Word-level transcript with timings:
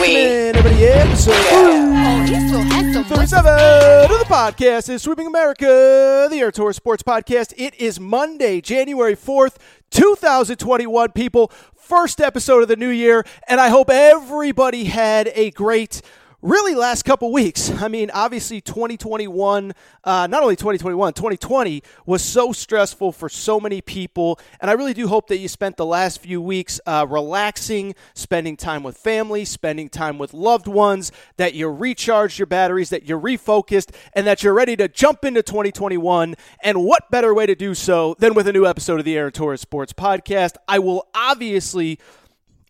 we 0.00 0.16
everybody, 0.16 0.84
episode 0.84 1.32
Oh, 1.36 2.24
he's 2.26 2.50
so 2.50 2.58
handsome. 2.60 3.04
37 3.04 3.46
of 3.46 4.18
the 4.18 4.24
podcast 4.28 4.88
is 4.88 5.02
Sweeping 5.02 5.26
America, 5.26 6.28
the 6.30 6.36
Aaron 6.38 6.52
Torres 6.52 6.76
Sports 6.76 7.02
Podcast. 7.02 7.54
It 7.56 7.74
is 7.80 7.98
Monday, 7.98 8.60
January 8.60 9.16
4th, 9.16 9.56
2021, 9.90 11.12
people. 11.12 11.50
First 11.74 12.20
episode 12.20 12.62
of 12.62 12.68
the 12.68 12.76
new 12.76 12.90
year, 12.90 13.24
and 13.48 13.60
I 13.60 13.68
hope 13.68 13.88
everybody 13.90 14.84
had 14.84 15.30
a 15.34 15.50
great 15.52 16.02
really 16.42 16.74
last 16.74 17.04
couple 17.04 17.32
weeks. 17.32 17.70
I 17.82 17.88
mean, 17.88 18.10
obviously 18.12 18.60
2021, 18.60 19.72
uh, 20.04 20.26
not 20.26 20.42
only 20.42 20.56
2021, 20.56 21.12
2020 21.12 21.82
was 22.04 22.22
so 22.22 22.52
stressful 22.52 23.12
for 23.12 23.28
so 23.28 23.60
many 23.60 23.80
people. 23.80 24.38
And 24.60 24.70
I 24.70 24.74
really 24.74 24.94
do 24.94 25.08
hope 25.08 25.28
that 25.28 25.38
you 25.38 25.48
spent 25.48 25.76
the 25.76 25.86
last 25.86 26.20
few 26.20 26.40
weeks 26.40 26.80
uh, 26.86 27.06
relaxing, 27.08 27.94
spending 28.14 28.56
time 28.56 28.82
with 28.82 28.96
family, 28.96 29.44
spending 29.44 29.88
time 29.88 30.18
with 30.18 30.34
loved 30.34 30.68
ones, 30.68 31.12
that 31.36 31.54
you 31.54 31.68
recharged 31.68 32.38
your 32.38 32.46
batteries, 32.46 32.90
that 32.90 33.08
you're 33.08 33.20
refocused, 33.20 33.94
and 34.12 34.26
that 34.26 34.42
you're 34.42 34.54
ready 34.54 34.76
to 34.76 34.88
jump 34.88 35.24
into 35.24 35.42
2021. 35.42 36.34
And 36.62 36.84
what 36.84 37.10
better 37.10 37.34
way 37.34 37.46
to 37.46 37.54
do 37.54 37.74
so 37.74 38.14
than 38.18 38.34
with 38.34 38.46
a 38.48 38.52
new 38.52 38.66
episode 38.66 38.98
of 38.98 39.04
the 39.04 39.16
Aaron 39.16 39.32
Torres 39.32 39.60
Sports 39.60 39.92
Podcast? 39.92 40.56
I 40.68 40.78
will 40.78 41.08
obviously 41.14 41.98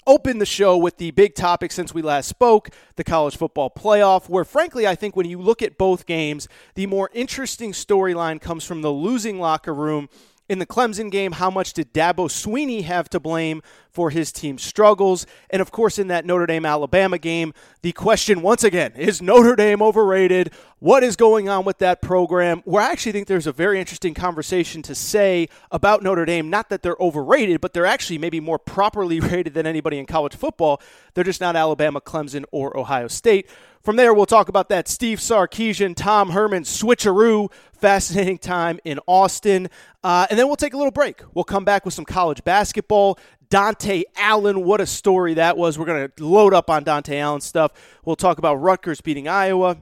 open 0.07 0.39
the 0.39 0.47
show 0.47 0.77
with 0.77 0.99
the 0.99 1.11
big 1.11 1.35
topic 1.35 1.73
since 1.73 1.93
we 1.93 2.03
last 2.03 2.29
spoke 2.29 2.71
the 2.97 3.05
college 3.05 3.37
football 3.37 3.71
playoff, 3.71 4.29
where 4.29 4.45
frankly, 4.45 4.87
I 4.87 4.95
think 4.95 5.17
when 5.17 5.27
you 5.27 5.41
look 5.41 5.63
at 5.63 5.79
both 5.79 6.07
games, 6.07 6.49
the 6.75 6.87
more 6.87 7.11
interesting 7.13 7.73
storyline 7.73 8.41
comes 8.41 8.65
from 8.65 8.83
the 8.83 8.91
losing 8.91 9.41
locker 9.41 9.75
room. 9.75 10.09
In 10.49 10.61
the 10.61 10.67
Clemson 10.67 11.11
game, 11.11 11.33
how 11.33 11.51
much 11.51 11.73
did 11.73 11.93
Dabo 11.93 12.29
Swinney 12.29 12.85
have 12.85 13.11
to 13.11 13.19
blame 13.19 13.63
for 13.91 14.11
his 14.11 14.31
team's 14.31 14.63
struggles? 14.63 15.27
And 15.51 15.61
of 15.61 15.73
course, 15.73 15.99
in 15.99 16.07
that 16.07 16.25
Notre 16.25 16.47
Dame 16.47 16.65
Alabama 16.65 17.19
game, 17.19 17.53
the 17.83 17.91
question 17.91 18.43
once 18.43 18.63
again 18.63 18.93
is 18.95 19.21
Notre 19.21 19.57
Dame 19.57 19.83
overrated? 19.83 20.53
What 20.79 21.03
is 21.03 21.17
going 21.17 21.49
on 21.49 21.65
with 21.65 21.79
that 21.79 22.03
program? 22.03 22.61
Where 22.67 22.83
I 22.83 22.93
actually 22.93 23.13
think 23.13 23.29
there's 23.29 23.47
a 23.47 23.53
very 23.53 23.81
interesting 23.81 24.13
conversation 24.13 24.83
to 24.83 24.95
say 24.95 25.49
about 25.71 26.03
Notre 26.03 26.27
Dame. 26.27 26.51
Not 26.51 26.69
that 26.69 26.83
they're 26.83 26.99
overrated, 27.01 27.63
but 27.63 27.73
they're 27.73 27.87
actually 27.87 28.19
maybe 28.19 28.41
more 28.41 28.59
properly 28.59 29.19
rated 29.21 29.55
than 29.55 29.67
anybody 29.67 29.99
in 29.99 30.05
college 30.05 30.37
football. 30.37 30.83
They're 31.15 31.25
just 31.25 31.41
not 31.41 31.57
Alabama, 31.57 32.03
Clemson, 32.03 32.45
or 32.53 32.77
Ohio 32.77 33.09
State. 33.09 33.49
From 33.81 33.97
there, 33.97 34.13
we'll 34.13 34.27
talk 34.27 34.51
about 34.51 34.69
that 34.69 34.87
Steve 34.87 35.19
Sarkisian, 35.19 35.97
Tom 35.97 36.33
Herman 36.33 36.65
switcheroo. 36.65 37.51
Fascinating 37.73 38.37
time 38.37 38.79
in 38.85 39.01
Austin. 39.07 39.71
Uh, 40.05 40.27
and 40.29 40.39
then 40.39 40.47
we'll 40.47 40.57
take 40.57 40.75
a 40.75 40.77
little 40.77 40.93
break. 40.93 41.23
We'll 41.33 41.45
come 41.45 41.65
back 41.65 41.87
with 41.87 41.95
some 41.95 42.05
college 42.05 42.45
basketball. 42.45 43.19
Dante 43.49 44.03
Allen, 44.15 44.63
what 44.63 44.83
a 44.83 44.87
story 44.87 45.35
that 45.35 45.57
was. 45.57 45.79
We're 45.79 45.87
going 45.87 46.11
to 46.15 46.27
load 46.27 46.53
up 46.53 46.69
on 46.69 46.85
Dante 46.85 47.19
Allen 47.19 47.41
stuff. 47.41 47.73
We'll 48.05 48.17
talk 48.17 48.37
about 48.37 48.57
Rutgers 48.57 49.01
beating 49.01 49.27
Iowa. 49.27 49.79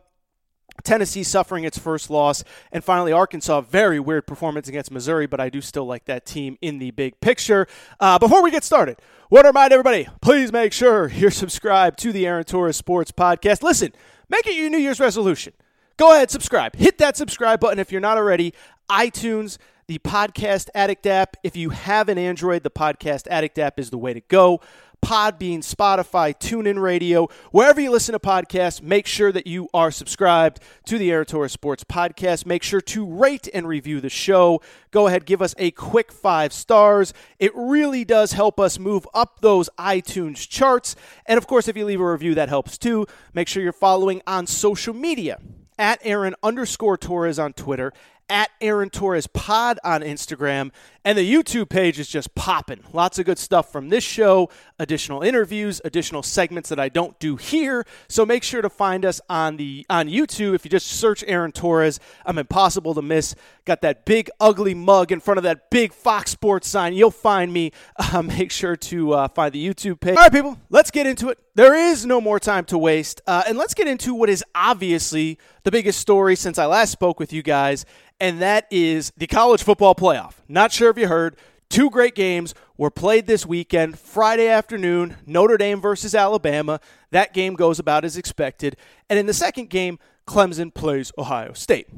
Tennessee 0.84 1.22
suffering 1.22 1.64
its 1.64 1.78
first 1.78 2.10
loss. 2.10 2.44
And 2.70 2.84
finally, 2.84 3.12
Arkansas, 3.12 3.62
very 3.62 3.98
weird 3.98 4.26
performance 4.26 4.68
against 4.68 4.90
Missouri, 4.90 5.26
but 5.26 5.40
I 5.40 5.48
do 5.48 5.60
still 5.60 5.86
like 5.86 6.04
that 6.04 6.26
team 6.26 6.58
in 6.60 6.78
the 6.78 6.90
big 6.92 7.20
picture. 7.20 7.66
Uh, 7.98 8.18
before 8.18 8.42
we 8.42 8.50
get 8.50 8.64
started, 8.64 9.00
want 9.30 9.44
to 9.44 9.48
remind 9.48 9.72
everybody 9.72 10.06
please 10.20 10.52
make 10.52 10.72
sure 10.72 11.08
you're 11.08 11.30
subscribed 11.30 11.98
to 12.00 12.12
the 12.12 12.26
Aaron 12.26 12.44
Torres 12.44 12.76
Sports 12.76 13.10
Podcast. 13.10 13.62
Listen, 13.62 13.92
make 14.28 14.46
it 14.46 14.54
your 14.54 14.70
New 14.70 14.78
Year's 14.78 15.00
resolution. 15.00 15.52
Go 15.96 16.12
ahead, 16.12 16.30
subscribe. 16.30 16.76
Hit 16.76 16.98
that 16.98 17.16
subscribe 17.16 17.60
button 17.60 17.78
if 17.78 17.90
you're 17.90 18.00
not 18.00 18.16
already. 18.16 18.52
iTunes, 18.90 19.58
the 19.86 19.98
Podcast 19.98 20.68
Addict 20.74 21.06
app. 21.06 21.36
If 21.42 21.56
you 21.56 21.70
have 21.70 22.08
an 22.08 22.18
Android, 22.18 22.62
the 22.62 22.70
Podcast 22.70 23.26
Addict 23.28 23.58
app 23.58 23.78
is 23.78 23.90
the 23.90 23.98
way 23.98 24.12
to 24.12 24.20
go. 24.20 24.60
Podbean, 25.04 25.58
Spotify, 25.58 26.34
TuneIn 26.34 26.80
Radio, 26.80 27.28
wherever 27.50 27.78
you 27.78 27.90
listen 27.90 28.14
to 28.14 28.18
podcasts, 28.18 28.80
make 28.80 29.06
sure 29.06 29.30
that 29.30 29.46
you 29.46 29.68
are 29.74 29.90
subscribed 29.90 30.60
to 30.86 30.96
the 30.96 31.10
Aaron 31.10 31.26
Sports 31.50 31.84
Podcast. 31.84 32.46
Make 32.46 32.62
sure 32.62 32.80
to 32.80 33.06
rate 33.06 33.46
and 33.52 33.68
review 33.68 34.00
the 34.00 34.08
show. 34.08 34.62
Go 34.92 35.06
ahead, 35.06 35.26
give 35.26 35.42
us 35.42 35.54
a 35.58 35.72
quick 35.72 36.10
five 36.10 36.54
stars. 36.54 37.12
It 37.38 37.52
really 37.54 38.06
does 38.06 38.32
help 38.32 38.58
us 38.58 38.78
move 38.78 39.06
up 39.12 39.40
those 39.40 39.68
iTunes 39.78 40.48
charts. 40.48 40.96
And 41.26 41.36
of 41.36 41.46
course, 41.46 41.68
if 41.68 41.76
you 41.76 41.84
leave 41.84 42.00
a 42.00 42.10
review, 42.10 42.34
that 42.36 42.48
helps 42.48 42.78
too. 42.78 43.06
Make 43.34 43.46
sure 43.46 43.62
you're 43.62 43.72
following 43.72 44.22
on 44.26 44.46
social 44.46 44.94
media 44.94 45.38
at 45.78 46.00
Aaron 46.02 46.34
underscore 46.42 46.96
Torres 46.96 47.38
on 47.38 47.52
Twitter, 47.52 47.92
at 48.28 48.50
Aaron 48.60 48.90
Torres 48.90 49.26
Pod 49.26 49.78
on 49.84 50.02
Instagram, 50.02 50.70
and 51.04 51.18
the 51.18 51.32
YouTube 51.32 51.68
page 51.68 51.98
is 51.98 52.08
just 52.08 52.34
popping. 52.34 52.80
Lots 52.92 53.18
of 53.18 53.26
good 53.26 53.38
stuff 53.38 53.70
from 53.70 53.88
this 53.90 54.02
show, 54.04 54.48
additional 54.78 55.22
interviews, 55.22 55.80
additional 55.84 56.22
segments 56.22 56.68
that 56.70 56.80
I 56.80 56.88
don't 56.88 57.18
do 57.18 57.36
here. 57.36 57.84
So 58.08 58.24
make 58.24 58.42
sure 58.42 58.62
to 58.62 58.70
find 58.70 59.04
us 59.04 59.20
on 59.28 59.56
the 59.56 59.84
on 59.90 60.08
YouTube. 60.08 60.54
If 60.54 60.64
you 60.64 60.70
just 60.70 60.86
search 60.86 61.22
Aaron 61.26 61.52
Torres, 61.52 62.00
I'm 62.24 62.38
impossible 62.38 62.94
to 62.94 63.02
miss. 63.02 63.34
Got 63.64 63.82
that 63.82 64.04
big 64.04 64.30
ugly 64.40 64.74
mug 64.74 65.12
in 65.12 65.20
front 65.20 65.38
of 65.38 65.44
that 65.44 65.70
big 65.70 65.92
Fox 65.92 66.30
Sports 66.30 66.68
sign. 66.68 66.94
You'll 66.94 67.10
find 67.10 67.52
me. 67.52 67.72
Uh, 68.14 68.22
make 68.22 68.50
sure 68.50 68.76
to 68.76 69.12
uh, 69.12 69.28
find 69.28 69.52
the 69.52 69.66
YouTube 69.66 69.98
page. 69.98 70.16
All 70.16 70.22
right, 70.22 70.30
people, 70.30 70.58
let's 70.68 70.90
get 70.90 71.06
into 71.06 71.30
it. 71.30 71.38
There 71.54 71.74
is 71.74 72.04
no 72.04 72.20
more 72.20 72.38
time 72.38 72.64
to 72.66 72.78
waste, 72.78 73.22
uh, 73.26 73.42
and 73.48 73.56
let's 73.56 73.74
get 73.74 73.88
into 73.88 74.14
what 74.14 74.28
is 74.28 74.44
obviously 74.54 75.38
the 75.64 75.70
biggest 75.70 75.98
story 75.98 76.36
since 76.36 76.58
I 76.58 76.66
last 76.66 76.92
spoke 76.92 77.18
with 77.18 77.32
you 77.32 77.42
guys, 77.42 77.86
and 78.20 78.40
that 78.42 78.66
is 78.70 79.12
the 79.16 79.26
college 79.26 79.62
football 79.62 79.94
playoff. 79.94 80.34
Not 80.46 80.72
sure 80.72 80.90
if 80.90 80.98
you 80.98 81.08
heard, 81.08 81.36
two 81.70 81.88
great 81.88 82.14
games 82.14 82.54
were 82.76 82.90
played 82.90 83.26
this 83.26 83.46
weekend. 83.46 83.98
Friday 83.98 84.46
afternoon, 84.46 85.16
Notre 85.26 85.56
Dame 85.56 85.80
versus 85.80 86.14
Alabama. 86.14 86.80
That 87.10 87.32
game 87.32 87.54
goes 87.54 87.78
about 87.78 88.04
as 88.04 88.18
expected. 88.18 88.76
And 89.08 89.18
in 89.18 89.24
the 89.24 89.32
second 89.32 89.70
game, 89.70 89.98
Clemson 90.26 90.72
plays 90.72 91.12
Ohio 91.16 91.54
State. 91.54 91.88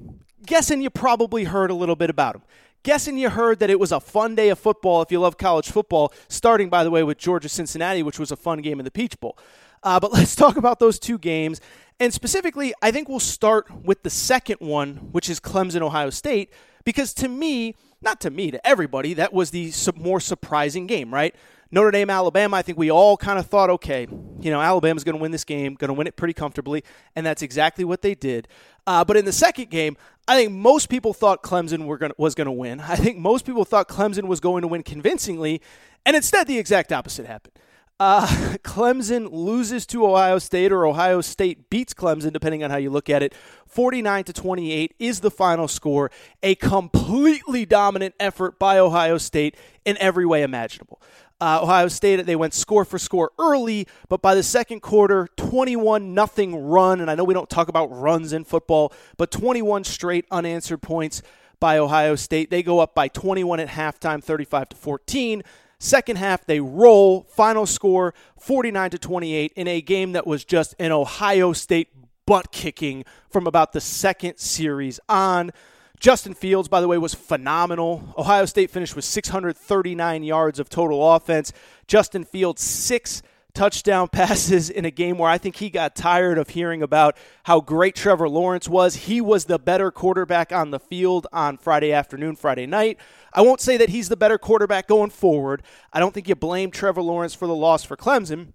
Guessing 0.47 0.81
you 0.81 0.89
probably 0.89 1.45
heard 1.45 1.71
a 1.71 1.75
little 1.75 1.97
bit 1.97 2.09
about 2.09 2.35
them. 2.35 2.43
Guessing 2.85 3.19
you 3.19 3.31
heard 3.31 3.59
that 3.59 3.71
it 3.71 3.81
was 3.81 3.91
a 3.91 3.99
fun 3.99 4.37
day 4.37 4.49
of 4.49 4.61
football 4.61 5.03
if 5.03 5.11
you 5.11 5.19
love 5.19 5.39
college 5.39 5.69
football, 5.69 6.13
starting, 6.29 6.69
by 6.69 6.85
the 6.85 6.91
way, 6.91 7.03
with 7.03 7.19
Georgia 7.19 7.49
Cincinnati, 7.49 8.05
which 8.05 8.21
was 8.21 8.31
a 8.31 8.37
fun 8.37 8.61
game 8.61 8.79
in 8.79 8.85
the 8.85 8.93
Peach 8.93 9.19
Bowl. 9.19 9.37
Uh, 9.83 10.01
but 10.01 10.13
let's 10.13 10.37
talk 10.37 10.57
about 10.57 10.79
those 10.79 10.99
two 10.99 11.19
games. 11.19 11.61
And 11.99 12.13
specifically, 12.13 12.75
I 12.83 12.91
think 12.91 13.09
we'll 13.09 13.21
start 13.21 13.71
with 13.71 14.03
the 14.03 14.11
second 14.11 14.59
one, 14.61 14.97
which 15.13 15.31
is 15.31 15.41
Clemson 15.41 15.81
Ohio 15.81 16.11
State, 16.11 16.53
because 16.85 17.15
to 17.15 17.29
me, 17.29 17.75
not 18.03 18.21
to 18.21 18.31
me, 18.31 18.51
to 18.51 18.67
everybody, 18.67 19.15
that 19.15 19.33
was 19.33 19.51
the 19.51 19.73
more 19.97 20.21
surprising 20.21 20.87
game, 20.87 21.13
right? 21.13 21.35
Notre 21.71 21.91
Dame, 21.91 22.11
Alabama, 22.11 22.59
I 22.59 22.63
think 22.63 22.79
we 22.79 22.91
all 22.91 23.17
kind 23.17 23.39
of 23.39 23.47
thought, 23.47 23.71
okay, 23.71 24.07
you 24.41 24.51
know, 24.51 24.61
Alabama's 24.61 25.05
going 25.05 25.17
to 25.17 25.21
win 25.21 25.33
this 25.33 25.45
game, 25.45 25.75
going 25.75 25.89
to 25.89 25.95
win 25.95 26.07
it 26.07 26.17
pretty 26.17 26.35
comfortably, 26.35 26.85
and 27.17 27.27
that's 27.27 27.43
exactly 27.43 27.85
what 27.85 28.03
they 28.03 28.15
did. 28.15 28.47
Uh, 28.87 29.05
but 29.05 29.17
in 29.17 29.25
the 29.25 29.33
second 29.33 29.71
game, 29.71 29.97
I 30.29 30.37
think 30.37 30.53
most 30.53 30.89
people 30.89 31.13
thought 31.13 31.43
Clemson 31.43 31.87
were 31.87 31.99
gonna, 31.99 32.15
was 32.19 32.35
going 32.35 32.47
to 32.47 32.53
win. 32.53 32.81
I 32.81 32.97
think 32.97 33.19
most 33.19 33.47
people 33.47 33.65
thought 33.65 33.89
Clemson 33.89 34.25
was 34.25 34.39
going 34.39 34.63
to 34.63 34.69
win 34.69 34.83
convincingly, 34.83 35.61
and 36.05 36.15
instead 36.15 36.47
the 36.47 36.59
exact 36.59 36.93
opposite 36.93 37.27
happened. 37.27 37.55
Uh, 37.99 38.27
Clemson 38.63 39.29
loses 39.33 39.87
to 39.87 40.07
Ohio 40.07 40.39
State, 40.39 40.73
or 40.73 40.87
Ohio 40.87 41.21
State 41.21 41.71
beats 41.71 41.95
Clemson, 41.95 42.33
depending 42.33 42.63
on 42.63 42.71
how 42.71 42.77
you 42.77 42.91
look 42.91 43.09
at 43.09 43.23
it. 43.23 43.35
49 43.67 44.25
to 44.25 44.33
28 44.33 44.95
is 44.99 45.21
the 45.21 45.31
final 45.31 45.69
score. 45.69 46.11
A 46.43 46.55
completely 46.57 47.65
dominant 47.65 48.15
effort 48.21 48.59
by 48.59 48.79
Ohio 48.79 49.19
State 49.19 49.57
in 49.85 49.97
every 49.99 50.27
way 50.27 50.43
imaginable. 50.43 51.01
Uh, 51.39 51.61
Ohio 51.63 51.89
State 51.89 52.25
they 52.25 52.37
went 52.37 52.55
score 52.55 52.85
for 52.85 52.99
score 52.99 53.31
early, 53.39 53.87
but 54.09 54.23
by 54.23 54.35
the 54.35 54.43
second 54.43 54.81
quarter, 54.81 55.29
21 55.37 56.15
nothing 56.15 56.57
run. 56.57 57.01
And 57.01 57.11
I 57.11 57.15
know 57.15 57.25
we 57.25 57.35
don't 57.35 57.51
talk 57.51 57.69
about 57.69 57.87
runs 57.89 58.33
in 58.33 58.45
football, 58.45 58.93
but 59.19 59.31
21 59.31 59.85
straight 59.85 60.25
unanswered 60.31 60.81
points 60.81 61.21
by 61.61 61.77
Ohio 61.77 62.15
State. 62.15 62.51
They 62.51 62.63
go 62.63 62.79
up 62.79 62.95
by 62.95 63.09
21 63.09 63.61
at 63.61 63.69
halftime, 63.69 64.25
35 64.25 64.71
to 64.71 64.77
14. 64.77 65.43
Second 65.79 66.17
half, 66.17 66.47
they 66.47 66.61
roll. 66.61 67.23
Final 67.25 67.67
score 67.67 68.15
49 68.39 68.91
to 68.91 68.99
28 68.99 69.53
in 69.55 69.69
a 69.69 69.81
game 69.81 70.13
that 70.13 70.27
was 70.27 70.45
just 70.45 70.75
an 70.79 70.93
Ohio 70.93 71.53
State 71.53 71.89
butt 72.27 72.51
kicking 72.51 73.05
from 73.31 73.47
about 73.47 73.73
the 73.73 73.81
second 73.81 74.39
series 74.39 74.99
on. 75.09 75.53
Justin 75.99 76.35
Fields, 76.35 76.69
by 76.69 76.81
the 76.81 76.89
way, 76.89 76.99
was 76.99 77.15
phenomenal. 77.15 78.15
Ohio 78.19 78.45
State 78.45 78.71
finished 78.71 78.95
with 78.95 79.05
639 79.05 80.23
yards 80.23 80.59
of 80.59 80.69
total 80.69 81.15
offense. 81.15 81.53
Justin 81.87 82.25
Fields, 82.25 82.63
six 82.63 83.23
touchdown 83.57 84.07
passes 84.13 84.71
in 84.71 84.85
a 84.85 84.91
game 84.91 85.19
where 85.19 85.31
I 85.31 85.39
think 85.39 85.57
he 85.57 85.71
got 85.71 85.97
tired 85.97 86.39
of 86.39 86.51
hearing 86.51 86.83
about 86.83 87.17
how 87.45 87.61
great 87.61 87.97
Trevor 87.97 88.29
Lawrence 88.29 88.69
was. 88.69 88.95
He 88.95 89.21
was 89.21 89.47
the 89.47 89.59
better 89.59 89.91
quarterback 89.91 90.53
on 90.53 90.71
the 90.71 90.79
field 90.79 91.27
on 91.33 91.57
Friday 91.57 91.93
afternoon, 91.93 92.37
Friday 92.37 92.67
night. 92.67 92.99
I 93.33 93.41
won't 93.41 93.61
say 93.61 93.77
that 93.79 93.89
he's 93.89 94.09
the 94.09 94.17
better 94.17 94.39
quarterback 94.39 94.87
going 94.87 95.11
forward. 95.11 95.63
I 95.93 95.99
don't 95.99 96.15
think 96.15 96.29
you 96.29 96.37
blame 96.37 96.71
Trevor 96.71 97.03
Lawrence 97.03 97.35
for 97.35 97.49
the 97.49 97.55
loss 97.55 97.83
for 97.83 97.97
Clemson. 97.97 98.53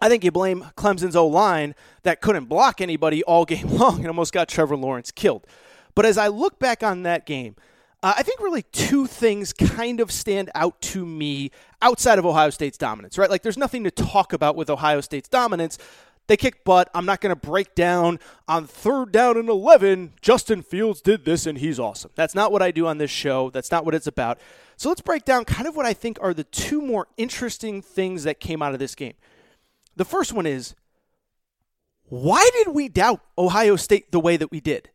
I 0.00 0.08
think 0.08 0.22
you 0.22 0.30
blame 0.30 0.66
Clemson's 0.76 1.16
O 1.16 1.26
line 1.26 1.74
that 2.02 2.20
couldn't 2.20 2.44
block 2.44 2.80
anybody 2.80 3.22
all 3.24 3.44
game 3.46 3.68
long 3.68 3.98
and 3.98 4.08
almost 4.08 4.32
got 4.32 4.48
Trevor 4.48 4.76
Lawrence 4.76 5.10
killed. 5.10 5.46
But 5.94 6.04
as 6.04 6.18
I 6.18 6.28
look 6.28 6.58
back 6.58 6.82
on 6.82 7.02
that 7.04 7.24
game, 7.24 7.56
uh, 8.02 8.14
I 8.16 8.22
think 8.22 8.40
really 8.40 8.62
two 8.62 9.06
things 9.06 9.52
kind 9.52 10.00
of 10.00 10.12
stand 10.12 10.50
out 10.54 10.80
to 10.82 11.04
me 11.04 11.50
outside 11.80 12.18
of 12.18 12.26
Ohio 12.26 12.50
State's 12.50 12.78
dominance, 12.78 13.18
right? 13.18 13.30
Like 13.30 13.42
there's 13.42 13.56
nothing 13.56 13.84
to 13.84 13.90
talk 13.90 14.32
about 14.32 14.56
with 14.56 14.70
Ohio 14.70 15.00
State's 15.00 15.28
dominance. 15.28 15.78
They 16.26 16.36
kick 16.36 16.64
butt. 16.64 16.90
I'm 16.92 17.06
not 17.06 17.20
going 17.20 17.34
to 17.34 17.40
break 17.40 17.74
down 17.74 18.18
on 18.48 18.66
third 18.66 19.12
down 19.12 19.36
and 19.36 19.48
11. 19.48 20.14
Justin 20.20 20.62
Fields 20.62 21.00
did 21.00 21.24
this 21.24 21.46
and 21.46 21.58
he's 21.58 21.78
awesome. 21.78 22.10
That's 22.16 22.34
not 22.34 22.50
what 22.50 22.62
I 22.62 22.70
do 22.70 22.86
on 22.86 22.98
this 22.98 23.10
show. 23.10 23.50
That's 23.50 23.70
not 23.70 23.84
what 23.84 23.94
it's 23.94 24.08
about. 24.08 24.40
So 24.76 24.88
let's 24.88 25.00
break 25.00 25.24
down 25.24 25.44
kind 25.44 25.68
of 25.68 25.76
what 25.76 25.86
I 25.86 25.92
think 25.92 26.18
are 26.20 26.34
the 26.34 26.44
two 26.44 26.82
more 26.82 27.06
interesting 27.16 27.80
things 27.80 28.24
that 28.24 28.40
came 28.40 28.60
out 28.60 28.72
of 28.72 28.78
this 28.78 28.94
game. 28.94 29.14
The 29.94 30.04
first 30.04 30.32
one 30.32 30.46
is 30.46 30.74
why 32.08 32.48
did 32.52 32.68
we 32.74 32.88
doubt 32.88 33.20
Ohio 33.38 33.76
State 33.76 34.12
the 34.12 34.20
way 34.20 34.36
that 34.36 34.50
we 34.50 34.60
did? 34.60 34.90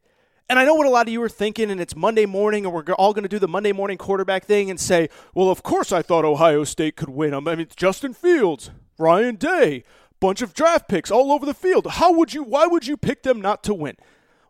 And 0.51 0.59
I 0.59 0.65
know 0.65 0.73
what 0.73 0.85
a 0.85 0.89
lot 0.89 1.07
of 1.07 1.13
you 1.13 1.23
are 1.23 1.29
thinking, 1.29 1.71
and 1.71 1.79
it's 1.79 1.95
Monday 1.95 2.25
morning, 2.25 2.65
and 2.65 2.73
we're 2.73 2.83
all 2.95 3.13
going 3.13 3.23
to 3.23 3.29
do 3.29 3.39
the 3.39 3.47
Monday 3.47 3.71
morning 3.71 3.97
quarterback 3.97 4.43
thing 4.43 4.69
and 4.69 4.77
say, 4.77 5.07
well, 5.33 5.49
of 5.49 5.63
course 5.63 5.93
I 5.93 6.01
thought 6.01 6.25
Ohio 6.25 6.65
State 6.65 6.97
could 6.97 7.07
win. 7.07 7.33
I 7.33 7.39
mean, 7.39 7.61
it's 7.61 7.73
Justin 7.73 8.13
Fields, 8.13 8.69
Ryan 8.99 9.37
Day, 9.37 9.85
bunch 10.19 10.41
of 10.41 10.53
draft 10.53 10.89
picks 10.89 11.09
all 11.09 11.31
over 11.31 11.45
the 11.45 11.53
field. 11.53 11.87
How 11.87 12.11
would 12.11 12.33
you, 12.33 12.43
why 12.43 12.67
would 12.67 12.85
you 12.85 12.97
pick 12.97 13.23
them 13.23 13.39
not 13.39 13.63
to 13.63 13.73
win? 13.73 13.95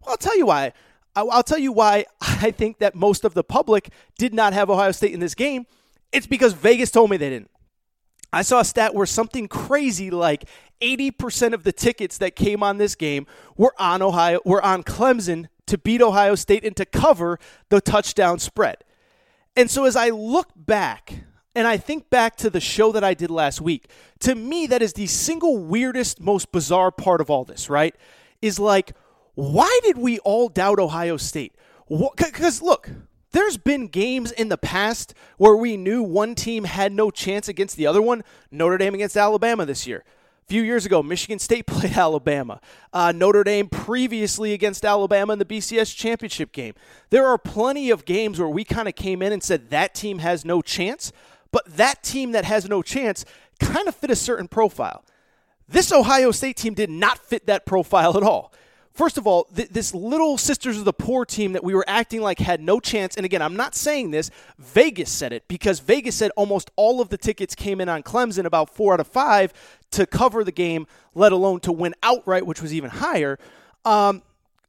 Well, 0.02 0.14
I'll 0.14 0.18
tell 0.18 0.36
you 0.36 0.48
why. 0.48 0.74
I'll 1.16 1.44
tell 1.44 1.60
you 1.60 1.72
why 1.72 2.06
I 2.22 2.50
think 2.50 2.80
that 2.80 2.96
most 2.96 3.24
of 3.24 3.36
the 3.36 3.44
public 3.44 3.90
did 4.18 4.34
not 4.34 4.54
have 4.54 4.72
Ohio 4.72 4.94
State 4.94 5.14
in 5.14 5.20
this 5.20 5.36
game. 5.36 5.68
It's 6.12 6.26
because 6.26 6.54
Vegas 6.54 6.90
told 6.90 7.12
me 7.12 7.18
they 7.18 7.30
didn't. 7.30 7.52
I 8.34 8.42
saw 8.42 8.62
a 8.62 8.66
stat 8.66 8.96
where 8.96 9.06
something 9.06 9.48
crazy 9.48 10.10
like 10.10 10.46
80% 10.82 11.54
of 11.54 11.64
the 11.64 11.72
tickets 11.72 12.18
that 12.18 12.36
came 12.36 12.64
on 12.64 12.80
this 12.80 12.96
game 12.96 13.28
were 13.56 13.76
on 13.78 14.02
Ohio 14.02 14.40
were 14.44 14.66
on 14.66 14.82
Clemson 14.82 15.46
to 15.72 15.78
beat 15.78 16.02
Ohio 16.02 16.36
State 16.36 16.66
and 16.66 16.76
to 16.76 16.86
cover 16.86 17.40
the 17.70 17.80
touchdown 17.80 18.40
spread. 18.40 18.84
And 19.56 19.72
so 19.72 19.86
as 19.86 19.96
I 19.96 20.10
look 20.10 20.50
back 20.54 21.24
and 21.56 21.66
I 21.66 21.78
think 21.78 22.10
back 22.10 22.36
to 22.38 22.50
the 22.50 22.60
show 22.60 22.92
that 22.92 23.06
I 23.06 23.14
did 23.14 23.32
last 23.32 23.62
week, 23.62 23.88
to 24.20 24.36
me, 24.36 24.68
that 24.68 24.82
is 24.82 24.92
the 24.94 25.08
single 25.08 25.58
weirdest, 25.58 26.20
most 26.20 26.52
bizarre 26.52 26.92
part 26.92 27.22
of 27.22 27.30
all 27.30 27.46
this, 27.46 27.70
right? 27.70 27.96
Is 28.42 28.60
like, 28.60 28.92
why 29.36 29.80
did 29.84 29.98
we 29.98 30.20
all 30.20 30.50
doubt 30.50 30.78
Ohio 30.78 31.16
State? 31.16 31.56
Because 32.18 32.62
look, 32.62 32.90
there's 33.32 33.56
been 33.56 33.88
games 33.88 34.34
in 34.34 34.50
the 34.50 34.58
past 34.58 35.14
where 35.38 35.56
we 35.56 35.78
knew 35.78 36.04
one 36.04 36.36
team 36.36 36.66
had 36.66 36.92
no 36.92 37.12
chance 37.12 37.48
against 37.48 37.78
the 37.78 37.88
other 37.88 38.02
one. 38.02 38.26
Notre 38.52 38.78
Dame 38.78 38.96
against 38.96 39.16
Alabama 39.16 39.66
this 39.66 39.88
year 39.88 40.04
few 40.52 40.64
years 40.64 40.86
ago, 40.86 41.02
Michigan 41.02 41.40
State 41.40 41.66
played 41.66 41.94
Alabama. 41.94 42.60
Uh, 42.92 43.14
Notre 43.14 43.46
Dame 43.46 43.70
previously 43.70 44.52
against 44.52 44.84
Alabama 44.84 45.32
in 45.32 45.40
the 45.40 45.46
BCS 45.46 45.96
championship 45.96 46.52
game. 46.52 46.74
There 47.10 47.26
are 47.26 47.38
plenty 47.38 47.90
of 47.90 48.04
games 48.04 48.38
where 48.38 48.50
we 48.50 48.66
kind 48.66 48.90
of 48.90 48.96
came 48.96 49.22
in 49.22 49.32
and 49.32 49.42
said 49.42 49.70
that 49.70 49.96
team 49.96 50.20
has 50.20 50.44
no 50.44 50.62
chance, 50.62 51.14
but 51.54 51.64
that 51.78 52.04
team 52.04 52.34
that 52.34 52.44
has 52.44 52.68
no 52.68 52.82
chance 52.82 53.24
kind 53.62 53.88
of 53.88 53.96
fit 53.96 54.12
a 54.12 54.16
certain 54.16 54.50
profile. 54.50 55.06
This 55.70 55.90
Ohio 55.94 56.32
State 56.32 56.58
team 56.58 56.74
did 56.74 56.90
not 56.90 57.20
fit 57.20 57.46
that 57.46 57.66
profile 57.66 58.18
at 58.18 58.24
all. 58.24 58.52
First 58.94 59.18
of 59.18 59.26
all, 59.26 59.46
th- 59.56 59.70
this 59.70 59.94
little 59.94 60.38
Sisters 60.38 60.78
of 60.78 60.84
the 60.84 60.92
Poor 60.92 61.24
team 61.24 61.54
that 61.54 61.64
we 61.64 61.74
were 61.74 61.86
acting 61.88 62.22
like 62.22 62.40
had 62.40 62.60
no 62.60 62.82
chance, 62.82 63.16
and 63.16 63.26
again, 63.26 63.42
I'm 63.42 63.56
not 63.56 63.74
saying 63.74 64.12
this, 64.12 64.30
Vegas 64.60 65.10
said 65.10 65.32
it 65.32 65.48
because 65.48 65.80
Vegas 65.80 66.16
said 66.16 66.32
almost 66.36 66.72
all 66.76 67.00
of 67.00 67.08
the 67.08 67.18
tickets 67.18 67.56
came 67.56 67.80
in 67.80 67.88
on 67.88 68.04
Clemson, 68.04 68.44
about 68.44 68.76
four 68.76 68.94
out 68.94 69.00
of 69.00 69.08
five, 69.08 69.54
to 69.92 70.06
cover 70.06 70.44
the 70.44 70.52
game, 70.52 70.88
let 71.14 71.32
alone 71.32 71.60
to 71.62 71.72
win 71.72 71.94
outright, 72.04 72.46
which 72.46 72.62
was 72.62 72.74
even 72.74 72.90
higher. 72.90 73.38
Um, 73.86 74.24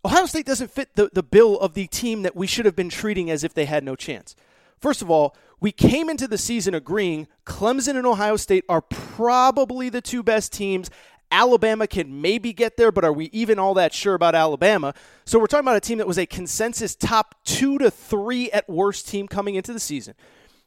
Ohio 0.05 0.27
State 0.27 0.47
doesn't 0.47 0.71
fit 0.71 0.95
the, 0.97 1.11
the 1.13 1.23
bill 1.23 1.59
of 1.59 1.75
the 1.75 1.87
team 1.87 2.23
that 2.23 2.35
we 2.35 2.47
should 2.47 2.65
have 2.65 2.75
been 2.75 2.89
treating 2.89 3.31
as 3.31 3.45
if 3.45 3.55
they 3.55 3.67
had 3.67 3.85
no 3.85 3.95
chance. 3.95 4.35
First 4.81 5.01
of 5.01 5.11
all, 5.11 5.37
we 5.61 5.71
came 5.71 6.11
into 6.11 6.27
the 6.27 6.39
season 6.39 6.75
agreeing 6.75 7.29
Clemson 7.47 7.97
and 7.97 8.05
Ohio 8.05 8.37
State 8.37 8.65
are 8.69 8.81
probably 8.81 9.89
the 9.89 10.01
two 10.01 10.25
best 10.25 10.53
teams 10.53 10.91
Alabama 11.33 11.87
can 11.87 12.21
maybe 12.21 12.53
get 12.53 12.77
there, 12.77 12.93
but 12.93 13.05
are 13.05 13.13
we 13.13 13.31
even 13.33 13.59
all 13.59 13.75
that 13.75 13.95
sure 13.95 14.15
about 14.15 14.35
Alabama? 14.35 14.93
So 15.25 15.39
we're 15.39 15.47
talking 15.47 15.65
about 15.65 15.77
a 15.77 15.81
team 15.81 15.99
that 15.99 16.07
was 16.07 16.19
a 16.19 16.27
consensus 16.27 16.95
top 16.95 17.35
two 17.45 17.79
to 17.79 17.91
three 17.91 18.51
at 18.53 18.69
worst 18.69 19.09
team 19.09 19.27
coming 19.27 19.55
into 19.55 19.73
the 19.73 19.81
season. 19.81 20.15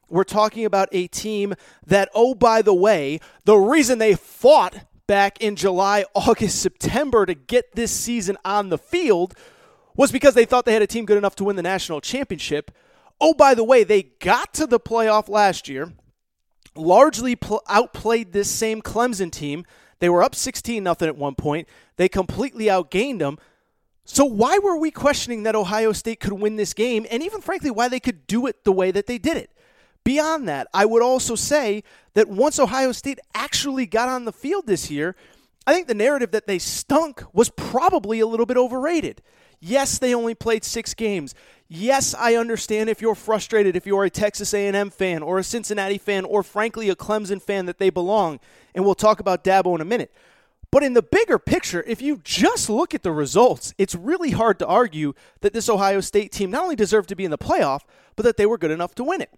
We're 0.10 0.24
talking 0.24 0.66
about 0.66 0.90
a 0.92 1.08
team 1.08 1.54
that, 1.86 2.10
oh, 2.14 2.36
by 2.36 2.62
the 2.62 2.74
way, 2.74 3.20
the 3.46 3.58
reason 3.58 3.98
they 3.98 4.16
fought 4.16 4.86
back 5.08 5.42
in 5.42 5.56
July, 5.56 6.06
August, 6.16 6.62
September 6.62 7.26
to 7.26 7.34
get 7.34 7.76
this 7.76 7.92
season 7.92 8.38
on 8.46 8.70
the 8.70 8.78
field 8.78 9.34
was 9.96 10.12
because 10.12 10.34
they 10.34 10.46
thought 10.46 10.66
they 10.66 10.74
had 10.74 10.82
a 10.82 10.88
team 10.88 11.06
good 11.06 11.18
enough 11.18 11.36
to 11.36 11.44
win 11.44 11.56
the 11.56 11.64
national 11.64 12.02
championship. 12.02 12.72
Oh, 13.20 13.34
by 13.34 13.56
the 13.56 13.64
way, 13.64 13.84
they 13.84 14.04
got 14.04 14.54
to 14.56 14.68
the 14.68 14.80
playoff 14.80 15.30
last 15.30 15.70
year, 15.70 15.94
largely 16.76 17.36
pl- 17.36 17.64
outplayed 17.70 18.34
this 18.34 18.52
same 18.52 18.82
Clemson 18.82 19.32
team 19.32 19.66
they 20.00 20.10
were 20.10 20.24
up 20.24 20.36
16 20.36 20.84
nothing 20.84 21.08
at 21.08 21.18
one 21.18 21.36
point. 21.36 21.68
They 21.98 22.10
completely 22.10 22.66
outgained 22.66 23.20
them. 23.20 23.38
So 24.04 24.26
why 24.26 24.60
were 24.60 24.78
we 24.78 24.92
questioning 24.92 25.44
that 25.44 25.56
Ohio 25.56 25.92
State 25.92 26.20
could 26.20 26.34
win 26.34 26.58
this 26.58 26.74
game 26.74 27.06
and 27.10 27.24
even 27.24 27.42
frankly 27.42 27.72
why 27.72 27.88
they 27.88 28.00
could 28.00 28.28
do 28.28 28.46
it 28.46 28.64
the 28.64 28.72
way 28.72 28.92
that 28.92 29.08
they 29.08 29.18
did 29.18 29.38
it? 29.38 29.52
Beyond 30.06 30.48
that, 30.48 30.68
I 30.74 30.86
would 30.86 31.02
also 31.02 31.36
say 31.36 31.84
that 32.14 32.30
once 32.30 32.60
Ohio 32.60 32.94
State 32.94 33.20
actually 33.34 33.86
got 33.86 34.08
on 34.08 34.24
the 34.24 34.32
field 34.32 34.68
this 34.68 34.90
year, 34.90 35.16
I 35.68 35.74
think 35.74 35.88
the 35.88 35.94
narrative 35.96 36.32
that 36.32 36.48
they 36.48 36.60
stunk 36.60 37.24
was 37.34 37.50
probably 37.50 38.22
a 38.22 38.28
little 38.28 38.46
bit 38.46 38.56
overrated. 38.56 39.22
Yes, 39.60 39.98
they 39.98 40.14
only 40.14 40.36
played 40.36 40.64
6 40.64 40.94
games. 40.94 41.34
Yes, 41.68 42.14
I 42.14 42.36
understand 42.36 42.88
if 42.88 43.02
you're 43.02 43.16
frustrated 43.16 43.76
if 43.76 43.88
you're 43.88 44.04
a 44.04 44.10
Texas 44.12 44.54
A&M 44.54 44.92
fan 44.92 45.24
or 45.24 45.40
a 45.40 45.44
Cincinnati 45.44 45.98
fan 45.98 46.24
or 46.24 46.44
frankly 46.44 46.90
a 46.90 46.96
Clemson 46.96 47.42
fan 47.42 47.66
that 47.66 47.80
they 47.80 47.90
belong, 47.90 48.40
and 48.76 48.86
we'll 48.86 48.94
talk 48.94 49.20
about 49.20 49.44
Dabo 49.44 49.74
in 49.74 49.82
a 49.82 49.86
minute. 49.86 50.14
But 50.70 50.84
in 50.84 50.94
the 50.94 51.02
bigger 51.02 51.40
picture, 51.40 51.84
if 51.88 52.02
you 52.02 52.22
just 52.24 52.70
look 52.70 52.94
at 52.94 53.02
the 53.02 53.12
results, 53.12 53.74
it's 53.80 53.96
really 53.96 54.32
hard 54.32 54.60
to 54.60 54.68
argue 54.68 55.14
that 55.42 55.54
this 55.54 55.68
Ohio 55.70 56.02
State 56.02 56.32
team 56.32 56.52
not 56.52 56.64
only 56.64 56.76
deserved 56.76 57.10
to 57.10 57.16
be 57.16 57.26
in 57.26 57.32
the 57.32 57.38
playoff, 57.40 57.82
but 58.16 58.24
that 58.24 58.38
they 58.38 58.46
were 58.46 58.60
good 58.60 58.72
enough 58.72 58.94
to 58.96 59.04
win 59.04 59.22
it. 59.22 59.32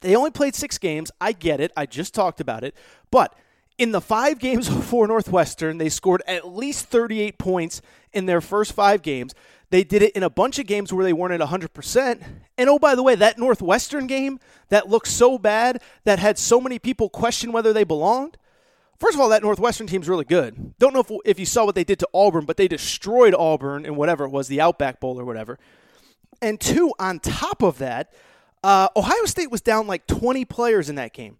They 0.00 0.14
only 0.14 0.30
played 0.30 0.54
6 0.54 0.78
games. 0.78 1.10
I 1.20 1.32
get 1.32 1.60
it. 1.60 1.72
I 1.76 1.86
just 1.86 2.14
talked 2.14 2.40
about 2.40 2.64
it. 2.64 2.74
But 3.10 3.34
in 3.76 3.92
the 3.92 4.00
5 4.00 4.38
games 4.40 4.68
for 4.68 5.06
Northwestern, 5.06 5.78
they 5.78 5.88
scored 5.88 6.22
at 6.26 6.48
least 6.48 6.86
38 6.86 7.38
points 7.38 7.82
in 8.12 8.26
their 8.26 8.40
first 8.40 8.72
5 8.72 9.02
games. 9.02 9.34
They 9.70 9.84
did 9.84 10.02
it 10.02 10.12
in 10.12 10.22
a 10.22 10.30
bunch 10.30 10.58
of 10.58 10.66
games 10.66 10.92
where 10.92 11.04
they 11.04 11.12
weren't 11.12 11.40
at 11.40 11.46
100%. 11.46 12.22
And 12.56 12.70
oh, 12.70 12.78
by 12.78 12.94
the 12.94 13.02
way, 13.02 13.14
that 13.16 13.38
Northwestern 13.38 14.06
game 14.06 14.40
that 14.70 14.88
looked 14.88 15.08
so 15.08 15.38
bad, 15.38 15.82
that 16.04 16.18
had 16.18 16.38
so 16.38 16.60
many 16.60 16.78
people 16.78 17.10
question 17.10 17.52
whether 17.52 17.72
they 17.72 17.84
belonged, 17.84 18.38
First 18.98 19.14
of 19.14 19.20
all, 19.20 19.28
that 19.28 19.42
Northwestern 19.42 19.86
team's 19.86 20.08
really 20.08 20.24
good. 20.24 20.76
Don't 20.78 20.92
know 20.92 21.00
if, 21.00 21.10
if 21.24 21.38
you 21.38 21.46
saw 21.46 21.64
what 21.64 21.76
they 21.76 21.84
did 21.84 22.00
to 22.00 22.08
Auburn, 22.12 22.44
but 22.44 22.56
they 22.56 22.66
destroyed 22.66 23.32
Auburn 23.32 23.86
in 23.86 23.94
whatever 23.94 24.24
it 24.24 24.30
was, 24.30 24.48
the 24.48 24.60
Outback 24.60 24.98
Bowl 24.98 25.20
or 25.20 25.24
whatever. 25.24 25.58
And 26.42 26.60
two, 26.60 26.92
on 26.98 27.20
top 27.20 27.62
of 27.62 27.78
that, 27.78 28.12
uh, 28.62 28.88
Ohio 28.96 29.24
State 29.24 29.50
was 29.50 29.60
down 29.60 29.86
like 29.86 30.06
20 30.06 30.44
players 30.44 30.88
in 30.88 30.96
that 30.96 31.12
game. 31.12 31.38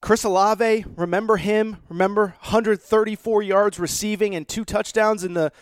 Chris 0.00 0.24
Olave, 0.24 0.84
remember 0.96 1.36
him? 1.36 1.78
Remember 1.88 2.36
134 2.40 3.42
yards 3.42 3.78
receiving 3.78 4.34
and 4.34 4.46
two 4.46 4.64
touchdowns 4.64 5.24
in 5.24 5.34
the 5.34 5.52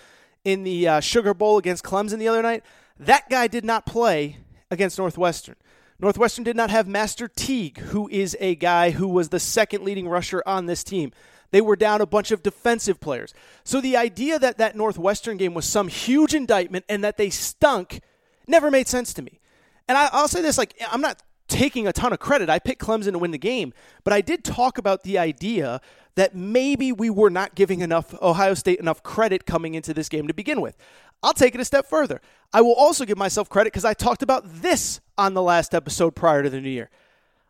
in 0.44 0.62
the 0.62 0.86
uh, 0.86 1.00
Sugar 1.00 1.32
Bowl 1.32 1.56
against 1.56 1.84
Clemson 1.84 2.18
the 2.18 2.28
other 2.28 2.42
night. 2.42 2.62
That 2.98 3.30
guy 3.30 3.46
did 3.46 3.64
not 3.64 3.86
play 3.86 4.38
against 4.70 4.98
Northwestern. 4.98 5.56
Northwestern 5.98 6.44
did 6.44 6.56
not 6.56 6.70
have 6.70 6.86
Master 6.86 7.28
Teague, 7.28 7.78
who 7.78 8.08
is 8.08 8.36
a 8.40 8.54
guy 8.56 8.90
who 8.90 9.08
was 9.08 9.30
the 9.30 9.40
second 9.40 9.84
leading 9.84 10.08
rusher 10.08 10.42
on 10.44 10.66
this 10.66 10.84
team. 10.84 11.12
They 11.50 11.60
were 11.60 11.76
down 11.76 12.00
a 12.00 12.06
bunch 12.06 12.30
of 12.30 12.42
defensive 12.42 13.00
players. 13.00 13.32
So 13.62 13.80
the 13.80 13.96
idea 13.96 14.38
that 14.38 14.58
that 14.58 14.76
Northwestern 14.76 15.36
game 15.36 15.54
was 15.54 15.64
some 15.64 15.88
huge 15.88 16.34
indictment 16.34 16.84
and 16.88 17.02
that 17.04 17.16
they 17.16 17.30
stunk 17.30 18.00
never 18.46 18.70
made 18.70 18.88
sense 18.88 19.14
to 19.14 19.22
me. 19.22 19.40
And 19.88 19.98
I, 19.98 20.08
will 20.12 20.28
say 20.28 20.42
this 20.42 20.58
like, 20.58 20.74
I'm 20.90 21.00
not 21.00 21.22
taking 21.48 21.86
a 21.86 21.92
ton 21.92 22.12
of 22.12 22.18
credit. 22.18 22.48
I 22.48 22.58
picked 22.58 22.80
Clemson 22.80 23.12
to 23.12 23.18
win 23.18 23.30
the 23.30 23.38
game, 23.38 23.72
but 24.02 24.12
I 24.12 24.20
did 24.20 24.44
talk 24.44 24.78
about 24.78 25.02
the 25.02 25.18
idea 25.18 25.80
that 26.14 26.34
maybe 26.34 26.92
we 26.92 27.10
were 27.10 27.30
not 27.30 27.54
giving 27.54 27.80
enough 27.80 28.14
Ohio 28.22 28.54
State 28.54 28.78
enough 28.78 29.02
credit 29.02 29.46
coming 29.46 29.74
into 29.74 29.92
this 29.92 30.08
game 30.08 30.26
to 30.28 30.34
begin 30.34 30.60
with. 30.60 30.76
I'll 31.22 31.32
take 31.32 31.54
it 31.54 31.60
a 31.60 31.64
step 31.64 31.86
further. 31.86 32.20
I 32.52 32.60
will 32.60 32.74
also 32.74 33.04
give 33.04 33.18
myself 33.18 33.48
credit 33.48 33.72
because 33.72 33.84
I 33.84 33.94
talked 33.94 34.22
about 34.22 34.44
this 34.46 35.00
on 35.18 35.34
the 35.34 35.42
last 35.42 35.74
episode 35.74 36.14
prior 36.14 36.42
to 36.42 36.50
the 36.50 36.60
new 36.60 36.70
year. 36.70 36.90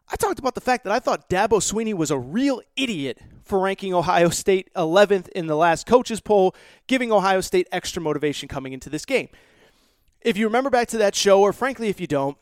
I 0.08 0.16
talked 0.16 0.38
about 0.38 0.54
the 0.54 0.60
fact 0.60 0.84
that 0.84 0.92
I 0.92 0.98
thought 0.98 1.30
Dabo 1.30 1.60
Swinney 1.60 1.94
was 1.94 2.10
a 2.10 2.18
real 2.18 2.60
idiot 2.76 3.18
for 3.42 3.58
ranking 3.58 3.94
Ohio 3.94 4.28
State 4.28 4.72
11th 4.74 5.28
in 5.28 5.46
the 5.46 5.56
last 5.56 5.86
coaches 5.86 6.20
poll, 6.20 6.54
giving 6.86 7.10
Ohio 7.10 7.40
State 7.40 7.68
extra 7.72 8.02
motivation 8.02 8.48
coming 8.48 8.72
into 8.72 8.90
this 8.90 9.04
game. 9.04 9.28
If 10.24 10.38
you 10.38 10.46
remember 10.46 10.70
back 10.70 10.88
to 10.88 10.98
that 10.98 11.14
show, 11.14 11.42
or 11.42 11.52
frankly, 11.52 11.88
if 11.88 12.00
you 12.00 12.06
don't, 12.06 12.36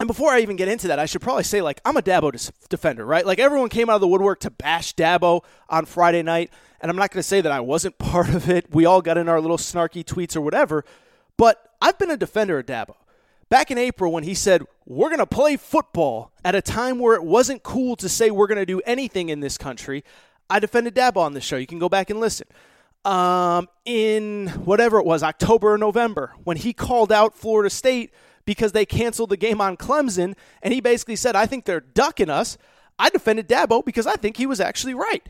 and 0.00 0.06
before 0.06 0.30
I 0.30 0.40
even 0.40 0.56
get 0.56 0.68
into 0.68 0.88
that, 0.88 0.98
I 0.98 1.06
should 1.06 1.22
probably 1.22 1.44
say, 1.44 1.60
like, 1.60 1.80
I'm 1.84 1.96
a 1.96 2.02
Dabo 2.02 2.52
defender, 2.68 3.04
right? 3.04 3.26
Like, 3.26 3.38
everyone 3.38 3.68
came 3.68 3.88
out 3.88 3.96
of 3.96 4.00
the 4.00 4.08
woodwork 4.08 4.40
to 4.40 4.50
bash 4.50 4.94
Dabo 4.94 5.42
on 5.68 5.86
Friday 5.86 6.22
night, 6.22 6.52
and 6.80 6.90
I'm 6.90 6.96
not 6.96 7.10
going 7.10 7.20
to 7.20 7.28
say 7.28 7.40
that 7.40 7.50
I 7.50 7.60
wasn't 7.60 7.98
part 7.98 8.28
of 8.28 8.48
it. 8.50 8.66
We 8.72 8.84
all 8.84 9.00
got 9.00 9.16
in 9.16 9.28
our 9.28 9.40
little 9.40 9.56
snarky 9.56 10.04
tweets 10.04 10.36
or 10.36 10.40
whatever, 10.40 10.84
but 11.36 11.72
I've 11.80 11.98
been 11.98 12.10
a 12.10 12.16
defender 12.16 12.58
of 12.58 12.66
Dabo. 12.66 12.94
Back 13.48 13.70
in 13.70 13.78
April, 13.78 14.12
when 14.12 14.24
he 14.24 14.34
said, 14.34 14.62
We're 14.84 15.08
going 15.08 15.20
to 15.20 15.26
play 15.26 15.56
football 15.56 16.32
at 16.44 16.54
a 16.54 16.60
time 16.60 16.98
where 16.98 17.14
it 17.14 17.24
wasn't 17.24 17.62
cool 17.62 17.96
to 17.96 18.08
say 18.08 18.30
we're 18.30 18.46
going 18.46 18.58
to 18.58 18.66
do 18.66 18.82
anything 18.84 19.30
in 19.30 19.40
this 19.40 19.56
country, 19.56 20.04
I 20.50 20.60
defended 20.60 20.94
Dabo 20.94 21.18
on 21.18 21.34
the 21.34 21.40
show. 21.40 21.56
You 21.56 21.66
can 21.66 21.78
go 21.78 21.88
back 21.88 22.10
and 22.10 22.20
listen. 22.20 22.46
Um, 23.04 23.68
in 23.84 24.48
whatever 24.64 24.98
it 24.98 25.06
was, 25.06 25.22
October 25.22 25.72
or 25.74 25.78
November, 25.78 26.32
when 26.44 26.56
he 26.56 26.72
called 26.72 27.10
out 27.10 27.34
Florida 27.34 27.70
State 27.70 28.12
because 28.44 28.72
they 28.72 28.84
canceled 28.84 29.30
the 29.30 29.36
game 29.36 29.60
on 29.60 29.76
Clemson, 29.76 30.34
and 30.62 30.74
he 30.74 30.80
basically 30.80 31.16
said, 31.16 31.36
I 31.36 31.46
think 31.46 31.64
they're 31.64 31.80
ducking 31.80 32.30
us. 32.30 32.58
I 32.98 33.10
defended 33.10 33.48
Dabo 33.48 33.84
because 33.84 34.06
I 34.06 34.14
think 34.14 34.36
he 34.36 34.46
was 34.46 34.60
actually 34.60 34.94
right. 34.94 35.26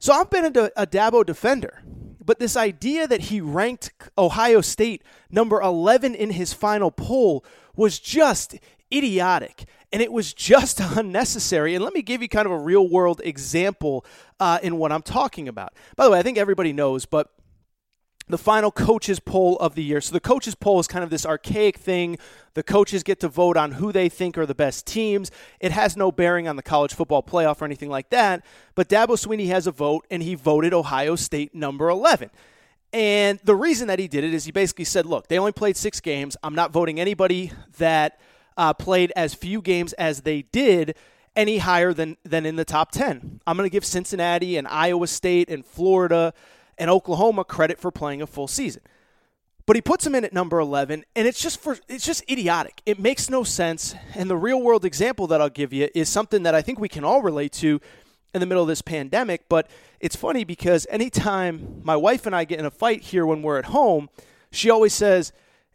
So 0.00 0.12
I've 0.12 0.30
been 0.30 0.46
a, 0.46 0.86
Dabo 0.86 1.24
defender. 1.24 1.82
But 2.24 2.40
this 2.40 2.56
idea 2.56 3.06
that 3.06 3.22
he 3.22 3.40
ranked 3.40 3.92
Ohio 4.18 4.60
State 4.60 5.02
number 5.30 5.60
11 5.60 6.14
in 6.14 6.30
his 6.30 6.52
final 6.52 6.90
poll 6.90 7.44
was 7.74 7.98
just 7.98 8.56
idiotic 8.92 9.64
and 9.92 10.00
it 10.02 10.12
was 10.12 10.32
just 10.32 10.80
unnecessary. 10.96 11.74
And 11.74 11.84
let 11.84 11.94
me 11.94 12.02
give 12.02 12.22
you 12.22 12.28
kind 12.28 12.46
of 12.46 12.52
a 12.52 12.58
real 12.58 12.88
world 12.88 13.20
example 13.24 14.04
uh, 14.40 14.58
in 14.62 14.78
what 14.78 14.92
I'm 14.92 15.02
talking 15.02 15.48
about. 15.48 15.74
By 15.96 16.04
the 16.04 16.10
way, 16.10 16.18
I 16.18 16.22
think 16.22 16.38
everybody 16.38 16.72
knows, 16.72 17.06
but 17.06 17.30
the 18.28 18.38
final 18.38 18.70
coaches 18.70 19.20
poll 19.20 19.56
of 19.58 19.74
the 19.74 19.82
year. 19.82 20.00
So 20.00 20.12
the 20.12 20.20
coaches 20.20 20.54
poll 20.54 20.80
is 20.80 20.86
kind 20.86 21.04
of 21.04 21.10
this 21.10 21.26
archaic 21.26 21.76
thing. 21.76 22.18
The 22.54 22.62
coaches 22.62 23.02
get 23.02 23.20
to 23.20 23.28
vote 23.28 23.56
on 23.56 23.72
who 23.72 23.92
they 23.92 24.08
think 24.08 24.38
are 24.38 24.46
the 24.46 24.54
best 24.54 24.86
teams. 24.86 25.30
It 25.60 25.72
has 25.72 25.96
no 25.96 26.12
bearing 26.12 26.48
on 26.48 26.56
the 26.56 26.62
college 26.62 26.94
football 26.94 27.22
playoff 27.22 27.60
or 27.60 27.64
anything 27.64 27.90
like 27.90 28.10
that. 28.10 28.44
But 28.74 28.88
Dabo 28.88 29.18
Swinney 29.18 29.48
has 29.48 29.66
a 29.66 29.72
vote, 29.72 30.06
and 30.10 30.22
he 30.22 30.34
voted 30.34 30.72
Ohio 30.72 31.16
State 31.16 31.54
number 31.54 31.88
11. 31.88 32.30
And 32.92 33.40
the 33.42 33.56
reason 33.56 33.88
that 33.88 33.98
he 33.98 34.06
did 34.06 34.22
it 34.22 34.34
is 34.34 34.44
he 34.44 34.52
basically 34.52 34.84
said, 34.84 35.06
look, 35.06 35.28
they 35.28 35.38
only 35.38 35.52
played 35.52 35.76
six 35.76 36.00
games. 36.00 36.36
I'm 36.42 36.54
not 36.54 36.72
voting 36.72 37.00
anybody 37.00 37.52
that 37.78 38.20
uh, 38.62 38.72
played 38.72 39.12
as 39.16 39.34
few 39.34 39.60
games 39.60 39.92
as 39.94 40.22
they 40.22 40.42
did 40.42 40.94
any 41.34 41.58
higher 41.58 41.92
than, 41.92 42.16
than 42.24 42.46
in 42.46 42.56
the 42.56 42.64
top 42.64 42.92
10. 42.92 43.40
I'm 43.46 43.56
going 43.56 43.68
to 43.68 43.72
give 43.72 43.84
Cincinnati 43.84 44.56
and 44.56 44.68
Iowa 44.68 45.06
State 45.06 45.48
and 45.48 45.64
Florida– 45.64 46.32
and 46.78 46.90
Oklahoma 46.90 47.44
credit 47.44 47.78
for 47.78 47.90
playing 47.90 48.22
a 48.22 48.26
full 48.26 48.48
season. 48.48 48.82
But 49.66 49.76
he 49.76 49.82
puts 49.82 50.04
him 50.04 50.14
in 50.14 50.24
at 50.24 50.32
number 50.32 50.58
11 50.58 51.04
and 51.14 51.28
it's 51.28 51.40
just 51.40 51.60
for 51.60 51.78
it's 51.88 52.04
just 52.04 52.28
idiotic. 52.28 52.82
It 52.84 52.98
makes 52.98 53.30
no 53.30 53.44
sense 53.44 53.94
and 54.14 54.28
the 54.28 54.36
real 54.36 54.60
world 54.60 54.84
example 54.84 55.28
that 55.28 55.40
I'll 55.40 55.48
give 55.48 55.72
you 55.72 55.88
is 55.94 56.08
something 56.08 56.42
that 56.42 56.54
I 56.54 56.62
think 56.62 56.80
we 56.80 56.88
can 56.88 57.04
all 57.04 57.22
relate 57.22 57.52
to 57.54 57.80
in 58.34 58.40
the 58.40 58.46
middle 58.46 58.62
of 58.62 58.68
this 58.68 58.82
pandemic, 58.82 59.48
but 59.48 59.70
it's 60.00 60.16
funny 60.16 60.42
because 60.42 60.86
anytime 60.90 61.82
my 61.84 61.94
wife 61.94 62.26
and 62.26 62.34
I 62.34 62.44
get 62.44 62.58
in 62.58 62.66
a 62.66 62.70
fight 62.70 63.02
here 63.02 63.24
when 63.24 63.42
we're 63.42 63.58
at 63.58 63.66
home, 63.66 64.08
she 64.50 64.70
always 64.70 64.94
says, 64.94 65.32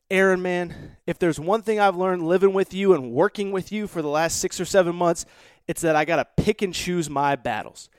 Aaron, 0.09 0.41
man, 0.41 0.95
if 1.05 1.19
there's 1.19 1.39
one 1.39 1.61
thing 1.61 1.79
I've 1.79 1.95
learned 1.95 2.25
living 2.25 2.53
with 2.53 2.73
you 2.73 2.93
and 2.93 3.11
working 3.11 3.51
with 3.51 3.71
you 3.71 3.87
for 3.87 4.01
the 4.01 4.07
last 4.07 4.39
six 4.39 4.59
or 4.59 4.65
seven 4.65 4.95
months, 4.95 5.25
it's 5.67 5.81
that 5.81 5.95
I 5.95 6.05
got 6.05 6.17
to 6.17 6.43
pick 6.43 6.61
and 6.61 6.73
choose 6.73 7.09
my 7.09 7.35
battles. 7.35 7.89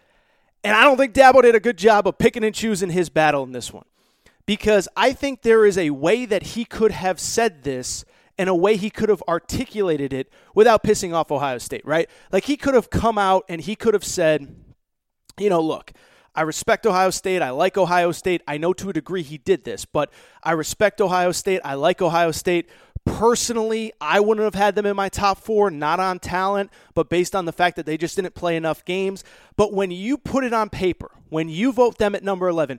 And 0.64 0.74
I 0.74 0.84
don't 0.84 0.96
think 0.96 1.12
Dabo 1.12 1.42
did 1.42 1.54
a 1.54 1.60
good 1.60 1.76
job 1.76 2.08
of 2.08 2.18
picking 2.18 2.44
and 2.44 2.54
choosing 2.54 2.90
his 2.90 3.10
battle 3.10 3.44
in 3.44 3.52
this 3.52 3.72
one. 3.72 3.84
Because 4.46 4.88
I 4.96 5.12
think 5.12 5.42
there 5.42 5.66
is 5.66 5.76
a 5.76 5.90
way 5.90 6.24
that 6.24 6.42
he 6.42 6.64
could 6.64 6.92
have 6.92 7.20
said 7.20 7.62
this 7.62 8.06
and 8.38 8.48
a 8.48 8.54
way 8.54 8.76
he 8.76 8.88
could 8.88 9.10
have 9.10 9.22
articulated 9.28 10.12
it 10.12 10.32
without 10.54 10.82
pissing 10.82 11.12
off 11.12 11.30
Ohio 11.30 11.58
State, 11.58 11.84
right? 11.84 12.08
Like 12.32 12.44
he 12.44 12.56
could 12.56 12.74
have 12.74 12.88
come 12.88 13.18
out 13.18 13.44
and 13.48 13.60
he 13.60 13.76
could 13.76 13.92
have 13.92 14.04
said, 14.04 14.54
you 15.38 15.50
know, 15.50 15.60
look, 15.60 15.92
I 16.38 16.42
respect 16.42 16.86
Ohio 16.86 17.10
State. 17.10 17.42
I 17.42 17.50
like 17.50 17.76
Ohio 17.76 18.12
State. 18.12 18.42
I 18.46 18.58
know 18.58 18.72
to 18.74 18.90
a 18.90 18.92
degree 18.92 19.24
he 19.24 19.38
did 19.38 19.64
this, 19.64 19.84
but 19.84 20.12
I 20.40 20.52
respect 20.52 21.00
Ohio 21.00 21.32
State. 21.32 21.60
I 21.64 21.74
like 21.74 22.00
Ohio 22.00 22.30
State. 22.30 22.68
Personally, 23.04 23.92
I 24.00 24.20
wouldn't 24.20 24.44
have 24.44 24.54
had 24.54 24.76
them 24.76 24.86
in 24.86 24.94
my 24.94 25.08
top 25.08 25.38
four, 25.38 25.68
not 25.68 25.98
on 25.98 26.20
talent, 26.20 26.70
but 26.94 27.10
based 27.10 27.34
on 27.34 27.44
the 27.44 27.52
fact 27.52 27.74
that 27.74 27.86
they 27.86 27.96
just 27.96 28.14
didn't 28.14 28.36
play 28.36 28.54
enough 28.54 28.84
games. 28.84 29.24
But 29.56 29.72
when 29.72 29.90
you 29.90 30.16
put 30.16 30.44
it 30.44 30.52
on 30.52 30.70
paper, 30.70 31.10
when 31.28 31.48
you 31.48 31.72
vote 31.72 31.98
them 31.98 32.14
at 32.14 32.22
number 32.22 32.46
11, 32.46 32.78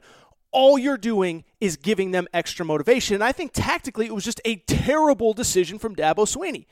all 0.54 0.80
you're 0.80 0.98
doing 0.98 1.44
is 1.60 1.76
giving 1.76 2.12
them 2.12 2.30
extra 2.34 2.66
motivation. 2.66 3.16
And 3.16 3.24
I 3.26 3.34
think 3.34 3.52
tactically 3.54 4.06
it 4.06 4.16
was 4.16 4.24
just 4.24 4.40
a 4.46 4.56
terrible 4.68 5.34
decision 5.34 5.80
from 5.80 5.98
Dabo 5.98 6.20
Swinney. 6.20 6.66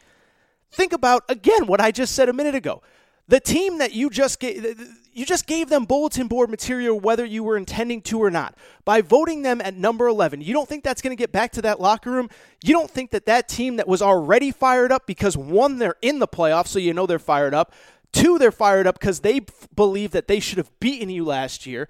Think 0.72 0.94
about, 0.94 1.26
again, 1.28 1.68
what 1.68 1.82
I 1.82 1.92
just 1.92 2.16
said 2.16 2.30
a 2.30 2.34
minute 2.34 2.56
ago. 2.56 2.82
The 3.30 3.40
team 3.42 3.80
that 3.80 3.94
you 3.94 4.10
just 4.10 4.40
gave, 4.40 4.80
you 5.12 5.26
just 5.26 5.48
gave 5.48 5.68
them 5.68 5.84
bulletin 5.84 6.28
board 6.28 6.50
material 6.50 6.98
whether 6.98 7.26
you 7.26 7.44
were 7.44 7.58
intending 7.58 8.02
to 8.04 8.20
or 8.20 8.32
not. 8.32 8.56
By 8.86 9.02
voting 9.02 9.42
them 9.42 9.60
at 9.60 9.76
number 9.76 10.08
11, 10.08 10.42
you 10.42 10.54
don't 10.54 10.68
think 10.68 10.84
that's 10.84 11.02
going 11.02 11.16
to 11.16 11.22
get 11.22 11.34
back 11.34 11.52
to 11.54 11.62
that 11.64 11.82
locker 11.82 12.12
room? 12.12 12.30
You 12.64 12.74
don't 12.74 12.90
think 12.90 13.12
that 13.12 13.26
that 13.26 13.50
team 13.50 13.76
that 13.78 13.88
was 13.88 14.02
already 14.02 14.52
fired 14.52 14.94
up 14.94 15.06
because 15.06 15.36
one, 15.36 15.78
they're 15.78 15.98
in 16.02 16.20
the 16.20 16.28
playoffs, 16.28 16.68
so 16.68 16.80
you 16.80 16.94
know 16.94 17.06
they're 17.06 17.20
fired 17.20 17.54
up. 17.54 17.74
Two, 18.14 18.38
they're 18.38 18.52
fired 18.52 18.88
up 18.88 18.98
because 18.98 19.20
they 19.20 19.42
believe 19.76 20.12
that 20.12 20.30
they 20.30 20.40
should 20.40 20.58
have 20.58 20.72
beaten 20.80 21.10
you 21.10 21.26
last 21.26 21.66
year. 21.66 21.90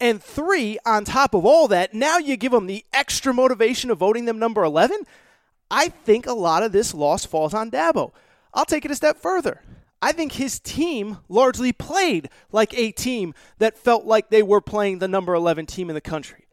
And 0.00 0.22
three, 0.22 0.78
on 0.86 1.04
top 1.04 1.34
of 1.34 1.44
all 1.44 1.68
that, 1.68 1.94
now 1.94 2.16
you 2.16 2.36
give 2.36 2.50
them 2.50 2.66
the 2.66 2.84
extra 2.92 3.34
motivation 3.34 3.90
of 3.90 3.98
voting 3.98 4.24
them 4.24 4.38
number 4.38 4.64
11. 4.64 5.02
I 5.70 5.88
think 5.90 6.26
a 6.26 6.32
lot 6.32 6.62
of 6.62 6.72
this 6.72 6.94
loss 6.94 7.26
falls 7.26 7.54
on 7.54 7.70
Dabo. 7.70 8.12
I'll 8.54 8.64
take 8.64 8.84
it 8.84 8.90
a 8.90 8.96
step 8.96 9.18
further. 9.18 9.60
I 10.02 10.10
think 10.10 10.32
his 10.32 10.58
team 10.58 11.18
largely 11.28 11.72
played 11.72 12.28
like 12.50 12.76
a 12.76 12.90
team 12.90 13.34
that 13.58 13.78
felt 13.78 14.04
like 14.04 14.30
they 14.30 14.42
were 14.42 14.60
playing 14.60 14.98
the 14.98 15.06
number 15.06 15.32
11 15.32 15.66
team 15.66 15.88
in 15.88 15.94
the 15.94 16.00
country. 16.00 16.48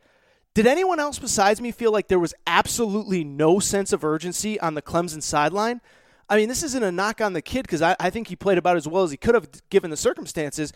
Did 0.54 0.68
anyone 0.68 1.00
else 1.00 1.18
besides 1.18 1.60
me 1.60 1.72
feel 1.72 1.92
like 1.92 2.10
there 2.10 2.20
was 2.20 2.36
absolutely 2.46 3.24
no 3.24 3.60
sense 3.60 3.92
of 3.92 4.04
urgency 4.04 4.60
on 4.60 4.76
the 4.76 4.84
Clemson 4.84 5.24
sideline? 5.24 5.82
I 6.30 6.38
mean, 6.38 6.48
this 6.48 6.62
isn't 6.62 6.84
a 6.84 6.92
knock 6.92 7.22
on 7.22 7.34
the 7.34 7.42
kid 7.42 7.64
because 7.64 7.82
I, 7.82 7.96
I 8.00 8.12
think 8.12 8.28
he 8.28 8.36
played 8.36 8.60
about 8.60 8.78
as 8.78 8.88
well 8.88 9.04
as 9.04 9.10
he 9.10 9.18
could 9.18 9.34
have 9.34 9.50
given 9.72 9.90
the 9.90 9.98
circumstances. 9.98 10.72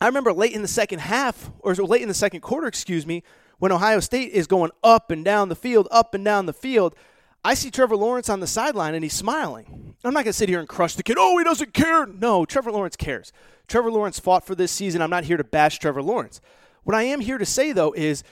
I 0.00 0.06
remember 0.06 0.32
late 0.32 0.52
in 0.52 0.62
the 0.62 0.68
second 0.68 0.98
half, 0.98 1.52
or 1.60 1.74
late 1.76 2.02
in 2.02 2.08
the 2.08 2.14
second 2.14 2.40
quarter, 2.40 2.66
excuse 2.66 3.06
me, 3.06 3.22
when 3.60 3.70
Ohio 3.70 4.00
State 4.00 4.32
is 4.32 4.48
going 4.48 4.72
up 4.82 5.12
and 5.12 5.24
down 5.24 5.48
the 5.48 5.54
field, 5.54 5.86
up 5.92 6.12
and 6.12 6.24
down 6.24 6.46
the 6.46 6.52
field. 6.52 6.96
I 7.44 7.54
see 7.54 7.70
Trevor 7.70 7.96
Lawrence 7.96 8.28
on 8.28 8.40
the 8.40 8.46
sideline 8.46 8.94
and 8.94 9.02
he's 9.02 9.14
smiling. 9.14 9.96
I'm 10.04 10.14
not 10.14 10.24
going 10.24 10.32
to 10.32 10.32
sit 10.32 10.48
here 10.48 10.60
and 10.60 10.68
crush 10.68 10.94
the 10.94 11.02
kid. 11.02 11.16
Oh, 11.18 11.38
he 11.38 11.44
doesn't 11.44 11.74
care. 11.74 12.06
No, 12.06 12.44
Trevor 12.44 12.72
Lawrence 12.72 12.96
cares. 12.96 13.32
Trevor 13.66 13.90
Lawrence 13.90 14.18
fought 14.18 14.44
for 14.46 14.54
this 14.54 14.70
season. 14.70 15.02
I'm 15.02 15.10
not 15.10 15.24
here 15.24 15.36
to 15.36 15.44
bash 15.44 15.78
Trevor 15.78 16.02
Lawrence. 16.02 16.40
What 16.84 16.96
I 16.96 17.02
am 17.02 17.20
here 17.20 17.38
to 17.38 17.46
say, 17.46 17.72
though, 17.72 17.92
is 17.92 18.22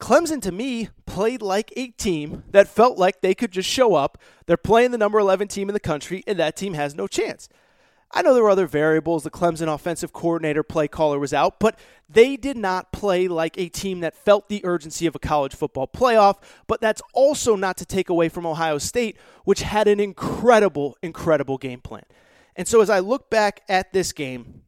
Clemson 0.00 0.42
to 0.42 0.52
me 0.52 0.88
played 1.06 1.42
like 1.42 1.72
a 1.76 1.88
team 1.88 2.44
that 2.50 2.68
felt 2.68 2.98
like 2.98 3.20
they 3.20 3.34
could 3.34 3.52
just 3.52 3.68
show 3.68 3.94
up. 3.94 4.18
They're 4.46 4.56
playing 4.56 4.90
the 4.90 4.98
number 4.98 5.18
11 5.18 5.48
team 5.48 5.68
in 5.68 5.74
the 5.74 5.80
country, 5.80 6.24
and 6.26 6.38
that 6.38 6.56
team 6.56 6.74
has 6.74 6.94
no 6.94 7.06
chance. 7.06 7.48
I 8.14 8.22
know 8.22 8.34
there 8.34 8.42
were 8.42 8.50
other 8.50 8.66
variables. 8.66 9.22
The 9.22 9.30
Clemson 9.30 9.72
offensive 9.72 10.12
coordinator, 10.12 10.62
play 10.62 10.86
caller 10.86 11.18
was 11.18 11.32
out, 11.32 11.58
but 11.58 11.78
they 12.08 12.36
did 12.36 12.58
not 12.58 12.92
play 12.92 13.26
like 13.26 13.58
a 13.58 13.68
team 13.68 14.00
that 14.00 14.14
felt 14.14 14.48
the 14.48 14.62
urgency 14.64 15.06
of 15.06 15.14
a 15.14 15.18
college 15.18 15.54
football 15.54 15.86
playoff. 15.86 16.36
But 16.66 16.80
that's 16.82 17.00
also 17.14 17.56
not 17.56 17.78
to 17.78 17.86
take 17.86 18.10
away 18.10 18.28
from 18.28 18.46
Ohio 18.46 18.78
State, 18.78 19.16
which 19.44 19.62
had 19.62 19.88
an 19.88 19.98
incredible, 19.98 20.96
incredible 21.02 21.56
game 21.56 21.80
plan. 21.80 22.04
And 22.54 22.68
so 22.68 22.82
as 22.82 22.90
I 22.90 22.98
look 22.98 23.30
back 23.30 23.62
at 23.68 23.94
this 23.94 24.12
game, 24.12 24.62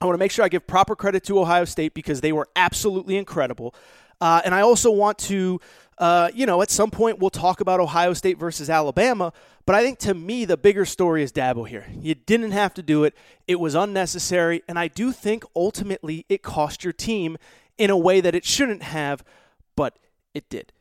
I 0.00 0.06
want 0.06 0.14
to 0.14 0.18
make 0.18 0.32
sure 0.32 0.44
I 0.44 0.48
give 0.48 0.66
proper 0.66 0.96
credit 0.96 1.22
to 1.24 1.38
Ohio 1.38 1.64
State 1.64 1.94
because 1.94 2.20
they 2.20 2.32
were 2.32 2.48
absolutely 2.56 3.16
incredible. 3.16 3.74
Uh, 4.20 4.40
and 4.44 4.54
I 4.54 4.62
also 4.62 4.90
want 4.90 5.18
to, 5.18 5.60
uh, 5.98 6.30
you 6.34 6.46
know, 6.46 6.62
at 6.62 6.70
some 6.70 6.90
point 6.90 7.18
we'll 7.18 7.30
talk 7.30 7.60
about 7.60 7.80
Ohio 7.80 8.12
State 8.12 8.38
versus 8.38 8.68
Alabama. 8.68 9.32
But 9.64 9.74
I 9.74 9.82
think 9.82 9.98
to 10.00 10.14
me, 10.14 10.44
the 10.44 10.56
bigger 10.56 10.84
story 10.84 11.22
is 11.22 11.32
Dabo 11.32 11.66
here. 11.66 11.86
You 12.00 12.14
didn't 12.14 12.52
have 12.52 12.74
to 12.74 12.82
do 12.82 13.04
it, 13.04 13.14
it 13.46 13.58
was 13.58 13.74
unnecessary. 13.74 14.62
And 14.68 14.78
I 14.78 14.88
do 14.88 15.12
think 15.12 15.44
ultimately 15.54 16.24
it 16.28 16.42
cost 16.42 16.84
your 16.84 16.92
team 16.92 17.36
in 17.78 17.90
a 17.90 17.96
way 17.96 18.20
that 18.20 18.34
it 18.34 18.44
shouldn't 18.44 18.82
have, 18.82 19.24
but 19.76 19.98
it 20.34 20.48
did. 20.48 20.72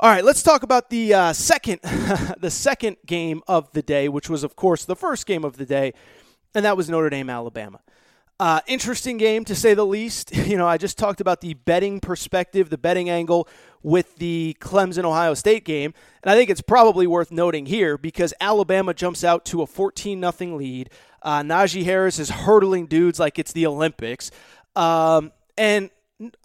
All 0.00 0.10
right, 0.10 0.24
let's 0.24 0.42
talk 0.42 0.62
about 0.62 0.90
the 0.90 1.14
uh, 1.14 1.32
second, 1.32 1.80
the 2.38 2.50
second 2.50 2.96
game 3.06 3.42
of 3.46 3.72
the 3.72 3.82
day, 3.82 4.08
which 4.08 4.28
was, 4.28 4.42
of 4.42 4.56
course, 4.56 4.84
the 4.84 4.96
first 4.96 5.26
game 5.26 5.44
of 5.44 5.56
the 5.56 5.64
day, 5.64 5.92
and 6.54 6.64
that 6.64 6.76
was 6.76 6.90
Notre 6.90 7.10
Dame, 7.10 7.30
Alabama. 7.30 7.80
Uh, 8.40 8.60
interesting 8.66 9.16
game 9.16 9.44
to 9.44 9.54
say 9.54 9.74
the 9.74 9.86
least. 9.86 10.34
You 10.44 10.58
know, 10.58 10.66
I 10.68 10.76
just 10.76 10.98
talked 10.98 11.20
about 11.20 11.40
the 11.40 11.54
betting 11.54 12.00
perspective, 12.00 12.68
the 12.68 12.78
betting 12.78 13.08
angle 13.08 13.48
with 13.82 14.16
the 14.16 14.56
Clemson 14.60 15.04
Ohio 15.04 15.34
State 15.34 15.64
game, 15.64 15.94
and 16.22 16.30
I 16.30 16.36
think 16.36 16.50
it's 16.50 16.60
probably 16.60 17.06
worth 17.06 17.32
noting 17.32 17.66
here 17.66 17.96
because 17.98 18.34
Alabama 18.40 18.94
jumps 18.94 19.24
out 19.24 19.44
to 19.46 19.62
a 19.62 19.66
14 19.66 20.20
0 20.20 20.56
lead. 20.56 20.90
Uh, 21.22 21.40
Najee 21.40 21.84
Harris 21.84 22.18
is 22.18 22.30
hurdling 22.30 22.86
dudes 22.86 23.18
like 23.18 23.38
it's 23.38 23.52
the 23.52 23.66
Olympics, 23.66 24.30
um, 24.76 25.32
and 25.56 25.90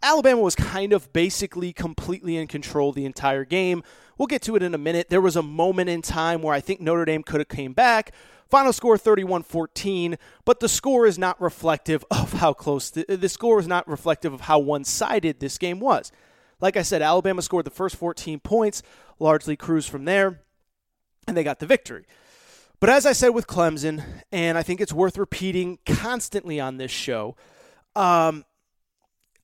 Alabama 0.02 0.42
was 0.42 0.56
kind 0.56 0.94
of 0.94 1.12
basically 1.14 1.74
completely 1.74 2.38
in 2.38 2.48
control 2.48 2.92
the 2.92 3.06
entire 3.06 3.46
game. 3.46 3.84
We'll 4.18 4.28
get 4.28 4.42
to 4.44 4.56
it 4.56 4.64
in 4.64 4.74
a 4.74 4.78
minute. 4.78 5.10
There 5.10 5.22
was 5.22 5.36
a 5.36 5.44
moment 5.44 5.90
in 5.90 6.02
time 6.02 6.42
where 6.42 6.54
I 6.54 6.60
think 6.62 6.82
Notre 6.82 7.06
Dame 7.06 7.24
could 7.24 7.40
have 7.40 7.50
came 7.50 7.74
back, 7.74 8.14
Final 8.50 8.74
score 8.74 8.98
31 8.98 9.44
14, 9.44 10.18
but 10.44 10.60
the 10.60 10.70
score 10.70 11.06
is 11.06 11.20
not 11.20 11.40
reflective 11.40 12.04
of 12.12 12.34
how 12.34 12.54
close 12.54 12.90
the, 12.90 13.06
the 13.08 13.30
score 13.30 13.60
is 13.60 13.68
not 13.68 13.88
reflective 13.88 14.34
of 14.34 14.42
how 14.42 14.60
one 14.60 14.84
sided 14.84 15.40
this 15.40 15.58
game 15.58 15.80
was. 15.80 16.12
Like 16.60 16.76
I 16.76 16.82
said, 16.82 17.02
Alabama 17.02 17.42
scored 17.42 17.66
the 17.66 17.72
first 17.72 17.96
14 17.96 18.40
points, 18.40 18.84
largely 19.20 19.56
cruised 19.56 19.90
from 19.90 20.06
there, 20.06 20.42
and 21.28 21.38
they 21.38 21.44
got 21.44 21.60
the 21.60 21.66
victory. 21.66 22.06
But 22.80 22.90
as 22.90 23.06
I 23.06 23.14
said 23.14 23.30
with 23.30 23.46
Clemson, 23.46 24.04
and 24.32 24.58
I 24.58 24.64
think 24.64 24.82
it's 24.82 24.94
worth 24.94 25.18
repeating 25.18 25.80
constantly 25.86 26.60
on 26.60 26.78
this 26.78 26.92
show, 26.92 27.36
um, 27.96 28.46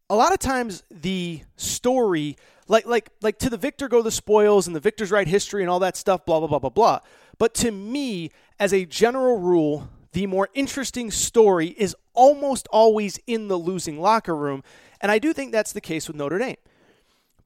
a 0.09 0.15
lot 0.15 0.33
of 0.33 0.39
times 0.39 0.83
the 0.89 1.41
story, 1.57 2.37
like 2.67 2.85
like 2.85 3.09
like 3.21 3.39
to 3.39 3.49
the 3.49 3.57
victor 3.57 3.87
go 3.87 4.01
the 4.01 4.11
spoils, 4.11 4.67
and 4.67 4.75
the 4.75 4.79
victor's 4.79 5.11
right 5.11 5.27
history, 5.27 5.61
and 5.61 5.69
all 5.69 5.79
that 5.79 5.97
stuff, 5.97 6.25
blah 6.25 6.39
blah 6.39 6.47
blah 6.47 6.59
blah 6.59 6.69
blah. 6.69 6.99
But 7.37 7.53
to 7.55 7.71
me, 7.71 8.31
as 8.59 8.73
a 8.73 8.85
general 8.85 9.39
rule, 9.39 9.89
the 10.13 10.27
more 10.27 10.49
interesting 10.53 11.11
story 11.11 11.67
is 11.77 11.95
almost 12.13 12.67
always 12.71 13.19
in 13.27 13.47
the 13.47 13.57
losing 13.57 13.99
locker 13.99 14.35
room. 14.35 14.63
And 15.01 15.11
I 15.11 15.19
do 15.19 15.33
think 15.33 15.51
that's 15.51 15.73
the 15.73 15.81
case 15.81 16.07
with 16.07 16.15
Notre 16.15 16.39
Dame. 16.39 16.55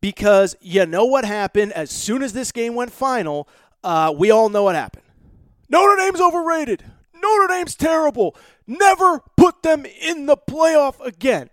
Because 0.02 0.56
you 0.62 0.86
know 0.86 1.06
what 1.06 1.26
happened 1.26 1.74
as 1.74 1.90
soon 1.90 2.24
as 2.24 2.34
this 2.34 2.52
game 2.52 2.76
went 2.76 2.92
final, 2.92 3.50
uh, 3.84 4.14
we 4.16 4.32
all 4.32 4.50
know 4.50 4.64
what 4.64 4.76
happened. 4.76 5.04
Notre 5.68 5.98
Dame's 5.98 6.22
overrated. 6.22 6.86
Notre 7.14 7.48
Dame's 7.48 7.76
terrible. 7.76 8.36
Never 8.66 9.20
put 9.36 9.62
them 9.64 9.86
in 9.86 10.26
the 10.26 10.38
playoff 10.38 11.04
again. 11.06 11.50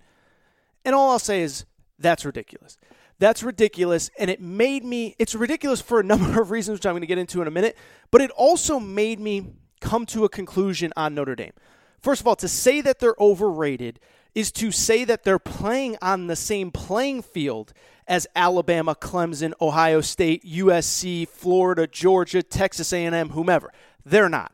And 0.85 0.95
all 0.95 1.11
I'll 1.11 1.19
say 1.19 1.43
is 1.43 1.65
that's 1.99 2.25
ridiculous. 2.25 2.77
That's 3.19 3.43
ridiculous. 3.43 4.11
And 4.19 4.31
it 4.31 4.41
made 4.41 4.85
me, 4.85 5.17
it's 5.19 5.35
ridiculous 5.35 5.81
for 5.81 6.01
a 6.01 6.03
number 6.03 6.41
of 6.41 6.51
reasons, 6.51 6.79
which 6.79 6.87
I'm 6.87 6.93
going 6.93 7.01
to 7.03 7.07
get 7.07 7.19
into 7.19 7.41
in 7.43 7.49
a 7.49 7.51
minute, 7.51 7.77
but 8.11 8.21
it 8.21 8.31
also 8.33 8.79
made 8.79 9.21
me 9.21 9.55
come 9.81 10.07
to 10.07 10.25
a 10.25 10.29
conclusion 10.29 10.93
on 10.97 11.15
Notre 11.15 11.35
Dame. 11.35 11.53
First 12.01 12.21
of 12.21 12.27
all, 12.27 12.37
to 12.37 12.49
say 12.49 12.81
that 12.83 12.99
they're 12.99 13.17
overrated 13.19 14.01
is 14.35 14.53
to 14.53 14.71
say 14.71 15.05
that 15.05 15.25
they're 15.25 15.39
playing 15.39 15.97
on 16.03 16.27
the 16.27 16.37
same 16.37 16.71
playing 16.71 17.23
field 17.23 17.73
as 18.07 18.27
Alabama, 18.37 18.95
Clemson, 18.95 19.53
Ohio 19.61 20.01
State, 20.01 20.45
USC, 20.45 21.27
Florida, 21.27 21.87
Georgia, 21.87 22.43
Texas 22.43 22.93
A&M, 22.93 23.31
whomever. 23.31 23.73
They're 24.05 24.29
not. 24.29 24.53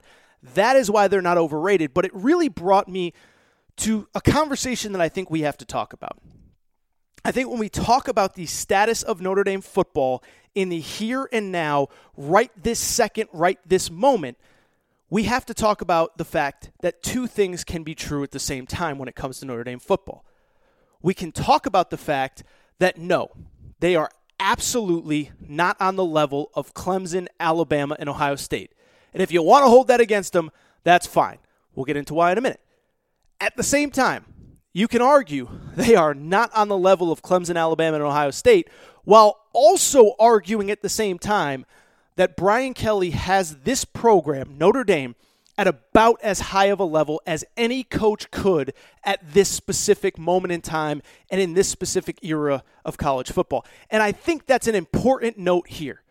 That 0.54 0.76
is 0.76 0.90
why 0.90 1.08
they're 1.08 1.20
not 1.20 1.36
overrated, 1.36 1.92
but 1.92 2.04
it 2.04 2.12
really 2.14 2.48
brought 2.48 2.88
me 2.88 3.12
to 3.78 4.08
a 4.14 4.20
conversation 4.20 4.92
that 4.92 5.00
I 5.02 5.08
think 5.08 5.30
we 5.30 5.42
have 5.42 5.56
to 5.58 5.64
talk 5.64 5.92
about. 5.92 6.18
I 7.24 7.30
think 7.30 7.48
when 7.48 7.58
we 7.58 7.68
talk 7.68 8.08
about 8.08 8.34
the 8.34 8.46
status 8.46 9.02
of 9.02 9.20
Notre 9.20 9.44
Dame 9.44 9.60
football 9.60 10.22
in 10.54 10.68
the 10.68 10.80
here 10.80 11.28
and 11.32 11.52
now, 11.52 11.88
right 12.16 12.50
this 12.60 12.80
second, 12.80 13.28
right 13.32 13.58
this 13.64 13.90
moment, 13.90 14.38
we 15.08 15.24
have 15.24 15.46
to 15.46 15.54
talk 15.54 15.80
about 15.82 16.18
the 16.18 16.24
fact 16.24 16.70
that 16.80 17.02
two 17.02 17.26
things 17.26 17.64
can 17.64 17.82
be 17.82 17.94
true 17.94 18.22
at 18.22 18.32
the 18.32 18.40
same 18.40 18.66
time 18.66 18.98
when 18.98 19.08
it 19.08 19.14
comes 19.14 19.38
to 19.38 19.46
Notre 19.46 19.64
Dame 19.64 19.78
football. 19.78 20.24
We 21.00 21.14
can 21.14 21.32
talk 21.32 21.66
about 21.66 21.90
the 21.90 21.96
fact 21.96 22.42
that 22.78 22.98
no, 22.98 23.30
they 23.78 23.94
are 23.94 24.10
absolutely 24.40 25.30
not 25.40 25.76
on 25.80 25.96
the 25.96 26.04
level 26.04 26.50
of 26.54 26.74
Clemson, 26.74 27.28
Alabama, 27.38 27.96
and 27.98 28.08
Ohio 28.08 28.36
State. 28.36 28.72
And 29.14 29.22
if 29.22 29.30
you 29.30 29.42
want 29.42 29.64
to 29.64 29.68
hold 29.68 29.88
that 29.88 30.00
against 30.00 30.32
them, 30.32 30.50
that's 30.82 31.06
fine. 31.06 31.38
We'll 31.74 31.84
get 31.84 31.96
into 31.96 32.14
why 32.14 32.32
in 32.32 32.38
a 32.38 32.40
minute. 32.40 32.60
At 33.40 33.56
the 33.56 33.62
same 33.62 33.90
time, 33.90 34.24
you 34.72 34.88
can 34.88 35.02
argue 35.02 35.48
they 35.76 35.94
are 35.94 36.14
not 36.14 36.52
on 36.54 36.68
the 36.68 36.78
level 36.78 37.12
of 37.12 37.22
Clemson, 37.22 37.56
Alabama, 37.56 37.96
and 37.96 38.04
Ohio 38.04 38.30
State, 38.30 38.68
while 39.04 39.40
also 39.52 40.14
arguing 40.18 40.70
at 40.70 40.82
the 40.82 40.88
same 40.88 41.18
time 41.18 41.66
that 42.16 42.36
Brian 42.36 42.74
Kelly 42.74 43.10
has 43.10 43.58
this 43.58 43.84
program, 43.84 44.56
Notre 44.58 44.84
Dame, 44.84 45.14
at 45.58 45.66
about 45.66 46.18
as 46.22 46.40
high 46.40 46.66
of 46.66 46.80
a 46.80 46.84
level 46.84 47.20
as 47.26 47.44
any 47.56 47.84
coach 47.84 48.30
could 48.30 48.72
at 49.04 49.20
this 49.32 49.48
specific 49.48 50.18
moment 50.18 50.52
in 50.52 50.60
time 50.60 51.02
and 51.30 51.40
in 51.40 51.54
this 51.54 51.68
specific 51.68 52.18
era 52.22 52.62
of 52.84 52.96
college 52.96 53.30
football. 53.30 53.64
And 53.90 54.02
I 54.02 54.12
think 54.12 54.46
that's 54.46 54.66
an 54.66 54.74
important 54.74 55.38
note 55.38 55.68
here. 55.68 56.01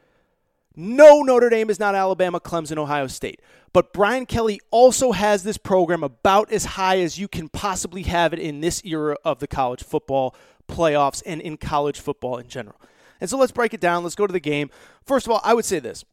No, 0.76 1.22
Notre 1.22 1.50
Dame 1.50 1.70
is 1.70 1.80
not 1.80 1.96
Alabama, 1.96 2.40
Clemson, 2.40 2.78
Ohio 2.78 3.08
State. 3.08 3.42
But 3.74 3.94
Brian 3.94 4.26
Kelly 4.26 4.60
also 4.70 5.12
has 5.12 5.44
this 5.44 5.58
program 5.58 6.04
about 6.04 6.52
as 6.52 6.66
high 6.66 7.00
as 7.00 7.18
you 7.18 7.28
can 7.28 7.50
possibly 7.50 8.04
have 8.04 8.34
it 8.34 8.40
in 8.40 8.62
this 8.62 8.84
era 8.86 9.16
of 9.24 9.40
the 9.40 9.48
college 9.48 9.84
football 9.84 10.36
playoffs 10.68 11.22
and 11.26 11.42
in 11.42 11.58
college 11.58 12.00
football 12.00 12.38
in 12.38 12.48
general. 12.48 12.80
And 13.20 13.30
so 13.30 13.38
let's 13.38 13.52
break 13.52 13.74
it 13.74 13.80
down. 13.80 14.04
Let's 14.04 14.16
go 14.16 14.28
to 14.28 14.34
the 14.34 14.40
game. 14.40 14.70
First 15.06 15.26
of 15.26 15.32
all, 15.32 15.42
I 15.44 15.54
would 15.54 15.66
say 15.66 15.80
this. 15.80 16.04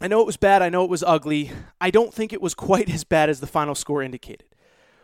I 0.00 0.08
know 0.08 0.20
it 0.20 0.26
was 0.26 0.36
bad. 0.36 0.62
I 0.62 0.68
know 0.68 0.84
it 0.84 0.90
was 0.90 1.02
ugly. 1.02 1.50
I 1.80 1.90
don't 1.90 2.12
think 2.12 2.32
it 2.32 2.42
was 2.42 2.54
quite 2.54 2.88
as 2.90 3.04
bad 3.04 3.28
as 3.28 3.40
the 3.40 3.46
final 3.46 3.74
score 3.74 4.02
indicated. 4.02 4.46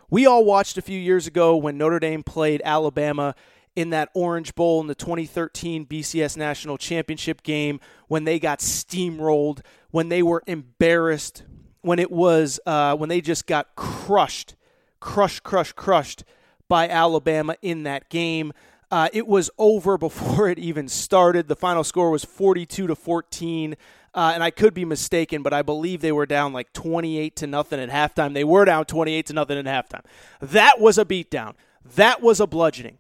We 0.09 0.27
all 0.27 0.45
watched 0.45 0.77
a 0.77 0.83
few 0.83 0.99
years 0.99 1.27
ago 1.27 1.57
when 1.57 1.79
Notre 1.79 2.01
Dame 2.01 2.23
played 2.23 2.63
Alabama 2.65 3.35
in 3.77 3.91
that 3.91 4.11
Orange 4.15 4.55
Bowl 4.55 4.81
in 4.81 4.87
the 4.87 4.95
2013 4.95 5.87
BCS 5.87 6.37
National 6.37 6.77
Championship 6.77 7.43
game 7.43 7.81
when 8.09 8.25
they 8.25 8.39
got 8.39 8.59
steamrolled, 8.59 9.61
when 9.91 10.09
they 10.09 10.23
were 10.23 10.43
embarrassed, 10.47 11.45
when 11.83 11.99
it 11.99 12.11
was 12.11 12.61
uh, 12.67 12.97
when 12.97 13.09
they 13.09 13.21
just 13.21 13.47
got 13.47 13.75
crushed, 13.77 14.55
crushed, 14.99 15.43
crushed, 15.43 15.77
crushed 15.77 16.25
by 16.69 16.89
Alabama 16.89 17.57
in 17.63 17.85
that 17.85 18.09
game. 18.09 18.53
Uh, 18.91 19.09
it 19.13 19.27
was 19.27 19.51
over 19.59 19.97
before 19.99 20.49
it 20.49 20.59
even 20.59 20.89
started. 20.89 21.49
The 21.49 21.57
final 21.57 21.85
score 21.85 22.11
was 22.11 22.25
42 22.25 22.87
to 22.89 22.95
14. 22.95 23.77
Uh, 24.13 24.33
and 24.35 24.43
I 24.43 24.51
could 24.51 24.75
be 24.75 24.85
mistaken, 24.85 25.43
but 25.43 25.53
I 25.53 25.63
believe 25.63 26.01
they 26.01 26.11
were 26.11 26.27
down 26.27 26.53
like 26.53 26.73
28 26.73 27.37
to 27.37 27.47
nothing 27.47 27.79
at 27.79 27.89
halftime. 27.91 28.35
They 28.35 28.43
were 28.43 28.65
down 28.65 28.85
28 28.87 29.27
to 29.27 29.33
nothing 29.33 29.57
at 29.59 29.67
halftime. 29.67 30.05
That 30.41 30.81
was 30.81 30.99
a 30.99 31.05
beatdown. 31.05 31.55
That 31.95 32.21
was 32.21 32.41
a 32.41 32.47
bludgeoning. 32.47 32.99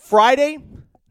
Friday, 0.00 0.58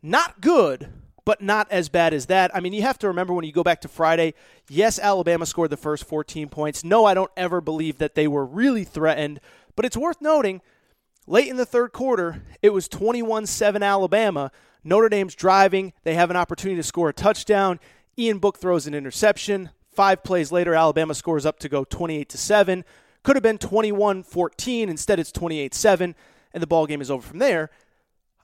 not 0.02 0.42
good, 0.42 0.90
but 1.26 1.42
not 1.42 1.72
as 1.72 1.90
bad 1.90 2.14
as 2.14 2.26
that. 2.26 2.54
I 2.56 2.60
mean, 2.60 2.74
you 2.74 2.82
have 2.82 2.98
to 3.00 3.08
remember 3.08 3.34
when 3.34 3.46
you 3.46 3.52
go 3.52 3.64
back 3.64 3.82
to 3.82 3.88
Friday, 3.88 4.34
yes, 4.68 5.00
Alabama 5.00 5.46
scored 5.46 5.70
the 5.70 5.78
first 5.78 6.06
14 6.06 6.50
points. 6.50 6.84
No, 6.84 7.06
I 7.06 7.14
don't 7.14 7.32
ever 7.38 7.62
believe 7.62 8.00
that 8.00 8.16
they 8.16 8.28
were 8.28 8.46
really 8.46 8.84
threatened, 8.84 9.40
but 9.76 9.86
it's 9.86 9.96
worth 9.96 10.22
noting 10.22 10.62
late 11.30 11.48
in 11.48 11.58
the 11.58 11.66
third 11.66 11.94
quarter, 11.94 12.44
it 12.62 12.74
was 12.74 12.90
21 12.90 13.46
7 13.46 13.82
Alabama. 13.82 14.52
Notre 14.84 15.10
Dame's 15.10 15.36
driving. 15.36 15.94
They 16.04 16.16
have 16.16 16.30
an 16.30 16.36
opportunity 16.36 16.78
to 16.78 16.84
score 16.84 17.10
a 17.10 17.14
touchdown. 17.14 17.80
Ian 18.18 18.40
Book 18.40 18.58
throws 18.58 18.88
an 18.88 18.96
interception. 18.96 19.70
Five 19.94 20.24
plays 20.24 20.52
later, 20.52 20.74
Alabama 20.74 21.14
scores 21.14 21.46
up 21.46 21.60
to 21.60 21.70
go 21.70 21.84
28 21.84 22.28
to 22.30 22.38
7. 22.38 22.84
Could 23.24 23.36
have 23.36 23.44
been 23.44 23.58
21 23.58 24.24
14. 24.24 24.90
Instead, 24.90 25.20
it's 25.20 25.32
28 25.32 25.74
7, 25.74 26.16
and 26.54 26.64
the 26.64 26.68
ball 26.68 26.88
game 26.88 27.02
is 27.02 27.12
over 27.12 27.26
from 27.26 27.40
there. 27.40 27.70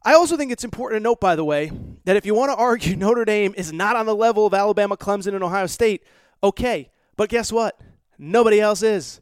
I 0.06 0.14
also 0.14 0.38
think 0.38 0.52
it's 0.52 0.64
important 0.64 1.00
to 1.00 1.04
note, 1.04 1.20
by 1.20 1.36
the 1.36 1.44
way, 1.44 1.72
that 2.06 2.16
if 2.16 2.28
you 2.28 2.36
want 2.36 2.52
to 2.52 2.56
argue 2.56 2.96
Notre 2.96 3.26
Dame 3.26 3.56
is 3.58 3.74
not 3.74 3.96
on 3.96 4.06
the 4.06 4.16
level 4.16 4.46
of 4.46 4.54
Alabama, 4.54 4.96
Clemson, 4.96 5.34
and 5.34 5.44
Ohio 5.44 5.66
State, 5.66 6.04
okay. 6.44 6.92
But 7.18 7.30
guess 7.30 7.52
what? 7.52 7.80
Nobody 8.20 8.62
else 8.62 8.84
is. 8.84 9.20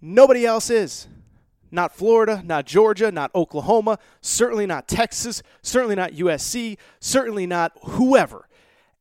Nobody 0.00 0.46
else 0.46 0.70
is. 0.70 1.06
Not 1.70 1.94
Florida, 1.94 2.42
not 2.46 2.64
Georgia, 2.64 3.12
not 3.12 3.30
Oklahoma, 3.34 3.98
certainly 4.22 4.64
not 4.64 4.88
Texas, 4.88 5.42
certainly 5.60 5.94
not 5.96 6.12
USC, 6.12 6.78
certainly 6.98 7.46
not 7.46 7.72
whoever. 7.82 8.48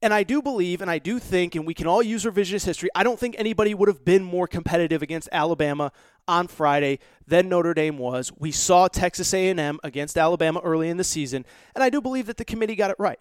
And 0.01 0.13
I 0.13 0.23
do 0.23 0.41
believe 0.41 0.81
and 0.81 0.91
I 0.91 0.99
do 0.99 1.17
think, 1.17 1.55
and 1.55 1.65
we 1.65 1.73
can 1.73 1.87
all 1.87 2.03
use 2.03 2.25
revisionist 2.25 2.65
history, 2.65 2.89
I 2.93 3.03
don't 3.03 3.17
think 3.17 3.35
anybody 3.37 3.73
would 3.73 3.87
have 3.87 4.03
been 4.03 4.21
more 4.21 4.47
competitive 4.47 5.01
against 5.01 5.29
Alabama 5.31 5.93
on 6.27 6.47
Friday 6.47 6.99
than 7.25 7.49
Notre 7.49 7.73
Dame 7.73 7.97
was. 7.97 8.31
We 8.37 8.51
saw 8.51 8.87
Texas 8.87 9.33
A&M 9.33 9.79
against 9.83 10.17
Alabama 10.17 10.61
early 10.63 10.89
in 10.89 10.97
the 10.97 11.03
season, 11.03 11.45
and 11.75 11.83
I 11.83 11.89
do 11.89 12.01
believe 12.01 12.27
that 12.27 12.37
the 12.37 12.45
committee 12.45 12.75
got 12.75 12.91
it 12.91 12.97
right. 12.99 13.19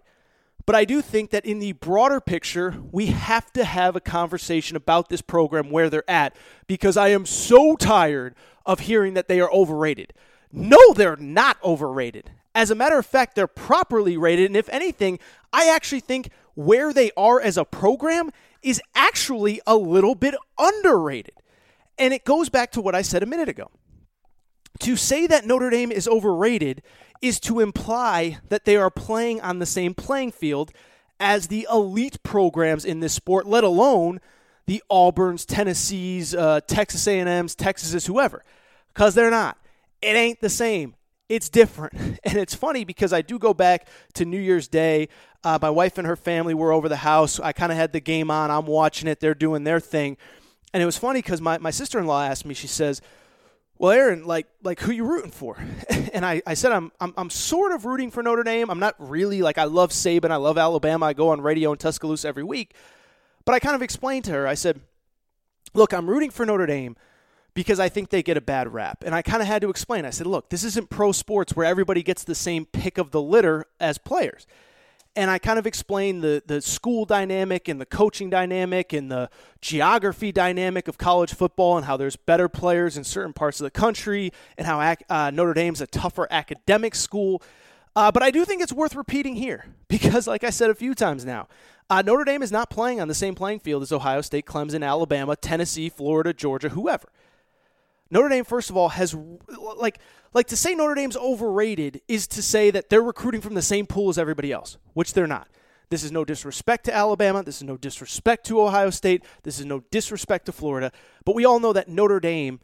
But 0.66 0.74
I 0.74 0.84
do 0.84 1.00
think 1.00 1.30
that 1.30 1.46
in 1.46 1.60
the 1.60 1.72
broader 1.72 2.20
picture, 2.20 2.74
we 2.90 3.06
have 3.06 3.52
to 3.52 3.64
have 3.64 3.94
a 3.94 4.00
conversation 4.00 4.76
about 4.76 5.08
this 5.08 5.22
program 5.22 5.70
where 5.70 5.88
they're 5.88 6.10
at 6.10 6.36
because 6.66 6.96
I 6.96 7.08
am 7.08 7.24
so 7.24 7.76
tired 7.76 8.34
of 8.66 8.80
hearing 8.80 9.14
that 9.14 9.28
they 9.28 9.40
are 9.40 9.50
overrated. 9.52 10.12
No, 10.52 10.92
they're 10.92 11.16
not 11.16 11.56
overrated. 11.62 12.32
As 12.52 12.70
a 12.70 12.74
matter 12.74 12.98
of 12.98 13.06
fact, 13.06 13.36
they're 13.36 13.46
properly 13.46 14.16
rated. 14.16 14.46
And 14.46 14.56
if 14.56 14.68
anything, 14.70 15.20
I 15.52 15.68
actually 15.68 16.00
think 16.00 16.30
where 16.54 16.92
they 16.92 17.12
are 17.16 17.40
as 17.40 17.56
a 17.56 17.64
program 17.64 18.30
is 18.62 18.80
actually 18.94 19.60
a 19.66 19.76
little 19.76 20.16
bit 20.16 20.34
underrated. 20.58 21.34
And 21.98 22.12
it 22.12 22.24
goes 22.24 22.48
back 22.48 22.72
to 22.72 22.80
what 22.80 22.94
I 22.94 23.02
said 23.02 23.22
a 23.22 23.26
minute 23.26 23.48
ago. 23.48 23.70
To 24.80 24.96
say 24.96 25.26
that 25.26 25.46
Notre 25.46 25.70
Dame 25.70 25.90
is 25.90 26.06
overrated 26.06 26.82
is 27.22 27.40
to 27.40 27.60
imply 27.60 28.38
that 28.48 28.64
they 28.64 28.76
are 28.76 28.90
playing 28.90 29.40
on 29.40 29.58
the 29.58 29.66
same 29.66 29.94
playing 29.94 30.32
field 30.32 30.72
as 31.18 31.46
the 31.46 31.66
elite 31.72 32.22
programs 32.22 32.84
in 32.84 33.00
this 33.00 33.14
sport, 33.14 33.46
let 33.46 33.64
alone 33.64 34.20
the 34.66 34.82
Auburns, 34.90 35.46
Tennessees, 35.46 36.34
uh, 36.34 36.60
Texas 36.66 37.06
A&M's, 37.06 37.54
Texas's, 37.54 38.06
whoever, 38.06 38.44
because 38.92 39.14
they're 39.14 39.30
not. 39.30 39.56
It 40.02 40.16
ain't 40.16 40.40
the 40.40 40.50
same. 40.50 40.94
It's 41.28 41.48
different, 41.48 41.94
and 42.24 42.36
it's 42.36 42.54
funny 42.54 42.84
because 42.84 43.12
I 43.12 43.22
do 43.22 43.38
go 43.38 43.54
back 43.54 43.88
to 44.14 44.24
New 44.24 44.40
Year's 44.40 44.68
Day. 44.68 45.08
Uh, 45.42 45.58
my 45.60 45.70
wife 45.70 45.98
and 45.98 46.06
her 46.06 46.16
family 46.16 46.54
were 46.54 46.72
over 46.72 46.88
the 46.88 46.96
house. 46.96 47.40
I 47.40 47.52
kind 47.52 47.72
of 47.72 47.78
had 47.78 47.92
the 47.92 48.00
game 48.00 48.30
on. 48.30 48.50
I'm 48.50 48.66
watching 48.66 49.08
it. 49.08 49.20
They're 49.20 49.34
doing 49.34 49.64
their 49.64 49.80
thing, 49.80 50.16
and 50.76 50.82
it 50.82 50.84
was 50.84 50.98
funny 50.98 51.22
because 51.22 51.40
my, 51.40 51.56
my 51.56 51.70
sister 51.70 51.98
in 51.98 52.04
law 52.06 52.22
asked 52.22 52.44
me. 52.44 52.52
She 52.52 52.66
says, 52.66 53.00
well, 53.78 53.92
Aaron, 53.92 54.26
like 54.26 54.46
like 54.62 54.78
who 54.80 54.92
you 54.92 55.06
rooting 55.06 55.30
for? 55.30 55.56
And 56.12 56.24
I, 56.24 56.40
I 56.46 56.54
said 56.54 56.72
I'm, 56.72 56.92
I'm 56.98 57.12
I'm 57.16 57.28
sort 57.28 57.72
of 57.72 57.84
rooting 57.84 58.10
for 58.10 58.22
Notre 58.22 58.42
Dame. 58.42 58.70
I'm 58.70 58.78
not 58.78 58.94
really 58.98 59.42
like 59.42 59.58
I 59.58 59.64
love 59.64 59.90
Saban, 59.90 60.30
I 60.30 60.36
love 60.36 60.56
Alabama. 60.56 61.06
I 61.06 61.12
go 61.14 61.28
on 61.28 61.42
radio 61.42 61.72
in 61.72 61.78
Tuscaloosa 61.78 62.28
every 62.28 62.42
week. 62.42 62.74
But 63.44 63.54
I 63.54 63.58
kind 63.58 63.74
of 63.74 63.82
explained 63.82 64.24
to 64.26 64.32
her, 64.32 64.46
I 64.46 64.54
said, 64.54 64.80
Look, 65.74 65.92
I'm 65.92 66.08
rooting 66.08 66.30
for 66.30 66.44
Notre 66.44 66.66
Dame 66.66 66.96
because 67.54 67.80
I 67.80 67.88
think 67.88 68.10
they 68.10 68.22
get 68.22 68.36
a 68.36 68.42
bad 68.42 68.72
rap. 68.72 69.02
And 69.04 69.14
I 69.14 69.22
kind 69.22 69.40
of 69.40 69.48
had 69.48 69.62
to 69.62 69.70
explain. 69.70 70.04
I 70.04 70.10
said, 70.10 70.26
look, 70.26 70.50
this 70.50 70.62
isn't 70.62 70.90
pro 70.90 71.10
sports 71.12 71.56
where 71.56 71.66
everybody 71.66 72.02
gets 72.02 72.22
the 72.22 72.34
same 72.34 72.66
pick 72.66 72.98
of 72.98 73.12
the 73.12 73.22
litter 73.22 73.64
as 73.80 73.96
players 73.96 74.46
and 75.16 75.30
I 75.30 75.38
kind 75.38 75.58
of 75.58 75.66
explained 75.66 76.22
the 76.22 76.42
the 76.46 76.60
school 76.60 77.04
dynamic 77.04 77.68
and 77.68 77.80
the 77.80 77.86
coaching 77.86 78.30
dynamic 78.30 78.92
and 78.92 79.10
the 79.10 79.30
geography 79.60 80.30
dynamic 80.30 80.86
of 80.86 80.98
college 80.98 81.34
football 81.34 81.76
and 81.76 81.86
how 81.86 81.96
there's 81.96 82.16
better 82.16 82.48
players 82.48 82.96
in 82.96 83.04
certain 83.04 83.32
parts 83.32 83.58
of 83.60 83.64
the 83.64 83.70
country 83.70 84.32
and 84.58 84.66
how 84.66 84.94
uh, 85.08 85.30
Notre 85.30 85.54
Dame's 85.54 85.80
a 85.80 85.86
tougher 85.86 86.28
academic 86.30 86.94
school. 86.94 87.42
Uh, 87.96 88.12
but 88.12 88.22
I 88.22 88.30
do 88.30 88.44
think 88.44 88.62
it's 88.62 88.74
worth 88.74 88.94
repeating 88.94 89.36
here 89.36 89.64
because, 89.88 90.26
like 90.26 90.44
I 90.44 90.50
said 90.50 90.70
a 90.70 90.74
few 90.74 90.94
times 90.94 91.24
now, 91.24 91.48
uh, 91.88 92.02
Notre 92.02 92.24
Dame 92.24 92.42
is 92.42 92.52
not 92.52 92.68
playing 92.68 93.00
on 93.00 93.08
the 93.08 93.14
same 93.14 93.34
playing 93.34 93.60
field 93.60 93.82
as 93.82 93.92
Ohio 93.92 94.20
State, 94.20 94.44
Clemson, 94.44 94.86
Alabama, 94.86 95.34
Tennessee, 95.36 95.88
Florida, 95.88 96.32
Georgia, 96.32 96.70
whoever. 96.70 97.08
Notre 98.10 98.28
Dame, 98.28 98.44
first 98.44 98.70
of 98.70 98.76
all, 98.76 98.90
has 98.90 99.14
like 99.76 99.98
like 100.32 100.46
to 100.48 100.56
say 100.56 100.74
Notre 100.74 100.94
Dame's 100.94 101.16
overrated 101.16 102.02
is 102.08 102.26
to 102.28 102.42
say 102.42 102.70
that 102.70 102.90
they're 102.90 103.02
recruiting 103.02 103.40
from 103.40 103.54
the 103.54 103.62
same 103.62 103.86
pool 103.86 104.10
as 104.10 104.18
everybody 104.18 104.52
else, 104.52 104.76
which 104.92 105.14
they're 105.14 105.26
not. 105.26 105.48
This 105.88 106.02
is 106.02 106.10
no 106.10 106.24
disrespect 106.24 106.84
to 106.86 106.94
Alabama. 106.94 107.42
This 107.42 107.56
is 107.58 107.62
no 107.62 107.76
disrespect 107.76 108.44
to 108.46 108.60
Ohio 108.60 108.90
State. 108.90 109.24
This 109.44 109.58
is 109.60 109.64
no 109.64 109.80
disrespect 109.90 110.46
to 110.46 110.52
Florida. 110.52 110.90
But 111.24 111.34
we 111.36 111.44
all 111.44 111.60
know 111.60 111.72
that 111.72 111.88
Notre 111.88 112.20
Dame 112.20 112.60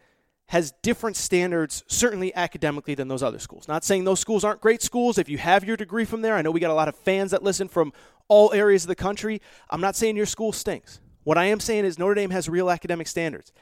has 0.46 0.72
different 0.82 1.16
standards, 1.16 1.84
certainly 1.86 2.34
academically, 2.34 2.94
than 2.94 3.08
those 3.08 3.22
other 3.22 3.38
schools. 3.38 3.68
Not 3.68 3.84
saying 3.84 4.04
those 4.04 4.20
schools 4.20 4.44
aren't 4.44 4.60
great 4.60 4.82
schools. 4.82 5.16
If 5.16 5.28
you 5.28 5.38
have 5.38 5.64
your 5.64 5.76
degree 5.76 6.04
from 6.04 6.20
there, 6.20 6.34
I 6.34 6.42
know 6.42 6.50
we 6.50 6.60
got 6.60 6.70
a 6.70 6.74
lot 6.74 6.88
of 6.88 6.96
fans 6.96 7.30
that 7.30 7.42
listen 7.42 7.68
from 7.68 7.92
all 8.28 8.52
areas 8.52 8.84
of 8.84 8.88
the 8.88 8.94
country. 8.94 9.40
I'm 9.70 9.80
not 9.80 9.96
saying 9.96 10.16
your 10.16 10.26
school 10.26 10.52
stinks. 10.52 11.00
What 11.24 11.38
I 11.38 11.44
am 11.44 11.60
saying 11.60 11.84
is 11.84 11.98
Notre 11.98 12.14
Dame 12.14 12.30
has 12.30 12.48
real 12.48 12.70
academic 12.70 13.06
standards. 13.06 13.52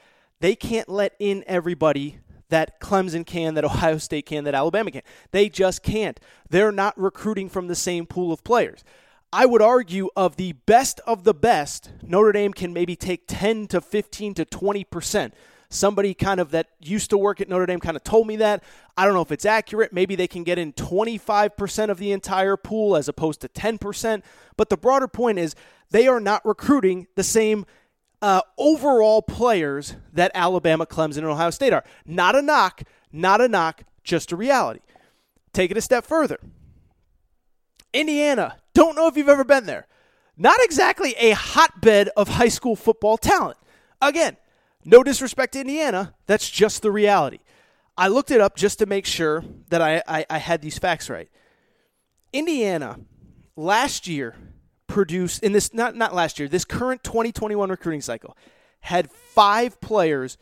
They 0.41 0.55
can't 0.55 0.89
let 0.89 1.15
in 1.19 1.45
everybody 1.47 2.19
that 2.49 2.81
Clemson 2.81 3.25
can, 3.25 3.55
that 3.55 3.65
Ohio 3.65 3.99
State 3.99 4.27
can, 4.27 4.45
that 4.45 4.55
Alabama 4.55 4.91
can. 4.91 5.03
They 5.31 5.49
just 5.49 5.83
can't. 5.83 6.19
They're 6.49 6.73
not 6.73 6.99
recruiting 6.99 7.49
from 7.49 7.69
the 7.69 7.75
same 7.75 8.07
pool 8.07 8.33
of 8.33 8.45
players. 8.45 8.85
I 9.33 9.47
would 9.47 9.63
argue 9.63 10.09
of 10.17 10.37
the 10.37 10.53
best 10.53 11.01
of 11.07 11.23
the 11.23 11.35
best, 11.35 11.91
Notre 12.03 12.33
Dame 12.33 12.53
can 12.53 12.73
maybe 12.73 12.97
take 12.97 13.25
10 13.29 13.69
to 13.69 13.81
15 13.81 14.35
to 14.35 14.45
20%. 14.45 15.33
Somebody 15.73 16.15
kind 16.15 16.41
of 16.41 16.51
that 16.51 16.67
used 16.81 17.11
to 17.11 17.19
work 17.19 17.41
at 17.41 17.49
Notre 17.49 17.67
Dame 17.67 17.79
kind 17.79 17.97
of 17.97 18.03
told 18.03 18.27
me 18.27 18.35
that. 18.37 18.65
I 18.97 19.05
don't 19.05 19.15
know 19.15 19.21
if 19.21 19.31
it's 19.31 19.45
accurate. 19.45 19.93
Maybe 19.93 20.17
they 20.17 20.27
can 20.27 20.43
get 20.43 20.59
in 20.59 20.73
25% 20.73 21.91
of 21.91 21.99
the 21.99 22.11
entire 22.11 22.57
pool 22.57 22.97
as 22.97 23.09
opposed 23.09 23.41
to 23.43 23.49
10%. 23.49 24.23
But 24.57 24.69
the 24.69 24.77
broader 24.77 25.07
point 25.07 25.39
is 25.39 25.55
they 25.91 26.09
are 26.09 26.19
not 26.19 26.45
recruiting 26.45 27.07
the 27.15 27.23
same 27.23 27.67
uh, 28.23 28.43
overall 28.59 29.23
players 29.23 29.97
that 30.13 30.31
Alabama, 30.35 30.87
Clemson, 30.87 31.19
and 31.19 31.27
Ohio 31.27 31.51
State 31.51 31.73
are. 31.73 31.85
Not 32.05 32.37
a 32.37 32.43
knock, 32.43 32.83
not 33.13 33.41
a 33.41 33.49
knock, 33.49 33.83
just 34.05 34.33
a 34.33 34.37
reality. 34.37 34.81
Take 35.53 35.71
it 35.71 35.77
a 35.77 35.81
step 35.81 36.05
further. 36.05 36.39
Indiana, 37.93 38.57
don't 38.75 38.95
know 38.95 39.09
if 39.09 39.17
you've 39.17 39.29
ever 39.29 39.45
been 39.45 39.67
there. 39.67 39.87
Not 40.37 40.59
exactly 40.63 41.15
a 41.19 41.33
hotbed 41.33 42.09
of 42.17 42.29
high 42.29 42.49
school 42.49 42.77
football 42.77 43.19
talent. 43.19 43.59
Again, 44.01 44.37
no 44.85 45.03
disrespect 45.03 45.53
to 45.55 45.61
Indiana, 45.61 46.15
that's 46.27 46.49
just 46.49 46.83
the 46.83 46.91
reality. 46.91 47.41
I 47.97 48.09
looked 48.09 48.31
it 48.31 48.41
up 48.41 48.57
just 48.57 48.79
to 48.79 48.87
make 48.87 49.05
sure 49.05 49.45
that 49.69 49.83
I, 49.83 50.03
I, 50.09 50.25
I 50.31 50.39
had 50.39 50.63
these 50.63 50.79
facts 50.79 51.11
right. 51.11 51.29
Indiana, 52.33 52.99
last 53.57 54.07
year, 54.07 54.37
produced 54.91 55.43
in 55.43 55.53
this 55.53 55.73
not 55.73 55.97
not 55.97 56.15
last 56.15 56.39
year, 56.39 56.49
this 56.49 56.65
current 56.65 57.03
2021 57.05 57.71
recruiting 57.71 58.01
cycle 58.01 58.37
had 58.81 59.11
five 59.11 59.81
players 59.81 60.37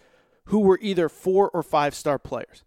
who 0.45 0.61
were 0.61 0.79
either 0.81 1.09
four 1.09 1.51
or 1.51 1.63
five 1.63 1.95
star 1.95 2.19
players. 2.19 2.65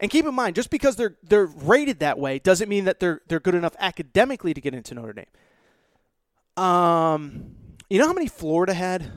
And 0.00 0.10
keep 0.10 0.26
in 0.26 0.34
mind, 0.34 0.56
just 0.56 0.70
because 0.70 0.96
they're 0.96 1.16
they're 1.22 1.46
rated 1.46 2.00
that 2.00 2.18
way 2.18 2.38
doesn't 2.38 2.68
mean 2.68 2.84
that 2.84 3.00
they're 3.00 3.20
they're 3.28 3.40
good 3.40 3.54
enough 3.54 3.76
academically 3.78 4.52
to 4.52 4.60
get 4.60 4.74
into 4.74 4.94
Notre 4.94 5.12
Dame. 5.12 6.64
Um, 6.64 7.54
you 7.88 7.98
know 7.98 8.06
how 8.06 8.12
many 8.12 8.26
Florida 8.26 8.74
had? 8.74 9.10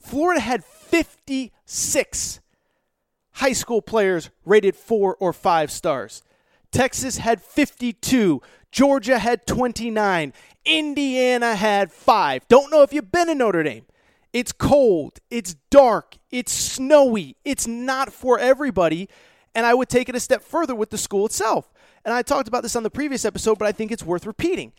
Florida 0.00 0.40
had 0.40 0.64
56 0.64 2.40
high 3.32 3.52
school 3.52 3.82
players 3.82 4.30
rated 4.44 4.76
four 4.76 5.16
or 5.18 5.32
five 5.32 5.70
stars. 5.70 6.22
Texas 6.70 7.18
had 7.18 7.40
52. 7.40 8.40
Georgia 8.74 9.20
had 9.20 9.46
29. 9.46 10.32
Indiana 10.64 11.54
had 11.54 11.92
five. 11.92 12.42
Don't 12.48 12.72
know 12.72 12.82
if 12.82 12.92
you've 12.92 13.12
been 13.12 13.28
in 13.28 13.38
Notre 13.38 13.62
Dame. 13.62 13.86
It's 14.32 14.50
cold, 14.50 15.20
it's 15.30 15.54
dark, 15.70 16.16
it's 16.32 16.50
snowy, 16.50 17.36
it's 17.44 17.68
not 17.68 18.12
for 18.12 18.36
everybody. 18.36 19.08
And 19.54 19.64
I 19.64 19.74
would 19.74 19.88
take 19.88 20.08
it 20.08 20.16
a 20.16 20.20
step 20.20 20.42
further 20.42 20.74
with 20.74 20.90
the 20.90 20.98
school 20.98 21.24
itself. 21.24 21.72
And 22.04 22.12
I 22.12 22.22
talked 22.22 22.48
about 22.48 22.64
this 22.64 22.74
on 22.74 22.82
the 22.82 22.90
previous 22.90 23.24
episode, 23.24 23.60
but 23.60 23.68
I 23.68 23.70
think 23.70 23.92
it's 23.92 24.02
worth 24.02 24.26
repeating. 24.26 24.72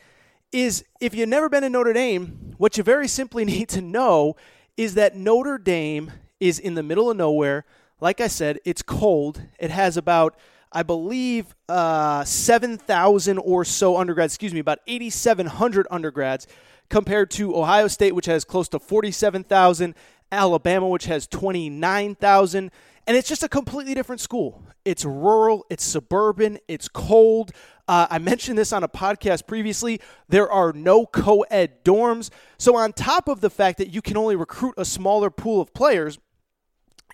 Is 0.51 0.84
if 0.99 1.15
you've 1.15 1.29
never 1.29 1.47
been 1.47 1.63
in 1.63 1.71
Notre 1.71 1.93
Dame, 1.93 2.53
what 2.58 2.77
you 2.77 2.84
very 2.84 3.08
simply 3.08 3.45
need 3.53 3.69
to 3.69 3.81
know 3.81 4.36
is 4.75 4.95
that 4.95 5.15
Notre 5.15 5.58
Dame 5.58 6.12
is 6.41 6.60
in 6.60 6.73
the 6.73 6.84
middle 6.84 7.10
of 7.10 7.15
nowhere. 7.15 7.63
Like 8.01 8.19
I 8.19 8.27
said, 8.27 8.60
it's 8.65 8.81
cold. 8.81 9.43
It 9.58 9.71
has 9.71 9.95
about 9.95 10.36
I 10.75 10.83
believe, 10.83 11.55
uh, 11.69 12.25
7,000 12.25 13.38
or 13.38 13.63
so 13.63 13.95
undergrads, 13.97 14.33
excuse 14.33 14.53
me, 14.53 14.59
about 14.59 14.79
8,700 14.88 15.88
undergrads, 15.89 16.47
compared 16.89 17.31
to 17.31 17.55
Ohio 17.55 17.88
State, 17.88 18.13
which 18.13 18.25
has 18.25 18.43
close 18.43 18.67
to 18.69 18.79
47,000, 18.79 19.95
Alabama, 20.33 20.89
which 20.89 21.05
has 21.05 21.27
29,000. 21.27 22.71
And 23.07 23.15
it's 23.15 23.29
just 23.29 23.41
a 23.41 23.47
completely 23.47 23.93
different 23.93 24.19
school. 24.19 24.63
It's 24.83 25.05
rural, 25.05 25.65
it's 25.69 25.83
suburban, 25.83 26.59
it's 26.67 26.89
cold. 26.89 27.51
Uh, 27.88 28.07
I 28.09 28.19
mentioned 28.19 28.57
this 28.57 28.73
on 28.73 28.83
a 28.83 28.89
podcast 28.89 29.47
previously. 29.47 30.01
There 30.27 30.51
are 30.51 30.73
no 30.73 31.05
co 31.05 31.41
ed 31.43 31.85
dorms. 31.85 32.31
So, 32.57 32.75
on 32.75 32.93
top 32.93 33.27
of 33.27 33.41
the 33.41 33.49
fact 33.49 33.77
that 33.77 33.89
you 33.89 34.01
can 34.01 34.17
only 34.17 34.35
recruit 34.35 34.73
a 34.77 34.85
smaller 34.85 35.29
pool 35.29 35.61
of 35.61 35.73
players, 35.73 36.17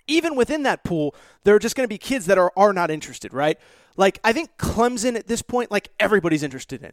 even 0.06 0.36
within 0.36 0.62
that 0.64 0.84
pool, 0.84 1.14
there 1.44 1.54
are 1.54 1.58
just 1.58 1.76
going 1.76 1.84
to 1.84 1.88
be 1.88 1.98
kids 1.98 2.26
that 2.26 2.38
are, 2.38 2.52
are 2.56 2.72
not 2.72 2.90
interested, 2.90 3.32
right? 3.32 3.58
Like, 3.96 4.18
I 4.24 4.32
think 4.32 4.56
Clemson 4.56 5.16
at 5.16 5.26
this 5.26 5.42
point, 5.42 5.70
like, 5.70 5.88
everybody's 6.00 6.42
interested 6.42 6.82
in. 6.82 6.92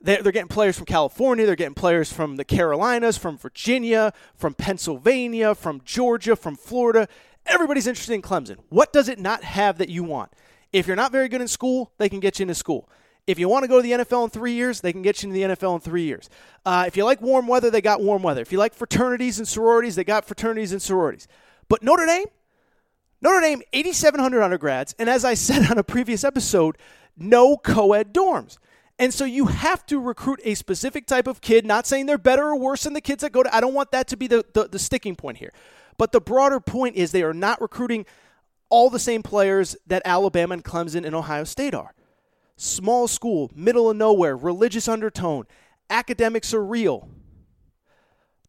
They're, 0.00 0.22
they're 0.22 0.32
getting 0.32 0.48
players 0.48 0.76
from 0.76 0.86
California, 0.86 1.44
they're 1.46 1.56
getting 1.56 1.74
players 1.74 2.12
from 2.12 2.36
the 2.36 2.44
Carolinas, 2.44 3.18
from 3.18 3.36
Virginia, 3.36 4.12
from 4.34 4.54
Pennsylvania, 4.54 5.54
from 5.54 5.82
Georgia, 5.84 6.36
from 6.36 6.56
Florida. 6.56 7.06
Everybody's 7.46 7.86
interested 7.86 8.14
in 8.14 8.22
Clemson. 8.22 8.58
What 8.68 8.92
does 8.92 9.08
it 9.08 9.18
not 9.18 9.44
have 9.44 9.78
that 9.78 9.88
you 9.88 10.04
want? 10.04 10.32
If 10.72 10.86
you're 10.86 10.96
not 10.96 11.12
very 11.12 11.28
good 11.28 11.40
in 11.40 11.48
school, 11.48 11.92
they 11.98 12.08
can 12.08 12.20
get 12.20 12.38
you 12.38 12.44
into 12.44 12.54
school. 12.54 12.88
If 13.26 13.38
you 13.38 13.48
want 13.48 13.64
to 13.64 13.68
go 13.68 13.76
to 13.76 13.82
the 13.82 14.04
NFL 14.04 14.24
in 14.24 14.30
three 14.30 14.52
years, 14.52 14.80
they 14.80 14.92
can 14.92 15.02
get 15.02 15.22
you 15.22 15.28
into 15.28 15.40
the 15.40 15.54
NFL 15.54 15.74
in 15.74 15.80
three 15.80 16.04
years. 16.04 16.28
Uh, 16.64 16.84
if 16.86 16.96
you 16.96 17.04
like 17.04 17.20
warm 17.20 17.46
weather, 17.46 17.70
they 17.70 17.80
got 17.80 18.00
warm 18.00 18.22
weather. 18.22 18.40
If 18.40 18.50
you 18.50 18.58
like 18.58 18.74
fraternities 18.74 19.38
and 19.38 19.46
sororities, 19.46 19.96
they 19.96 20.04
got 20.04 20.24
fraternities 20.24 20.72
and 20.72 20.80
sororities. 20.80 21.28
But 21.68 21.82
Notre 21.82 22.06
Dame, 22.06 22.26
Notre 23.22 23.40
Dame, 23.40 23.62
8,700 23.72 24.42
undergrads, 24.42 24.94
and 24.98 25.08
as 25.08 25.24
I 25.24 25.34
said 25.34 25.70
on 25.70 25.78
a 25.78 25.84
previous 25.84 26.24
episode, 26.24 26.76
no 27.16 27.56
co 27.56 27.92
ed 27.92 28.14
dorms. 28.14 28.58
And 28.98 29.14
so 29.14 29.24
you 29.24 29.46
have 29.46 29.86
to 29.86 29.98
recruit 29.98 30.40
a 30.44 30.54
specific 30.54 31.06
type 31.06 31.26
of 31.26 31.40
kid, 31.40 31.64
not 31.64 31.86
saying 31.86 32.04
they're 32.04 32.18
better 32.18 32.48
or 32.48 32.56
worse 32.58 32.84
than 32.84 32.92
the 32.92 33.00
kids 33.00 33.22
that 33.22 33.32
go 33.32 33.42
to, 33.42 33.54
I 33.54 33.60
don't 33.60 33.72
want 33.72 33.92
that 33.92 34.08
to 34.08 34.16
be 34.16 34.26
the, 34.26 34.44
the, 34.52 34.68
the 34.68 34.78
sticking 34.78 35.16
point 35.16 35.38
here. 35.38 35.52
But 35.96 36.12
the 36.12 36.20
broader 36.20 36.60
point 36.60 36.96
is 36.96 37.10
they 37.10 37.22
are 37.22 37.32
not 37.32 37.60
recruiting 37.62 38.04
all 38.68 38.90
the 38.90 38.98
same 38.98 39.22
players 39.22 39.76
that 39.86 40.02
Alabama 40.04 40.54
and 40.54 40.64
Clemson 40.64 41.04
and 41.06 41.14
Ohio 41.14 41.44
State 41.44 41.74
are. 41.74 41.94
Small 42.56 43.08
school, 43.08 43.50
middle 43.54 43.90
of 43.90 43.96
nowhere, 43.96 44.36
religious 44.36 44.86
undertone, 44.86 45.46
academics 45.88 46.52
are 46.52 46.64
real. 46.64 47.08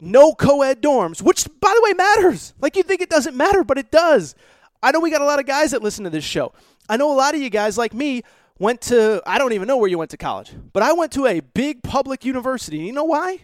No 0.01 0.34
co 0.34 0.63
ed 0.63 0.81
dorms, 0.81 1.21
which, 1.21 1.45
by 1.62 1.73
the 1.73 1.81
way, 1.81 1.93
matters. 1.93 2.53
Like 2.60 2.75
you 2.75 2.84
think 2.84 3.01
it 3.01 3.10
doesn't 3.10 3.38
matter, 3.38 3.63
but 3.63 3.77
it 3.77 3.89
does. 3.89 4.36
I 4.84 4.91
know 4.91 5.00
we 5.00 5.12
got 5.12 5.22
a 5.22 5.26
lot 5.26 5.39
of 5.39 5.46
guys 5.46 5.72
that 5.72 5.84
listen 5.84 6.04
to 6.06 6.10
this 6.10 6.24
show. 6.24 6.54
I 6.89 6.98
know 6.98 7.12
a 7.12 7.15
lot 7.15 7.36
of 7.36 7.41
you 7.41 7.50
guys 7.50 7.78
like 7.78 7.94
me 7.94 8.24
went 8.60 8.82
to, 8.82 9.22
I 9.26 9.38
don't 9.38 9.54
even 9.54 9.67
know 9.67 9.78
where 9.78 9.89
you 9.89 9.98
went 9.98 10.12
to 10.12 10.17
college, 10.17 10.52
but 10.74 10.84
I 10.84 10.94
went 10.94 11.12
to 11.13 11.26
a 11.26 11.39
big 11.39 11.84
public 11.84 12.26
university. 12.26 12.80
You 12.80 12.94
know 12.94 13.04
why? 13.04 13.39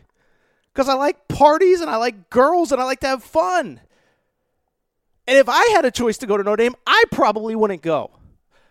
Because 0.73 0.89
I 0.89 0.93
like 0.93 1.28
parties 1.28 1.82
and 1.82 1.89
I 1.89 1.97
like 1.97 2.30
girls 2.30 2.71
and 2.71 2.82
I 2.82 2.86
like 2.86 3.00
to 3.02 3.08
have 3.08 3.23
fun. 3.23 3.82
And 5.28 5.38
if 5.38 5.50
I 5.50 5.65
had 5.73 5.86
a 5.86 5.91
choice 5.91 6.17
to 6.19 6.28
go 6.28 6.38
to 6.38 6.43
Notre 6.43 6.63
Dame, 6.63 6.76
I 6.86 7.04
probably 7.12 7.56
wouldn't 7.56 7.82
go. 7.82 8.12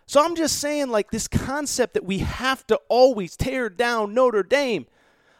So 0.07 0.23
I'm 0.23 0.35
just 0.35 0.59
saying, 0.59 0.89
like, 0.89 1.11
this 1.11 1.27
concept 1.27 1.93
that 1.93 2.05
we 2.05 2.19
have 2.19 2.65
to 2.67 2.79
always 2.87 3.35
tear 3.35 3.69
down 3.69 4.13
Notre 4.13 4.41
Dame. 4.41 4.87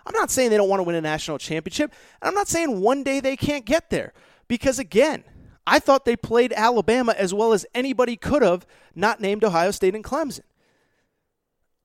I'm 0.06 0.14
not 0.14 0.30
saying 0.30 0.50
they 0.50 0.58
don't 0.58 0.68
want 0.68 0.82
to 0.82 0.84
win 0.84 0.96
a 0.96 1.02
national 1.02 1.38
championship. 1.38 1.94
And 2.22 2.28
I'm 2.28 2.36
not 2.36 2.50
saying 2.50 2.82
one 2.82 3.04
day 3.04 3.22
they 3.22 3.38
can't 3.38 3.66
get 3.66 3.90
there. 3.90 4.14
Because 4.50 4.78
again, 4.78 5.24
I 5.68 5.78
thought 5.78 6.06
they 6.06 6.16
played 6.16 6.54
Alabama 6.54 7.14
as 7.16 7.34
well 7.34 7.54
as 7.54 7.66
anybody 7.76 8.16
could 8.16 8.42
have, 8.42 8.66
not 8.96 9.22
named 9.22 9.44
Ohio 9.44 9.70
State 9.70 9.94
and 9.94 10.04
Clemson 10.04 10.42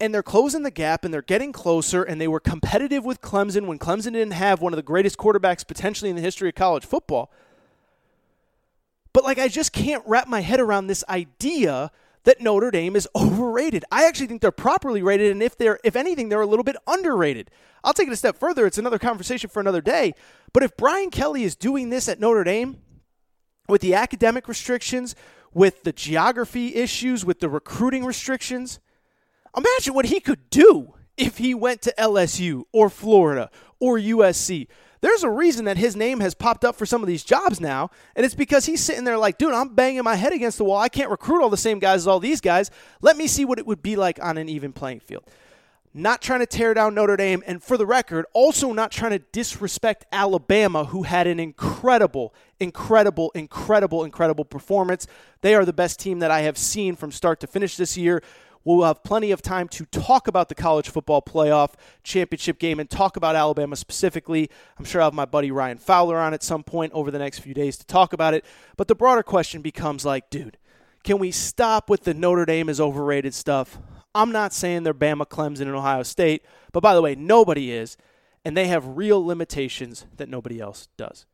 and 0.02 0.12
they're 0.12 0.22
closing 0.24 0.64
the 0.64 0.70
gap 0.72 1.04
and 1.04 1.14
they're 1.14 1.22
getting 1.22 1.52
closer 1.52 2.02
and 2.02 2.20
they 2.20 2.26
were 2.26 2.40
competitive 2.40 3.04
with 3.04 3.20
Clemson 3.20 3.66
when 3.66 3.78
Clemson 3.78 4.14
didn't 4.14 4.32
have 4.32 4.60
one 4.60 4.72
of 4.72 4.76
the 4.76 4.82
greatest 4.82 5.16
quarterbacks 5.16 5.64
potentially 5.64 6.10
in 6.10 6.16
the 6.16 6.22
history 6.22 6.48
of 6.48 6.56
college 6.56 6.84
football. 6.84 7.30
But 9.12 9.22
like 9.22 9.38
I 9.38 9.46
just 9.46 9.72
can't 9.72 10.02
wrap 10.04 10.26
my 10.26 10.40
head 10.40 10.58
around 10.58 10.88
this 10.88 11.04
idea 11.08 11.92
that 12.24 12.40
Notre 12.40 12.72
Dame 12.72 12.96
is 12.96 13.08
overrated. 13.14 13.84
I 13.92 14.06
actually 14.06 14.26
think 14.26 14.42
they're 14.42 14.50
properly 14.50 15.04
rated 15.04 15.30
and 15.30 15.40
if 15.40 15.56
they're 15.56 15.78
if 15.84 15.94
anything 15.94 16.28
they're 16.28 16.40
a 16.40 16.46
little 16.46 16.64
bit 16.64 16.76
underrated. 16.88 17.48
I'll 17.84 17.94
take 17.94 18.08
it 18.08 18.12
a 18.12 18.16
step 18.16 18.36
further. 18.36 18.66
It's 18.66 18.78
another 18.78 18.98
conversation 18.98 19.50
for 19.50 19.60
another 19.60 19.80
day. 19.80 20.14
But 20.52 20.64
if 20.64 20.76
Brian 20.76 21.10
Kelly 21.10 21.44
is 21.44 21.54
doing 21.54 21.90
this 21.90 22.08
at 22.08 22.18
Notre 22.18 22.42
Dame 22.42 22.78
with 23.68 23.80
the 23.80 23.94
academic 23.94 24.48
restrictions, 24.48 25.14
with 25.52 25.82
the 25.82 25.92
geography 25.92 26.74
issues, 26.74 27.24
with 27.24 27.40
the 27.40 27.48
recruiting 27.48 28.04
restrictions, 28.04 28.80
Imagine 29.56 29.94
what 29.94 30.06
he 30.06 30.20
could 30.20 30.48
do 30.50 30.94
if 31.16 31.38
he 31.38 31.54
went 31.54 31.82
to 31.82 31.94
LSU 31.98 32.64
or 32.72 32.88
Florida 32.88 33.50
or 33.78 33.98
USC. 33.98 34.66
There's 35.02 35.24
a 35.24 35.30
reason 35.30 35.64
that 35.64 35.76
his 35.76 35.96
name 35.96 36.20
has 36.20 36.32
popped 36.32 36.64
up 36.64 36.76
for 36.76 36.86
some 36.86 37.02
of 37.02 37.08
these 37.08 37.24
jobs 37.24 37.60
now, 37.60 37.90
and 38.14 38.24
it's 38.24 38.36
because 38.36 38.66
he's 38.66 38.80
sitting 38.80 39.04
there 39.04 39.18
like, 39.18 39.36
dude, 39.36 39.52
I'm 39.52 39.74
banging 39.74 40.04
my 40.04 40.14
head 40.14 40.32
against 40.32 40.58
the 40.58 40.64
wall. 40.64 40.78
I 40.78 40.88
can't 40.88 41.10
recruit 41.10 41.42
all 41.42 41.50
the 41.50 41.56
same 41.56 41.80
guys 41.80 42.02
as 42.02 42.06
all 42.06 42.20
these 42.20 42.40
guys. 42.40 42.70
Let 43.00 43.16
me 43.16 43.26
see 43.26 43.44
what 43.44 43.58
it 43.58 43.66
would 43.66 43.82
be 43.82 43.96
like 43.96 44.22
on 44.22 44.38
an 44.38 44.48
even 44.48 44.72
playing 44.72 45.00
field. 45.00 45.24
Not 45.94 46.22
trying 46.22 46.40
to 46.40 46.46
tear 46.46 46.72
down 46.72 46.94
Notre 46.94 47.18
Dame, 47.18 47.42
and 47.46 47.62
for 47.62 47.76
the 47.76 47.84
record, 47.84 48.24
also 48.32 48.72
not 48.72 48.90
trying 48.90 49.10
to 49.10 49.18
disrespect 49.18 50.06
Alabama, 50.10 50.86
who 50.86 51.02
had 51.02 51.26
an 51.26 51.38
incredible, 51.38 52.32
incredible, 52.58 53.30
incredible, 53.34 54.02
incredible 54.02 54.46
performance. 54.46 55.06
They 55.42 55.54
are 55.54 55.66
the 55.66 55.72
best 55.74 56.00
team 56.00 56.20
that 56.20 56.30
I 56.30 56.40
have 56.42 56.56
seen 56.56 56.96
from 56.96 57.12
start 57.12 57.40
to 57.40 57.46
finish 57.46 57.76
this 57.76 57.98
year. 57.98 58.22
We'll 58.64 58.86
have 58.86 59.02
plenty 59.02 59.32
of 59.32 59.42
time 59.42 59.68
to 59.68 59.84
talk 59.86 60.28
about 60.28 60.48
the 60.48 60.54
college 60.54 60.88
football 60.88 61.20
playoff 61.20 61.74
championship 62.04 62.58
game 62.58 62.80
and 62.80 62.88
talk 62.88 63.16
about 63.16 63.36
Alabama 63.36 63.76
specifically. 63.76 64.48
I'm 64.78 64.86
sure 64.86 65.02
I'll 65.02 65.08
have 65.08 65.14
my 65.14 65.24
buddy 65.26 65.50
Ryan 65.50 65.78
Fowler 65.78 66.16
on 66.16 66.32
at 66.32 66.42
some 66.42 66.62
point 66.62 66.92
over 66.94 67.10
the 67.10 67.18
next 67.18 67.40
few 67.40 67.52
days 67.52 67.76
to 67.78 67.84
talk 67.84 68.14
about 68.14 68.32
it. 68.32 68.46
But 68.78 68.88
the 68.88 68.94
broader 68.94 69.22
question 69.22 69.60
becomes 69.60 70.06
like, 70.06 70.30
dude, 70.30 70.56
can 71.02 71.18
we 71.18 71.32
stop 71.32 71.90
with 71.90 72.04
the 72.04 72.14
Notre 72.14 72.46
Dame 72.46 72.68
is 72.68 72.80
overrated 72.80 73.34
stuff? 73.34 73.78
I'm 74.14 74.32
not 74.32 74.52
saying 74.52 74.82
they're 74.82 74.94
Bama, 74.94 75.26
Clemson, 75.26 75.62
and 75.62 75.70
Ohio 75.70 76.02
State, 76.02 76.42
but 76.72 76.82
by 76.82 76.94
the 76.94 77.02
way, 77.02 77.14
nobody 77.14 77.72
is, 77.72 77.96
and 78.44 78.56
they 78.56 78.66
have 78.66 78.96
real 78.96 79.24
limitations 79.24 80.06
that 80.16 80.28
nobody 80.28 80.60
else 80.60 80.88
does. 80.96 81.26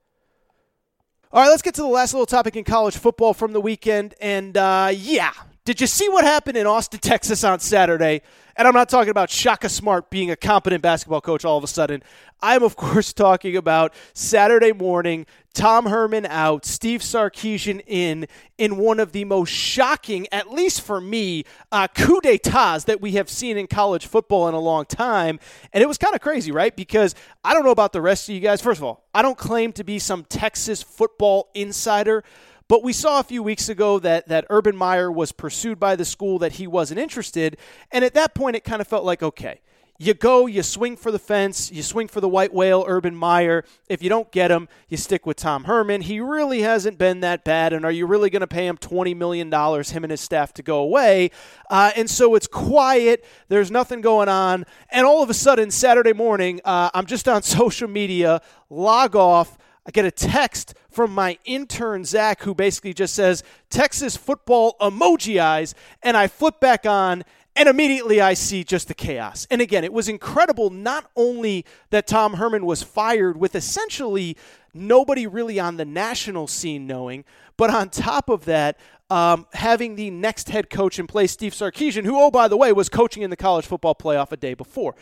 All 1.33 1.43
right, 1.43 1.49
let's 1.49 1.63
get 1.63 1.75
to 1.75 1.83
the 1.83 1.89
last 1.89 2.15
little 2.15 2.27
topic 2.27 2.57
in 2.57 2.65
college 2.65 2.97
football 2.97 3.35
from 3.35 3.53
the 3.53 3.61
weekend. 3.61 4.15
And 4.21 4.57
uh, 4.57 4.91
yeah, 4.95 5.33
did 5.69 5.83
you 5.83 5.87
see 5.87 6.09
what 6.09 6.25
happened 6.25 6.57
in 6.57 6.67
Austin, 6.67 6.99
Texas 6.99 7.45
on 7.45 7.61
Saturday? 7.61 8.23
And 8.57 8.67
I'm 8.67 8.73
not 8.73 8.89
talking 8.89 9.11
about 9.11 9.29
Shaka 9.29 9.69
Smart 9.69 10.09
being 10.09 10.31
a 10.31 10.37
competent 10.37 10.81
basketball 10.81 11.21
coach 11.21 11.45
all 11.45 11.59
of 11.59 11.65
a 11.65 11.67
sudden. 11.67 12.03
I'm, 12.41 12.63
of 12.63 12.75
course, 12.77 13.13
talking 13.13 13.55
about 13.55 13.93
Saturday 14.15 14.73
morning, 14.73 15.27
Tom 15.53 15.85
Herman 15.85 16.25
out, 16.25 16.65
Steve 16.65 17.03
Sarkisian 17.03 17.83
in, 17.87 18.29
in 18.57 18.79
one 18.79 18.99
of 18.99 19.13
the 19.13 19.27
most 19.27 19.51
shocking, 19.51 20.27
at 20.33 20.51
least 20.51 20.81
for 20.81 21.03
me, 21.03 21.45
uh, 21.71 21.87
coup 21.87 22.23
d'etats 22.23 22.85
that 22.85 23.03
we 23.03 23.13
have 23.13 23.29
seen 23.29 23.59
in 23.59 23.67
college 23.67 24.07
football 24.07 24.49
in 24.49 24.55
a 24.55 24.61
long 24.61 24.87
time. 24.87 25.39
And 25.75 25.83
it 25.83 25.87
was 25.87 25.99
kind 25.99 26.15
of 26.15 26.23
crazy, 26.23 26.51
right? 26.51 26.75
Because 26.75 27.15
I 27.45 27.53
don't 27.53 27.67
know 27.67 27.73
about 27.73 27.93
the 27.93 28.01
rest 28.01 28.27
of 28.31 28.35
you 28.35 28.41
guys. 28.41 28.63
First 28.63 28.81
of 28.81 28.85
all, 28.85 29.05
I 29.13 29.21
don't 29.21 29.37
claim 29.37 29.73
to 29.75 29.85
be 29.85 29.99
some 29.99 30.25
Texas 30.25 30.83
football 30.83 31.51
insider. 31.53 32.25
But 32.69 32.85
we 32.85 32.93
saw 32.93 33.19
a 33.19 33.25
few 33.25 33.43
weeks 33.43 33.69
ago 33.69 33.99
that, 34.01 34.29
that 34.29 34.45
Urban 34.51 34.77
Meyer 34.77 35.11
was 35.11 35.33
pursued 35.33 35.81
by 35.81 35.97
the 35.97 36.05
school 36.05 36.39
that 36.41 36.53
he 36.53 36.67
wasn't 36.67 37.01
interested. 37.01 37.57
And 37.91 38.05
at 38.05 38.15
that 38.15 38.35
point, 38.35 38.57
it 38.57 38.65
kind 38.65 38.83
of 38.83 38.87
felt 38.87 39.05
like, 39.05 39.23
okay, 39.23 39.61
you 40.01 40.15
go, 40.15 40.47
you 40.47 40.63
swing 40.63 40.97
for 40.97 41.11
the 41.11 41.19
fence, 41.19 41.73
you 41.73 41.83
swing 41.83 42.07
for 42.07 42.21
the 42.21 42.29
white 42.29 42.55
whale, 42.55 42.85
Urban 42.87 43.17
Meyer. 43.17 43.65
If 43.89 44.01
you 44.01 44.09
don't 44.09 44.31
get 44.31 44.49
him, 44.49 44.69
you 44.89 44.97
stick 44.97 45.27
with 45.27 45.39
Tom 45.39 45.65
Herman. 45.65 46.03
He 46.03 46.21
really 46.21 46.63
hasn't 46.63 46.99
been 46.99 47.19
that 47.21 47.43
bad. 47.43 47.73
And 47.73 47.85
are 47.85 47.91
you 47.91 48.07
really 48.07 48.31
going 48.31 48.41
to 48.41 48.47
pay 48.47 48.69
him 48.69 48.77
$20 48.77 49.17
million, 49.17 49.53
him 49.53 50.05
and 50.05 50.11
his 50.13 50.21
staff, 50.21 50.55
to 50.55 50.63
go 50.63 50.79
away? 50.79 51.33
Uh, 51.69 51.91
and 51.97 52.09
so 52.09 52.37
it's 52.37 52.47
quiet. 52.47 53.25
There's 53.49 53.73
nothing 53.73 54.01
going 54.01 54.29
on. 54.29 54.67
And 54.91 55.05
all 55.05 55.21
of 55.21 55.31
a 55.31 55.35
sudden, 55.35 55.73
Saturday 55.73 56.13
morning, 56.13 56.61
uh, 56.65 56.91
I'm 56.95 57.07
just 57.07 57.27
on 57.27 57.43
social 57.43 57.89
media, 57.89 58.41
log 58.71 59.17
off. 59.17 59.59
I 59.89 59.91
get 59.91 60.05
a 60.05 60.11
text 60.11 60.75
from 60.91 61.15
my 61.15 61.39
intern, 61.47 62.05
Zach, 62.05 62.43
who 62.43 62.55
basically 62.55 62.93
just 62.93 63.15
says, 63.15 63.43
Texas 63.71 64.19
football 64.19 64.77
emoji 64.83 65.41
eyes. 65.41 65.75
And 66.03 66.15
I 66.15 66.27
flip 66.27 66.61
back 66.61 66.85
on, 66.85 67.25
and 67.57 67.71
immediately 67.71 68.21
I 68.21 68.35
see 68.35 68.65
just 68.65 68.89
the 68.89 68.95
chaos. 68.95 69.47
And 69.51 69.63
again, 69.63 69.85
it 69.85 69.93
was 69.95 70.07
incredible 70.07 70.69
not 70.69 71.11
only 71.17 71.65
that 71.89 72.07
Tom 72.07 72.35
Herman 72.35 72.67
was 72.67 72.83
fired 72.83 73.39
with 73.39 73.55
essentially 73.55 74.37
nobody 74.75 75.27
really 75.27 75.59
on 75.59 75.79
the 75.79 75.87
national 75.87 76.49
scene 76.49 76.87
knowing, 76.87 77.25
but 77.57 77.71
on 77.71 77.89
top 77.89 78.29
of 78.29 78.45
that, 78.45 78.79
um, 79.11 79.47
having 79.55 79.97
the 79.97 80.11
next 80.11 80.51
head 80.51 80.69
coach 80.69 80.99
in 80.99 81.07
place, 81.07 81.33
Steve 81.33 81.53
Sarkisian, 81.53 82.05
who, 82.05 82.21
oh, 82.21 82.31
by 82.31 82.49
the 82.49 82.57
way, 82.57 82.73
was 82.73 82.89
coaching 82.89 83.23
in 83.23 83.31
the 83.31 83.37
college 83.37 83.67
football 83.67 83.95
playoff 83.95 84.33
a 84.33 84.37
day 84.37 84.55
before. 84.55 84.95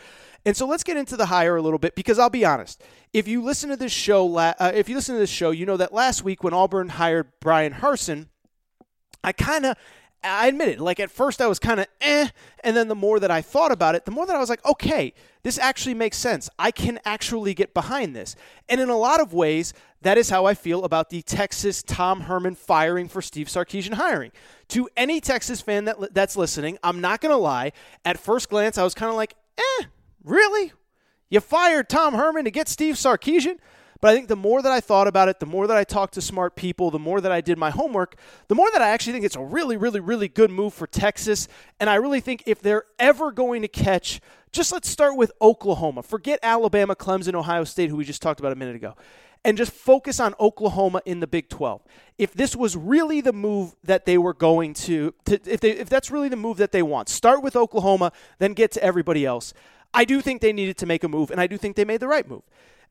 And 0.45 0.55
so 0.55 0.65
let's 0.65 0.83
get 0.83 0.95
into 0.95 1.17
the 1.17 1.25
hire 1.25 1.57
a 1.57 1.61
little 1.61 1.79
bit 1.79 1.93
because 1.93 2.17
I'll 2.17 2.29
be 2.29 2.45
honest. 2.45 2.81
If 3.11 3.27
you 3.27 3.43
listen 3.43 3.69
to 3.69 3.75
this 3.75 3.91
show, 3.91 4.33
uh, 4.37 4.71
if 4.73 4.87
you 4.87 4.95
listen 4.95 5.15
to 5.15 5.19
this 5.19 5.29
show, 5.29 5.51
you 5.51 5.65
know 5.65 5.77
that 5.77 5.93
last 5.93 6.23
week 6.23 6.43
when 6.43 6.53
Auburn 6.53 6.89
hired 6.89 7.27
Bryan 7.41 7.73
Harsin, 7.73 8.27
I 9.23 9.33
kind 9.33 9.65
of 9.65 9.75
I 10.23 10.47
admit 10.47 10.69
it. 10.69 10.79
Like 10.79 10.99
at 10.99 11.11
first, 11.11 11.41
I 11.41 11.47
was 11.47 11.59
kind 11.59 11.79
of 11.79 11.87
eh, 12.01 12.27
and 12.63 12.75
then 12.75 12.87
the 12.87 12.95
more 12.95 13.19
that 13.19 13.31
I 13.31 13.41
thought 13.41 13.71
about 13.71 13.95
it, 13.95 14.05
the 14.05 14.11
more 14.11 14.25
that 14.25 14.35
I 14.35 14.39
was 14.39 14.49
like, 14.49 14.65
okay, 14.65 15.13
this 15.43 15.57
actually 15.57 15.93
makes 15.93 16.17
sense. 16.17 16.49
I 16.57 16.71
can 16.71 16.99
actually 17.05 17.53
get 17.53 17.73
behind 17.73 18.15
this. 18.15 18.35
And 18.67 18.81
in 18.81 18.89
a 18.89 18.97
lot 18.97 19.21
of 19.21 19.33
ways, 19.33 19.73
that 20.01 20.17
is 20.17 20.29
how 20.29 20.45
I 20.45 20.53
feel 20.53 20.83
about 20.83 21.09
the 21.09 21.21
Texas 21.21 21.81
Tom 21.83 22.21
Herman 22.21 22.55
firing 22.55 23.07
for 23.07 23.21
Steve 23.21 23.47
Sarkisian 23.47 23.93
hiring. 23.93 24.31
To 24.69 24.89
any 24.97 25.21
Texas 25.21 25.61
fan 25.61 25.85
that 25.85 26.13
that's 26.13 26.35
listening, 26.35 26.77
I'm 26.83 26.99
not 27.01 27.21
to 27.21 27.35
lie. 27.35 27.71
At 28.03 28.19
first 28.19 28.49
glance, 28.49 28.77
I 28.77 28.83
was 28.83 28.93
kind 28.93 29.09
of 29.09 29.15
like, 29.15 29.35
eh, 29.57 29.85
Really? 30.27 30.73
You 31.29 31.39
fired 31.39 31.87
Tom 31.89 32.13
Herman 32.13 32.43
to 32.45 32.51
get 32.51 32.67
Steve 32.67 32.95
Sarkisian? 32.95 33.57
But 33.99 34.11
I 34.11 34.15
think 34.15 34.27
the 34.27 34.35
more 34.35 34.61
that 34.61 34.71
I 34.71 34.79
thought 34.79 35.07
about 35.07 35.27
it, 35.27 35.39
the 35.39 35.45
more 35.45 35.67
that 35.67 35.77
I 35.77 35.83
talked 35.83 36.13
to 36.15 36.21
smart 36.21 36.55
people, 36.55 36.91
the 36.91 36.99
more 36.99 37.19
that 37.21 37.31
I 37.31 37.41
did 37.41 37.57
my 37.57 37.71
homework, 37.71 38.15
the 38.47 38.55
more 38.55 38.69
that 38.71 38.81
I 38.81 38.89
actually 38.89 39.13
think 39.13 39.25
it's 39.25 39.35
a 39.35 39.43
really, 39.43 39.77
really, 39.77 39.99
really 39.99 40.27
good 40.27 40.51
move 40.51 40.73
for 40.73 40.87
Texas. 40.87 41.47
And 41.79 41.89
I 41.89 41.95
really 41.95 42.19
think 42.19 42.43
if 42.45 42.61
they're 42.61 42.83
ever 42.99 43.31
going 43.31 43.63
to 43.63 43.67
catch, 43.67 44.21
just 44.51 44.71
let's 44.71 44.89
start 44.89 45.17
with 45.17 45.31
Oklahoma. 45.41 46.03
Forget 46.03 46.39
Alabama, 46.43 46.95
Clemson, 46.95 47.33
Ohio 47.33 47.63
State, 47.63 47.89
who 47.89 47.95
we 47.95 48.05
just 48.05 48.21
talked 48.21 48.39
about 48.39 48.51
a 48.51 48.55
minute 48.55 48.75
ago 48.75 48.95
and 49.43 49.57
just 49.57 49.71
focus 49.71 50.19
on 50.19 50.35
Oklahoma 50.39 51.01
in 51.05 51.19
the 51.19 51.27
Big 51.27 51.47
12. 51.47 51.81
If 52.17 52.33
this 52.33 52.55
was 52.55 52.75
really 52.75 53.21
the 53.21 53.31
move 53.31 53.75
that 53.83 54.05
they 54.05 54.17
were 54.17 54.33
going 54.33 54.73
to, 54.73 55.13
to 55.25 55.39
if 55.45 55.61
they 55.61 55.71
if 55.71 55.89
that's 55.89 56.11
really 56.11 56.27
the 56.27 56.35
move 56.35 56.57
that 56.57 56.71
they 56.71 56.83
want, 56.83 57.07
start 57.07 57.41
with 57.41 57.55
Oklahoma, 57.55 58.11
then 58.39 58.53
get 58.53 58.71
to 58.73 58.83
everybody 58.83 59.25
else. 59.25 59.53
I 59.93 60.05
do 60.05 60.21
think 60.21 60.41
they 60.41 60.53
needed 60.53 60.77
to 60.79 60.85
make 60.85 61.03
a 61.03 61.07
move, 61.07 61.31
and 61.31 61.39
I 61.39 61.47
do 61.47 61.57
think 61.57 61.75
they 61.75 61.85
made 61.85 62.01
the 62.01 62.07
right 62.07 62.27
move. 62.27 62.43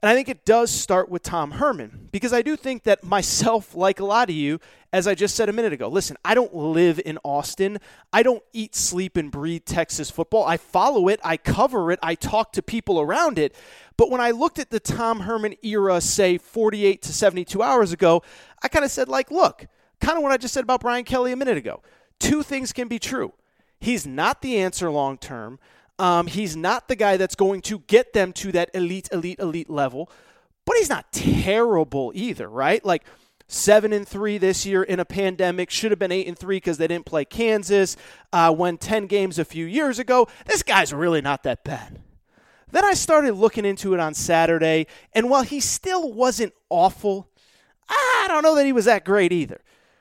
And 0.03 0.11
I 0.11 0.15
think 0.15 0.29
it 0.29 0.45
does 0.45 0.71
start 0.71 1.09
with 1.09 1.23
Tom 1.23 1.53
Herman 1.53 2.09
because 2.13 2.33
I 2.33 2.43
do 2.43 2.55
think 2.55 2.83
that 2.85 3.03
myself, 3.03 3.75
like 3.75 3.99
a 3.99 4.05
lot 4.05 4.29
of 4.29 4.37
you, 4.37 4.61
as 4.93 5.07
I 5.07 5.15
just 5.15 5.35
said 5.35 5.49
a 5.49 5.53
minute 5.53 5.73
ago, 5.73 5.89
listen, 5.89 6.17
I 6.25 6.35
don't 6.35 6.55
live 6.55 7.01
in 7.05 7.19
Austin. 7.25 7.79
I 8.13 8.23
don't 8.23 8.43
eat, 8.53 8.75
sleep, 8.75 9.17
and 9.17 9.31
breathe 9.31 9.65
Texas 9.65 10.11
football. 10.11 10.45
I 10.45 10.59
follow 10.59 11.09
it, 11.09 11.19
I 11.25 11.37
cover 11.37 11.91
it, 11.93 11.99
I 12.03 12.15
talk 12.15 12.53
to 12.53 12.63
people 12.63 13.01
around 13.01 13.39
it. 13.39 13.55
But 13.97 14.11
when 14.11 14.21
I 14.21 14.33
looked 14.33 14.59
at 14.59 14.71
the 14.71 14.81
Tom 14.81 15.21
Herman 15.21 15.57
era, 15.63 16.01
say 16.01 16.37
48 16.39 17.03
to 17.03 17.13
72 17.13 17.63
hours 17.63 17.93
ago, 17.93 18.23
I 18.63 18.69
kind 18.69 18.85
of 18.85 18.91
said, 18.91 19.09
like, 19.09 19.31
look, 19.31 19.67
kind 20.01 20.19
of 20.19 20.23
what 20.23 20.33
I 20.33 20.37
just 20.37 20.53
said 20.53 20.65
about 20.65 20.81
Brian 20.83 21.05
Kelly 21.05 21.33
a 21.33 21.37
minute 21.37 21.57
ago. 21.57 21.83
Two 22.19 22.43
things 22.43 22.73
can 22.73 22.89
be 22.89 22.99
true. 22.99 23.33
He's 23.79 24.07
not 24.07 24.43
the 24.43 24.59
answer 24.59 24.91
long 24.91 25.19
term. 25.19 25.59
Um, 25.99 26.27
he's 26.27 26.57
not 26.57 26.89
the 26.89 26.97
guy 26.97 27.17
that's 27.17 27.35
going 27.35 27.63
to 27.63 27.79
get 27.81 28.13
them 28.13 28.33
to 28.35 28.53
that 28.53 28.71
elite, 28.75 29.09
elite, 29.13 29.39
elite 29.39 29.71
level, 29.71 30.11
but 30.65 30.77
he's 30.77 30.91
not 30.91 31.11
terrible 31.13 32.13
either, 32.15 32.49
right? 32.49 32.85
Like 32.85 33.05
seven 33.49 33.93
and 33.93 34.07
three 34.07 34.39
this 34.39 34.67
year 34.67 34.83
in 34.83 35.01
a 35.01 35.05
pandemic 35.05 35.71
should 35.71 35.93
have 35.93 35.99
been 35.99 36.13
eight 36.13 36.27
and 36.27 36.39
three 36.39 36.57
because 36.57 36.79
they 36.79 36.87
didn't 36.87 37.07
play 37.07 37.25
Kansas. 37.25 37.97
Uh, 38.33 38.55
won 38.57 38.77
ten 38.77 39.07
games 39.07 39.39
a 39.39 39.45
few 39.45 39.65
years 39.65 39.99
ago. 39.99 40.29
This 40.47 40.63
guy's 40.63 40.93
really 40.93 41.21
not 41.21 41.43
that 41.45 41.65
bad. 41.65 42.01
Then 42.71 42.85
I 42.85 42.95
started 42.95 43.35
looking 43.35 43.65
into 43.65 43.95
it 43.95 44.01
on 44.01 44.13
Saturday, 44.13 44.89
and 45.13 45.31
while 45.31 45.43
he 45.43 45.61
still 45.61 46.13
wasn't 46.13 46.53
awful, 46.69 47.31
I 47.89 48.25
don't 48.29 48.43
know 48.43 48.57
that 48.57 48.67
he 48.67 48.73
was 48.73 48.87
that 48.87 49.05
great 49.05 49.33
either. 49.33 49.61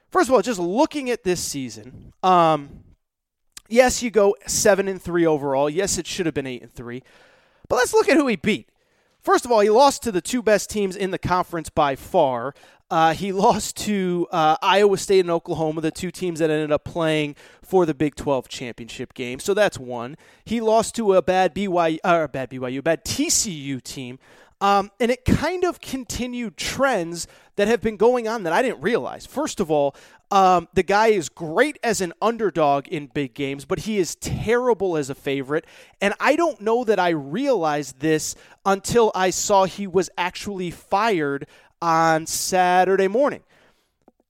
First 0.09 0.29
of 0.29 0.33
all, 0.33 0.41
just 0.41 0.59
looking 0.59 1.09
at 1.09 1.23
this 1.23 1.39
season, 1.39 2.13
um, 2.23 2.83
Yes, 3.67 4.03
you 4.03 4.11
go 4.11 4.35
seven 4.45 4.87
and 4.87 5.01
three 5.01 5.25
overall. 5.25 5.69
Yes, 5.69 5.97
it 5.97 6.05
should 6.05 6.25
have 6.25 6.35
been 6.35 6.47
eight 6.47 6.61
and 6.61 6.71
three. 6.71 7.01
But 7.67 7.77
let's 7.77 7.93
look 7.93 8.07
at 8.09 8.17
who 8.17 8.27
he 8.27 8.35
beat. 8.35 8.69
First 9.21 9.43
of 9.43 9.51
all, 9.51 9.61
he 9.61 9.71
lost 9.71 10.03
to 10.03 10.11
the 10.11 10.21
two 10.21 10.43
best 10.43 10.69
teams 10.69 10.95
in 10.95 11.09
the 11.09 11.17
conference 11.17 11.71
by 11.71 11.95
far. 11.95 12.53
Uh, 12.91 13.13
he 13.13 13.31
lost 13.31 13.75
to 13.77 14.27
uh, 14.31 14.57
Iowa 14.61 14.97
State 14.97 15.21
and 15.21 15.31
Oklahoma, 15.31 15.81
the 15.81 15.89
two 15.89 16.11
teams 16.11 16.39
that 16.39 16.51
ended 16.51 16.71
up 16.71 16.83
playing 16.83 17.35
for 17.63 17.87
the 17.87 17.95
Big 17.95 18.15
12 18.15 18.47
championship 18.47 19.15
game. 19.15 19.39
So 19.39 19.55
that's 19.55 19.79
one. 19.79 20.15
He 20.43 20.61
lost 20.61 20.95
to 20.97 21.15
a 21.15 21.23
bad 21.23 21.55
BYU, 21.55 21.97
uh, 22.03 22.27
bad 22.27 22.51
BYU, 22.51 22.79
a 22.79 22.83
bad 22.83 23.03
TCU 23.03 23.81
team. 23.81 24.19
Um, 24.61 24.89
and 24.99 25.11
it 25.11 25.25
kind 25.25 25.63
of 25.63 25.81
continued 25.81 26.57
trends 26.57 27.27
that 27.57 27.67
have 27.67 27.81
been 27.81 27.97
going 27.97 28.27
on 28.27 28.43
that 28.43 28.53
I 28.53 28.61
didn't 28.61 28.81
realize. 28.81 29.25
First 29.25 29.59
of 29.59 29.69
all, 29.69 29.95
um, 30.31 30.67
the 30.73 30.83
guy 30.83 31.07
is 31.07 31.29
great 31.29 31.77
as 31.83 32.01
an 32.01 32.13
underdog 32.21 32.87
in 32.87 33.07
big 33.07 33.33
games, 33.33 33.65
but 33.65 33.79
he 33.79 33.97
is 33.97 34.15
terrible 34.15 34.97
as 34.97 35.09
a 35.09 35.15
favorite. 35.15 35.65
And 36.01 36.13
I 36.19 36.35
don't 36.35 36.61
know 36.61 36.83
that 36.83 36.99
I 36.99 37.09
realized 37.09 37.99
this 37.99 38.35
until 38.65 39.11
I 39.13 39.29
saw 39.29 39.65
he 39.65 39.87
was 39.87 40.09
actually 40.17 40.71
fired 40.71 41.47
on 41.81 42.25
Saturday 42.25 43.07
morning. 43.07 43.43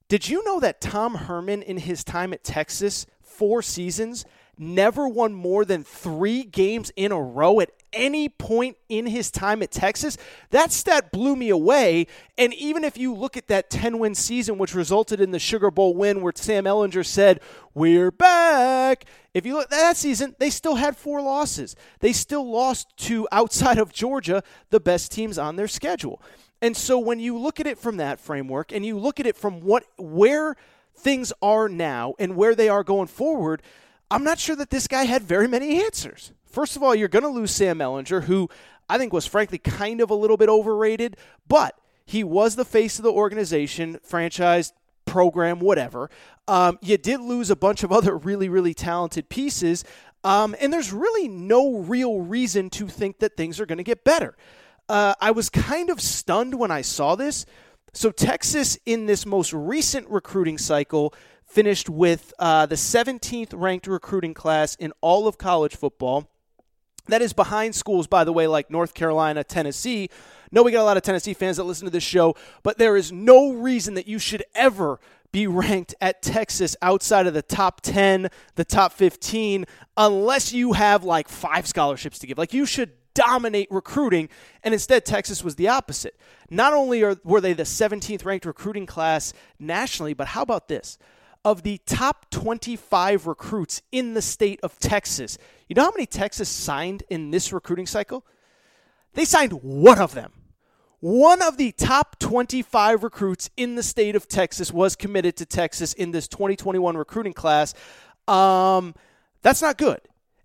Did 0.08 0.28
you 0.28 0.44
know 0.44 0.60
that 0.60 0.80
Tom 0.80 1.14
Herman, 1.14 1.62
in 1.62 1.78
his 1.78 2.04
time 2.04 2.32
at 2.32 2.44
Texas, 2.44 3.06
four 3.22 3.62
seasons, 3.62 4.24
never 4.58 5.08
won 5.08 5.34
more 5.34 5.64
than 5.64 5.82
three 5.82 6.44
games 6.44 6.92
in 6.96 7.12
a 7.12 7.20
row 7.20 7.60
at 7.60 7.70
any 7.92 8.28
point 8.28 8.76
in 8.88 9.06
his 9.06 9.30
time 9.30 9.62
at 9.62 9.70
Texas. 9.70 10.16
That 10.50 10.72
stat 10.72 11.12
blew 11.12 11.36
me 11.36 11.48
away. 11.50 12.06
And 12.38 12.52
even 12.54 12.84
if 12.84 12.98
you 12.98 13.14
look 13.14 13.36
at 13.36 13.48
that 13.48 13.70
10 13.70 13.98
win 13.98 14.14
season, 14.14 14.58
which 14.58 14.74
resulted 14.74 15.20
in 15.20 15.30
the 15.30 15.38
Sugar 15.38 15.70
Bowl 15.70 15.94
win 15.94 16.20
where 16.20 16.32
Sam 16.34 16.64
Ehlinger 16.64 17.04
said, 17.04 17.40
We're 17.74 18.10
back. 18.10 19.04
If 19.34 19.44
you 19.44 19.54
look 19.54 19.64
at 19.64 19.70
that 19.70 19.96
season, 19.96 20.34
they 20.38 20.50
still 20.50 20.76
had 20.76 20.96
four 20.96 21.20
losses. 21.20 21.76
They 22.00 22.12
still 22.12 22.50
lost 22.50 22.96
to, 22.98 23.28
outside 23.30 23.78
of 23.78 23.92
Georgia, 23.92 24.42
the 24.70 24.80
best 24.80 25.12
teams 25.12 25.38
on 25.38 25.56
their 25.56 25.68
schedule. 25.68 26.22
And 26.62 26.76
so 26.76 26.98
when 26.98 27.20
you 27.20 27.38
look 27.38 27.60
at 27.60 27.66
it 27.66 27.78
from 27.78 27.98
that 27.98 28.18
framework 28.18 28.72
and 28.72 28.84
you 28.84 28.98
look 28.98 29.20
at 29.20 29.26
it 29.26 29.36
from 29.36 29.60
what 29.60 29.84
where 29.98 30.56
things 30.96 31.32
are 31.42 31.68
now 31.68 32.14
and 32.18 32.34
where 32.34 32.54
they 32.54 32.68
are 32.68 32.82
going 32.82 33.08
forward, 33.08 33.62
I'm 34.10 34.24
not 34.24 34.38
sure 34.38 34.56
that 34.56 34.70
this 34.70 34.86
guy 34.86 35.04
had 35.04 35.22
very 35.22 35.48
many 35.48 35.82
answers. 35.84 36.32
First 36.46 36.76
of 36.76 36.82
all, 36.82 36.94
you're 36.94 37.08
going 37.08 37.22
to 37.22 37.28
lose 37.28 37.50
Sam 37.50 37.78
Ehlinger, 37.78 38.24
who 38.24 38.48
I 38.88 38.98
think 38.98 39.12
was 39.12 39.26
frankly 39.26 39.58
kind 39.58 40.00
of 40.00 40.10
a 40.10 40.14
little 40.14 40.36
bit 40.36 40.48
overrated, 40.48 41.16
but 41.48 41.78
he 42.04 42.22
was 42.22 42.56
the 42.56 42.64
face 42.64 42.98
of 42.98 43.02
the 43.02 43.12
organization, 43.12 43.98
franchise, 44.02 44.72
program, 45.04 45.58
whatever. 45.60 46.10
Um, 46.48 46.78
you 46.80 46.96
did 46.96 47.20
lose 47.20 47.50
a 47.50 47.56
bunch 47.56 47.82
of 47.82 47.90
other 47.92 48.16
really, 48.16 48.48
really 48.48 48.74
talented 48.74 49.28
pieces, 49.28 49.84
um, 50.24 50.54
and 50.60 50.72
there's 50.72 50.92
really 50.92 51.28
no 51.28 51.78
real 51.78 52.20
reason 52.20 52.70
to 52.70 52.88
think 52.88 53.18
that 53.18 53.36
things 53.36 53.60
are 53.60 53.66
going 53.66 53.78
to 53.78 53.84
get 53.84 54.04
better. 54.04 54.36
Uh, 54.88 55.14
I 55.20 55.32
was 55.32 55.50
kind 55.50 55.90
of 55.90 56.00
stunned 56.00 56.58
when 56.58 56.70
I 56.70 56.82
saw 56.82 57.16
this. 57.16 57.44
So, 57.92 58.10
Texas, 58.10 58.78
in 58.86 59.06
this 59.06 59.24
most 59.24 59.52
recent 59.52 60.08
recruiting 60.08 60.58
cycle, 60.58 61.14
finished 61.46 61.88
with 61.88 62.34
uh, 62.38 62.66
the 62.66 62.74
17th 62.74 63.52
ranked 63.54 63.86
recruiting 63.86 64.34
class 64.34 64.74
in 64.76 64.92
all 65.00 65.26
of 65.26 65.38
college 65.38 65.74
football. 65.74 66.28
That 67.08 67.22
is 67.22 67.32
behind 67.32 67.74
schools, 67.74 68.06
by 68.06 68.24
the 68.24 68.32
way, 68.32 68.46
like 68.46 68.70
North 68.70 68.94
Carolina, 68.94 69.44
Tennessee. 69.44 70.10
No, 70.50 70.62
we 70.62 70.72
got 70.72 70.82
a 70.82 70.84
lot 70.84 70.96
of 70.96 71.02
Tennessee 71.02 71.34
fans 71.34 71.56
that 71.56 71.64
listen 71.64 71.84
to 71.84 71.90
this 71.90 72.02
show, 72.02 72.34
but 72.62 72.78
there 72.78 72.96
is 72.96 73.12
no 73.12 73.52
reason 73.52 73.94
that 73.94 74.06
you 74.06 74.18
should 74.18 74.44
ever 74.54 75.00
be 75.32 75.46
ranked 75.46 75.94
at 76.00 76.22
Texas 76.22 76.76
outside 76.80 77.26
of 77.26 77.34
the 77.34 77.42
top 77.42 77.80
10, 77.80 78.28
the 78.54 78.64
top 78.64 78.92
15, 78.92 79.66
unless 79.96 80.52
you 80.52 80.72
have 80.72 81.04
like 81.04 81.28
five 81.28 81.66
scholarships 81.66 82.18
to 82.20 82.26
give. 82.26 82.38
Like 82.38 82.54
you 82.54 82.64
should 82.64 82.92
dominate 83.14 83.68
recruiting, 83.70 84.28
and 84.62 84.72
instead 84.72 85.04
Texas 85.04 85.42
was 85.42 85.56
the 85.56 85.68
opposite. 85.68 86.18
Not 86.50 86.72
only 86.72 87.02
are, 87.02 87.16
were 87.24 87.40
they 87.40 87.52
the 87.52 87.64
17th 87.64 88.24
ranked 88.24 88.46
recruiting 88.46 88.86
class 88.86 89.32
nationally, 89.58 90.14
but 90.14 90.28
how 90.28 90.42
about 90.42 90.68
this? 90.68 90.98
of 91.46 91.62
the 91.62 91.78
top 91.86 92.28
25 92.30 93.28
recruits 93.28 93.80
in 93.92 94.14
the 94.14 94.20
state 94.20 94.58
of 94.64 94.76
Texas. 94.80 95.38
You 95.68 95.74
know 95.74 95.84
how 95.84 95.90
many 95.90 96.06
Texas 96.06 96.48
signed 96.48 97.02
in 97.10 97.30
this 97.30 97.52
recruiting 97.52 97.86
cycle? 97.86 98.24
They 99.14 99.24
signed 99.24 99.52
one 99.52 99.98
of 99.98 100.14
them. 100.14 100.32
One 101.00 101.42
of 101.42 101.56
the 101.56 101.72
top 101.72 102.18
25 102.18 103.02
recruits 103.02 103.50
in 103.56 103.74
the 103.74 103.82
state 103.82 104.16
of 104.16 104.28
Texas 104.28 104.72
was 104.72 104.96
committed 104.96 105.36
to 105.36 105.46
Texas 105.46 105.92
in 105.92 106.10
this 106.10 106.26
2021 106.28 106.96
recruiting 106.96 107.32
class. 107.32 107.74
Um, 108.26 108.94
that's 109.42 109.62
not 109.62 109.76
good. 109.76 110.00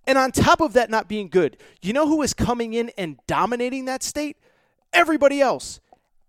And 0.07 0.17
on 0.17 0.31
top 0.31 0.61
of 0.61 0.73
that 0.73 0.89
not 0.89 1.07
being 1.07 1.29
good, 1.29 1.57
you 1.81 1.93
know 1.93 2.07
who 2.07 2.21
is 2.21 2.33
coming 2.33 2.73
in 2.73 2.91
and 2.97 3.17
dominating 3.27 3.85
that 3.85 4.03
state? 4.03 4.37
Everybody 4.91 5.39
else. 5.39 5.79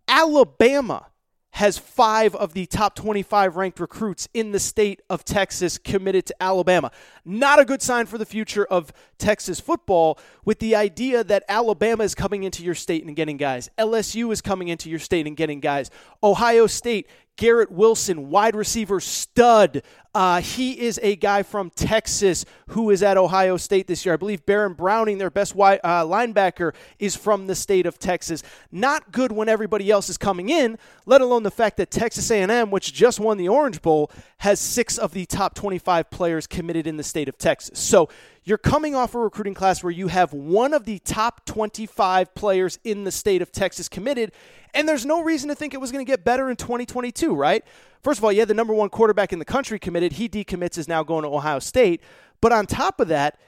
Alabama 0.06 1.06
has 1.52 1.76
five 1.76 2.34
of 2.34 2.54
the 2.54 2.64
top 2.64 2.94
25 2.94 3.56
ranked 3.56 3.78
recruits 3.78 4.26
in 4.32 4.52
the 4.52 4.58
state 4.58 5.02
of 5.10 5.22
Texas 5.24 5.76
committed 5.76 6.24
to 6.26 6.34
Alabama. 6.42 6.90
Not 7.26 7.60
a 7.60 7.64
good 7.64 7.82
sign 7.82 8.06
for 8.06 8.16
the 8.16 8.24
future 8.24 8.64
of 8.64 8.90
Texas 9.18 9.60
football 9.60 10.18
with 10.46 10.60
the 10.60 10.74
idea 10.74 11.22
that 11.22 11.44
Alabama 11.48 12.04
is 12.04 12.14
coming 12.14 12.42
into 12.42 12.64
your 12.64 12.74
state 12.74 13.04
and 13.04 13.14
getting 13.14 13.36
guys. 13.36 13.68
LSU 13.78 14.32
is 14.32 14.40
coming 14.40 14.68
into 14.68 14.88
your 14.88 14.98
state 14.98 15.26
and 15.26 15.36
getting 15.36 15.60
guys. 15.60 15.90
Ohio 16.22 16.66
State 16.66 17.06
Garrett 17.42 17.72
Wilson, 17.72 18.30
wide 18.30 18.54
receiver 18.54 19.00
stud. 19.00 19.82
Uh, 20.14 20.40
he 20.40 20.78
is 20.78 21.00
a 21.02 21.16
guy 21.16 21.42
from 21.42 21.70
Texas 21.70 22.44
who 22.68 22.88
is 22.90 23.02
at 23.02 23.16
Ohio 23.16 23.56
State 23.56 23.88
this 23.88 24.06
year. 24.06 24.12
I 24.14 24.16
believe 24.16 24.46
Baron 24.46 24.74
Browning, 24.74 25.18
their 25.18 25.28
best 25.28 25.56
wide, 25.56 25.80
uh, 25.82 26.04
linebacker, 26.04 26.72
is 27.00 27.16
from 27.16 27.48
the 27.48 27.56
state 27.56 27.84
of 27.84 27.98
Texas. 27.98 28.44
Not 28.70 29.10
good 29.10 29.32
when 29.32 29.48
everybody 29.48 29.90
else 29.90 30.08
is 30.08 30.16
coming 30.16 30.50
in, 30.50 30.78
let 31.04 31.20
alone 31.20 31.42
the 31.42 31.50
fact 31.50 31.78
that 31.78 31.90
Texas 31.90 32.30
A&M, 32.30 32.70
which 32.70 32.92
just 32.92 33.18
won 33.18 33.38
the 33.38 33.48
Orange 33.48 33.82
Bowl, 33.82 34.12
has 34.38 34.60
six 34.60 34.96
of 34.96 35.12
the 35.12 35.26
top 35.26 35.56
25 35.56 36.10
players 36.10 36.46
committed 36.46 36.86
in 36.86 36.96
the 36.96 37.02
state 37.02 37.28
of 37.28 37.38
Texas. 37.38 37.80
So 37.80 38.08
you're 38.44 38.58
coming 38.58 38.94
off 38.94 39.14
a 39.14 39.18
recruiting 39.18 39.54
class 39.54 39.82
where 39.82 39.92
you 39.92 40.08
have 40.08 40.32
one 40.32 40.74
of 40.74 40.84
the 40.84 40.98
top 41.00 41.44
25 41.46 42.34
players 42.34 42.78
in 42.82 43.04
the 43.04 43.12
state 43.12 43.40
of 43.40 43.52
Texas 43.52 43.88
committed, 43.88 44.32
and 44.74 44.88
there's 44.88 45.06
no 45.06 45.22
reason 45.22 45.48
to 45.48 45.54
think 45.54 45.74
it 45.74 45.80
was 45.80 45.92
going 45.92 46.04
to 46.04 46.10
get 46.10 46.24
better 46.24 46.50
in 46.50 46.56
2022, 46.56 47.34
right? 47.34 47.64
First 48.02 48.18
of 48.18 48.24
all, 48.24 48.32
you 48.32 48.40
had 48.40 48.48
the 48.48 48.54
number 48.54 48.74
one 48.74 48.88
quarterback 48.88 49.32
in 49.32 49.38
the 49.38 49.44
country 49.44 49.78
committed. 49.78 50.14
He 50.14 50.28
decommits, 50.28 50.76
is 50.76 50.88
now 50.88 51.04
going 51.04 51.22
to 51.22 51.28
Ohio 51.28 51.60
State. 51.60 52.02
But 52.40 52.50
on 52.50 52.66
top 52.66 52.98
of 52.98 53.08
that, 53.08 53.38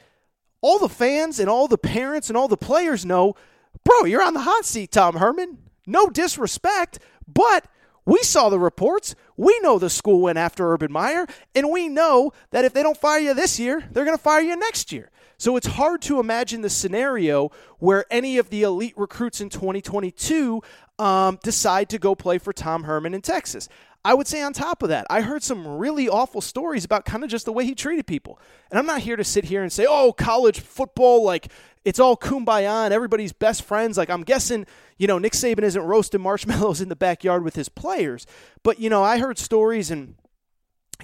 all 0.60 0.78
the 0.78 0.88
fans 0.88 1.40
and 1.40 1.50
all 1.50 1.66
the 1.66 1.76
parents 1.76 2.28
and 2.28 2.36
all 2.36 2.46
the 2.46 2.56
players 2.56 3.04
know, 3.04 3.34
bro, 3.84 4.04
you're 4.04 4.22
on 4.22 4.34
the 4.34 4.40
hot 4.40 4.64
seat, 4.64 4.92
Tom 4.92 5.16
Herman. 5.16 5.58
No 5.86 6.08
disrespect, 6.08 7.00
but 7.26 7.66
we 8.06 8.18
saw 8.22 8.48
the 8.48 8.58
reports. 8.58 9.14
We 9.36 9.58
know 9.62 9.78
the 9.78 9.90
school 9.90 10.20
went 10.20 10.38
after 10.38 10.72
Urban 10.72 10.92
Meyer, 10.92 11.26
and 11.54 11.70
we 11.70 11.88
know 11.88 12.32
that 12.50 12.64
if 12.64 12.72
they 12.72 12.82
don't 12.82 12.96
fire 12.96 13.20
you 13.20 13.34
this 13.34 13.58
year, 13.58 13.84
they're 13.90 14.04
going 14.04 14.16
to 14.16 14.22
fire 14.22 14.42
you 14.42 14.56
next 14.56 14.92
year. 14.92 15.10
So 15.36 15.56
it's 15.56 15.66
hard 15.66 16.00
to 16.02 16.20
imagine 16.20 16.60
the 16.60 16.70
scenario 16.70 17.50
where 17.78 18.04
any 18.10 18.38
of 18.38 18.50
the 18.50 18.62
elite 18.62 18.94
recruits 18.96 19.40
in 19.40 19.48
2022 19.48 20.62
um, 20.98 21.38
decide 21.42 21.88
to 21.88 21.98
go 21.98 22.14
play 22.14 22.38
for 22.38 22.52
Tom 22.52 22.84
Herman 22.84 23.14
in 23.14 23.20
Texas. 23.20 23.68
I 24.06 24.12
would 24.12 24.26
say 24.26 24.42
on 24.42 24.52
top 24.52 24.82
of 24.82 24.90
that, 24.90 25.06
I 25.08 25.22
heard 25.22 25.42
some 25.42 25.66
really 25.66 26.08
awful 26.08 26.42
stories 26.42 26.84
about 26.84 27.06
kind 27.06 27.24
of 27.24 27.30
just 27.30 27.46
the 27.46 27.52
way 27.52 27.64
he 27.64 27.74
treated 27.74 28.06
people. 28.06 28.38
And 28.70 28.78
I'm 28.78 28.86
not 28.86 29.00
here 29.00 29.16
to 29.16 29.24
sit 29.24 29.46
here 29.46 29.62
and 29.62 29.72
say, 29.72 29.86
oh, 29.88 30.12
college 30.12 30.60
football, 30.60 31.24
like 31.24 31.50
it's 31.84 32.00
all 32.00 32.16
kumbaya 32.16 32.84
and 32.84 32.94
everybody's 32.94 33.32
best 33.32 33.62
friends. 33.62 33.98
Like 33.98 34.10
I'm 34.10 34.22
guessing, 34.22 34.66
you 34.98 35.06
know, 35.06 35.18
Nick 35.18 35.32
Saban 35.32 35.62
isn't 35.62 35.82
roasting 35.82 36.20
marshmallows 36.22 36.80
in 36.80 36.88
the 36.88 36.96
backyard 36.96 37.44
with 37.44 37.56
his 37.56 37.68
players. 37.68 38.26
But, 38.62 38.78
you 38.78 38.90
know, 38.90 39.02
I 39.02 39.18
heard 39.18 39.38
stories 39.38 39.90
and 39.90 40.14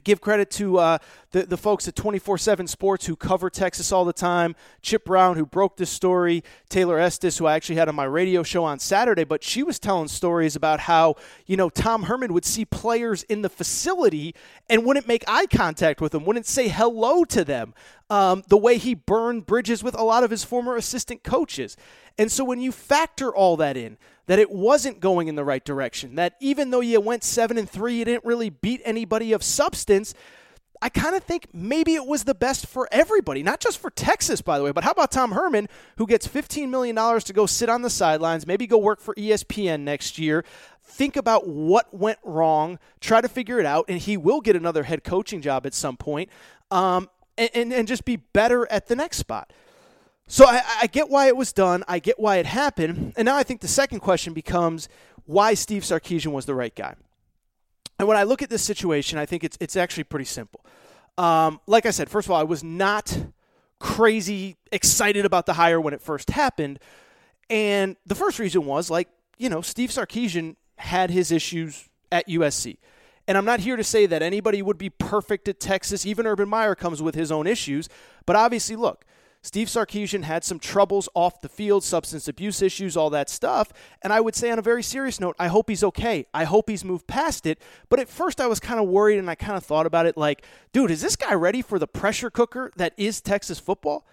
give 0.05 0.20
credit 0.20 0.51
to 0.53 0.78
uh, 0.78 0.99
the, 1.33 1.45
the 1.45 1.57
folks 1.57 1.87
at 1.89 1.95
24-7 1.95 2.68
sports 2.68 3.07
who 3.07 3.16
cover 3.16 3.51
texas 3.51 3.91
all 3.93 4.05
the 4.05 4.12
time 4.12 4.55
chip 4.83 5.05
brown 5.05 5.37
who 5.37 5.45
broke 5.45 5.76
this 5.76 5.91
story 5.91 6.43
taylor 6.68 6.99
estes 6.99 7.39
who 7.39 7.47
i 7.47 7.55
actually 7.55 7.74
had 7.74 7.89
on 7.89 7.95
my 7.95 8.05
radio 8.05 8.43
show 8.43 8.64
on 8.64 8.78
saturday 8.78 9.24
but 9.24 9.43
she 9.43 9.62
was 9.62 9.78
telling 9.78 10.09
stories 10.09 10.55
about 10.57 10.81
how 10.81 11.16
you 11.47 11.57
know 11.57 11.68
tom 11.68 12.05
herman 12.05 12.33
would 12.33 12.45
see 12.45 12.64
players 12.64 13.22
in 13.24 13.43
the 13.43 13.49
facility 13.49 14.35
and 14.68 14.85
wouldn't 14.85 15.09
make 15.09 15.24
eye 15.26 15.47
contact 15.47 16.01
with 16.01 16.12
them 16.12 16.24
wouldn't 16.24 16.47
say 16.47 16.68
hello 16.68 17.24
to 17.24 17.45
them 17.45 17.74
um, 18.11 18.42
the 18.48 18.56
way 18.56 18.76
he 18.76 18.94
burned 18.94 19.46
bridges 19.46 19.82
with 19.82 19.94
a 19.94 20.02
lot 20.02 20.24
of 20.24 20.30
his 20.30 20.44
former 20.44 20.76
assistant 20.76 21.22
coaches 21.22 21.76
and 22.20 22.30
so 22.30 22.44
when 22.44 22.61
you 22.61 22.70
factor 22.70 23.34
all 23.34 23.56
that 23.56 23.78
in 23.78 23.96
that 24.26 24.38
it 24.38 24.50
wasn't 24.50 25.00
going 25.00 25.28
in 25.28 25.36
the 25.36 25.44
right 25.44 25.64
direction, 25.64 26.16
that 26.16 26.34
even 26.38 26.70
though 26.70 26.80
you 26.80 27.00
went 27.00 27.24
7 27.24 27.56
and 27.56 27.68
3, 27.68 27.94
you 27.94 28.04
didn't 28.04 28.26
really 28.26 28.50
beat 28.50 28.82
anybody 28.84 29.32
of 29.32 29.42
substance. 29.42 30.12
I 30.82 30.90
kind 30.90 31.16
of 31.16 31.24
think 31.24 31.48
maybe 31.54 31.94
it 31.94 32.04
was 32.04 32.24
the 32.24 32.34
best 32.34 32.66
for 32.66 32.88
everybody, 32.92 33.42
not 33.42 33.58
just 33.58 33.78
for 33.78 33.88
Texas, 33.88 34.42
by 34.42 34.58
the 34.58 34.64
way, 34.64 34.70
but 34.70 34.84
how 34.84 34.90
about 34.90 35.11
Tom 35.11 35.32
Herman, 35.32 35.66
who 35.96 36.06
gets 36.06 36.28
$15 36.28 36.68
million 36.68 36.94
to 36.94 37.32
go 37.32 37.46
sit 37.46 37.70
on 37.70 37.80
the 37.80 37.90
sidelines, 37.90 38.46
maybe 38.46 38.66
go 38.66 38.76
work 38.76 39.00
for 39.00 39.14
ESPN 39.14 39.80
next 39.80 40.18
year? 40.18 40.44
Think 40.84 41.16
about 41.16 41.48
what 41.48 41.92
went 41.94 42.18
wrong, 42.22 42.78
try 43.00 43.22
to 43.22 43.28
figure 43.28 43.61
it 43.61 43.66
out, 43.66 43.86
and 43.88 43.98
he 43.98 44.18
will 44.18 44.42
get 44.42 44.56
another 44.56 44.82
head 44.82 45.04
coaching 45.04 45.40
job 45.40 45.64
at 45.64 45.72
some 45.72 45.96
point, 45.96 46.28
um, 46.70 47.08
and, 47.41 47.51
and, 47.55 47.72
and 47.72 47.88
just 47.88 48.05
be 48.05 48.16
better 48.16 48.70
at 48.70 48.86
the 48.86 48.95
next 48.95 49.16
spot. 49.16 49.53
So 50.28 50.45
I, 50.45 50.62
I, 50.82 50.86
get 50.86 51.09
why 51.09 51.26
it 51.26 51.36
was 51.36 51.53
done. 51.53 51.82
I 51.88 51.99
get 51.99 52.20
why 52.20 52.36
it 52.36 52.47
happened. 52.47 53.14
And 53.16 53.24
now 53.26 53.36
I 53.36 53.43
think 53.43 53.62
the 53.62 53.68
second 53.68 53.99
question 54.01 54.32
becomes 54.32 54.88
why 55.24 55.55
Steve 55.55 55.82
Sarkisian 55.82 56.32
was 56.32 56.47
the 56.47 56.55
right 56.55 56.74
guy. 56.74 56.95
And 57.99 58.07
when 58.07 58.16
I 58.16 58.22
look 58.22 58.43
at 58.43 58.49
this 58.49 58.62
situation, 58.62 59.18
I 59.18 59.26
think 59.26 59.43
it's 59.43 59.59
it's 59.61 59.76
actually 59.76 60.05
pretty 60.05 60.24
simple. 60.24 60.64
Um, 61.18 61.61
like 61.66 61.84
I 61.84 61.91
said, 61.91 62.09
first 62.09 62.26
of 62.26 62.30
all, 62.30 62.41
I 62.41 62.45
was 62.45 62.62
not 62.62 63.18
crazy 63.78 64.57
excited 64.70 65.26
about 65.26 65.47
the 65.47 65.55
hire 65.55 65.80
when 65.80 65.93
it 65.93 66.01
first 66.01 66.30
happened. 66.30 66.78
And 67.51 67.97
the 68.07 68.14
first 68.14 68.38
reason 68.38 68.64
was 68.64 68.88
like, 68.88 69.09
you 69.36 69.49
know, 69.49 69.61
Steve 69.61 69.91
Sarkisian 69.91 70.57
had 70.78 71.11
his 71.11 71.32
issues 71.32 71.88
at 72.12 72.28
USC. 72.28 72.78
And 73.29 73.39
I'm 73.39 73.45
not 73.45 73.61
here 73.61 73.77
to 73.77 73.85
say 73.85 74.07
that 74.07 74.23
anybody 74.23 74.62
would 74.62 74.79
be 74.79 74.91
perfect 74.91 75.49
at 75.49 75.61
Texas. 75.61 76.05
Even 76.05 76.27
Urban 76.27 76.49
Meyer 76.49 76.75
comes 76.75 77.01
with 77.01 77.14
his 77.14 77.31
own 77.31 77.47
issues. 77.47 77.89
But 78.27 78.37
obviously, 78.37 78.77
look, 78.77 79.05
Steve 79.43 79.68
Sarkisian 79.68 80.25
had 80.25 80.45
some 80.45 80.59
troubles 80.59 81.09
off 81.14 81.41
the 81.41 81.49
field, 81.49 81.83
substance 81.83 82.29
abuse 82.29 82.61
issues, 82.61 82.97
all 82.97 83.09
that 83.11 83.31
stuff. 83.31 83.73
And 84.03 84.12
I 84.12 84.21
would 84.21 84.35
say, 84.35 84.51
on 84.51 84.59
a 84.59 84.62
very 84.62 84.83
serious 84.83 85.18
note, 85.18 85.35
I 85.39 85.49
hope 85.49 85.71
he's 85.71 85.83
okay. 85.83 86.27
I 86.35 86.45
hope 86.45 86.68
he's 86.68 86.85
moved 86.85 87.07
past 87.07 87.47
it. 87.47 87.59
But 87.89 88.01
at 88.01 88.09
first, 88.09 88.41
I 88.41 88.47
was 88.47 88.61
kind 88.61 88.79
of 88.79 88.89
worried 88.89 89.18
and 89.18 89.31
I 89.31 89.35
kind 89.35 89.57
of 89.57 89.64
thought 89.64 89.87
about 89.87 90.05
it 90.05 90.16
like, 90.16 90.45
dude, 90.73 90.91
is 90.91 91.01
this 91.01 91.16
guy 91.16 91.33
ready 91.33 91.62
for 91.62 91.79
the 91.79 91.87
pressure 91.87 92.31
cooker 92.31 92.71
that 92.77 92.93
is 92.99 93.23
Texas 93.23 93.59
football? 93.59 94.07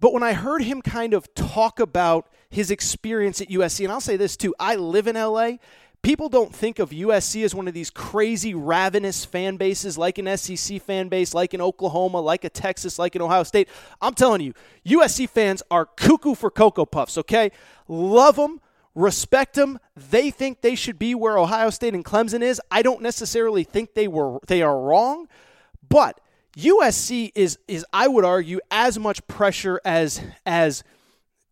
But 0.00 0.14
when 0.14 0.22
I 0.22 0.32
heard 0.32 0.62
him 0.62 0.80
kind 0.80 1.12
of 1.12 1.32
talk 1.34 1.78
about 1.78 2.28
his 2.48 2.70
experience 2.70 3.40
at 3.40 3.48
USC, 3.48 3.84
and 3.84 3.92
I'll 3.92 4.00
say 4.00 4.16
this 4.16 4.36
too 4.36 4.54
I 4.58 4.76
live 4.76 5.06
in 5.06 5.14
LA, 5.14 5.58
people 6.02 6.28
don't 6.28 6.54
think 6.54 6.78
of 6.78 6.90
USC 6.90 7.44
as 7.44 7.54
one 7.54 7.68
of 7.68 7.74
these 7.74 7.90
crazy, 7.90 8.54
ravenous 8.54 9.24
fan 9.24 9.56
bases 9.56 9.96
like 9.96 10.18
an 10.18 10.36
SEC 10.36 10.82
fan 10.82 11.08
base, 11.08 11.32
like 11.32 11.54
in 11.54 11.60
Oklahoma, 11.60 12.20
like 12.20 12.44
a 12.44 12.50
Texas, 12.50 12.98
like 12.98 13.16
in 13.16 13.22
Ohio 13.22 13.44
State. 13.44 13.68
I'm 14.00 14.14
telling 14.14 14.40
you, 14.40 14.52
USC 14.86 15.28
fans 15.28 15.62
are 15.70 15.86
cuckoo 15.86 16.34
for 16.34 16.50
Cocoa 16.50 16.86
Puffs, 16.86 17.16
okay? 17.18 17.52
Love 17.88 18.36
them. 18.36 18.60
Respect 18.94 19.54
them. 19.54 19.78
They 19.96 20.30
think 20.30 20.60
they 20.60 20.74
should 20.74 20.98
be 20.98 21.14
where 21.14 21.38
Ohio 21.38 21.70
State 21.70 21.94
and 21.94 22.04
Clemson 22.04 22.42
is. 22.42 22.60
I 22.70 22.82
don't 22.82 23.00
necessarily 23.00 23.64
think 23.64 23.94
they 23.94 24.06
were 24.06 24.38
they 24.46 24.60
are 24.60 24.78
wrong, 24.78 25.28
but 25.88 26.20
USC 26.58 27.32
is 27.34 27.58
is 27.66 27.86
I 27.92 28.08
would 28.08 28.26
argue 28.26 28.60
as 28.70 28.98
much 28.98 29.26
pressure 29.26 29.80
as 29.84 30.20
as 30.44 30.84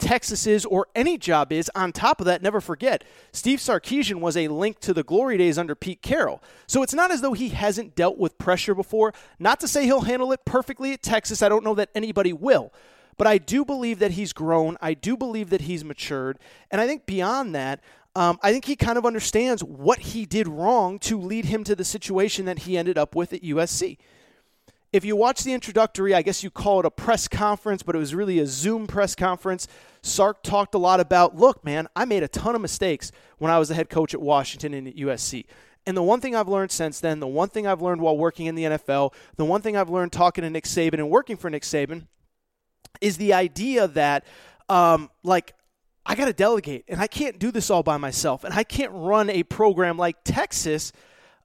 Texas 0.01 0.46
is 0.46 0.64
or 0.64 0.88
any 0.94 1.16
job 1.16 1.53
is. 1.53 1.70
On 1.74 1.92
top 1.92 2.20
of 2.20 2.26
that, 2.26 2.42
never 2.42 2.61
forget, 2.61 3.05
Steve 3.32 3.59
Sarkisian 3.61 4.20
was 4.20 4.36
a 4.36 4.48
link 4.48 4.80
to 4.80 4.92
the 4.92 5.03
glory 5.03 5.38
days 5.38 5.59
under 5.59 5.74
Pete 5.74 6.03
Carroll. 6.03 6.42
So 6.66 6.82
it's 6.82 6.94
not 6.94 7.11
as 7.12 7.20
though 7.20 7.34
he 7.34 7.51
hasn't 7.51 7.94
dealt 7.94 8.18
with 8.18 8.38
pressure 8.38 8.74
before. 8.74 9.12
Not 9.38 9.61
to 9.61 9.68
say 9.68 9.84
he'll 9.84 10.01
handle 10.01 10.32
it 10.32 10.44
perfectly 10.44 10.92
at 10.92 11.03
Texas. 11.03 11.42
I 11.42 11.48
don't 11.48 11.64
know 11.64 11.74
that 11.74 11.90
anybody 11.94 12.32
will. 12.32 12.72
But 13.16 13.26
I 13.26 13.38
do 13.38 13.64
believe 13.64 13.98
that 13.98 14.12
he's 14.12 14.32
grown. 14.32 14.78
I 14.80 14.94
do 14.94 15.16
believe 15.16 15.51
that 15.51 15.62
he's 15.62 15.84
matured. 15.84 16.38
And 16.70 16.80
I 16.80 16.86
think 16.86 17.05
beyond 17.07 17.55
that, 17.55 17.80
um, 18.16 18.38
I 18.42 18.51
think 18.51 18.64
he 18.64 18.74
kind 18.74 18.98
of 18.98 19.07
understands 19.07 19.62
what 19.62 20.01
he 20.01 20.26
did 20.26 20.48
wrong 20.48 20.98
to 21.01 21.20
lead 21.20 21.44
him 21.44 21.62
to 21.64 21.76
the 21.76 21.84
situation 21.84 22.46
that 22.46 22.61
he 22.61 22.76
ended 22.76 22.98
up 22.98 23.14
with 23.14 23.32
at 23.32 23.42
USC 23.42 23.98
if 24.93 25.05
you 25.05 25.14
watch 25.14 25.45
the 25.45 25.53
introductory, 25.53 26.14
I 26.14 26.22
guess 26.22 26.43
you 26.43 26.51
call 26.51 26.80
it 26.80 26.86
a 26.86 26.91
press 26.91 27.28
conference, 27.28 27.82
but 27.82 27.95
it 27.95 27.99
was 27.99 28.14
really 28.14 28.41
a 28.41 28.47
Zoom 28.47 28.86
press 28.86 29.14
conference. 29.14 29.68
Sark 30.03 30.43
talked 30.43 30.74
a 30.74 30.78
lot 30.78 30.99
about, 30.99 31.36
look, 31.36 31.64
man, 31.64 31.86
I 31.95 32.05
made 32.05 32.22
a 32.22 32.28
ton 32.28 32.55
of 32.55 32.61
mistakes 32.61 33.12
when 33.38 33.53
I 33.53 33.59
was 33.59 33.68
the 33.68 33.74
head 33.74 33.88
coach 33.88 34.14
at 34.14 34.20
Washington 34.20 34.74
and 34.74 34.88
at 34.88 34.97
USC. 34.97 35.47
And 35.86 35.97
the 35.97 36.03
one 36.03 36.20
thing 36.20 36.34
I've 36.34 36.49
learned 36.49 36.72
since 36.72 37.01
then, 37.01 37.20
the 37.20 37.26
one 37.26 37.49
thing 37.49 37.66
I've 37.66 37.80
learned 37.80 38.01
while 38.01 38.16
working 38.16 38.47
in 38.47 38.55
the 38.55 38.64
NFL, 38.64 39.14
the 39.36 39.45
one 39.45 39.62
thing 39.62 39.76
I've 39.76 39.91
learned 39.91 40.12
talking 40.12 40.43
to 40.43 40.51
Nick 40.51 40.64
Saban 40.64 40.95
and 40.95 41.09
working 41.09 41.36
for 41.36 41.49
Nick 41.49 41.62
Saban 41.62 42.07
is 43.01 43.16
the 43.16 43.32
idea 43.32 43.86
that, 43.88 44.24
um, 44.68 45.09
like, 45.22 45.55
I 46.05 46.16
got 46.16 46.24
to 46.24 46.32
delegate 46.32 46.84
and 46.88 47.01
I 47.01 47.07
can't 47.07 47.38
do 47.38 47.51
this 47.53 47.70
all 47.70 47.82
by 47.82 47.97
myself. 47.97 48.43
And 48.43 48.53
I 48.53 48.64
can't 48.64 48.91
run 48.93 49.30
a 49.30 49.45
program 49.45 49.97
like 49.97 50.16
Texas 50.24 50.93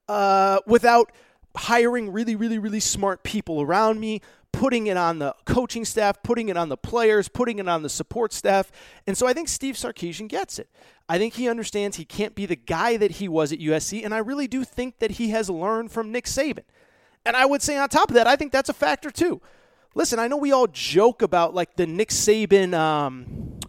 uh, 0.07 0.57
without– 0.65 1.11
hiring 1.55 2.11
really, 2.11 2.35
really, 2.35 2.59
really 2.59 2.79
smart 2.79 3.23
people 3.23 3.61
around 3.61 3.99
me, 3.99 4.21
putting 4.51 4.87
it 4.87 4.97
on 4.97 5.19
the 5.19 5.35
coaching 5.45 5.85
staff, 5.85 6.21
putting 6.23 6.49
it 6.49 6.57
on 6.57 6.69
the 6.69 6.77
players, 6.77 7.27
putting 7.27 7.59
it 7.59 7.67
on 7.67 7.83
the 7.83 7.89
support 7.89 8.33
staff. 8.33 8.71
And 9.05 9.17
so 9.17 9.27
I 9.27 9.33
think 9.33 9.47
Steve 9.47 9.75
Sarkisian 9.75 10.27
gets 10.27 10.59
it. 10.59 10.69
I 11.07 11.17
think 11.17 11.35
he 11.35 11.47
understands 11.47 11.97
he 11.97 12.05
can't 12.05 12.33
be 12.33 12.45
the 12.45 12.55
guy 12.55 12.97
that 12.97 13.11
he 13.11 13.27
was 13.27 13.51
at 13.51 13.59
USC, 13.59 14.03
and 14.03 14.13
I 14.13 14.17
really 14.19 14.47
do 14.47 14.63
think 14.63 14.99
that 14.99 15.11
he 15.11 15.29
has 15.29 15.49
learned 15.49 15.91
from 15.91 16.11
Nick 16.11 16.25
Saban. 16.25 16.63
And 17.25 17.35
I 17.35 17.45
would 17.45 17.61
say 17.61 17.77
on 17.77 17.89
top 17.89 18.09
of 18.09 18.15
that, 18.15 18.27
I 18.27 18.35
think 18.35 18.51
that's 18.51 18.69
a 18.69 18.73
factor 18.73 19.11
too. 19.11 19.41
Listen, 19.93 20.19
I 20.19 20.27
know 20.27 20.37
we 20.37 20.51
all 20.51 20.67
joke 20.67 21.21
about 21.21 21.53
like 21.53 21.75
the 21.75 21.85
Nick 21.85 22.09
Saban 22.09 22.73
um, 22.73 23.59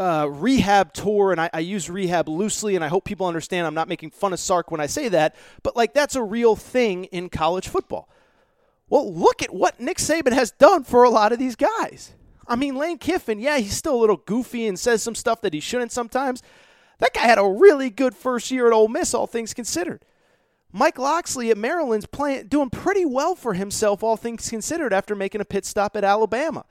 uh, 0.00 0.24
rehab 0.24 0.94
tour, 0.94 1.30
and 1.30 1.38
I, 1.38 1.50
I, 1.52 1.58
use 1.60 1.90
rehab 1.90 2.26
loosely, 2.26 2.74
and 2.74 2.82
I 2.82 2.88
hope 2.88 3.04
people 3.04 3.26
understand 3.26 3.66
I'm 3.66 3.74
not 3.74 3.86
making 3.86 4.12
fun 4.12 4.32
of 4.32 4.40
Sark 4.40 4.70
when 4.70 4.80
I 4.80 4.86
say 4.86 5.10
that, 5.10 5.36
but 5.62 5.76
like 5.76 5.92
that's 5.92 6.16
a 6.16 6.22
real 6.22 6.56
thing 6.56 7.04
in 7.04 7.28
college 7.28 7.68
football. 7.68 8.08
Well, 8.88 9.12
look 9.12 9.42
at 9.42 9.52
what 9.52 9.78
Nick 9.78 9.98
Saban 9.98 10.32
has 10.32 10.52
done 10.52 10.84
for 10.84 11.02
a 11.02 11.10
lot 11.10 11.32
of 11.32 11.38
these 11.38 11.54
guys. 11.54 12.14
I 12.48 12.56
mean, 12.56 12.76
Lane 12.76 12.96
Kiffin, 12.96 13.40
yeah, 13.40 13.58
he's 13.58 13.74
still 13.76 13.94
a 13.94 14.00
little 14.00 14.16
goofy 14.16 14.66
and 14.66 14.78
says 14.78 15.02
some 15.02 15.14
stuff 15.14 15.42
that 15.42 15.52
he 15.52 15.60
shouldn't 15.60 15.92
sometimes. 15.92 16.42
That 16.98 17.12
guy 17.12 17.20
had 17.20 17.38
a 17.38 17.46
really 17.46 17.90
good 17.90 18.14
first 18.14 18.50
year 18.50 18.66
at 18.68 18.72
Ole 18.72 18.88
Miss, 18.88 19.12
all 19.12 19.26
things 19.26 19.52
considered. 19.52 20.02
Mike 20.72 20.98
Locksley 20.98 21.50
at 21.50 21.58
Maryland's 21.58 22.06
playing, 22.06 22.46
doing 22.46 22.70
pretty 22.70 23.04
well 23.04 23.34
for 23.34 23.52
himself, 23.52 24.02
all 24.02 24.16
things 24.16 24.48
considered, 24.48 24.94
after 24.94 25.14
making 25.14 25.42
a 25.42 25.44
pit 25.44 25.66
stop 25.66 25.94
at 25.94 26.04
Alabama. 26.04 26.64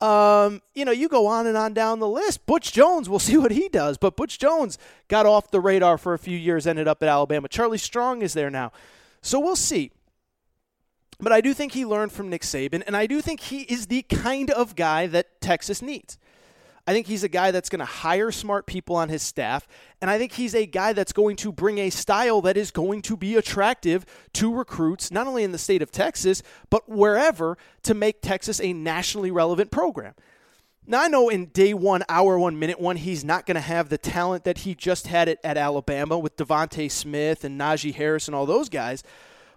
Um, 0.00 0.62
you 0.74 0.84
know, 0.84 0.92
you 0.92 1.08
go 1.08 1.26
on 1.26 1.46
and 1.46 1.56
on 1.56 1.74
down 1.74 1.98
the 1.98 2.08
list. 2.08 2.46
Butch 2.46 2.72
Jones, 2.72 3.08
we'll 3.08 3.18
see 3.30 3.36
what 3.36 3.52
he 3.52 3.68
does. 3.68 3.98
But 3.98 4.16
Butch 4.16 4.38
Jones 4.38 4.78
got 5.08 5.26
off 5.26 5.50
the 5.50 5.60
radar 5.60 5.98
for 5.98 6.14
a 6.14 6.18
few 6.18 6.36
years, 6.36 6.66
ended 6.66 6.88
up 6.88 7.02
at 7.02 7.08
Alabama. 7.08 7.48
Charlie 7.48 7.78
Strong 7.78 8.22
is 8.22 8.32
there 8.32 8.50
now. 8.50 8.72
So 9.22 9.38
we'll 9.38 9.56
see. 9.56 9.92
But 11.20 11.32
I 11.32 11.40
do 11.42 11.52
think 11.52 11.72
he 11.72 11.84
learned 11.84 12.12
from 12.12 12.30
Nick 12.30 12.42
Saban, 12.42 12.82
and 12.86 12.96
I 12.96 13.06
do 13.06 13.20
think 13.20 13.40
he 13.40 13.62
is 13.62 13.88
the 13.88 14.02
kind 14.02 14.50
of 14.50 14.74
guy 14.74 15.06
that 15.06 15.40
Texas 15.42 15.82
needs. 15.82 16.16
I 16.90 16.92
think 16.92 17.06
he's 17.06 17.22
a 17.22 17.28
guy 17.28 17.52
that's 17.52 17.68
going 17.68 17.78
to 17.78 17.84
hire 17.84 18.32
smart 18.32 18.66
people 18.66 18.96
on 18.96 19.10
his 19.10 19.22
staff. 19.22 19.68
And 20.00 20.10
I 20.10 20.18
think 20.18 20.32
he's 20.32 20.56
a 20.56 20.66
guy 20.66 20.92
that's 20.92 21.12
going 21.12 21.36
to 21.36 21.52
bring 21.52 21.78
a 21.78 21.88
style 21.88 22.40
that 22.40 22.56
is 22.56 22.72
going 22.72 23.02
to 23.02 23.16
be 23.16 23.36
attractive 23.36 24.04
to 24.32 24.52
recruits, 24.52 25.12
not 25.12 25.28
only 25.28 25.44
in 25.44 25.52
the 25.52 25.58
state 25.58 25.82
of 25.82 25.92
Texas, 25.92 26.42
but 26.68 26.88
wherever 26.88 27.56
to 27.84 27.94
make 27.94 28.22
Texas 28.22 28.60
a 28.60 28.72
nationally 28.72 29.30
relevant 29.30 29.70
program. 29.70 30.14
Now, 30.84 31.02
I 31.02 31.06
know 31.06 31.28
in 31.28 31.46
day 31.46 31.74
one, 31.74 32.02
hour 32.08 32.36
one, 32.40 32.58
minute 32.58 32.80
one, 32.80 32.96
he's 32.96 33.22
not 33.22 33.46
going 33.46 33.54
to 33.54 33.60
have 33.60 33.88
the 33.88 33.98
talent 33.98 34.42
that 34.42 34.58
he 34.58 34.74
just 34.74 35.06
had 35.06 35.28
at, 35.28 35.38
at 35.44 35.56
Alabama 35.56 36.18
with 36.18 36.36
DeVonta 36.36 36.90
Smith 36.90 37.44
and 37.44 37.60
Najee 37.60 37.94
Harris 37.94 38.26
and 38.26 38.34
all 38.34 38.46
those 38.46 38.68
guys. 38.68 39.04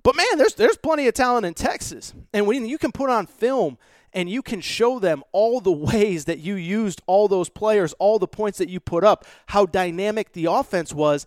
But 0.03 0.15
man, 0.15 0.37
there's 0.37 0.53
there's 0.53 0.77
plenty 0.77 1.07
of 1.07 1.15
talent 1.15 1.47
in 1.47 1.55
Texas, 1.55 2.13
and 2.31 2.45
when 2.45 2.67
you 2.67 2.77
can 2.77 2.91
put 2.91 3.09
on 3.09 3.25
film 3.25 3.79
and 4.13 4.29
you 4.29 4.41
can 4.41 4.61
show 4.61 4.99
them 4.99 5.23
all 5.31 5.59
the 5.59 5.71
ways 5.91 6.25
that 6.25 6.39
you 6.39 6.55
used 6.55 7.01
all 7.07 7.27
those 7.27 7.49
players, 7.49 7.93
all 7.99 8.19
the 8.19 8.27
points 8.27 8.57
that 8.57 8.69
you 8.69 8.79
put 8.79 9.03
up, 9.03 9.25
how 9.47 9.65
dynamic 9.65 10.33
the 10.33 10.45
offense 10.45 10.93
was, 10.93 11.25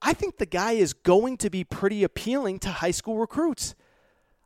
I 0.00 0.12
think 0.14 0.38
the 0.38 0.46
guy 0.46 0.72
is 0.72 0.92
going 0.92 1.36
to 1.38 1.50
be 1.50 1.62
pretty 1.62 2.02
appealing 2.02 2.58
to 2.60 2.70
high 2.70 2.90
school 2.90 3.18
recruits. 3.18 3.76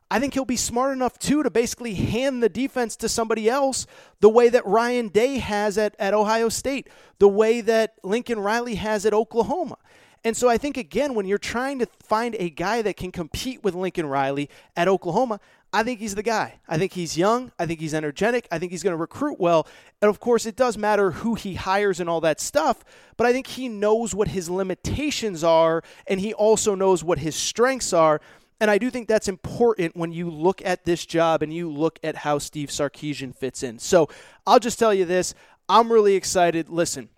I 0.09 0.19
think 0.19 0.35
he'll 0.35 0.45
be 0.45 0.55
smart 0.55 0.93
enough 0.93 1.19
too 1.19 1.43
to 1.43 1.49
basically 1.49 1.95
hand 1.95 2.41
the 2.41 2.47
defense 2.47 2.95
to 2.97 3.09
somebody 3.09 3.49
else 3.49 3.85
the 4.21 4.29
way 4.29 4.47
that 4.49 4.65
Ryan 4.65 5.09
Day 5.09 5.39
has 5.39 5.77
at, 5.77 5.95
at 5.99 6.13
Ohio 6.13 6.47
State, 6.47 6.87
the 7.19 7.27
way 7.27 7.59
that 7.61 7.95
Lincoln 8.03 8.39
Riley 8.39 8.75
has 8.75 9.05
at 9.05 9.13
Oklahoma. 9.13 9.77
And 10.23 10.35
so 10.35 10.49
I 10.49 10.57
think, 10.57 10.77
again, 10.77 11.13
when 11.13 11.25
you're 11.25 11.37
trying 11.37 11.79
to 11.79 11.87
find 12.03 12.35
a 12.39 12.49
guy 12.49 12.81
that 12.81 12.97
can 12.97 13.11
compete 13.11 13.63
with 13.63 13.75
Lincoln 13.75 14.07
Riley 14.07 14.49
at 14.75 14.87
Oklahoma, 14.87 15.39
I 15.73 15.83
think 15.83 15.99
he's 15.99 16.15
the 16.15 16.23
guy. 16.23 16.59
I 16.67 16.77
think 16.77 16.93
he's 16.93 17.17
young. 17.17 17.51
I 17.59 17.65
think 17.65 17.79
he's 17.79 17.93
energetic. 17.93 18.47
I 18.51 18.57
think 18.57 18.71
he's 18.71 18.83
going 18.83 18.93
to 18.93 18.97
recruit 18.97 19.39
well. 19.39 19.67
And 20.01 20.09
of 20.09 20.19
course, 20.19 20.45
it 20.45 20.55
does 20.55 20.77
matter 20.77 21.11
who 21.11 21.35
he 21.35 21.55
hires 21.55 21.99
and 21.99 22.09
all 22.09 22.21
that 22.21 22.39
stuff, 22.39 22.83
but 23.17 23.27
I 23.27 23.33
think 23.33 23.47
he 23.47 23.67
knows 23.67 24.15
what 24.15 24.29
his 24.29 24.49
limitations 24.49 25.43
are 25.43 25.83
and 26.07 26.19
he 26.19 26.33
also 26.33 26.73
knows 26.73 27.03
what 27.03 27.19
his 27.19 27.35
strengths 27.35 27.91
are. 27.91 28.21
And 28.59 28.71
I 28.71 28.77
do 28.77 28.89
think 28.89 29.07
that's 29.07 29.27
important 29.27 29.95
when 29.95 30.11
you 30.11 30.29
look 30.29 30.65
at 30.65 30.85
this 30.85 31.05
job 31.05 31.43
and 31.43 31.53
you 31.53 31.69
look 31.69 31.99
at 32.01 32.15
how 32.15 32.39
Steve 32.39 32.69
Sarkisian 32.69 33.35
fits 33.35 33.61
in. 33.61 33.77
So 33.77 34.09
I'll 34.47 34.59
just 34.59 34.79
tell 34.79 34.93
you 34.93 35.05
this 35.05 35.35
I'm 35.69 35.91
really 35.91 36.15
excited. 36.15 36.69
Listen, 36.69 37.09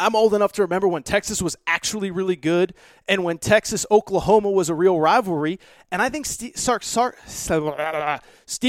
I'm 0.00 0.16
old 0.16 0.32
enough 0.34 0.52
to 0.52 0.62
remember 0.62 0.88
when 0.88 1.02
Texas 1.02 1.42
was 1.42 1.56
actually 1.66 2.10
really 2.10 2.36
good 2.36 2.74
and 3.06 3.22
when 3.22 3.38
Texas 3.38 3.84
Oklahoma 3.90 4.50
was 4.50 4.70
a 4.70 4.74
real 4.74 4.98
rivalry. 4.98 5.60
And 5.92 6.00
I 6.00 6.08
think 6.08 6.24
Steve, 6.24 6.56
Sark, 6.56 6.82
Steve 6.84 7.18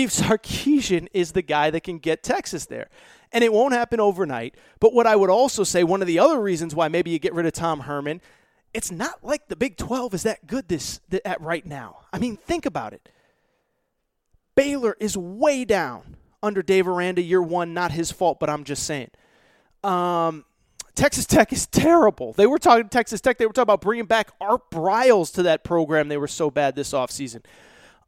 Sarkisian 0.09 1.07
is 1.13 1.32
the 1.32 1.41
guy 1.41 1.69
that 1.69 1.84
can 1.84 1.99
get 1.99 2.21
Texas 2.21 2.65
there. 2.65 2.89
And 3.32 3.43
it 3.45 3.53
won't 3.53 3.73
happen 3.73 4.01
overnight. 4.01 4.55
But 4.82 4.93
what 4.93 5.07
I 5.07 5.15
would 5.15 5.29
also 5.29 5.63
say, 5.63 5.86
one 5.86 6.01
of 6.01 6.07
the 6.07 6.19
other 6.19 6.39
reasons 6.39 6.75
why 6.75 6.89
maybe 6.89 7.11
you 7.11 7.19
get 7.19 7.34
rid 7.34 7.45
of 7.45 7.53
Tom 7.53 7.82
Herman, 7.82 8.19
it's 8.73 8.91
not 8.91 9.23
like 9.23 9.47
the 9.47 9.55
Big 9.55 9.77
12 9.77 10.13
is 10.13 10.23
that 10.23 10.47
good 10.47 10.67
this 10.67 10.99
at 11.23 11.39
right 11.39 11.65
now. 11.65 11.99
I 12.11 12.19
mean, 12.19 12.36
think 12.36 12.65
about 12.65 12.93
it. 12.93 13.07
Baylor 14.55 14.97
is 14.99 15.17
way 15.17 15.63
down 15.63 16.17
under 16.43 16.61
Dave 16.61 16.88
Aranda 16.88 17.21
year 17.21 17.41
one. 17.41 17.73
Not 17.73 17.93
his 17.93 18.11
fault, 18.11 18.39
but 18.39 18.49
I'm 18.49 18.65
just 18.65 18.84
saying. 18.84 19.11
Um, 19.84 20.45
Texas 20.96 21.26
Tech 21.26 21.54
is 21.54 21.68
terrible. 21.68 22.34
They 22.34 22.48
were 22.48 22.60
talking 22.60 22.89
Texas 22.89 23.22
Tech. 23.22 23.38
They 23.38 23.46
were 23.46 23.54
talking 23.54 23.64
about 23.64 23.82
bringing 23.82 24.06
back 24.06 24.32
Art 24.39 24.70
Briles 24.72 25.34
to 25.36 25.44
that 25.44 25.64
program. 25.64 26.08
They 26.08 26.18
were 26.18 26.28
so 26.28 26.52
bad 26.52 26.76
this 26.76 26.92
offseason. 26.92 27.44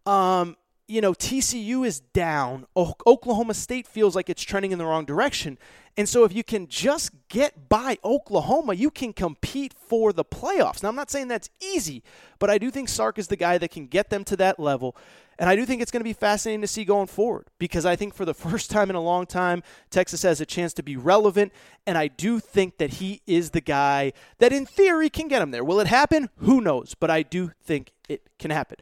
Um, 0.06 0.58
you 0.88 1.02
know, 1.02 1.14
TCU 1.14 1.86
is 1.86 2.02
down. 2.02 2.66
Oklahoma 2.76 3.54
State 3.54 3.88
feels 3.88 4.16
like 4.16 4.30
it's 4.30 4.44
trending 4.44 4.72
in 4.72 4.78
the 4.78 4.86
wrong 4.86 5.06
direction. 5.06 5.58
And 5.96 6.10
so 6.10 6.24
if 6.24 6.34
you 6.34 6.44
can 6.44 6.68
just 6.68 7.12
get 7.30 7.70
by 7.70 7.98
Oklahoma, 8.04 8.74
you 8.74 8.90
can 8.90 9.14
compete 9.14 9.74
for 9.74 10.12
the 10.12 10.26
playoffs. 10.26 10.82
Now, 10.82 10.90
I'm 10.90 10.96
not 10.96 11.12
saying 11.12 11.28
that's 11.28 11.50
easy, 11.62 12.04
but 12.40 12.50
I 12.50 12.58
do 12.58 12.72
think 12.72 12.90
Sark 12.90 13.20
is 13.20 13.28
the 13.28 13.36
guy 13.36 13.58
that 13.60 13.72
can 13.72 13.88
get 13.88 14.10
them 14.10 14.24
to 14.26 14.36
that 14.38 14.60
level. 14.60 14.96
And 15.40 15.50
I 15.50 15.56
do 15.56 15.66
think 15.66 15.82
it's 15.82 15.92
going 15.92 16.02
to 16.02 16.06
be 16.06 16.14
fascinating 16.14 16.62
to 16.62 16.68
see 16.68 16.86
going 16.86 17.08
forward 17.08 17.48
because 17.58 17.86
I 17.86 17.96
think 17.96 18.14
for 18.14 18.26
the 18.26 18.34
first 18.34 18.70
time 18.70 18.90
in 18.90 18.96
a 18.96 19.02
long 19.02 19.26
time, 19.26 19.64
Texas 19.90 20.22
has 20.24 20.40
a 20.42 20.46
chance 20.46 20.74
to 20.74 20.84
be 20.84 20.96
relevant. 20.96 21.52
And 21.86 21.98
I 21.98 22.08
do 22.08 22.40
think 22.40 22.78
that 22.78 22.96
he 22.96 23.22
is 23.26 23.52
the 23.52 23.62
guy 23.62 24.14
that, 24.40 24.54
in 24.54 24.66
theory, 24.66 25.10
can 25.10 25.28
get 25.28 25.42
him 25.42 25.52
there. 25.52 25.64
Will 25.64 25.80
it 25.80 25.88
happen? 25.88 26.30
Who 26.38 26.62
knows? 26.62 26.96
But 27.00 27.10
I 27.10 27.24
do 27.24 27.52
think 27.64 27.92
it 28.08 28.22
can 28.38 28.52
happen. 28.52 28.78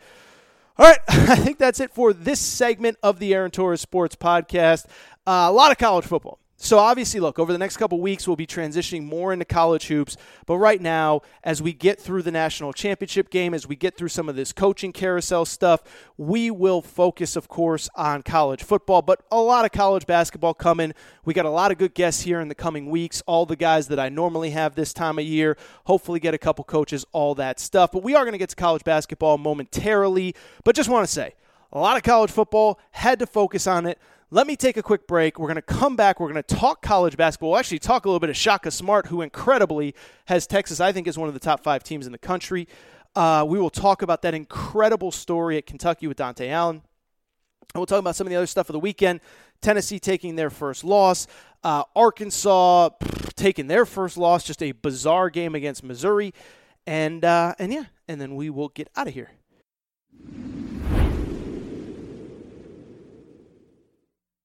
All 0.78 0.88
right, 0.88 1.00
I 1.08 1.36
think 1.36 1.58
that's 1.58 1.80
it 1.80 1.92
for 1.92 2.14
this 2.14 2.40
segment 2.40 2.98
of 3.04 3.20
the 3.20 3.34
Aaron 3.34 3.52
Torres 3.52 3.82
Sports 3.82 4.16
Podcast. 4.16 4.86
Uh, 5.28 5.48
a 5.48 5.52
lot 5.52 5.72
of 5.72 5.78
college 5.78 6.06
football. 6.06 6.41
So 6.64 6.78
obviously, 6.78 7.20
look, 7.20 7.40
over 7.40 7.52
the 7.52 7.58
next 7.58 7.78
couple 7.78 8.00
weeks, 8.00 8.28
we'll 8.28 8.36
be 8.36 8.46
transitioning 8.46 9.04
more 9.04 9.34
into 9.34 9.46
college 9.46 9.88
hoops. 9.88 10.16
But 10.46 10.58
right 10.58 10.80
now, 10.80 11.22
as 11.44 11.60
we 11.60 11.74
get 11.74 12.00
through 12.00 12.22
the 12.22 12.32
national 12.32 12.72
championship 12.72 13.32
game, 13.32 13.56
as 13.56 13.66
we 13.66 13.76
get 13.76 13.98
through 13.98 14.10
some 14.10 14.30
of 14.30 14.36
this 14.36 14.54
coaching 14.54 14.94
carousel 14.94 15.44
stuff, 15.46 15.82
we 16.18 16.52
will 16.52 16.84
focus, 16.84 17.36
of 17.36 17.48
course, 17.48 17.90
on 17.96 18.22
college 18.22 18.62
football. 18.62 19.02
But 19.02 19.24
a 19.32 19.42
lot 19.42 19.66
of 19.66 19.72
college 19.72 20.06
basketball 20.06 20.54
coming. 20.54 20.94
We 21.26 21.34
got 21.34 21.48
a 21.48 21.50
lot 21.50 21.72
of 21.72 21.80
good 21.80 21.96
guests 21.96 22.22
here 22.22 22.40
in 22.40 22.48
the 22.48 22.54
coming 22.54 22.92
weeks. 22.92 23.24
All 23.26 23.48
the 23.48 23.56
guys 23.56 23.88
that 23.88 24.00
I 24.00 24.10
normally 24.10 24.52
have 24.52 24.76
this 24.76 24.94
time 24.94 25.18
of 25.18 25.26
year. 25.26 25.58
Hopefully, 25.86 26.20
get 26.20 26.36
a 26.36 26.38
couple 26.38 26.64
coaches, 26.64 27.04
all 27.12 27.34
that 27.36 27.60
stuff. 27.60 27.92
But 27.92 28.04
we 28.04 28.14
are 28.14 28.24
going 28.24 28.34
to 28.34 28.38
get 28.38 28.50
to 28.50 28.56
college 28.56 28.84
basketball 28.84 29.40
momentarily. 29.40 30.36
But 30.64 30.76
just 30.76 30.90
want 30.90 31.08
to 31.08 31.12
say, 31.12 31.34
a 31.74 31.80
lot 31.80 31.98
of 31.98 32.04
college 32.04 32.30
football. 32.30 32.80
Had 32.92 33.18
to 33.18 33.26
focus 33.26 33.66
on 33.66 33.88
it. 33.88 33.98
Let 34.34 34.48
me 34.48 34.56
take 34.56 34.78
a 34.78 34.82
quick 34.82 35.08
break. 35.08 35.38
We're 35.38 35.48
going 35.48 35.56
to 35.58 35.62
come 35.62 35.98
back. 35.98 36.22
We're 36.22 36.32
going 36.32 36.42
to 36.42 36.56
talk 36.56 36.82
college 36.82 37.18
basketball. 37.18 37.50
We'll 37.50 37.60
actually 37.60 37.80
talk 37.80 38.06
a 38.06 38.08
little 38.08 38.22
bit 38.22 38.30
of 38.30 38.38
Shaka 38.38 38.72
Smart, 38.72 39.08
who 39.08 39.22
incredibly 39.22 39.94
has 40.28 40.48
Texas, 40.48 40.80
I 40.80 40.94
think, 40.94 41.06
is 41.06 41.18
one 41.18 41.28
of 41.28 41.34
the 41.34 41.40
top 41.42 41.62
five 41.62 41.84
teams 41.84 42.06
in 42.06 42.14
the 42.14 42.18
country. 42.18 42.66
Uh, 43.14 43.44
we 43.46 43.60
will 43.60 43.70
talk 43.70 44.02
about 44.02 44.22
that 44.22 44.34
incredible 44.34 45.12
story 45.12 45.58
at 45.58 45.66
Kentucky 45.66 46.08
with 46.08 46.16
Dontaie 46.16 46.50
Allen. 46.50 46.78
And 46.78 47.80
we'll 47.80 47.86
talk 47.86 48.00
about 48.00 48.16
some 48.16 48.26
of 48.26 48.32
the 48.32 48.38
other 48.38 48.48
stuff 48.48 48.70
of 48.70 48.74
the 48.74 48.80
weekend. 48.80 49.20
Tennessee 49.62 50.00
taking 50.00 50.38
their 50.38 50.50
first 50.50 50.86
loss. 50.86 51.28
Uh, 51.62 51.84
Arkansas 51.94 52.92
pff, 53.02 53.34
taking 53.34 53.68
their 53.68 53.86
first 53.86 54.16
loss. 54.16 54.46
Just 54.46 54.64
a 54.64 54.72
bizarre 54.72 55.30
game 55.30 55.56
against 55.56 55.84
Missouri. 55.84 56.34
And, 56.88 57.26
uh, 57.26 57.56
and 57.60 57.74
yeah, 57.74 57.84
and 58.08 58.22
then 58.22 58.36
we 58.38 58.50
will 58.50 58.70
get 58.70 58.90
out 58.96 59.10
of 59.10 59.14
here. 59.14 59.32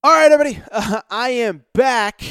All 0.07 0.13
right, 0.13 0.31
everybody. 0.31 0.63
Uh, 0.71 1.01
I 1.11 1.31
am 1.31 1.65
back. 1.73 2.23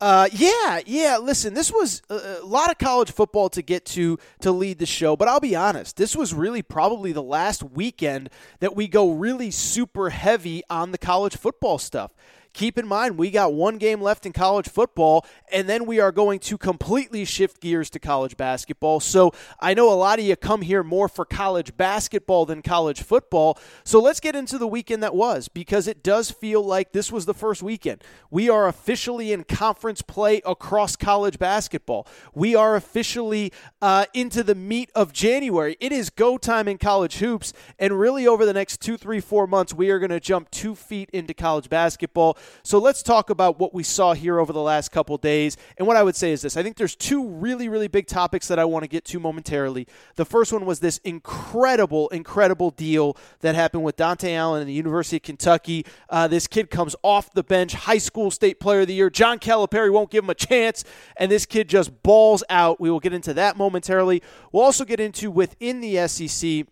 Uh, 0.00 0.30
yeah, 0.32 0.80
yeah. 0.86 1.18
Listen, 1.18 1.52
this 1.52 1.70
was 1.70 2.00
a, 2.08 2.38
a, 2.40 2.46
lot 2.46 2.70
of 2.70 2.78
college 2.78 3.10
football 3.10 3.50
to 3.50 3.60
get 3.60 3.84
to 3.84 4.18
to 4.40 4.50
lead 4.50 4.78
the 4.78 4.86
show, 4.86 5.14
but 5.14 5.28
I'll 5.28 5.38
be 5.38 5.54
honest, 5.54 5.98
this 5.98 6.16
was 6.16 6.32
really 6.32 6.62
probably 6.62 7.12
the 7.12 7.22
last 7.22 7.62
weekend 7.62 8.30
that 8.60 8.74
we 8.74 8.88
go 8.88 9.10
really 9.10 9.50
super 9.50 10.08
heavy 10.08 10.62
on 10.70 10.90
the 10.90 10.96
college 10.96 11.36
football 11.36 11.76
stuff. 11.76 12.12
Keep 12.58 12.76
in 12.76 12.88
mind, 12.88 13.16
we 13.16 13.30
got 13.30 13.52
one 13.52 13.78
game 13.78 14.02
left 14.02 14.26
in 14.26 14.32
college 14.32 14.68
football, 14.68 15.24
and 15.52 15.68
then 15.68 15.86
we 15.86 16.00
are 16.00 16.10
going 16.10 16.40
to 16.40 16.58
completely 16.58 17.24
shift 17.24 17.60
gears 17.60 17.88
to 17.90 18.00
college 18.00 18.36
basketball. 18.36 18.98
So 18.98 19.32
I 19.60 19.74
know 19.74 19.92
a 19.92 19.94
lot 19.94 20.18
of 20.18 20.24
you 20.24 20.34
come 20.34 20.62
here 20.62 20.82
more 20.82 21.08
for 21.08 21.24
college 21.24 21.76
basketball 21.76 22.46
than 22.46 22.62
college 22.62 23.00
football. 23.02 23.60
So 23.84 24.00
let's 24.00 24.18
get 24.18 24.34
into 24.34 24.58
the 24.58 24.66
weekend 24.66 25.04
that 25.04 25.14
was 25.14 25.46
because 25.46 25.86
it 25.86 26.02
does 26.02 26.32
feel 26.32 26.60
like 26.60 26.90
this 26.90 27.12
was 27.12 27.26
the 27.26 27.32
first 27.32 27.62
weekend. 27.62 28.02
We 28.28 28.50
are 28.50 28.66
officially 28.66 29.30
in 29.30 29.44
conference 29.44 30.02
play 30.02 30.42
across 30.44 30.96
college 30.96 31.38
basketball. 31.38 32.08
We 32.34 32.56
are 32.56 32.74
officially 32.74 33.52
uh, 33.80 34.06
into 34.14 34.42
the 34.42 34.56
meat 34.56 34.90
of 34.96 35.12
January. 35.12 35.76
It 35.78 35.92
is 35.92 36.10
go 36.10 36.36
time 36.36 36.66
in 36.66 36.78
college 36.78 37.18
hoops, 37.18 37.52
and 37.78 38.00
really 38.00 38.26
over 38.26 38.44
the 38.44 38.52
next 38.52 38.80
two, 38.80 38.96
three, 38.96 39.20
four 39.20 39.46
months, 39.46 39.72
we 39.72 39.90
are 39.90 40.00
going 40.00 40.10
to 40.10 40.18
jump 40.18 40.50
two 40.50 40.74
feet 40.74 41.08
into 41.12 41.32
college 41.34 41.68
basketball. 41.68 42.36
So 42.62 42.78
let's 42.78 43.02
talk 43.02 43.30
about 43.30 43.58
what 43.58 43.74
we 43.74 43.82
saw 43.82 44.14
here 44.14 44.38
over 44.38 44.52
the 44.52 44.62
last 44.62 44.90
couple 44.90 45.16
days. 45.16 45.56
And 45.76 45.86
what 45.86 45.96
I 45.96 46.02
would 46.02 46.16
say 46.16 46.32
is 46.32 46.42
this 46.42 46.56
I 46.56 46.62
think 46.62 46.76
there's 46.76 46.96
two 46.96 47.28
really, 47.28 47.68
really 47.68 47.88
big 47.88 48.06
topics 48.06 48.48
that 48.48 48.58
I 48.58 48.64
want 48.64 48.84
to 48.84 48.88
get 48.88 49.04
to 49.06 49.20
momentarily. 49.20 49.86
The 50.16 50.24
first 50.24 50.52
one 50.52 50.66
was 50.66 50.80
this 50.80 50.98
incredible, 50.98 52.08
incredible 52.08 52.70
deal 52.70 53.16
that 53.40 53.54
happened 53.54 53.84
with 53.84 53.96
Dontaie 53.96 54.36
Allen 54.36 54.60
and 54.60 54.68
the 54.68 54.74
University 54.74 55.16
of 55.16 55.22
Kentucky. 55.22 55.86
Uh, 56.08 56.28
this 56.28 56.46
kid 56.46 56.70
comes 56.70 56.94
off 57.02 57.32
the 57.32 57.42
bench, 57.42 57.74
high 57.74 57.98
school 57.98 58.30
state 58.30 58.60
player 58.60 58.80
of 58.80 58.86
the 58.86 58.94
year. 58.94 59.10
John 59.10 59.38
Calipari 59.38 59.92
won't 59.92 60.10
give 60.10 60.24
him 60.24 60.30
a 60.30 60.34
chance, 60.34 60.84
and 61.16 61.30
this 61.30 61.46
kid 61.46 61.68
just 61.68 62.02
balls 62.02 62.44
out. 62.50 62.80
We 62.80 62.90
will 62.90 63.00
get 63.00 63.12
into 63.12 63.34
that 63.34 63.56
momentarily. 63.56 64.22
We'll 64.52 64.64
also 64.64 64.84
get 64.84 65.00
into 65.00 65.30
within 65.30 65.80
the 65.80 66.06
SEC 66.08 66.66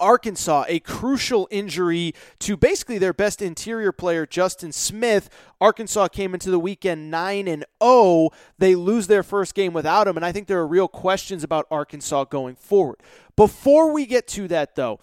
Arkansas, 0.00 0.64
a 0.68 0.80
crucial 0.80 1.48
injury 1.50 2.14
to 2.40 2.56
basically 2.56 2.98
their 2.98 3.12
best 3.12 3.42
interior 3.42 3.92
player, 3.92 4.26
Justin 4.26 4.72
Smith. 4.72 5.28
Arkansas 5.60 6.08
came 6.08 6.34
into 6.34 6.50
the 6.50 6.58
weekend 6.58 7.10
9 7.10 7.48
and 7.48 7.64
0. 7.82 8.30
They 8.58 8.74
lose 8.74 9.06
their 9.06 9.22
first 9.22 9.54
game 9.54 9.72
without 9.72 10.08
him, 10.08 10.16
and 10.16 10.24
I 10.24 10.32
think 10.32 10.48
there 10.48 10.58
are 10.58 10.66
real 10.66 10.88
questions 10.88 11.44
about 11.44 11.66
Arkansas 11.70 12.24
going 12.24 12.56
forward. 12.56 12.96
Before 13.36 13.92
we 13.92 14.06
get 14.06 14.26
to 14.28 14.48
that, 14.48 14.74
though, 14.74 15.00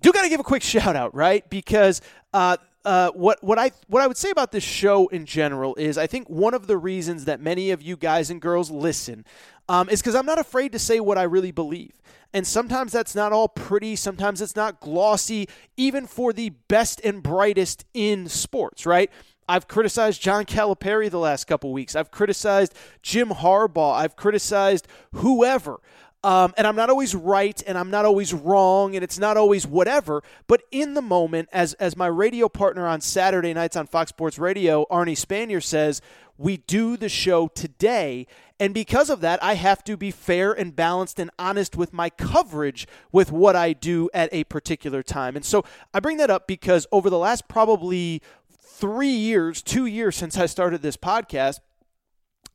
do 0.00 0.12
got 0.12 0.22
to 0.22 0.28
give 0.28 0.40
a 0.40 0.44
quick 0.44 0.62
shout 0.74 0.96
out, 0.96 1.14
right? 1.14 1.48
Because 1.48 2.00
uh, 2.34 2.56
uh, 2.84 3.10
what 3.10 3.42
what 3.42 3.58
I 3.58 3.70
what 3.86 4.02
I 4.02 4.06
would 4.06 4.16
say 4.16 4.30
about 4.30 4.52
this 4.52 4.64
show 4.64 5.06
in 5.08 5.24
general 5.24 5.74
is 5.76 5.96
I 5.96 6.06
think 6.06 6.28
one 6.28 6.54
of 6.54 6.66
the 6.66 6.76
reasons 6.76 7.26
that 7.26 7.40
many 7.40 7.70
of 7.70 7.82
you 7.82 7.96
guys 7.96 8.30
and 8.30 8.40
girls 8.40 8.70
listen 8.70 9.24
um, 9.68 9.88
is 9.88 10.00
because 10.00 10.14
I'm 10.14 10.26
not 10.26 10.38
afraid 10.38 10.72
to 10.72 10.78
say 10.78 11.00
what 11.00 11.18
I 11.18 11.22
really 11.22 11.52
believe. 11.52 12.00
And 12.34 12.46
sometimes 12.46 12.92
that's 12.92 13.14
not 13.14 13.32
all 13.32 13.48
pretty, 13.48 13.94
sometimes 13.96 14.40
it's 14.40 14.56
not 14.56 14.80
glossy, 14.80 15.48
even 15.76 16.06
for 16.06 16.32
the 16.32 16.50
best 16.68 17.00
and 17.04 17.22
brightest 17.22 17.84
in 17.92 18.28
sports, 18.28 18.86
right? 18.86 19.10
I've 19.48 19.68
criticized 19.68 20.22
John 20.22 20.44
Calipari 20.44 21.10
the 21.10 21.18
last 21.18 21.46
couple 21.46 21.72
weeks. 21.72 21.94
I've 21.94 22.10
criticized 22.10 22.74
Jim 23.02 23.28
Harbaugh. 23.28 23.94
I've 23.94 24.16
criticized 24.16 24.88
whoever. 25.14 25.80
Um, 26.24 26.54
and 26.56 26.68
I'm 26.68 26.76
not 26.76 26.88
always 26.88 27.16
right, 27.16 27.60
and 27.66 27.76
I'm 27.76 27.90
not 27.90 28.04
always 28.04 28.32
wrong, 28.32 28.94
and 28.94 29.02
it's 29.02 29.18
not 29.18 29.36
always 29.36 29.66
whatever. 29.66 30.22
But 30.46 30.62
in 30.70 30.94
the 30.94 31.02
moment, 31.02 31.48
as 31.52 31.74
as 31.74 31.96
my 31.96 32.06
radio 32.06 32.48
partner 32.48 32.86
on 32.86 33.00
Saturday 33.00 33.52
nights 33.52 33.76
on 33.76 33.88
Fox 33.88 34.10
Sports 34.10 34.38
Radio, 34.38 34.86
Arnie 34.88 35.18
Spanier 35.18 35.62
says, 35.62 36.00
we 36.38 36.56
do 36.56 36.96
the 36.96 37.08
show 37.08 37.48
today. 37.48 38.26
And 38.62 38.72
because 38.72 39.10
of 39.10 39.20
that, 39.22 39.42
I 39.42 39.54
have 39.54 39.82
to 39.82 39.96
be 39.96 40.12
fair 40.12 40.52
and 40.52 40.76
balanced 40.76 41.18
and 41.18 41.32
honest 41.36 41.74
with 41.74 41.92
my 41.92 42.10
coverage 42.10 42.86
with 43.10 43.32
what 43.32 43.56
I 43.56 43.72
do 43.72 44.08
at 44.14 44.28
a 44.32 44.44
particular 44.44 45.02
time. 45.02 45.34
And 45.34 45.44
so 45.44 45.64
I 45.92 45.98
bring 45.98 46.18
that 46.18 46.30
up 46.30 46.46
because 46.46 46.86
over 46.92 47.10
the 47.10 47.18
last 47.18 47.48
probably 47.48 48.22
three 48.48 49.08
years, 49.10 49.62
two 49.62 49.86
years 49.86 50.14
since 50.14 50.38
I 50.38 50.46
started 50.46 50.80
this 50.80 50.96
podcast, 50.96 51.58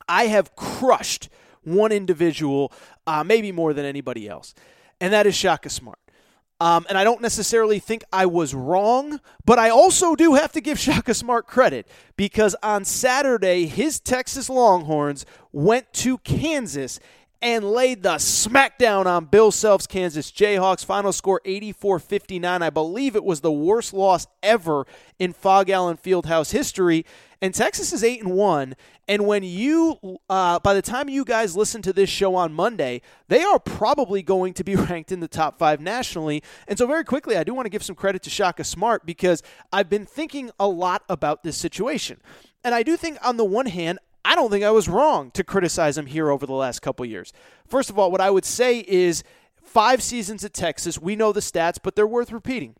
I 0.07 0.27
have 0.27 0.55
crushed 0.55 1.27
one 1.65 1.91
individual, 1.91 2.71
uh, 3.05 3.25
maybe 3.25 3.51
more 3.51 3.73
than 3.73 3.83
anybody 3.83 4.29
else, 4.29 4.55
and 5.01 5.11
that 5.11 5.27
is 5.27 5.35
Shaka 5.35 5.69
Smart. 5.69 5.99
Um, 6.59 6.85
and 6.89 6.97
I 6.97 7.03
don't 7.03 7.21
necessarily 7.21 7.77
think 7.77 8.03
I 8.11 8.25
was 8.25 8.53
wrong, 8.53 9.19
but 9.45 9.59
I 9.59 9.69
also 9.69 10.15
do 10.15 10.33
have 10.33 10.51
to 10.53 10.61
give 10.61 10.79
Shaka 10.79 11.13
Smart 11.13 11.47
credit 11.47 11.87
because 12.15 12.55
on 12.63 12.83
Saturday, 12.85 13.67
his 13.67 13.99
Texas 13.99 14.49
Longhorns 14.49 15.25
went 15.51 15.91
to 15.93 16.17
Kansas 16.19 16.99
and 17.41 17.71
laid 17.71 18.03
the 18.03 18.15
smackdown 18.15 19.05
on 19.05 19.25
Bill 19.25 19.51
Self's 19.51 19.87
Kansas 19.87 20.31
Jayhawks. 20.31 20.83
Final 20.83 21.13
score 21.13 21.41
84 21.45 21.99
59. 21.99 22.61
I 22.61 22.69
believe 22.69 23.15
it 23.15 23.23
was 23.23 23.41
the 23.41 23.51
worst 23.51 23.93
loss 23.93 24.27
ever 24.41 24.85
in 25.19 25.33
Phog 25.33 25.69
Allen 25.69 25.97
Fieldhouse 25.97 26.51
history. 26.51 27.05
And 27.41 27.53
Texas 27.53 27.93
is 27.93 28.03
8 28.03 28.23
and 28.23 28.33
1. 28.33 28.75
And 29.07 29.25
when 29.25 29.43
you, 29.43 30.19
uh, 30.29 30.59
by 30.59 30.73
the 30.73 30.81
time 30.81 31.07
you 31.07 31.23
guys 31.23 31.55
listen 31.55 31.81
to 31.83 31.93
this 31.93 32.09
show 32.09 32.35
on 32.35 32.51
Monday, 32.51 33.01
they 33.27 33.43
are 33.43 33.59
probably 33.59 34.21
going 34.21 34.53
to 34.55 34.63
be 34.63 34.75
ranked 34.75 35.11
in 35.11 35.19
the 35.19 35.27
top 35.27 35.57
five 35.59 35.79
nationally. 35.79 36.43
And 36.67 36.77
so, 36.77 36.87
very 36.87 37.03
quickly, 37.03 37.37
I 37.37 37.43
do 37.43 37.53
want 37.53 37.67
to 37.67 37.69
give 37.69 37.83
some 37.83 37.95
credit 37.95 38.23
to 38.23 38.29
Shaka 38.29 38.63
Smart 38.63 39.05
because 39.05 39.43
I've 39.71 39.89
been 39.89 40.05
thinking 40.05 40.49
a 40.59 40.67
lot 40.67 41.03
about 41.07 41.43
this 41.43 41.57
situation. 41.57 42.19
And 42.63 42.73
I 42.75 42.83
do 42.83 42.97
think, 42.97 43.17
on 43.23 43.37
the 43.37 43.45
one 43.45 43.67
hand, 43.67 43.99
I 44.27 44.35
don't 44.35 44.51
think 44.51 44.65
I 44.65 44.71
was 44.71 44.89
wrong 44.89 45.31
to 45.31 45.43
criticize 45.43 45.97
him 45.97 46.05
here 46.05 46.29
over 46.29 46.45
the 46.45 46.53
last 46.53 46.81
couple 46.81 47.05
years. 47.05 47.31
First 47.65 47.89
of 47.89 47.97
all, 47.97 48.11
what 48.11 48.19
I 48.19 48.29
would 48.29 48.43
say 48.43 48.79
is 48.85 49.23
five 49.63 50.03
seasons 50.03 50.43
at 50.43 50.53
Texas, 50.53 50.99
we 50.99 51.15
know 51.15 51.31
the 51.31 51.39
stats, 51.39 51.77
but 51.81 51.95
they're 51.95 52.05
worth 52.05 52.33
repeating 52.33 52.75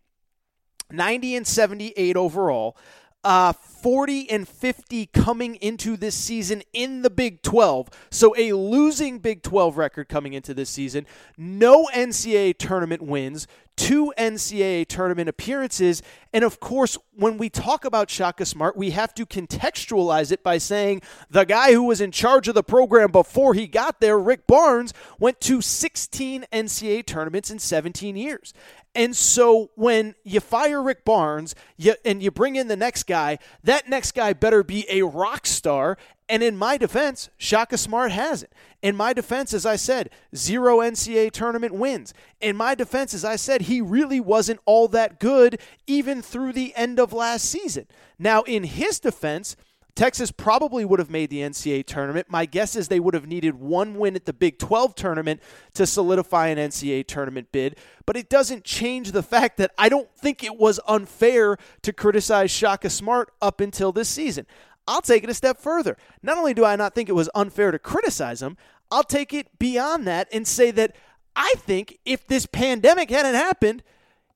90 0.91 1.37
and 1.37 1.47
78 1.47 2.17
overall 2.17 2.75
uh, 3.23 3.53
40 3.87 4.29
and 4.29 4.45
50 4.45 5.05
coming 5.05 5.55
into 5.55 5.95
this 5.95 6.13
season 6.13 6.61
in 6.73 7.03
the 7.03 7.09
Big 7.09 7.41
12. 7.41 7.87
So 8.09 8.35
a 8.37 8.51
losing 8.51 9.19
Big 9.19 9.43
12 9.43 9.77
record 9.77 10.09
coming 10.09 10.33
into 10.33 10.53
this 10.53 10.69
season. 10.69 11.07
No 11.37 11.85
NCAA 11.93 12.57
tournament 12.57 13.01
wins, 13.01 13.47
two 13.77 14.11
NCAA 14.17 14.87
tournament 14.87 15.29
appearances. 15.29 16.01
And 16.33 16.43
of 16.43 16.59
course, 16.59 16.97
when 17.13 17.37
we 17.37 17.49
talk 17.49 17.85
about 17.85 18.09
Shaka 18.09 18.45
Smart, 18.45 18.75
we 18.75 18.89
have 18.89 19.13
to 19.13 19.25
contextualize 19.25 20.33
it 20.33 20.43
by 20.43 20.57
saying 20.57 21.01
the 21.29 21.45
guy 21.45 21.71
who 21.71 21.83
was 21.83 22.01
in 22.01 22.11
charge 22.11 22.49
of 22.49 22.55
the 22.55 22.63
program 22.63 23.09
before 23.09 23.53
he 23.53 23.67
got 23.67 24.01
there, 24.01 24.19
Rick 24.19 24.47
Barnes, 24.47 24.93
went 25.17 25.39
to 25.41 25.61
16 25.61 26.45
NCAA 26.51 27.05
tournaments 27.05 27.49
in 27.51 27.59
17 27.59 28.17
years. 28.17 28.53
And 28.97 29.15
so 29.15 29.69
when 29.75 30.15
you 30.23 30.39
fire 30.39 30.81
Rick 30.81 31.05
Barnes 31.05 31.53
you, 31.77 31.93
and 32.03 32.21
you 32.23 32.31
bring 32.31 32.55
in 32.55 32.67
the 32.67 32.75
next 32.75 33.03
guy, 33.03 33.37
that 33.63 33.76
next 33.87 34.13
guy 34.13 34.33
better 34.33 34.63
be 34.63 34.85
a 34.89 35.03
rock 35.03 35.45
star. 35.45 35.97
And 36.29 36.43
in 36.43 36.57
my 36.57 36.77
defense, 36.77 37.29
Shaka 37.37 37.77
Smart 37.77 38.11
has 38.11 38.43
it. 38.43 38.53
In 38.81 38.95
my 38.95 39.13
defense, 39.13 39.53
as 39.53 39.65
I 39.65 39.75
said, 39.75 40.09
zero 40.35 40.79
NCAA 40.79 41.31
tournament 41.31 41.73
wins. 41.73 42.13
In 42.41 42.55
my 42.55 42.75
defense, 42.75 43.13
as 43.13 43.25
I 43.25 43.35
said, 43.35 43.63
he 43.63 43.81
really 43.81 44.19
wasn't 44.19 44.59
all 44.65 44.87
that 44.89 45.19
good 45.19 45.59
even 45.87 46.21
through 46.21 46.53
the 46.53 46.75
end 46.75 46.99
of 46.99 47.13
last 47.13 47.45
season. 47.45 47.87
Now, 48.19 48.43
in 48.43 48.63
his 48.63 48.99
defense, 48.99 49.55
Texas 49.97 50.29
probably 50.29 50.85
would 50.85 50.99
have 50.99 51.09
made 51.09 51.31
the 51.31 51.39
NCAA 51.39 51.83
tournament. 51.83 52.27
My 52.29 52.45
guess 52.45 52.75
is 52.75 52.87
they 52.87 52.99
would 52.99 53.15
have 53.15 53.25
needed 53.25 53.55
one 53.55 53.95
win 53.95 54.15
at 54.15 54.25
the 54.25 54.31
Big 54.31 54.59
12 54.59 54.93
tournament 54.93 55.41
to 55.73 55.87
solidify 55.87 56.49
an 56.49 56.59
NCAA 56.59 57.07
tournament 57.07 57.51
bid. 57.51 57.79
But 58.05 58.15
it 58.15 58.29
doesn't 58.29 58.63
change 58.63 59.11
the 59.11 59.23
fact 59.23 59.57
that 59.57 59.71
I 59.75 59.89
don't 59.89 60.07
think 60.15 60.43
it 60.43 60.55
was 60.55 60.79
unfair 60.87 61.57
to 61.81 61.91
criticize 61.91 62.51
Shaka 62.51 62.91
Smart 62.91 63.31
up 63.41 63.59
until 63.59 63.91
this 63.91 64.07
season. 64.07 64.45
I'll 64.87 65.01
take 65.01 65.23
it 65.23 65.31
a 65.31 65.33
step 65.33 65.59
further. 65.59 65.97
Not 66.21 66.37
only 66.37 66.53
do 66.53 66.63
I 66.63 66.75
not 66.75 66.93
think 66.93 67.09
it 67.09 67.13
was 67.13 67.29
unfair 67.33 67.71
to 67.71 67.79
criticize 67.79 68.39
him, 68.39 68.55
I'll 68.91 69.03
take 69.03 69.33
it 69.33 69.57
beyond 69.57 70.05
that 70.05 70.27
and 70.31 70.47
say 70.47 70.69
that 70.69 70.95
I 71.35 71.55
think 71.57 71.97
if 72.05 72.27
this 72.27 72.45
pandemic 72.45 73.09
hadn't 73.09 73.33
happened, 73.33 73.81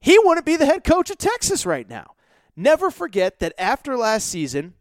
he 0.02 0.18
wouldn't 0.24 0.48
be 0.48 0.56
the 0.56 0.66
head 0.66 0.84
coach 0.84 1.12
of 1.12 1.20
Texas 1.20 1.68
right 1.68 1.88
now. 1.88 2.16
Never 2.56 2.90
forget 2.90 3.38
that 3.40 3.54
after 3.60 3.96
last 3.96 4.28
season, 4.28 4.74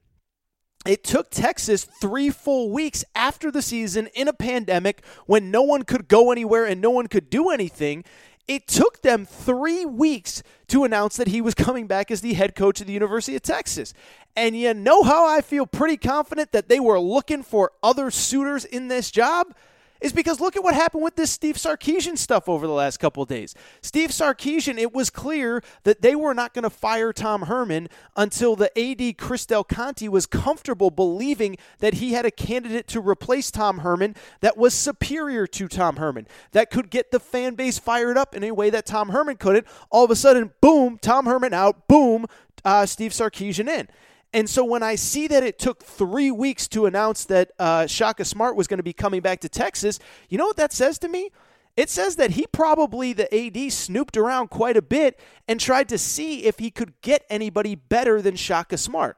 it 0.86 1.04
took 1.04 1.30
Texas 1.30 1.84
three 1.84 2.30
full 2.30 2.70
weeks 2.70 3.04
after 3.14 3.50
the 3.50 3.60
season 3.60 4.06
in 4.14 4.28
a 4.28 4.32
pandemic 4.32 5.04
when 5.26 5.50
no 5.50 5.62
one 5.62 5.82
could 5.82 6.08
go 6.08 6.32
anywhere 6.32 6.64
and 6.64 6.80
no 6.80 6.90
one 6.90 7.06
could 7.06 7.28
do 7.28 7.50
anything. 7.50 8.04
It 8.48 8.66
took 8.66 9.02
them 9.02 9.26
three 9.26 9.84
weeks 9.84 10.42
to 10.68 10.84
announce 10.84 11.16
that 11.18 11.28
he 11.28 11.40
was 11.40 11.54
coming 11.54 11.86
back 11.86 12.10
as 12.10 12.22
the 12.22 12.32
head 12.32 12.54
coach 12.54 12.80
of 12.80 12.86
the 12.86 12.94
University 12.94 13.36
of 13.36 13.42
Texas. 13.42 13.92
And 14.34 14.56
you 14.56 14.72
know 14.72 15.02
how 15.02 15.26
I 15.26 15.42
feel 15.42 15.66
pretty 15.66 15.98
confident 15.98 16.52
that 16.52 16.68
they 16.68 16.80
were 16.80 16.98
looking 16.98 17.42
for 17.42 17.72
other 17.82 18.10
suitors 18.10 18.64
in 18.64 18.88
this 18.88 19.10
job? 19.10 19.54
Is 20.00 20.12
because 20.12 20.40
look 20.40 20.56
at 20.56 20.64
what 20.64 20.74
happened 20.74 21.02
with 21.02 21.16
this 21.16 21.30
Steve 21.30 21.56
Sarkisian 21.56 22.16
stuff 22.16 22.48
over 22.48 22.66
the 22.66 22.72
last 22.72 22.98
couple 22.98 23.24
days. 23.24 23.54
Steve 23.82 24.10
Sarkisian, 24.10 24.78
it 24.78 24.94
was 24.94 25.10
clear 25.10 25.62
that 25.84 26.02
they 26.02 26.14
were 26.14 26.34
not 26.34 26.54
going 26.54 26.62
to 26.62 26.70
fire 26.70 27.12
Tom 27.12 27.42
Herman 27.42 27.88
until 28.16 28.56
the 28.56 28.70
AD 28.78 29.18
Chris 29.18 29.46
Del 29.46 29.64
Conte 29.64 30.08
was 30.08 30.26
comfortable 30.26 30.90
believing 30.90 31.56
that 31.78 31.94
he 31.94 32.12
had 32.12 32.24
a 32.24 32.30
candidate 32.30 32.86
to 32.88 33.00
replace 33.00 33.50
Tom 33.50 33.78
Herman 33.78 34.14
that 34.40 34.56
was 34.56 34.74
superior 34.74 35.46
to 35.46 35.68
Tom 35.68 35.96
Herman, 35.96 36.26
that 36.52 36.70
could 36.70 36.90
get 36.90 37.10
the 37.10 37.20
fan 37.20 37.54
base 37.54 37.78
fired 37.78 38.16
up 38.16 38.34
in 38.34 38.44
a 38.44 38.52
way 38.52 38.70
that 38.70 38.86
Tom 38.86 39.10
Herman 39.10 39.36
couldn't. 39.36 39.66
All 39.90 40.04
of 40.04 40.10
a 40.10 40.16
sudden, 40.16 40.52
boom, 40.60 40.98
Tom 40.98 41.26
Herman 41.26 41.54
out, 41.54 41.86
boom, 41.88 42.26
uh, 42.64 42.86
Steve 42.86 43.12
Sarkisian 43.12 43.68
in. 43.68 43.88
And 44.32 44.48
so 44.48 44.64
when 44.64 44.82
I 44.82 44.94
see 44.94 45.26
that 45.26 45.42
it 45.42 45.58
took 45.58 45.82
three 45.82 46.30
weeks 46.30 46.68
to 46.68 46.86
announce 46.86 47.24
that 47.26 47.50
uh, 47.58 47.86
Shaka 47.86 48.24
Smart 48.24 48.54
was 48.54 48.68
going 48.68 48.78
to 48.78 48.84
be 48.84 48.92
coming 48.92 49.20
back 49.20 49.40
to 49.40 49.48
Texas, 49.48 49.98
you 50.28 50.38
know 50.38 50.46
what 50.46 50.56
that 50.56 50.72
says 50.72 50.98
to 51.00 51.08
me? 51.08 51.30
It 51.76 51.88
says 51.88 52.16
that 52.16 52.32
he 52.32 52.46
probably, 52.46 53.12
the 53.12 53.32
AD, 53.34 53.72
snooped 53.72 54.16
around 54.16 54.48
quite 54.48 54.76
a 54.76 54.82
bit 54.82 55.18
and 55.48 55.58
tried 55.58 55.88
to 55.88 55.98
see 55.98 56.44
if 56.44 56.58
he 56.58 56.70
could 56.70 57.00
get 57.00 57.24
anybody 57.30 57.74
better 57.74 58.20
than 58.20 58.36
Shaka 58.36 58.76
Smart. 58.76 59.16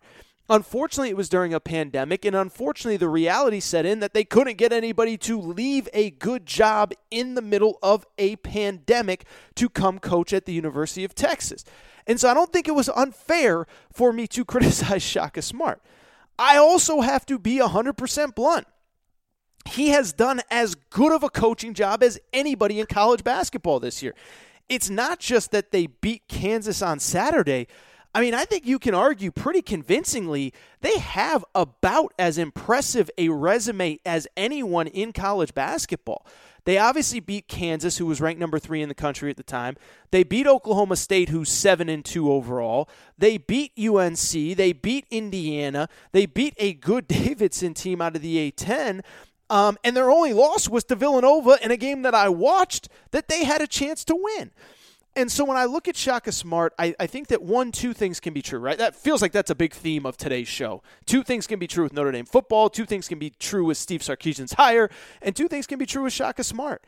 Unfortunately, 0.53 1.09
it 1.09 1.17
was 1.17 1.31
during 1.31 1.55
a 1.55 1.61
pandemic, 1.61 2.27
and 2.27 2.37
unfortunately, 2.37 2.99
the 2.99 3.09
reality 3.09 3.59
set 3.59 3.87
in 3.87 4.01
that 4.01 4.13
they 4.13 4.23
couldn't 4.23 4.59
get 4.59 4.71
anybody 4.71 5.17
to 5.17 5.41
leave 5.41 5.89
a 5.95 6.11
good 6.11 6.45
job 6.45 6.93
in 7.11 7.35
the 7.35 7.41
middle 7.41 7.79
of 7.83 8.07
a 8.19 8.37
pandemic 8.37 9.25
to 9.55 9.71
come 9.71 9.99
coach 9.99 10.31
at 10.35 10.45
the 10.45 10.53
University 10.53 11.05
of 11.05 11.15
Texas. 11.15 11.65
And 12.07 12.21
so 12.21 12.29
I 12.29 12.35
don't 12.35 12.53
think 12.53 12.69
it 12.69 12.75
was 12.75 12.91
unfair 12.91 13.67
for 13.91 14.13
me 14.13 14.27
to 14.27 14.45
criticize 14.45 15.03
Shaka 15.03 15.41
Smart. 15.41 15.81
I 16.39 16.59
also 16.59 17.01
have 17.01 17.25
to 17.27 17.39
be 17.39 17.59
100% 17.59 18.35
blunt. 18.35 18.67
He 19.71 19.89
has 19.89 20.13
done 20.13 20.43
as 20.51 20.75
good 20.75 21.13
of 21.13 21.23
a 21.23 21.31
coaching 21.31 21.73
job 21.73 22.03
as 22.03 22.21
anybody 22.35 22.79
in 22.79 22.85
college 22.85 23.25
basketball 23.25 23.81
this 23.81 24.03
year. 24.03 24.15
It's 24.69 24.91
not 24.91 25.19
just 25.19 25.51
that 25.53 25.73
they 25.73 25.87
beat 25.87 26.29
Kansas 26.29 26.83
on 26.83 26.99
Saturday. 26.99 27.69
I 28.15 28.21
mean, 28.21 28.35
I 28.35 28.45
think 28.45 28.67
you 28.67 28.79
can 28.79 28.95
argue 28.95 29.31
pretty 29.31 29.63
convincingly 29.63 30.53
they 30.83 30.99
have 30.99 31.45
about 31.55 32.13
as 32.19 32.37
impressive 32.37 33.11
a 33.17 33.31
resume 33.31 33.99
as 34.05 34.29
anyone 34.37 34.87
in 34.87 35.13
college 35.13 35.55
basketball. 35.55 36.27
They 36.65 36.79
obviously 36.79 37.21
beat 37.21 37.49
Kansas, 37.49 37.99
who 37.99 38.07
was 38.07 38.21
ranked 38.21 38.41
number 38.41 38.59
three 38.59 38.83
in 38.83 38.89
the 38.89 38.95
country 38.95 39.31
at 39.31 39.37
the 39.37 39.43
time. 39.43 39.77
They 40.11 40.23
beat 40.23 40.47
Oklahoma 40.47 40.97
State, 40.97 41.29
who's 41.31 41.49
seven 41.49 41.89
and 41.89 42.05
two 42.05 42.31
overall. 42.31 42.89
They 43.19 43.39
beat 43.39 43.73
UNC. 43.77 44.31
They 44.31 44.73
beat 44.73 45.07
Indiana. 45.11 45.89
They 46.13 46.27
beat 46.27 46.55
a 46.59 46.75
good 46.75 47.09
Davidson 47.09 47.75
team 47.75 48.01
out 48.01 48.15
of 48.15 48.23
the 48.23 48.53
A10. 48.53 49.01
Um, 49.51 49.77
and 49.83 49.97
their 49.97 50.11
only 50.11 50.33
loss 50.33 50.69
was 50.69 50.85
to 50.85 50.95
Villanova 50.95 51.59
in 51.63 51.71
a 51.71 51.77
game 51.77 52.03
that 52.03 52.15
I 52.15 52.29
watched 52.29 52.89
that 53.11 53.29
they 53.29 53.45
had 53.45 53.61
a 53.61 53.67
chance 53.67 54.05
to 54.05 54.17
win. 54.17 54.51
And 55.15 55.31
so 55.31 55.45
when 55.45 55.59
I 55.59 55.67
look 55.67 55.89
at 55.89 55.97
Shaka 55.97 56.33
Smart, 56.33 56.73
I, 56.79 56.95
I 56.99 57.07
think 57.07 57.29
that 57.29 57.43
one, 57.43 57.71
two 57.71 57.93
things 57.93 58.19
can 58.19 58.33
be 58.33 58.41
true, 58.41 58.59
right? 58.59 58.79
That 58.79 58.97
feels 58.97 59.21
like 59.21 59.33
that's 59.33 59.51
a 59.51 59.55
big 59.55 59.75
theme 59.75 60.07
of 60.07 60.17
today's 60.17 60.49
show. 60.49 60.83
Two 61.05 61.23
things 61.23 61.47
can 61.47 61.59
be 61.59 61.67
true 61.67 61.85
with 61.85 61.93
Notre 61.93 62.13
Dame 62.13 62.25
football, 62.25 62.71
two 62.71 62.87
things 62.87 63.09
can 63.09 63.19
be 63.19 63.29
true 63.29 63.67
with 63.67 63.77
Steve 63.77 64.01
Sarkisian's 64.01 64.55
hire, 64.55 64.89
and 65.21 65.37
two 65.37 65.49
things 65.49 65.67
can 65.67 65.79
be 65.79 65.85
true 65.85 66.05
with 66.05 66.15
Shaka 66.15 66.43
Smart. 66.43 66.83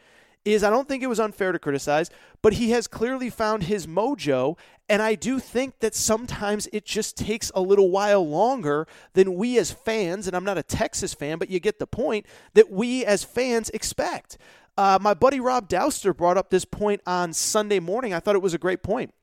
is 0.47 0.65
I 0.65 0.71
don't 0.71 0.89
think 0.89 1.03
it 1.03 1.09
was 1.09 1.21
unfair 1.21 1.53
to 1.53 1.59
criticize, 1.59 2.11
but 2.41 2.55
he 2.55 2.71
has 2.71 2.87
clearly 2.87 3.29
found 3.29 3.65
his 3.65 3.87
mojo. 3.87 4.57
And 4.89 5.01
I 5.01 5.15
do 5.15 5.39
think 5.39 5.81
that 5.81 5.95
sometimes 5.95 6.67
it 6.73 6.85
just 6.85 7.17
takes 7.17 7.51
a 7.55 7.61
little 7.61 7.91
while 7.91 8.27
longer 8.27 8.87
than 9.15 9.35
we 9.35 9.59
as 9.59 9.71
fans, 9.71 10.27
and 10.27 10.37
I'm 10.37 10.45
not 10.45 10.59
a 10.59 10.63
Texas 10.63 11.15
fan, 11.15 11.39
but 11.39 11.49
you 11.51 11.61
get 11.61 11.79
the 11.79 11.87
point, 11.87 12.27
that 12.55 12.71
we 12.71 13.05
as 13.05 13.25
fans 13.25 13.71
expect. 13.71 14.39
Uh, 14.77 14.99
my 15.01 15.15
buddy 15.15 15.41
Rob 15.41 15.69
Dauster 15.69 16.17
brought 16.17 16.37
up 16.37 16.51
this 16.51 16.65
point 16.65 17.01
on 17.07 17.33
Sunday 17.33 17.81
morning. 17.81 18.13
I 18.13 18.21
thought 18.21 18.35
it 18.35 18.43
was 18.43 18.55
a 18.55 18.59
great 18.59 18.83
point. 18.83 19.15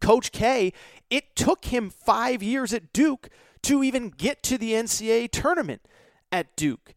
Coach 0.00 0.30
K, 0.32 0.72
it 1.10 1.34
took 1.34 1.66
him 1.66 1.90
five 1.90 2.42
years 2.42 2.72
at 2.72 2.92
Duke 2.92 3.28
to 3.62 3.82
even 3.82 4.10
get 4.10 4.42
to 4.44 4.58
the 4.58 4.72
NCAA 4.72 5.30
tournament 5.30 5.82
at 6.30 6.54
Duke. 6.56 6.94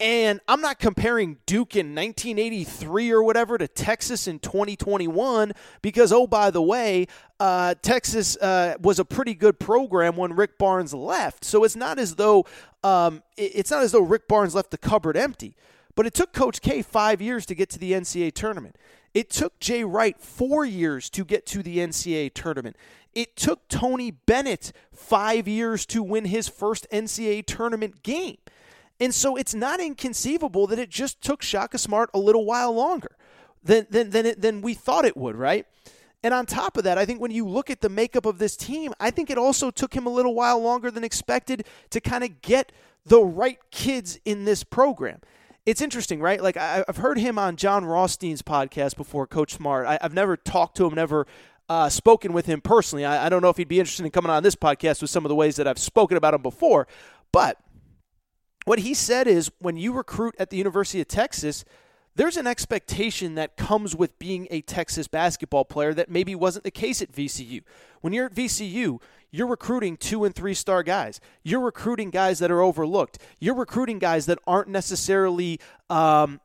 And 0.00 0.40
I'm 0.48 0.60
not 0.60 0.80
comparing 0.80 1.38
Duke 1.46 1.76
in 1.76 1.94
1983 1.94 3.12
or 3.12 3.22
whatever 3.22 3.56
to 3.56 3.68
Texas 3.68 4.26
in 4.26 4.40
2021 4.40 5.52
because, 5.82 6.12
oh, 6.12 6.26
by 6.26 6.50
the 6.50 6.60
way, 6.60 7.06
uh, 7.38 7.76
Texas 7.80 8.36
uh, 8.38 8.74
was 8.80 8.98
a 8.98 9.04
pretty 9.04 9.34
good 9.34 9.60
program 9.60 10.16
when 10.16 10.34
Rick 10.34 10.58
Barnes 10.58 10.92
left. 10.92 11.44
So 11.44 11.62
it's 11.62 11.76
not 11.76 12.00
as 12.00 12.16
though 12.16 12.44
um, 12.82 13.22
it's 13.36 13.70
not 13.70 13.82
as 13.82 13.92
though 13.92 14.02
Rick 14.02 14.26
Barnes 14.26 14.54
left 14.54 14.72
the 14.72 14.78
cupboard 14.78 15.16
empty. 15.16 15.56
But 15.94 16.06
it 16.06 16.14
took 16.14 16.32
Coach 16.32 16.60
K 16.60 16.82
five 16.82 17.20
years 17.20 17.46
to 17.46 17.54
get 17.54 17.70
to 17.70 17.78
the 17.78 17.92
NCAA 17.92 18.32
tournament. 18.32 18.76
It 19.14 19.30
took 19.30 19.58
Jay 19.60 19.84
Wright 19.84 20.18
four 20.20 20.64
years 20.64 21.08
to 21.10 21.24
get 21.24 21.46
to 21.46 21.62
the 21.62 21.78
NCAA 21.78 22.34
tournament. 22.34 22.76
It 23.14 23.36
took 23.36 23.68
Tony 23.68 24.10
Bennett 24.10 24.72
five 24.92 25.46
years 25.46 25.86
to 25.86 26.02
win 26.02 26.24
his 26.24 26.48
first 26.48 26.86
NCAA 26.90 27.46
tournament 27.46 28.02
game. 28.02 28.38
And 28.98 29.14
so 29.14 29.36
it's 29.36 29.54
not 29.54 29.80
inconceivable 29.80 30.66
that 30.68 30.78
it 30.78 30.90
just 30.90 31.20
took 31.20 31.42
Shaka 31.42 31.78
Smart 31.78 32.10
a 32.12 32.18
little 32.18 32.44
while 32.44 32.72
longer 32.72 33.16
than, 33.62 33.86
than, 33.90 34.10
than, 34.10 34.26
it, 34.26 34.40
than 34.40 34.62
we 34.62 34.74
thought 34.74 35.04
it 35.04 35.16
would, 35.16 35.36
right? 35.36 35.66
And 36.24 36.32
on 36.32 36.46
top 36.46 36.76
of 36.76 36.84
that, 36.84 36.96
I 36.96 37.04
think 37.04 37.20
when 37.20 37.30
you 37.30 37.46
look 37.46 37.70
at 37.70 37.80
the 37.80 37.88
makeup 37.88 38.24
of 38.24 38.38
this 38.38 38.56
team, 38.56 38.94
I 38.98 39.10
think 39.10 39.30
it 39.30 39.38
also 39.38 39.70
took 39.70 39.94
him 39.94 40.06
a 40.06 40.10
little 40.10 40.34
while 40.34 40.60
longer 40.60 40.90
than 40.90 41.04
expected 41.04 41.66
to 41.90 42.00
kind 42.00 42.24
of 42.24 42.40
get 42.40 42.72
the 43.04 43.20
right 43.20 43.58
kids 43.70 44.18
in 44.24 44.44
this 44.44 44.64
program 44.64 45.20
it's 45.66 45.80
interesting, 45.80 46.20
right? 46.20 46.42
Like 46.42 46.56
I, 46.56 46.84
have 46.86 46.98
heard 46.98 47.18
him 47.18 47.38
on 47.38 47.56
Jon 47.56 47.84
Rothstein's 47.84 48.42
podcast 48.42 48.96
before, 48.96 49.26
Coach 49.26 49.54
Smart. 49.54 49.86
I, 49.86 49.98
have 50.00 50.14
never 50.14 50.36
talked 50.36 50.76
to 50.76 50.86
him, 50.86 50.94
never 50.94 51.26
uh, 51.68 51.88
spoken 51.88 52.32
with 52.32 52.46
him 52.46 52.60
personally. 52.60 53.04
I, 53.04 53.26
I 53.26 53.28
don't 53.28 53.42
know 53.42 53.48
if 53.48 53.56
he'd 53.56 53.68
be 53.68 53.80
interested 53.80 54.04
in 54.04 54.10
coming 54.10 54.30
on 54.30 54.42
this 54.42 54.54
podcast 54.54 55.00
with 55.00 55.10
some 55.10 55.24
of 55.24 55.28
the 55.28 55.34
ways 55.34 55.56
that 55.56 55.66
I've 55.66 55.78
spoken 55.78 56.16
about 56.16 56.34
him 56.34 56.42
before. 56.42 56.86
But 57.32 57.58
what 58.64 58.80
he 58.80 58.94
said 58.94 59.26
is 59.26 59.50
when 59.58 59.76
you 59.76 59.92
recruit 59.92 60.34
at 60.38 60.50
the 60.50 60.56
University 60.56 61.00
of 61.00 61.08
Texas, 61.08 61.64
there's 62.16 62.36
an 62.36 62.46
expectation 62.46 63.34
that 63.34 63.56
comes 63.56 63.96
with 63.96 64.18
being 64.18 64.46
a 64.50 64.60
Texas 64.60 65.08
basketball 65.08 65.64
player 65.64 65.92
that 65.94 66.10
maybe 66.10 66.34
wasn't 66.34 66.64
the 66.64 66.70
case 66.70 67.02
at 67.02 67.10
VCU. 67.10 67.62
When 68.02 68.12
you're 68.12 68.26
at 68.26 68.34
VCU, 68.34 69.00
you're 69.34 69.48
recruiting 69.48 69.96
two 69.96 70.24
and 70.24 70.32
three 70.32 70.54
star 70.54 70.84
guys. 70.84 71.20
You're 71.42 71.60
recruiting 71.60 72.10
guys 72.10 72.38
that 72.38 72.52
are 72.52 72.62
overlooked. 72.62 73.18
You're 73.40 73.56
recruiting 73.56 73.98
guys 73.98 74.26
that 74.26 74.38
aren't 74.46 74.68
necessarily. 74.68 75.58
Um, 75.90 76.40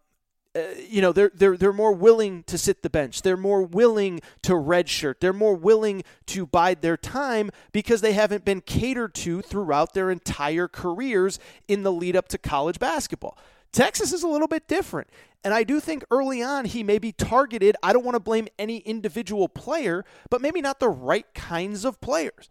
uh, 0.56 0.62
you 0.90 1.00
know 1.00 1.12
they're 1.12 1.32
they're 1.36 1.56
they're 1.56 1.72
more 1.72 1.94
willing 1.94 2.42
to 2.46 2.58
sit 2.58 2.82
the 2.82 2.90
bench. 2.90 3.22
They're 3.22 3.38
more 3.38 3.62
willing 3.62 4.22
to 4.42 4.54
redshirt. 4.54 5.20
They're 5.20 5.32
more 5.32 5.54
willing 5.54 6.04
to 6.26 6.48
bide 6.48 6.82
their 6.82 6.98
time 6.98 7.52
because 7.72 8.02
they 8.02 8.14
haven't 8.14 8.44
been 8.44 8.62
catered 8.62 9.14
to 9.16 9.44
throughout 9.44 9.94
their 9.94 10.10
entire 10.10 10.68
careers 10.68 11.38
in 11.68 11.84
the 11.84 11.92
lead 11.92 12.16
up 12.16 12.28
to 12.30 12.40
college 12.40 12.80
basketball. 12.80 13.38
Texas 13.72 14.12
is 14.12 14.24
a 14.24 14.28
little 14.28 14.48
bit 14.48 14.68
different. 14.68 15.08
And 15.44 15.54
I 15.54 15.64
do 15.64 15.80
think 15.80 16.04
early 16.10 16.42
on 16.42 16.66
he 16.66 16.82
may 16.82 16.98
be 16.98 17.12
targeted. 17.12 17.78
I 17.84 17.94
don't 17.94 18.04
want 18.04 18.16
to 18.16 18.20
blame 18.20 18.48
any 18.58 18.80
individual 18.80 19.48
player, 19.48 20.04
but 20.32 20.42
maybe 20.42 20.60
not 20.60 20.80
the 20.80 20.90
right 20.90 21.32
kinds 21.36 21.86
of 21.86 22.02
players. 22.02 22.50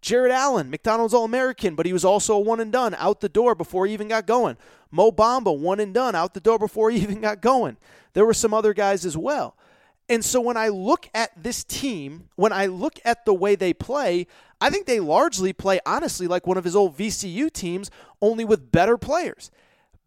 Jarrett 0.00 0.32
Allen, 0.32 0.70
McDonald's 0.70 1.14
All 1.14 1.24
American, 1.24 1.74
but 1.74 1.86
he 1.86 1.92
was 1.92 2.04
also 2.04 2.34
a 2.34 2.40
one 2.40 2.60
and 2.60 2.72
done 2.72 2.94
out 2.94 3.20
the 3.20 3.28
door 3.28 3.54
before 3.54 3.86
he 3.86 3.92
even 3.92 4.08
got 4.08 4.26
going. 4.26 4.56
Mo 4.90 5.10
Bamba, 5.10 5.56
one 5.56 5.80
and 5.80 5.92
done 5.92 6.14
out 6.14 6.34
the 6.34 6.40
door 6.40 6.58
before 6.58 6.90
he 6.90 6.98
even 6.98 7.20
got 7.20 7.40
going. 7.40 7.76
There 8.12 8.26
were 8.26 8.34
some 8.34 8.54
other 8.54 8.74
guys 8.74 9.04
as 9.04 9.16
well. 9.16 9.56
And 10.08 10.24
so 10.24 10.40
when 10.40 10.56
I 10.56 10.68
look 10.68 11.08
at 11.12 11.30
this 11.40 11.64
team, 11.64 12.28
when 12.36 12.52
I 12.52 12.66
look 12.66 12.98
at 13.04 13.26
the 13.26 13.34
way 13.34 13.54
they 13.54 13.74
play, 13.74 14.26
I 14.60 14.70
think 14.70 14.86
they 14.86 15.00
largely 15.00 15.52
play 15.52 15.80
honestly 15.84 16.26
like 16.26 16.46
one 16.46 16.56
of 16.56 16.64
his 16.64 16.74
old 16.74 16.96
VCU 16.96 17.52
teams, 17.52 17.90
only 18.22 18.44
with 18.44 18.72
better 18.72 18.96
players. 18.96 19.50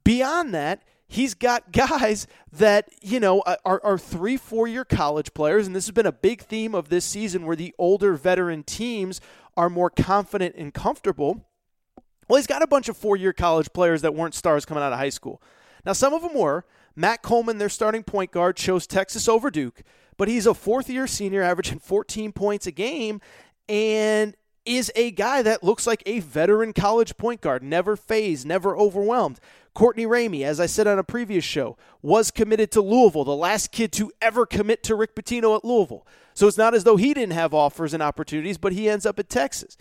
Beyond 0.04 0.56
that, 0.56 0.82
he's 1.08 1.36
got 1.36 1.72
guys 1.72 2.26
that 2.52 2.90
you 3.02 3.20
know 3.20 3.44
are, 3.64 3.82
are 3.84 3.98
three 3.98 4.38
four 4.38 4.68
year 4.68 4.84
college 4.84 5.34
players 5.34 5.68
and 5.68 5.76
this 5.76 5.86
has 5.86 5.94
been 5.94 6.06
a 6.06 6.12
big 6.12 6.42
theme 6.42 6.74
of 6.74 6.90
this 6.90 7.06
season 7.06 7.46
where 7.46 7.56
the 7.56 7.74
older 7.78 8.14
veteran 8.14 8.64
teams 8.64 9.22
are 9.58 9.70
more 9.70 9.90
confident 9.90 10.56
and 10.58 10.74
comfortable. 10.74 11.46
Well, 12.28 12.38
he's 12.38 12.48
got 12.48 12.62
a 12.62 12.68
bunch 12.68 12.90
of 12.90 12.98
four 12.98 13.16
year 13.16 13.34
college 13.34 13.74
players 13.74 14.02
that 14.02 14.16
weren't 14.16 14.36
stars 14.36 14.66
coming 14.66 14.84
out 14.84 14.94
of 14.94 15.00
high 15.00 15.10
school. 15.10 15.42
Now, 15.86 15.94
some 15.94 16.14
of 16.14 16.22
them 16.22 16.34
were. 16.34 16.66
Matt 16.96 17.22
Coleman, 17.22 17.58
their 17.58 17.70
starting 17.70 18.04
point 18.04 18.32
guard, 18.32 18.58
chose 18.58 18.86
Texas 18.86 19.28
over 19.28 19.50
Duke, 19.50 19.82
but 20.18 20.28
he's 20.28 20.46
a 20.46 20.54
fourth 20.54 20.90
year 20.90 21.08
senior 21.08 21.42
averaging 21.42 21.80
14 21.80 22.32
points 22.34 22.68
a 22.68 22.72
game 22.72 23.22
and 23.70 24.36
is 24.66 24.92
a 24.96 25.12
guy 25.12 25.42
that 25.42 25.64
looks 25.64 25.88
like 25.88 26.04
a 26.06 26.20
veteran 26.20 26.74
college 26.74 27.18
point 27.18 27.42
guard, 27.42 27.64
never 27.64 27.96
phased, 27.96 28.46
never 28.46 28.78
overwhelmed. 28.78 29.40
Courtney 29.74 30.06
Ramey, 30.06 30.44
as 30.44 30.60
I 30.60 30.66
said 30.66 30.86
on 30.86 31.00
a 31.00 31.04
previous 31.04 31.46
show, 31.46 31.78
was 32.02 32.30
committed 32.30 32.72
to 32.72 32.82
Louisville, 32.82 33.24
the 33.24 33.36
last 33.36 33.72
kid 33.72 33.92
to 33.94 34.12
ever 34.22 34.46
commit 34.46 34.84
to 34.84 34.96
Rick 34.96 35.16
Pitino 35.16 35.56
at 35.56 35.66
Louisville. 35.66 36.06
So 36.42 36.48
it's 36.48 36.58
not 36.58 36.74
as 36.74 36.86
though 36.86 36.96
he 36.96 37.14
didn't 37.14 37.34
have 37.34 37.54
offers 37.54 37.94
and 37.94 38.02
opportunities, 38.02 38.58
but 38.58 38.74
he 38.74 38.90
ends 38.90 39.06
up 39.06 39.20
at 39.20 39.30
Texas. 39.30 39.78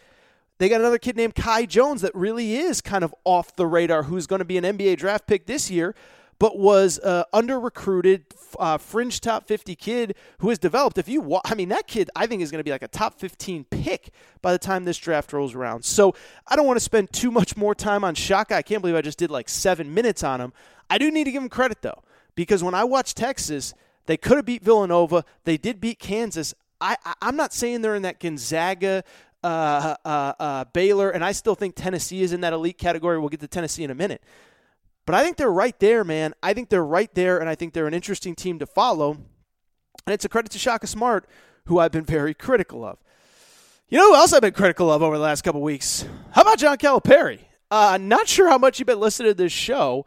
They 0.58 0.68
got 0.68 0.82
another 0.82 0.98
kid 0.98 1.16
named 1.16 1.34
Kai 1.34 1.64
Jones 1.64 2.02
that 2.02 2.14
really 2.14 2.54
is 2.54 2.82
kind 2.82 3.02
of 3.02 3.14
off 3.24 3.56
the 3.56 3.66
radar, 3.66 4.02
who's 4.02 4.26
going 4.26 4.40
to 4.40 4.44
be 4.44 4.58
an 4.58 4.64
NBA 4.64 4.98
draft 4.98 5.26
pick 5.26 5.46
this 5.46 5.70
year, 5.70 5.94
but 6.38 6.58
was 6.58 6.98
uh, 6.98 7.24
under 7.32 7.58
recruited, 7.58 8.26
uh, 8.58 8.76
fringe 8.76 9.22
top 9.22 9.48
50 9.48 9.74
kid 9.74 10.14
who 10.40 10.50
has 10.50 10.58
developed. 10.58 10.98
If 10.98 11.08
you, 11.08 11.22
wa- 11.22 11.40
I 11.46 11.54
mean, 11.54 11.70
that 11.70 11.86
kid 11.86 12.10
I 12.14 12.26
think 12.26 12.42
is 12.42 12.50
going 12.50 12.60
to 12.60 12.64
be 12.64 12.72
like 12.72 12.82
a 12.82 12.88
top 12.88 13.18
15 13.18 13.64
pick 13.70 14.10
by 14.42 14.52
the 14.52 14.58
time 14.58 14.84
this 14.84 14.98
draft 14.98 15.32
rolls 15.32 15.54
around. 15.54 15.86
So 15.86 16.14
I 16.46 16.56
don't 16.56 16.66
want 16.66 16.76
to 16.76 16.84
spend 16.84 17.10
too 17.10 17.30
much 17.30 17.56
more 17.56 17.74
time 17.74 18.04
on 18.04 18.14
Shaka. 18.14 18.54
I 18.54 18.60
can't 18.60 18.82
believe 18.82 18.96
I 18.96 19.00
just 19.00 19.18
did 19.18 19.30
like 19.30 19.48
seven 19.48 19.94
minutes 19.94 20.22
on 20.22 20.42
him. 20.42 20.52
I 20.90 20.98
do 20.98 21.10
need 21.10 21.24
to 21.24 21.32
give 21.32 21.42
him 21.42 21.48
credit 21.48 21.80
though, 21.80 22.02
because 22.34 22.62
when 22.62 22.74
I 22.74 22.84
watch 22.84 23.14
Texas, 23.14 23.72
they 24.10 24.16
could 24.16 24.38
have 24.38 24.44
beat 24.44 24.64
Villanova. 24.64 25.24
They 25.44 25.56
did 25.56 25.80
beat 25.80 26.00
Kansas. 26.00 26.52
I, 26.80 26.96
I 27.04 27.28
am 27.28 27.36
not 27.36 27.52
saying 27.54 27.82
they're 27.82 27.94
in 27.94 28.02
that 28.02 28.18
Gonzaga. 28.18 29.04
Uh, 29.42 29.94
uh, 30.04 30.32
uh, 30.38 30.64
Baylor, 30.74 31.08
and 31.08 31.24
I 31.24 31.32
still 31.32 31.54
think 31.54 31.74
Tennessee 31.74 32.22
is 32.22 32.34
in 32.34 32.42
that 32.42 32.52
elite 32.52 32.76
category. 32.76 33.18
We'll 33.18 33.30
get 33.30 33.40
to 33.40 33.48
Tennessee 33.48 33.84
in 33.84 33.90
a 33.90 33.94
minute. 33.94 34.22
But 35.06 35.14
I 35.14 35.22
think 35.22 35.38
they're 35.38 35.50
right 35.50 35.78
there, 35.80 36.04
man. 36.04 36.34
I 36.42 36.52
think 36.52 36.68
they're 36.68 36.84
right 36.84 37.08
there, 37.14 37.38
and 37.38 37.48
I 37.48 37.54
think 37.54 37.72
they're 37.72 37.86
an 37.86 37.94
interesting 37.94 38.34
team 38.34 38.58
to 38.58 38.66
follow. 38.66 39.12
And 39.12 40.12
it's 40.12 40.26
a 40.26 40.28
credit 40.28 40.50
to 40.50 40.58
Shaka 40.58 40.86
Smart, 40.86 41.26
who 41.66 41.78
I've 41.78 41.92
been 41.92 42.04
very 42.04 42.34
critical 42.34 42.84
of. 42.84 42.98
You 43.88 43.96
know 43.96 44.10
who 44.10 44.16
else 44.16 44.34
I've 44.34 44.42
been 44.42 44.52
critical 44.52 44.90
of 44.90 45.02
over 45.02 45.16
the 45.16 45.22
last 45.22 45.42
couple 45.42 45.62
weeks? 45.62 46.04
How 46.32 46.42
about 46.42 46.58
John 46.58 46.76
Calipari? 46.76 47.38
Uh, 47.70 47.96
not 48.00 48.28
sure 48.28 48.48
how 48.48 48.58
much 48.58 48.78
you've 48.78 48.86
been 48.86 49.00
listening 49.00 49.30
to 49.30 49.34
this 49.34 49.52
show. 49.52 50.04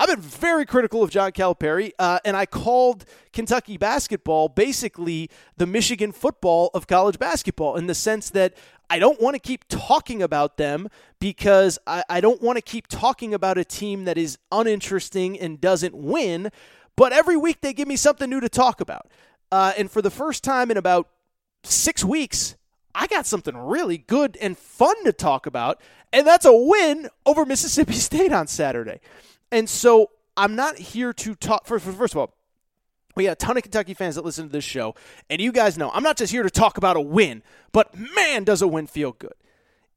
I've 0.00 0.08
been 0.08 0.22
very 0.22 0.64
critical 0.64 1.02
of 1.02 1.10
John 1.10 1.30
Calipari, 1.32 1.92
uh, 1.98 2.20
and 2.24 2.34
I 2.34 2.46
called 2.46 3.04
Kentucky 3.34 3.76
basketball 3.76 4.48
basically 4.48 5.28
the 5.58 5.66
Michigan 5.66 6.10
football 6.10 6.70
of 6.72 6.86
college 6.86 7.18
basketball 7.18 7.76
in 7.76 7.86
the 7.86 7.94
sense 7.94 8.30
that 8.30 8.54
I 8.88 8.98
don't 8.98 9.20
want 9.20 9.34
to 9.34 9.38
keep 9.38 9.68
talking 9.68 10.22
about 10.22 10.56
them 10.56 10.88
because 11.18 11.78
I, 11.86 12.02
I 12.08 12.22
don't 12.22 12.40
want 12.40 12.56
to 12.56 12.62
keep 12.62 12.86
talking 12.86 13.34
about 13.34 13.58
a 13.58 13.64
team 13.64 14.06
that 14.06 14.16
is 14.16 14.38
uninteresting 14.50 15.38
and 15.38 15.60
doesn't 15.60 15.94
win. 15.94 16.50
But 16.96 17.12
every 17.12 17.36
week 17.36 17.60
they 17.60 17.74
give 17.74 17.86
me 17.86 17.96
something 17.96 18.30
new 18.30 18.40
to 18.40 18.48
talk 18.48 18.80
about. 18.80 19.10
Uh, 19.52 19.74
and 19.76 19.90
for 19.90 20.00
the 20.00 20.10
first 20.10 20.42
time 20.42 20.70
in 20.70 20.78
about 20.78 21.10
six 21.62 22.02
weeks, 22.02 22.56
I 22.94 23.06
got 23.06 23.26
something 23.26 23.54
really 23.54 23.98
good 23.98 24.38
and 24.40 24.56
fun 24.56 25.04
to 25.04 25.12
talk 25.12 25.44
about, 25.44 25.78
and 26.10 26.26
that's 26.26 26.46
a 26.46 26.54
win 26.54 27.10
over 27.26 27.44
Mississippi 27.44 27.92
State 27.96 28.32
on 28.32 28.46
Saturday. 28.46 29.00
And 29.52 29.68
so 29.68 30.10
I'm 30.36 30.54
not 30.56 30.78
here 30.78 31.12
to 31.12 31.34
talk. 31.34 31.66
First, 31.66 31.84
first 31.84 32.14
of 32.14 32.18
all, 32.18 32.34
we 33.16 33.24
got 33.24 33.32
a 33.32 33.34
ton 33.36 33.56
of 33.56 33.62
Kentucky 33.62 33.94
fans 33.94 34.14
that 34.14 34.24
listen 34.24 34.46
to 34.46 34.52
this 34.52 34.64
show, 34.64 34.94
and 35.28 35.40
you 35.40 35.52
guys 35.52 35.76
know 35.76 35.90
I'm 35.92 36.02
not 36.02 36.16
just 36.16 36.32
here 36.32 36.42
to 36.42 36.50
talk 36.50 36.78
about 36.78 36.96
a 36.96 37.00
win, 37.00 37.42
but 37.72 37.94
man, 37.96 38.44
does 38.44 38.62
a 38.62 38.68
win 38.68 38.86
feel 38.86 39.12
good. 39.12 39.34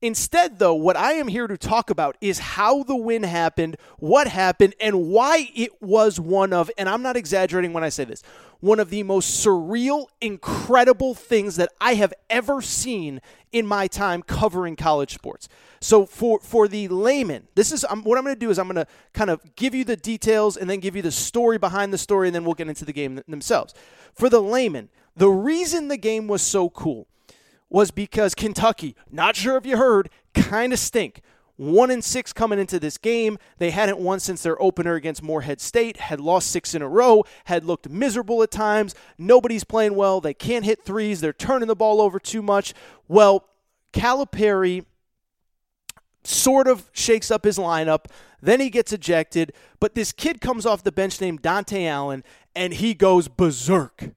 Instead, 0.02 0.60
though, 0.60 0.74
what 0.74 0.98
I 0.98 1.14
am 1.14 1.30
here 1.30 1.48
to 1.48 1.58
talk 1.58 1.90
about 1.90 2.18
is 2.20 2.38
how 2.38 2.84
the 2.84 2.96
win 2.96 3.24
happened, 3.24 3.78
what 4.00 4.28
happened, 4.28 4.76
and 4.82 5.08
why 5.08 5.50
it 5.56 5.82
was 5.82 6.20
one 6.20 6.52
of, 6.52 6.70
and 6.78 6.90
I'm 6.90 7.02
not 7.02 7.16
exaggerating 7.16 7.72
when 7.72 7.86
I 7.86 7.90
say 7.90 8.04
this, 8.04 8.22
one 8.64 8.80
of 8.80 8.90
the 8.90 9.04
most 9.04 9.46
surreal, 9.46 10.06
incredible 10.22 11.14
things 11.14 11.58
that 11.58 11.68
I 11.82 11.96
have 11.96 12.14
ever 12.30 12.62
seen 12.62 13.20
in 13.52 13.68
my 13.68 13.88
time 13.88 14.24
covering 14.24 14.78
college 14.78 15.14
sports. 15.14 15.50
So 15.82 16.06
for 16.06 16.40
for 16.40 16.70
the 16.70 16.88
layman, 16.88 17.50
this 17.56 17.74
is 17.74 17.86
um, 17.90 18.04
what 18.04 18.18
I'm 18.18 18.24
going 18.24 18.38
to 18.38 18.40
do 18.40 18.50
is 18.50 18.58
I'm 18.58 18.70
going 18.70 18.78
to 18.78 18.88
kind 19.12 19.30
of 19.30 19.42
give 19.58 19.76
you 19.76 19.84
the 19.84 19.98
details 19.98 20.56
and 20.56 20.70
then 20.70 20.80
give 20.80 20.96
you 20.96 21.02
the 21.02 21.12
story 21.12 21.58
behind 21.58 21.92
the 21.92 21.98
story, 21.98 22.30
and 22.30 22.34
then 22.34 22.46
we'll 22.46 22.54
get 22.54 22.70
into 22.70 22.86
the 22.86 22.94
game 22.94 23.22
themselves. 23.28 23.74
For 24.14 24.30
the 24.30 24.42
layman, 24.42 24.88
the 25.14 25.30
reason 25.30 25.90
the 25.90 25.98
game 25.98 26.30
was 26.30 26.42
so 26.42 26.70
cool 26.70 27.08
was 27.70 27.92
because 27.92 28.34
Kentucky, 28.34 28.96
not 29.12 29.36
sure 29.36 29.58
if 29.58 29.66
you 29.66 29.76
heard, 29.76 30.10
kind 30.34 30.72
of 30.72 30.80
stink. 30.80 31.22
One 31.56 31.92
and 31.92 32.04
six 32.04 32.34
coming 32.34 32.58
into 32.58 32.80
this 32.80 32.98
game. 32.98 33.38
They 33.60 33.70
hadn't 33.70 34.00
won 34.00 34.20
since 34.20 34.42
their 34.42 34.60
opener 34.62 34.96
against 34.96 35.22
Morehead 35.22 35.62
State, 35.62 35.98
had 35.98 36.20
lost 36.20 36.50
six 36.50 36.74
in 36.74 36.82
a 36.82 36.90
row, 36.90 37.24
had 37.46 37.64
looked 37.64 37.88
miserable 37.90 38.42
at 38.42 38.50
times. 38.50 38.96
Nobody's 39.18 39.64
playing 39.64 39.96
well. 39.96 40.20
They 40.20 40.34
can't 40.34 40.66
hit 40.66 40.84
threes. 40.84 41.22
They're 41.22 41.32
turning 41.32 41.68
the 41.68 41.76
ball 41.76 42.02
over 42.02 42.20
too 42.20 42.42
much. 42.42 42.74
Well, 43.08 43.48
Calipari 43.94 44.86
sort 46.24 46.68
of 46.68 46.90
shakes 46.92 47.30
up 47.30 47.46
his 47.46 47.58
lineup. 47.60 48.06
Then 48.42 48.60
he 48.60 48.70
gets 48.70 48.92
ejected. 48.92 49.54
But 49.80 49.94
this 49.94 50.12
kid 50.12 50.42
comes 50.42 50.66
off 50.66 50.84
the 50.84 50.92
bench 50.92 51.22
named 51.22 51.44
Dontaie 51.44 51.88
Allen, 51.88 52.24
and 52.56 52.74
he 52.74 52.94
goes 52.94 53.28
berserk. 53.28 54.12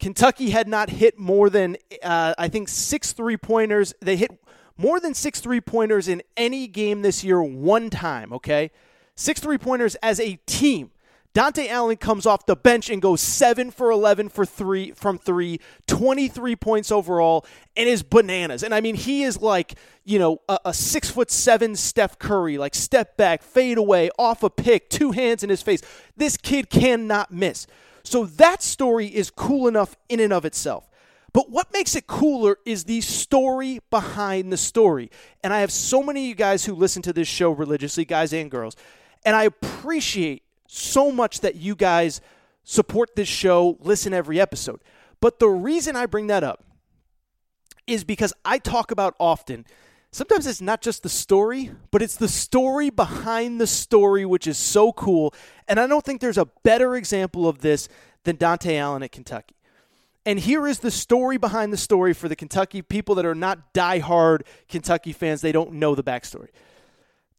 Kentucky 0.00 0.50
had 0.50 0.68
not 0.68 0.90
hit 0.90 1.18
more 1.18 1.50
than, 1.50 1.76
uh, 2.02 2.34
I 2.38 2.48
think, 2.48 2.68
six 2.68 3.12
three 3.12 3.36
pointers. 3.36 3.92
They 4.00 4.16
hit 4.16 4.30
more 4.78 5.00
than 5.00 5.12
six 5.12 5.40
three 5.40 5.60
pointers 5.60 6.08
in 6.08 6.22
any 6.36 6.66
game 6.66 7.02
this 7.02 7.22
year 7.22 7.42
one 7.42 7.90
time, 7.90 8.32
okay? 8.32 8.70
Six 9.16 9.40
three 9.40 9.58
pointers 9.58 9.96
as 9.96 10.20
a 10.20 10.36
team. 10.46 10.92
Dontaie 11.34 11.68
Allen 11.68 11.96
comes 11.96 12.26
off 12.26 12.46
the 12.46 12.56
bench 12.56 12.88
and 12.88 13.02
goes 13.02 13.20
7 13.20 13.70
for 13.70 13.90
11 13.90 14.28
for 14.30 14.44
3 14.46 14.92
from 14.92 15.18
3, 15.18 15.60
23 15.86 16.56
points 16.56 16.90
overall 16.90 17.46
and 17.76 17.88
is 17.88 18.02
bananas. 18.02 18.62
And 18.62 18.74
I 18.74 18.80
mean 18.80 18.94
he 18.94 19.22
is 19.22 19.40
like, 19.40 19.74
you 20.04 20.18
know, 20.18 20.40
a, 20.48 20.58
a 20.66 20.74
6 20.74 21.10
foot 21.10 21.30
7 21.30 21.76
Steph 21.76 22.18
Curry, 22.18 22.58
like 22.58 22.74
step 22.74 23.16
back, 23.16 23.42
fade 23.42 23.78
away, 23.78 24.10
off 24.18 24.42
a 24.42 24.50
pick, 24.50 24.88
two 24.88 25.12
hands 25.12 25.44
in 25.44 25.50
his 25.50 25.62
face. 25.62 25.82
This 26.16 26.36
kid 26.36 26.70
cannot 26.70 27.30
miss. 27.30 27.66
So 28.02 28.24
that 28.24 28.62
story 28.62 29.06
is 29.06 29.30
cool 29.30 29.68
enough 29.68 29.96
in 30.08 30.18
and 30.18 30.32
of 30.32 30.44
itself. 30.44 30.88
But 31.38 31.50
what 31.50 31.72
makes 31.72 31.94
it 31.94 32.08
cooler 32.08 32.58
is 32.64 32.82
the 32.82 33.00
story 33.00 33.78
behind 33.90 34.52
the 34.52 34.56
story. 34.56 35.08
And 35.44 35.54
I 35.54 35.60
have 35.60 35.70
so 35.70 36.02
many 36.02 36.24
of 36.24 36.28
you 36.30 36.34
guys 36.34 36.64
who 36.64 36.74
listen 36.74 37.00
to 37.02 37.12
this 37.12 37.28
show 37.28 37.52
religiously, 37.52 38.04
guys 38.04 38.32
and 38.32 38.50
girls. 38.50 38.74
And 39.24 39.36
I 39.36 39.44
appreciate 39.44 40.42
so 40.66 41.12
much 41.12 41.38
that 41.42 41.54
you 41.54 41.76
guys 41.76 42.20
support 42.64 43.14
this 43.14 43.28
show, 43.28 43.78
listen 43.78 44.12
every 44.12 44.40
episode. 44.40 44.80
But 45.20 45.38
the 45.38 45.46
reason 45.46 45.94
I 45.94 46.06
bring 46.06 46.26
that 46.26 46.42
up 46.42 46.64
is 47.86 48.02
because 48.02 48.32
I 48.44 48.58
talk 48.58 48.90
about 48.90 49.14
often. 49.20 49.64
Sometimes 50.10 50.44
it's 50.44 50.60
not 50.60 50.82
just 50.82 51.04
the 51.04 51.08
story, 51.08 51.70
but 51.92 52.02
it's 52.02 52.16
the 52.16 52.26
story 52.26 52.90
behind 52.90 53.60
the 53.60 53.68
story, 53.68 54.24
which 54.24 54.48
is 54.48 54.58
so 54.58 54.92
cool. 54.92 55.32
And 55.68 55.78
I 55.78 55.86
don't 55.86 56.04
think 56.04 56.20
there's 56.20 56.36
a 56.36 56.48
better 56.64 56.96
example 56.96 57.48
of 57.48 57.60
this 57.60 57.88
than 58.24 58.38
Dontaie 58.38 58.76
Allen 58.76 59.04
at 59.04 59.12
Kentucky. 59.12 59.54
And 60.26 60.38
here 60.38 60.66
is 60.66 60.80
the 60.80 60.90
story 60.90 61.38
behind 61.38 61.72
the 61.72 61.78
story 61.78 62.12
for 62.12 62.28
the 62.28 62.36
Kentucky 62.36 62.82
people 62.82 63.14
that 63.14 63.24
are 63.24 63.34
not 63.34 63.72
diehard 63.72 64.42
Kentucky 64.68 65.12
fans. 65.12 65.40
They 65.40 65.52
don't 65.52 65.74
know 65.74 65.94
the 65.94 66.04
backstory. 66.04 66.48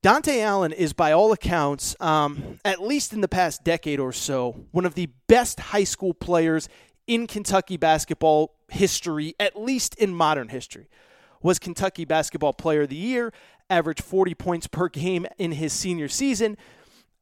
Dontaie 0.01 0.41
Allen 0.41 0.71
is, 0.71 0.93
by 0.93 1.11
all 1.11 1.33
accounts, 1.33 1.93
um, 1.99 2.57
at 2.63 2.81
least 2.81 3.11
in 3.11 3.19
the 3.19 3.27
past 3.27 3.65
decade 3.65 3.99
or 3.99 4.13
so, 4.13 4.65
one 4.71 4.85
of 4.85 4.95
the 4.95 5.09
best 5.27 5.59
high 5.59 5.83
school 5.83 6.13
players 6.13 6.69
in 7.05 7.27
Kentucky 7.27 7.75
basketball 7.75 8.55
history, 8.69 9.35
at 9.39 9.59
least 9.59 9.95
in 9.95 10.13
modern 10.13 10.47
history. 10.47 10.87
Was 11.41 11.59
Kentucky 11.59 12.05
Basketball 12.05 12.53
Player 12.53 12.83
of 12.83 12.89
the 12.89 12.95
Year, 12.95 13.33
averaged 13.69 14.03
40 14.03 14.35
points 14.35 14.67
per 14.67 14.87
game 14.87 15.27
in 15.37 15.53
his 15.53 15.73
senior 15.73 16.07
season, 16.07 16.57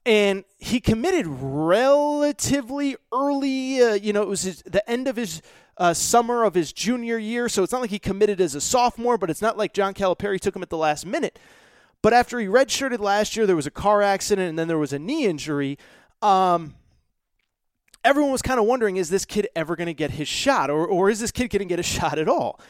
and 0.07 0.45
he 0.57 0.79
committed 0.79 1.25
relatively 1.27 2.95
early. 3.11 3.81
Uh, 3.81 3.93
you 3.93 4.13
know, 4.13 4.21
it 4.21 4.29
was 4.29 4.43
his, 4.43 4.61
the 4.63 4.89
end 4.89 5.09
of 5.09 5.17
his 5.17 5.41
uh, 5.75 5.93
summer 5.93 6.45
of 6.45 6.53
his 6.53 6.71
junior 6.71 7.17
year, 7.17 7.49
so 7.49 7.61
it's 7.61 7.73
not 7.73 7.81
like 7.81 7.89
he 7.89 7.99
committed 7.99 8.39
as 8.39 8.55
a 8.55 8.61
sophomore, 8.61 9.17
but 9.17 9.29
it's 9.29 9.41
not 9.41 9.57
like 9.57 9.73
John 9.73 9.93
Calipari 9.93 10.39
took 10.39 10.55
him 10.55 10.63
at 10.63 10.69
the 10.69 10.77
last 10.77 11.05
minute. 11.05 11.37
But 12.01 12.13
after 12.13 12.39
he 12.39 12.47
redshirted 12.47 12.99
last 12.99 13.35
year, 13.35 13.45
there 13.45 13.55
was 13.55 13.67
a 13.67 13.71
car 13.71 14.01
accident 14.01 14.47
and 14.47 14.57
then 14.57 14.69
there 14.69 14.77
was 14.77 14.93
a 14.93 14.99
knee 14.99 15.25
injury. 15.25 15.77
Um, 16.21 16.75
everyone 18.05 18.31
was 18.31 18.41
kind 18.41 18.61
of 18.61 18.65
wondering 18.65 18.95
is 18.95 19.09
this 19.09 19.25
kid 19.25 19.49
ever 19.57 19.75
going 19.75 19.87
to 19.87 19.93
get 19.93 20.11
his 20.11 20.29
shot 20.29 20.69
or, 20.69 20.87
or 20.87 21.09
is 21.09 21.19
this 21.19 21.31
kid 21.31 21.49
going 21.49 21.59
to 21.59 21.65
get 21.65 21.79
a 21.79 21.83
shot 21.99 22.17
at 22.17 22.29
all? 22.29 22.61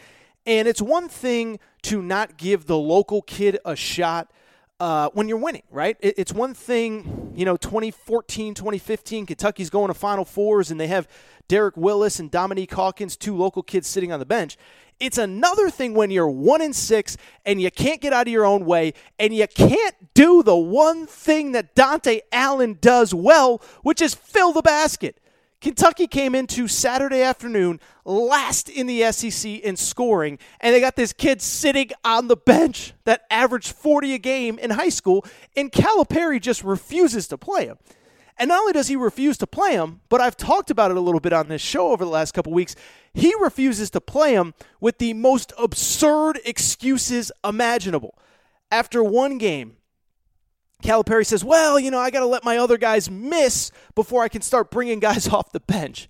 And 0.48 0.68
it's 0.68 0.82
one 0.82 1.08
thing 1.08 1.60
to 1.84 2.02
not 2.02 2.38
give 2.38 2.66
the 2.66 2.78
local 2.78 3.22
kid 3.22 3.60
a 3.64 3.76
shot 3.76 4.32
uh, 4.80 5.10
when 5.14 5.28
you're 5.28 5.38
winning, 5.38 5.64
right? 5.72 5.98
It, 6.00 6.16
it's 6.18 6.34
one 6.34 6.54
thing, 6.54 7.34
you 7.36 7.46
know, 7.46 7.58
2014, 7.58 8.54
2015, 8.54 9.26
Kentucky's 9.26 9.70
going 9.70 9.88
to 9.88 9.94
Final 9.94 10.26
Fours 10.26 10.72
and 10.72 10.80
they 10.80 10.88
have 10.88 11.08
Derek 11.48 11.78
Willis 11.78 12.20
and 12.20 12.30
Dominique 12.30 12.74
Hawkins, 12.74 13.18
two 13.18 13.36
local 13.36 13.64
kids 13.64 13.88
sitting 13.88 14.12
on 14.12 14.20
the 14.20 14.26
bench. 14.26 14.58
It's 15.00 15.18
another 15.18 15.70
thing 15.70 15.94
when 15.94 16.10
you're 16.10 16.30
one 16.30 16.62
in 16.62 16.74
six 16.74 17.18
and 17.46 17.62
you 17.62 17.70
can't 17.70 18.02
get 18.02 18.14
out 18.14 18.28
of 18.28 18.34
your 18.34 18.46
own 18.46 18.66
way 18.66 18.94
and 19.20 19.34
you 19.34 19.48
can't 19.48 19.96
do 20.14 20.42
the 20.42 20.56
one 20.56 21.06
thing 21.06 21.52
that 21.52 21.76
Dontaie 21.76 22.22
Allen 22.32 22.78
does 22.82 23.14
well, 23.14 23.62
which 23.84 24.02
is 24.02 24.16
fill 24.16 24.54
the 24.54 24.64
basket. 24.64 25.20
Kentucky 25.60 26.06
came 26.06 26.36
into 26.36 26.68
Saturday 26.68 27.24
afternoon 27.24 27.80
last 28.06 28.70
in 28.70 28.86
the 28.86 29.12
SEC 29.12 29.52
in 29.52 29.76
scoring, 29.76 30.38
and 30.62 30.74
they 30.74 30.80
got 30.80 30.96
this 30.96 31.14
kid 31.14 31.42
sitting 31.42 31.90
on 32.04 32.28
the 32.28 32.38
bench 32.38 32.94
that 33.06 33.26
averaged 33.32 33.72
40 33.72 34.14
a 34.14 34.18
game 34.20 34.60
in 34.60 34.70
high 34.70 34.90
school, 34.90 35.26
and 35.56 35.72
Calipari 35.72 36.40
just 36.40 36.64
refuses 36.64 37.28
to 37.30 37.38
play 37.38 37.66
him. 37.66 37.78
And 38.38 38.50
not 38.50 38.60
only 38.60 38.74
does 38.74 38.88
he 38.88 38.96
refuse 38.96 39.38
to 39.40 39.48
play 39.48 39.74
him, 39.74 40.02
but 40.10 40.22
I've 40.22 40.38
talked 40.38 40.70
about 40.70 40.92
it 40.92 40.98
a 40.98 41.02
little 41.02 41.20
bit 41.20 41.34
on 41.34 41.48
this 41.48 41.62
show 41.62 41.92
over 41.92 42.06
the 42.06 42.12
last 42.12 42.34
couple 42.34 42.54
weeks. 42.54 42.76
He 43.16 43.34
refuses 43.40 43.90
to 43.92 44.02
play 44.02 44.34
him 44.34 44.54
with 44.80 45.00
the 45.00 45.14
most 45.14 45.54
absurd 45.58 46.40
excuses 46.46 47.32
imaginable. 47.44 48.16
After 48.70 49.04
one 49.04 49.40
game, 49.40 49.77
Calipari 50.84 51.26
says, 51.26 51.44
Well, 51.44 51.80
you 51.80 51.92
know, 51.92 52.00
I 52.00 52.10
got 52.10 52.20
to 52.20 52.26
let 52.26 52.44
my 52.44 52.58
other 52.58 52.78
guys 52.78 53.10
miss 53.10 53.72
before 53.96 54.24
I 54.24 54.28
can 54.28 54.42
start 54.42 54.72
bringing 54.72 55.00
guys 55.00 55.28
off 55.34 55.52
the 55.52 55.60
bench. 55.60 56.08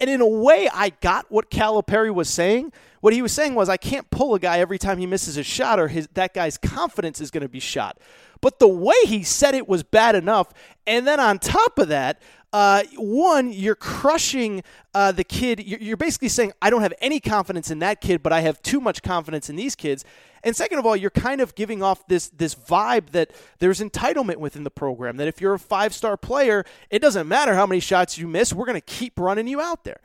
And 0.00 0.08
in 0.08 0.20
a 0.20 0.26
way, 0.26 0.68
I 0.72 0.90
got 0.90 1.30
what 1.30 1.50
Calipari 1.50 2.14
was 2.14 2.28
saying. 2.28 2.72
What 3.00 3.12
he 3.12 3.22
was 3.22 3.32
saying 3.32 3.54
was, 3.54 3.68
I 3.68 3.76
can't 3.76 4.08
pull 4.10 4.34
a 4.34 4.38
guy 4.38 4.58
every 4.60 4.78
time 4.78 4.98
he 4.98 5.06
misses 5.06 5.36
a 5.36 5.42
shot, 5.42 5.80
or 5.80 5.88
his, 5.88 6.08
that 6.14 6.34
guy's 6.34 6.56
confidence 6.56 7.20
is 7.20 7.30
going 7.30 7.42
to 7.42 7.48
be 7.48 7.60
shot. 7.60 7.98
But 8.40 8.60
the 8.60 8.68
way 8.68 8.94
he 9.04 9.24
said 9.24 9.54
it 9.54 9.68
was 9.68 9.82
bad 9.82 10.14
enough. 10.14 10.52
And 10.86 11.06
then 11.06 11.18
on 11.18 11.38
top 11.38 11.78
of 11.78 11.88
that, 11.88 12.22
uh, 12.52 12.82
one, 12.96 13.52
you're 13.52 13.74
crushing 13.74 14.62
uh, 14.94 15.12
the 15.12 15.24
kid. 15.24 15.60
You're, 15.60 15.98
basically 15.98 16.28
saying, 16.28 16.52
I 16.62 16.70
don't 16.70 16.80
have 16.80 16.94
any 17.00 17.20
confidence 17.20 17.70
in 17.70 17.80
that 17.80 18.00
kid, 18.00 18.22
but 18.22 18.32
I 18.32 18.40
have 18.40 18.62
too 18.62 18.80
much 18.80 19.02
confidence 19.02 19.50
in 19.50 19.56
these 19.56 19.74
kids. 19.74 20.04
And 20.42 20.56
second 20.56 20.78
of 20.78 20.86
all, 20.86 20.96
you're 20.96 21.10
kind 21.10 21.40
of 21.40 21.54
giving 21.54 21.82
off 21.82 22.06
this 22.06 22.28
this 22.28 22.54
vibe 22.54 23.10
that 23.10 23.32
there's 23.58 23.80
entitlement 23.80 24.36
within 24.36 24.64
the 24.64 24.70
program. 24.70 25.16
That 25.16 25.28
if 25.28 25.40
you're 25.40 25.54
a 25.54 25.58
five 25.58 25.92
star 25.92 26.16
player, 26.16 26.64
it 26.90 27.00
doesn't 27.00 27.28
matter 27.28 27.54
how 27.54 27.66
many 27.66 27.80
shots 27.80 28.16
you 28.16 28.28
miss. 28.28 28.52
We're 28.52 28.66
going 28.66 28.80
to 28.80 28.80
keep 28.80 29.18
running 29.18 29.48
you 29.48 29.60
out 29.60 29.84
there. 29.84 30.00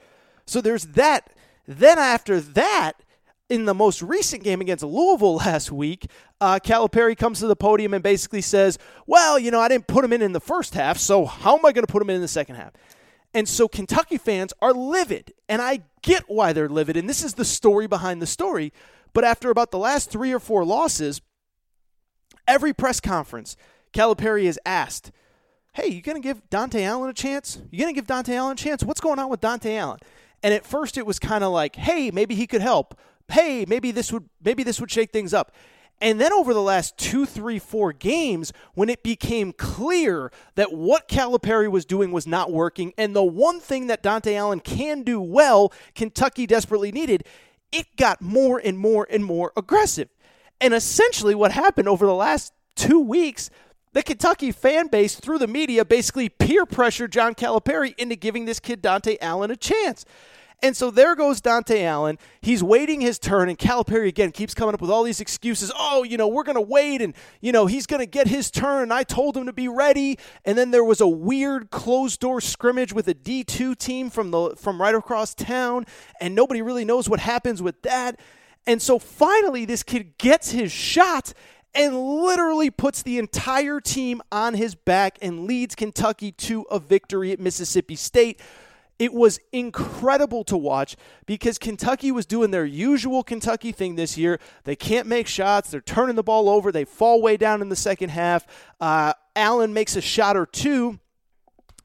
So 0.45 0.59
there's 0.59 0.85
that. 0.87 1.31
Then 1.67 1.97
after 1.97 2.41
that, 2.41 2.93
in 3.53 3.65
the 3.65 3.73
most 3.75 4.01
recent 4.01 4.43
game 4.43 4.61
against 4.61 4.83
Louisville 4.83 5.35
last 5.45 5.71
week, 5.71 6.07
uh, 6.41 6.57
Calipari 6.63 7.15
comes 7.15 7.39
to 7.39 7.47
the 7.47 7.55
podium 7.55 7.93
and 7.93 8.01
basically 8.01 8.41
says, 8.41 8.79
Well, 9.05 9.37
you 9.37 9.51
know, 9.51 9.59
I 9.59 9.67
didn't 9.67 9.85
put 9.85 10.03
him 10.03 10.11
in 10.11 10.23
in 10.23 10.33
the 10.33 10.39
first 10.39 10.73
half, 10.73 10.97
so 10.97 11.23
how 11.25 11.55
am 11.55 11.63
I 11.63 11.71
going 11.71 11.85
to 11.85 11.91
put 11.91 12.01
him 12.01 12.09
in 12.09 12.15
in 12.15 12.21
the 12.23 12.27
second 12.27 12.55
half? 12.55 12.73
And 13.31 13.47
so 13.47 13.67
Kentucky 13.67 14.17
fans 14.17 14.53
are 14.59 14.73
livid, 14.73 15.33
and 15.47 15.61
I 15.61 15.81
get 16.01 16.23
why 16.27 16.51
they're 16.51 16.67
livid. 16.67 16.97
And 16.97 17.07
this 17.07 17.23
is 17.23 17.35
the 17.35 17.45
story 17.45 17.85
behind 17.85 18.23
the 18.23 18.27
story. 18.27 18.73
But 19.13 19.23
after 19.23 19.51
about 19.51 19.69
the 19.69 19.77
last 19.77 20.09
three 20.09 20.31
or 20.31 20.39
four 20.39 20.65
losses, 20.65 21.21
every 22.47 22.73
press 22.73 22.99
conference, 22.99 23.55
Calipari 23.93 24.45
is 24.45 24.59
asked, 24.65 25.11
Hey, 25.73 25.89
you 25.89 26.01
going 26.01 26.19
to 26.19 26.27
give 26.27 26.49
Dontaie 26.49 26.85
Allen 26.85 27.09
a 27.09 27.13
chance? 27.13 27.59
You 27.69 27.79
going 27.79 27.93
to 27.93 27.99
give 27.99 28.07
Dontaie 28.07 28.35
Allen 28.35 28.53
a 28.53 28.55
chance? 28.55 28.83
What's 28.83 29.01
going 29.01 29.19
on 29.19 29.29
with 29.29 29.41
Dontaie 29.41 29.77
Allen? 29.77 29.99
And 30.41 30.53
at 30.53 30.65
first 30.65 30.97
it 30.97 31.05
was 31.05 31.19
kind 31.19 31.43
of 31.43 31.51
like, 31.51 31.75
hey, 31.75 32.11
maybe 32.11 32.35
he 32.35 32.45
could 32.45 32.61
help 32.61 32.99
hey, 33.33 33.65
maybe 33.67 33.91
this 33.91 34.11
would 34.11 34.29
maybe 34.43 34.63
this 34.63 34.79
would 34.79 34.91
shake 34.91 35.11
things 35.11 35.33
up. 35.33 35.53
And 36.01 36.19
then 36.19 36.33
over 36.33 36.53
the 36.53 36.61
last 36.61 36.97
two, 36.97 37.25
three, 37.25 37.59
four 37.59 37.93
games, 37.93 38.51
when 38.73 38.89
it 38.89 39.03
became 39.03 39.53
clear 39.53 40.31
that 40.55 40.73
what 40.73 41.07
Calipari 41.07 41.69
was 41.69 41.85
doing 41.85 42.11
was 42.11 42.27
not 42.27 42.51
working, 42.51 42.93
and 42.97 43.15
the 43.15 43.23
one 43.23 43.59
thing 43.59 43.87
that 43.87 44.03
Dontaie 44.03 44.35
Allen 44.35 44.59
can 44.59 45.03
do 45.03 45.21
well, 45.21 45.71
Kentucky 45.95 46.45
desperately 46.45 46.91
needed, 46.91 47.23
it 47.71 47.87
got 47.95 48.21
more 48.21 48.59
and 48.59 48.77
more 48.77 49.07
and 49.09 49.23
more 49.23 49.53
aggressive. 49.55 50.09
And 50.59 50.73
essentially, 50.73 51.35
what 51.35 51.51
happened 51.51 51.87
over 51.87 52.05
the 52.05 52.13
last 52.13 52.53
two 52.75 52.99
weeks 52.99 53.49
the 53.93 54.03
Kentucky 54.03 54.51
fan 54.51 54.87
base 54.87 55.15
through 55.15 55.37
the 55.37 55.47
media 55.47 55.85
basically 55.85 56.27
peer 56.27 56.65
pressured 56.65 57.11
John 57.11 57.35
Calipari 57.35 57.93
into 57.97 58.15
giving 58.15 58.45
this 58.45 58.59
kid 58.59 58.81
Dontaie 58.81 59.17
Allen 59.21 59.51
a 59.51 59.55
chance. 59.55 60.03
And 60.61 60.77
so 60.77 60.91
there 60.91 61.15
goes 61.15 61.41
Dontaie 61.41 61.83
Allen. 61.83 62.17
He's 62.41 62.63
waiting 62.63 63.01
his 63.01 63.19
turn, 63.19 63.49
and 63.49 63.57
Calipari 63.57 64.07
again 64.07 64.31
keeps 64.31 64.53
coming 64.53 64.73
up 64.73 64.81
with 64.81 64.89
all 64.89 65.03
these 65.03 65.19
excuses. 65.19 65.71
Oh, 65.77 66.03
you 66.03 66.17
know, 66.17 66.27
we're 66.27 66.43
going 66.43 66.55
to 66.55 66.61
wait, 66.61 67.01
and, 67.01 67.13
you 67.41 67.51
know, 67.51 67.65
he's 67.65 67.85
going 67.85 67.99
to 67.99 68.05
get 68.05 68.27
his 68.27 68.49
turn. 68.49 68.91
I 68.91 69.03
told 69.03 69.35
him 69.35 69.45
to 69.45 69.53
be 69.53 69.67
ready. 69.67 70.17
And 70.45 70.57
then 70.57 70.71
there 70.71 70.83
was 70.83 71.01
a 71.01 71.07
weird 71.07 71.71
closed 71.71 72.19
door 72.19 72.39
scrimmage 72.39 72.93
with 72.93 73.07
a 73.07 73.13
D2 73.13 73.77
team 73.77 74.09
from, 74.09 74.31
the, 74.31 74.55
from 74.55 74.81
right 74.81 74.95
across 74.95 75.33
town, 75.33 75.85
and 76.21 76.35
nobody 76.35 76.61
really 76.61 76.85
knows 76.85 77.09
what 77.09 77.19
happens 77.19 77.61
with 77.61 77.81
that. 77.81 78.19
And 78.65 78.81
so 78.81 78.99
finally, 78.99 79.65
this 79.65 79.83
kid 79.83 80.17
gets 80.17 80.51
his 80.51 80.71
shot 80.71 81.33
and 81.75 81.97
literally 81.97 82.69
puts 82.69 83.01
the 83.01 83.17
entire 83.17 83.79
team 83.81 84.21
on 84.31 84.53
his 84.53 84.75
back 84.75 85.17
and 85.21 85.45
leads 85.45 85.75
Kentucky 85.75 86.31
to 86.31 86.61
a 86.63 86.79
victory 86.79 87.31
at 87.31 87.39
Mississippi 87.39 87.95
State. 87.95 88.39
It 88.99 89.13
was 89.13 89.39
incredible 89.51 90.43
to 90.45 90.55
watch 90.55 90.95
because 91.25 91.57
Kentucky 91.57 92.11
was 92.11 92.25
doing 92.25 92.51
their 92.51 92.65
usual 92.65 93.23
Kentucky 93.23 93.71
thing 93.71 93.95
this 93.95 94.17
year. 94.17 94.39
They 94.63 94.75
can't 94.75 95.07
make 95.07 95.27
shots. 95.27 95.71
They're 95.71 95.81
turning 95.81 96.15
the 96.15 96.23
ball 96.23 96.47
over. 96.47 96.71
They 96.71 96.85
fall 96.85 97.21
way 97.21 97.35
down 97.37 97.61
in 97.61 97.69
the 97.69 97.75
second 97.75 98.09
half. 98.09 98.45
Uh, 98.79 99.13
Allen 99.35 99.73
makes 99.73 99.95
a 99.95 100.01
shot 100.01 100.37
or 100.37 100.45
two. 100.45 100.99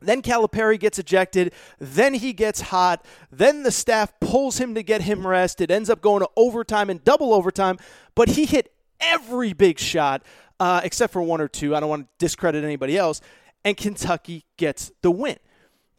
Then 0.00 0.22
Calipari 0.22 0.78
gets 0.78 0.98
ejected. 0.98 1.52
Then 1.78 2.14
he 2.14 2.32
gets 2.32 2.60
hot. 2.60 3.04
Then 3.32 3.62
the 3.62 3.72
staff 3.72 4.12
pulls 4.20 4.58
him 4.58 4.74
to 4.74 4.82
get 4.82 5.02
him 5.02 5.26
rest. 5.26 5.60
It 5.60 5.70
ends 5.70 5.90
up 5.90 6.00
going 6.00 6.20
to 6.20 6.28
overtime 6.36 6.90
and 6.90 7.02
double 7.02 7.34
overtime. 7.34 7.78
But 8.14 8.30
he 8.30 8.44
hit 8.44 8.72
every 9.00 9.52
big 9.54 9.78
shot 9.78 10.22
uh, 10.60 10.80
except 10.84 11.12
for 11.12 11.22
one 11.22 11.40
or 11.40 11.48
two. 11.48 11.74
I 11.74 11.80
don't 11.80 11.88
want 11.88 12.06
to 12.06 12.08
discredit 12.18 12.64
anybody 12.64 12.96
else. 12.96 13.20
And 13.64 13.76
Kentucky 13.76 14.44
gets 14.56 14.92
the 15.02 15.10
win. 15.10 15.38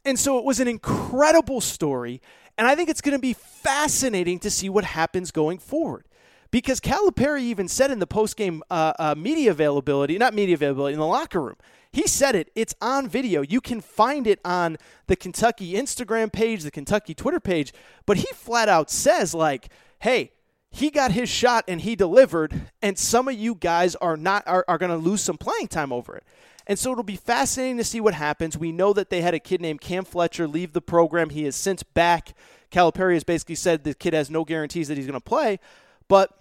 And 0.06 0.18
so 0.18 0.38
it 0.38 0.46
was 0.46 0.60
an 0.60 0.68
incredible 0.68 1.62
story. 1.62 2.22
And 2.58 2.68
I 2.68 2.76
think 2.76 2.90
it's 2.90 3.02
going 3.02 3.16
to 3.16 3.22
be 3.22 3.34
fascinating 3.34 4.40
to 4.40 4.50
see 4.50 4.70
what 4.70 4.84
happens 4.84 5.32
going 5.32 5.60
forward. 5.60 6.06
Because 6.52 6.80
Calipari 6.80 7.42
even 7.42 7.68
said 7.68 7.92
in 7.92 8.00
the 8.00 8.08
postgame 8.08 8.62
uh, 8.72 8.94
uh, 8.98 9.16
media 9.16 9.52
availability, 9.52 10.18
not 10.18 10.34
media 10.34 10.56
availability, 10.56 10.94
in 10.94 11.00
the 11.00 11.06
locker 11.06 11.42
room, 11.42 11.58
he 11.92 12.08
said 12.08 12.36
it. 12.36 12.52
It's 12.56 12.74
on 12.82 13.08
video. 13.08 13.42
You 13.42 13.62
can 13.62 13.82
find 13.82 14.26
it 14.26 14.40
on 14.44 14.78
the 15.08 15.16
Kentucky 15.16 15.74
Instagram 15.74 16.32
page, 16.32 16.64
the 16.64 16.72
Kentucky 16.72 17.14
Twitter 17.14 17.40
page. 17.40 17.72
But 18.06 18.18
he 18.18 18.28
flat 18.34 18.68
out 18.68 18.90
says, 18.90 19.34
like, 19.34 19.70
hey, 20.00 20.32
he 20.72 20.90
got 20.92 21.12
his 21.12 21.30
shot 21.30 21.66
and 21.68 21.82
he 21.82 21.96
delivered, 21.96 22.70
and 22.82 22.98
some 22.98 23.28
of 23.28 23.34
you 23.34 23.56
guys 23.56 23.96
are 23.96 24.18
not 24.18 24.44
are, 24.46 24.64
are 24.68 24.78
going 24.78 24.92
to 24.92 24.98
lose 24.98 25.22
some 25.22 25.38
playing 25.38 25.68
time 25.68 25.92
over 25.92 26.16
it. 26.16 26.24
And 26.70 26.78
so 26.78 26.92
it'll 26.92 27.04
be 27.04 27.16
fascinating 27.16 27.78
to 27.78 27.84
see 27.84 28.00
what 28.00 28.14
happens. 28.14 28.56
We 28.56 28.72
know 28.72 28.94
that 28.94 29.10
they 29.10 29.22
had 29.22 29.34
a 29.34 29.40
kid 29.40 29.60
named 29.60 29.82
Cam 29.82 30.06
Fletcher 30.06 30.48
leave 30.48 30.74
the 30.74 30.82
program. 30.82 31.32
He 31.32 31.46
is 31.46 31.56
since 31.56 31.82
back. 31.82 32.36
Calipari 32.72 33.16
has 33.16 33.24
basically 33.24 33.56
said 33.56 33.84
the 33.84 33.96
kid 33.96 34.14
has 34.14 34.30
no 34.30 34.46
guarantees 34.46 34.88
that 34.88 34.96
he's 34.96 35.08
going 35.08 35.16
to 35.16 35.20
play, 35.20 35.60
but 36.08 36.32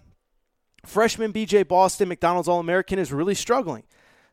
freshman 0.85 1.33
BJ 1.33 1.67
Boston, 1.67 2.11
McDonald's 2.11 2.47
All 2.47 2.61
American, 2.61 2.99
is 2.99 3.11
really 3.11 3.35
struggling. 3.35 3.85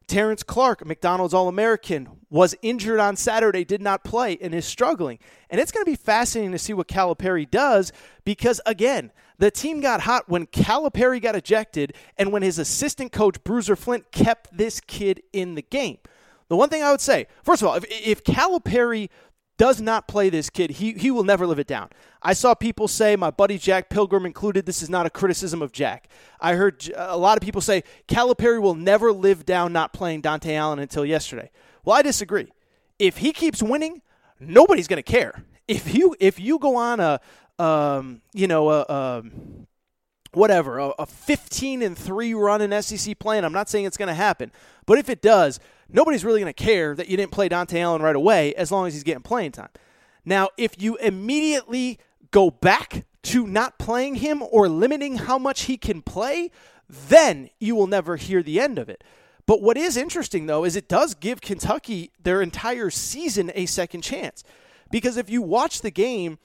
Terrence 0.05 0.43
Clark, 0.43 0.85
McDonald's 0.85 1.33
All 1.33 1.47
American, 1.47 2.09
was 2.29 2.55
injured 2.61 2.99
on 2.99 3.15
Saturday, 3.15 3.63
did 3.63 3.81
not 3.81 4.03
play, 4.03 4.37
and 4.41 4.53
is 4.53 4.65
struggling. 4.65 5.17
And 5.49 5.61
it's 5.61 5.71
going 5.71 5.85
to 5.85 5.89
be 5.89 5.95
fascinating 5.95 6.51
to 6.51 6.59
see 6.59 6.73
what 6.73 6.89
Calipari 6.89 7.49
does 7.49 7.93
because, 8.25 8.59
again, 8.65 9.13
the 9.37 9.51
team 9.51 9.81
got 9.81 10.01
hot 10.01 10.29
when 10.29 10.47
Calipari 10.47 11.21
got 11.21 11.35
ejected 11.35 11.93
and 12.17 12.31
when 12.31 12.41
his 12.41 12.59
assistant 12.59 13.11
coach, 13.11 13.43
Bruiser 13.43 13.75
Flint, 13.75 14.11
kept 14.11 14.55
this 14.55 14.79
kid 14.79 15.21
in 15.33 15.55
the 15.55 15.61
game. 15.61 15.97
The 16.47 16.55
one 16.55 16.69
thing 16.69 16.83
I 16.83 16.91
would 16.91 17.01
say, 17.01 17.27
first 17.43 17.61
of 17.61 17.67
all, 17.67 17.75
if, 17.75 17.85
if 17.89 18.23
Calipari 18.23 19.09
does 19.57 19.79
not 19.79 20.07
play 20.07 20.29
this 20.29 20.49
kid, 20.49 20.71
he, 20.71 20.93
he 20.93 21.09
will 21.09 21.23
never 21.23 21.47
live 21.47 21.59
it 21.59 21.67
down. 21.67 21.89
I 22.21 22.33
saw 22.33 22.53
people 22.53 22.87
say, 22.87 23.15
my 23.15 23.31
buddy 23.31 23.57
Jack 23.57 23.89
Pilgrim 23.89 24.25
included, 24.25 24.65
this 24.65 24.81
is 24.81 24.89
not 24.89 25.05
a 25.05 25.09
criticism 25.09 25.61
of 25.61 25.71
Jack. 25.71 26.09
I 26.39 26.55
heard 26.55 26.89
a 26.95 27.17
lot 27.17 27.37
of 27.37 27.41
people 27.41 27.61
say 27.61 27.83
Calipari 28.07 28.61
will 28.61 28.75
never 28.75 29.11
live 29.11 29.45
down 29.45 29.71
not 29.71 29.93
playing 29.93 30.21
Dontaie 30.21 30.55
Allen 30.55 30.79
until 30.79 31.05
yesterday. 31.05 31.51
Well, 31.83 31.95
I 31.95 32.01
disagree. 32.01 32.51
If 32.99 33.17
he 33.17 33.31
keeps 33.31 33.63
winning, 33.63 34.01
nobody's 34.39 34.87
going 34.87 35.01
to 35.01 35.11
care. 35.11 35.43
If 35.67 35.95
you 35.95 36.15
if 36.19 36.39
you 36.39 36.59
go 36.59 36.75
on 36.75 36.99
a 36.99 37.19
um, 37.59 38.21
you 38.33 38.47
know 38.47 38.69
a, 38.69 38.81
a 38.81 39.23
whatever 40.33 40.79
a, 40.79 40.89
a 40.99 41.05
15 41.05 41.81
and 41.81 41.97
3 41.97 42.33
run 42.33 42.61
in 42.61 42.81
SEC 42.81 43.17
play 43.19 43.37
and 43.37 43.45
I'm 43.45 43.53
not 43.53 43.69
saying 43.69 43.85
it's 43.85 43.97
going 43.97 44.09
to 44.09 44.13
happen 44.13 44.51
but 44.85 44.97
if 44.97 45.09
it 45.09 45.21
does 45.21 45.59
nobody's 45.89 46.25
really 46.25 46.41
going 46.41 46.53
to 46.53 46.63
care 46.63 46.95
that 46.95 47.07
you 47.07 47.15
didn't 47.15 47.31
play 47.31 47.47
Dontaie 47.47 47.81
Allen 47.81 48.01
right 48.01 48.15
away 48.15 48.53
as 48.55 48.71
long 48.71 48.87
as 48.87 48.93
he's 48.93 49.03
getting 49.03 49.23
playing 49.23 49.53
time. 49.53 49.69
Now 50.25 50.49
if 50.57 50.81
you 50.81 50.97
immediately 50.97 51.99
go 52.31 52.51
back 52.51 53.05
to 53.23 53.47
not 53.47 53.79
playing 53.79 54.15
him 54.15 54.43
or 54.51 54.67
limiting 54.67 55.17
how 55.17 55.37
much 55.37 55.63
he 55.63 55.77
can 55.77 56.01
play 56.01 56.51
then 56.89 57.49
you 57.59 57.75
will 57.75 57.87
never 57.87 58.15
hear 58.15 58.43
the 58.43 58.59
end 58.59 58.77
of 58.77 58.89
it. 58.89 59.03
But 59.45 59.61
what 59.61 59.77
is 59.77 59.95
interesting 59.95 60.47
though 60.47 60.65
is 60.65 60.75
it 60.75 60.89
does 60.89 61.13
give 61.13 61.41
Kentucky 61.41 62.11
their 62.21 62.41
entire 62.41 62.89
season 62.89 63.51
a 63.55 63.65
second 63.65 64.01
chance. 64.01 64.43
Because 64.91 65.17
if 65.17 65.29
you 65.29 65.41
watch 65.41 65.81
the 65.81 65.91
game 65.91 66.39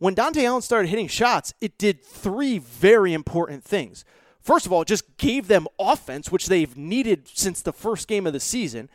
when 0.00 0.14
Dontaie 0.14 0.44
Allen 0.44 0.62
started 0.62 0.88
hitting 0.88 1.08
shots, 1.08 1.54
it 1.60 1.78
did 1.78 2.02
three 2.02 2.58
very 2.58 3.12
important 3.12 3.62
things. 3.62 4.04
First 4.40 4.64
of 4.64 4.72
all, 4.72 4.82
it 4.82 4.88
just 4.88 5.16
gave 5.18 5.46
them 5.46 5.68
offense, 5.78 6.32
which 6.32 6.46
they've 6.46 6.74
needed 6.74 7.28
since 7.28 7.60
the 7.60 7.72
first 7.72 8.08
game 8.08 8.26
of 8.26 8.32
the 8.32 8.40
season. 8.40 8.88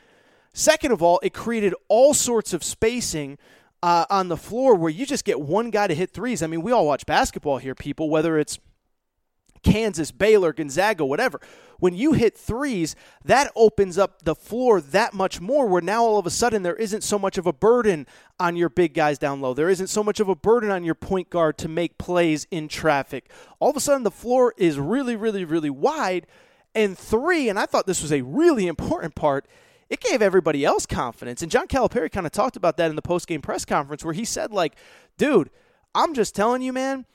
Second 0.52 0.92
of 0.92 1.04
all, 1.04 1.20
it 1.22 1.32
created 1.32 1.76
all 1.90 2.16
sorts 2.16 2.54
of 2.54 2.64
spacing 2.64 3.38
uh, 3.84 4.06
on 4.10 4.30
the 4.30 4.38
floor 4.38 4.74
where 4.74 4.90
you 4.90 5.06
just 5.06 5.26
get 5.26 5.40
one 5.40 5.70
guy 5.70 5.86
to 5.86 5.94
hit 5.94 6.10
threes. 6.10 6.42
I 6.42 6.48
mean, 6.48 6.64
we 6.64 6.72
all 6.72 6.88
watch 6.88 7.06
basketball 7.06 7.60
here, 7.60 7.76
people, 7.76 8.10
whether 8.10 8.40
it's 8.40 8.58
Kansas, 9.66 10.12
Baylor, 10.12 10.54
Gonzaga, 10.54 11.06
whatever. 11.06 11.42
When 11.80 11.94
you 11.94 12.14
hit 12.14 12.38
threes, 12.38 12.96
that 13.26 13.52
opens 13.56 13.98
up 13.98 14.22
the 14.22 14.36
floor 14.36 14.80
that 14.80 15.14
much 15.14 15.42
more 15.42 15.66
where 15.66 15.82
now 15.82 16.04
all 16.04 16.18
of 16.18 16.26
a 16.26 16.30
sudden 16.30 16.64
there 16.64 16.76
isn't 16.76 17.04
so 17.04 17.20
much 17.20 17.38
of 17.38 17.46
a 17.46 17.52
burden 17.52 18.08
on 18.40 18.56
your 18.56 18.70
big 18.70 18.94
guys 18.94 19.18
down 19.18 19.42
low. 19.42 19.54
There 19.54 19.70
isn't 19.70 19.88
so 19.88 20.04
much 20.04 20.22
of 20.22 20.30
a 20.30 20.36
burden 20.36 20.70
on 20.70 20.86
your 20.86 20.96
point 20.96 21.30
guard 21.30 21.58
to 21.58 21.68
make 21.68 21.98
plays 21.98 22.48
in 22.52 22.70
traffic. 22.70 23.30
All 23.60 23.72
of 23.72 23.76
a 23.76 23.82
sudden 23.82 24.04
the 24.04 24.12
floor 24.12 24.54
is 24.56 24.80
really, 24.80 25.16
really, 25.16 25.44
really 25.44 25.70
wide. 25.70 26.28
And 26.74 26.98
three, 26.98 27.50
and 27.50 27.60
I 27.60 27.66
thought 27.66 27.88
this 27.88 28.02
was 28.02 28.14
a 28.14 28.22
really 28.22 28.68
important 28.68 29.16
part, 29.16 29.48
it 29.90 30.00
gave 30.00 30.22
everybody 30.22 30.64
else 30.64 30.86
confidence. 30.86 31.42
And 31.42 31.52
John 31.52 31.68
Calipari 31.68 32.12
kind 32.12 32.26
of 32.26 32.32
talked 32.32 32.56
about 32.56 32.78
that 32.78 32.90
in 32.90 32.96
the 32.96 33.02
post-game 33.02 33.42
press 33.42 33.66
conference 33.66 34.04
where 34.04 34.14
he 34.14 34.26
said, 34.26 34.52
like, 34.52 34.76
dude, 35.18 35.50
I'm 35.94 36.14
just 36.14 36.36
telling 36.36 36.62
you, 36.62 36.74
man, 36.74 37.06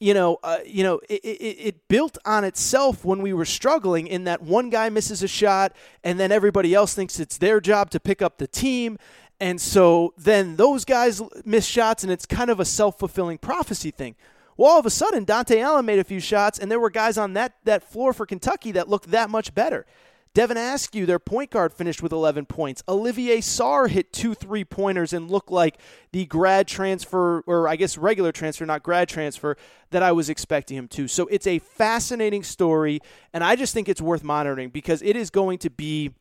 you 0.00 0.14
know, 0.14 0.38
uh, 0.42 0.58
you 0.64 0.82
know, 0.82 0.98
it, 1.10 1.20
it, 1.22 1.56
it, 1.60 1.88
built 1.88 2.16
on 2.24 2.42
itself 2.42 3.04
when 3.04 3.20
we 3.20 3.34
were 3.34 3.44
struggling. 3.44 4.06
In 4.06 4.24
that 4.24 4.42
one 4.42 4.70
guy 4.70 4.88
misses 4.88 5.22
a 5.22 5.28
shot, 5.28 5.76
and 6.02 6.18
then 6.18 6.32
everybody 6.32 6.74
else 6.74 6.94
thinks 6.94 7.20
it's 7.20 7.36
their 7.36 7.60
job 7.60 7.90
to 7.90 8.00
pick 8.00 8.22
up 8.22 8.38
the 8.38 8.46
team, 8.46 8.98
and 9.38 9.60
so 9.60 10.14
then 10.16 10.56
those 10.56 10.86
guys 10.86 11.20
miss 11.44 11.66
shots, 11.66 12.02
and 12.02 12.10
it's 12.10 12.24
kind 12.24 12.50
of 12.50 12.58
a 12.60 12.64
self 12.64 12.98
fulfilling 12.98 13.36
prophecy 13.36 13.90
thing. 13.90 14.16
Well, 14.56 14.72
all 14.72 14.78
of 14.78 14.86
a 14.86 14.90
sudden, 14.90 15.26
Dontaie 15.26 15.62
Allen 15.62 15.84
made 15.84 15.98
a 15.98 16.04
few 16.04 16.20
shots, 16.20 16.58
and 16.58 16.70
there 16.70 16.80
were 16.80 16.90
guys 16.90 17.18
on 17.18 17.34
that 17.34 17.54
that 17.64 17.84
floor 17.84 18.14
for 18.14 18.24
Kentucky 18.24 18.72
that 18.72 18.88
looked 18.88 19.10
that 19.10 19.28
much 19.28 19.54
better. 19.54 19.84
Devin 20.32 20.56
Askew, 20.56 21.06
their 21.06 21.18
point 21.18 21.50
guard, 21.50 21.72
finished 21.72 22.02
with 22.02 22.12
11 22.12 22.46
points. 22.46 22.84
Olivier 22.88 23.38
Sarr 23.38 23.88
hit 23.88 24.12
two 24.12 24.34
three 24.34 24.64
pointers 24.64 25.12
and 25.12 25.28
looked 25.28 25.50
like 25.50 25.78
the 26.12 26.24
grad 26.26 26.68
transfer, 26.68 27.40
or 27.46 27.66
I 27.66 27.74
guess 27.74 27.98
regular 27.98 28.30
transfer, 28.30 28.64
not 28.64 28.84
grad 28.84 29.08
transfer, 29.08 29.56
that 29.90 30.04
I 30.04 30.12
was 30.12 30.30
expecting 30.30 30.76
him 30.76 30.86
to. 30.88 31.08
So 31.08 31.26
it's 31.26 31.48
a 31.48 31.58
fascinating 31.58 32.44
story, 32.44 33.00
and 33.32 33.42
I 33.42 33.56
just 33.56 33.74
think 33.74 33.88
it's 33.88 34.00
worth 34.00 34.22
monitoring 34.22 34.70
because 34.70 35.02
it 35.02 35.16
is 35.16 35.30
going 35.30 35.58
to 35.58 35.70
be 35.70 36.12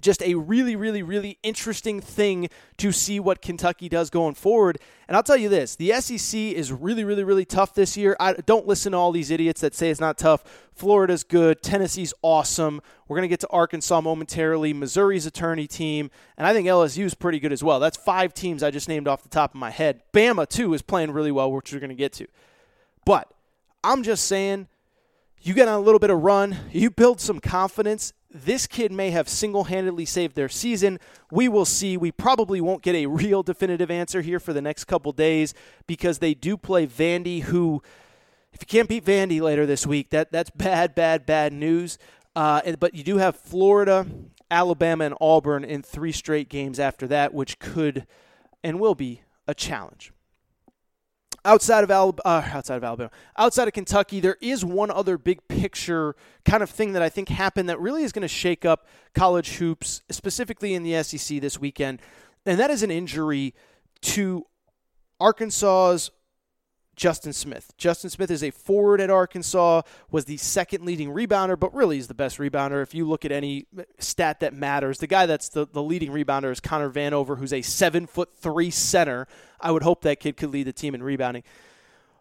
just 0.00 0.22
a 0.22 0.34
really, 0.34 0.76
really, 0.76 1.02
really 1.02 1.38
interesting 1.42 2.00
thing 2.00 2.48
to 2.78 2.92
see 2.92 3.20
what 3.20 3.42
Kentucky 3.42 3.88
does 3.88 4.10
going 4.10 4.34
forward. 4.34 4.78
And 5.08 5.16
I'll 5.16 5.22
tell 5.22 5.36
you 5.36 5.48
this 5.48 5.76
the 5.76 5.92
SEC 6.00 6.38
is 6.38 6.72
really, 6.72 7.04
really, 7.04 7.24
really 7.24 7.44
tough 7.44 7.74
this 7.74 7.96
year. 7.96 8.16
I 8.20 8.34
don't 8.34 8.66
listen 8.66 8.92
to 8.92 8.98
all 8.98 9.12
these 9.12 9.30
idiots 9.30 9.60
that 9.60 9.74
say 9.74 9.90
it's 9.90 10.00
not 10.00 10.18
tough. 10.18 10.44
Florida's 10.72 11.24
good. 11.24 11.62
Tennessee's 11.62 12.14
awesome. 12.22 12.80
We're 13.06 13.16
going 13.16 13.28
to 13.28 13.28
get 13.28 13.40
to 13.40 13.48
Arkansas 13.48 14.00
momentarily. 14.00 14.72
Missouri's 14.72 15.26
attorney 15.26 15.66
team. 15.66 16.10
And 16.38 16.46
I 16.46 16.54
think 16.54 16.66
LSU's 16.66 17.14
pretty 17.14 17.38
good 17.38 17.52
as 17.52 17.62
well. 17.62 17.80
That's 17.80 17.96
five 17.96 18.32
teams 18.32 18.62
I 18.62 18.70
just 18.70 18.88
named 18.88 19.08
off 19.08 19.22
the 19.22 19.28
top 19.28 19.52
of 19.52 19.60
my 19.60 19.70
head. 19.70 20.02
Bama, 20.12 20.48
too, 20.48 20.72
is 20.74 20.82
playing 20.82 21.10
really 21.10 21.32
well, 21.32 21.52
which 21.52 21.72
we're 21.72 21.80
going 21.80 21.90
to 21.90 21.96
get 21.96 22.12
to. 22.14 22.26
But 23.04 23.30
I'm 23.82 24.02
just 24.02 24.26
saying, 24.26 24.68
you 25.42 25.54
get 25.54 25.68
on 25.68 25.74
a 25.74 25.80
little 25.80 25.98
bit 25.98 26.10
of 26.10 26.20
run, 26.20 26.56
you 26.70 26.90
build 26.90 27.20
some 27.20 27.40
confidence, 27.40 28.12
this 28.32 28.66
kid 28.66 28.92
may 28.92 29.10
have 29.10 29.28
single 29.28 29.64
handedly 29.64 30.04
saved 30.04 30.36
their 30.36 30.48
season. 30.48 30.98
We 31.30 31.48
will 31.48 31.64
see. 31.64 31.96
We 31.96 32.12
probably 32.12 32.60
won't 32.60 32.82
get 32.82 32.94
a 32.94 33.06
real 33.06 33.42
definitive 33.42 33.90
answer 33.90 34.22
here 34.22 34.40
for 34.40 34.52
the 34.52 34.62
next 34.62 34.84
couple 34.84 35.12
days 35.12 35.54
because 35.86 36.18
they 36.18 36.34
do 36.34 36.56
play 36.56 36.86
Vandy, 36.86 37.42
who, 37.42 37.82
if 38.52 38.62
you 38.62 38.66
can't 38.66 38.88
beat 38.88 39.04
Vandy 39.04 39.40
later 39.40 39.66
this 39.66 39.86
week, 39.86 40.10
that, 40.10 40.32
that's 40.32 40.50
bad, 40.50 40.94
bad, 40.94 41.26
bad 41.26 41.52
news. 41.52 41.98
Uh, 42.36 42.60
but 42.78 42.94
you 42.94 43.02
do 43.02 43.16
have 43.16 43.36
Florida 43.36 44.06
Alabama 44.50 45.04
and 45.04 45.14
Auburn 45.20 45.64
in 45.64 45.82
three 45.82 46.12
straight 46.12 46.48
games 46.48 46.80
after 46.80 47.06
that, 47.08 47.32
which 47.32 47.58
could 47.58 48.06
and 48.62 48.80
will 48.80 48.94
be 48.94 49.22
a 49.46 49.54
challenge. 49.54 50.12
Outside 51.44 51.84
of 51.84 51.90
Alabama, 51.90 52.22
uh, 52.24 52.48
outside 52.52 52.76
of 52.76 52.84
Alabama, 52.84 53.10
outside 53.38 53.66
of 53.66 53.74
Kentucky, 53.74 54.20
there 54.20 54.36
is 54.42 54.64
one 54.64 54.90
other 54.90 55.16
big 55.16 55.46
picture 55.48 56.14
kind 56.44 56.62
of 56.62 56.68
thing 56.68 56.92
that 56.92 57.02
I 57.02 57.08
think 57.08 57.30
happened 57.30 57.68
that 57.68 57.80
really 57.80 58.02
is 58.02 58.12
going 58.12 58.22
to 58.22 58.28
shake 58.28 58.64
up 58.64 58.86
college 59.14 59.56
hoops, 59.56 60.02
specifically 60.10 60.74
in 60.74 60.82
the 60.82 61.02
SEC 61.02 61.40
this 61.40 61.58
weekend, 61.58 62.00
and 62.44 62.60
that 62.60 62.70
is 62.70 62.82
an 62.82 62.90
injury 62.90 63.54
to 64.02 64.44
Arkansas's 65.18 66.10
Justin 67.00 67.32
Smith. 67.32 67.72
Justin 67.78 68.10
Smith 68.10 68.30
is 68.30 68.44
a 68.44 68.50
forward 68.50 69.00
at 69.00 69.08
Arkansas, 69.08 69.80
was 70.10 70.26
the 70.26 70.36
second 70.36 70.84
leading 70.84 71.08
rebounder, 71.08 71.58
but 71.58 71.72
really 71.72 71.96
is 71.96 72.08
the 72.08 72.14
best 72.14 72.36
rebounder. 72.36 72.82
If 72.82 72.94
you 72.94 73.08
look 73.08 73.24
at 73.24 73.32
any 73.32 73.64
stat 73.98 74.40
that 74.40 74.52
matters, 74.52 74.98
the 74.98 75.06
guy 75.06 75.24
that's 75.24 75.48
the, 75.48 75.66
the 75.66 75.82
leading 75.82 76.10
rebounder 76.10 76.52
is 76.52 76.60
Connor 76.60 76.90
Vanover, 76.90 77.38
who's 77.38 77.54
a 77.54 77.62
seven 77.62 78.06
foot 78.06 78.28
three 78.36 78.70
center. 78.70 79.26
I 79.58 79.70
would 79.70 79.82
hope 79.82 80.02
that 80.02 80.20
kid 80.20 80.36
could 80.36 80.50
lead 80.50 80.66
the 80.66 80.74
team 80.74 80.94
in 80.94 81.02
rebounding. 81.02 81.42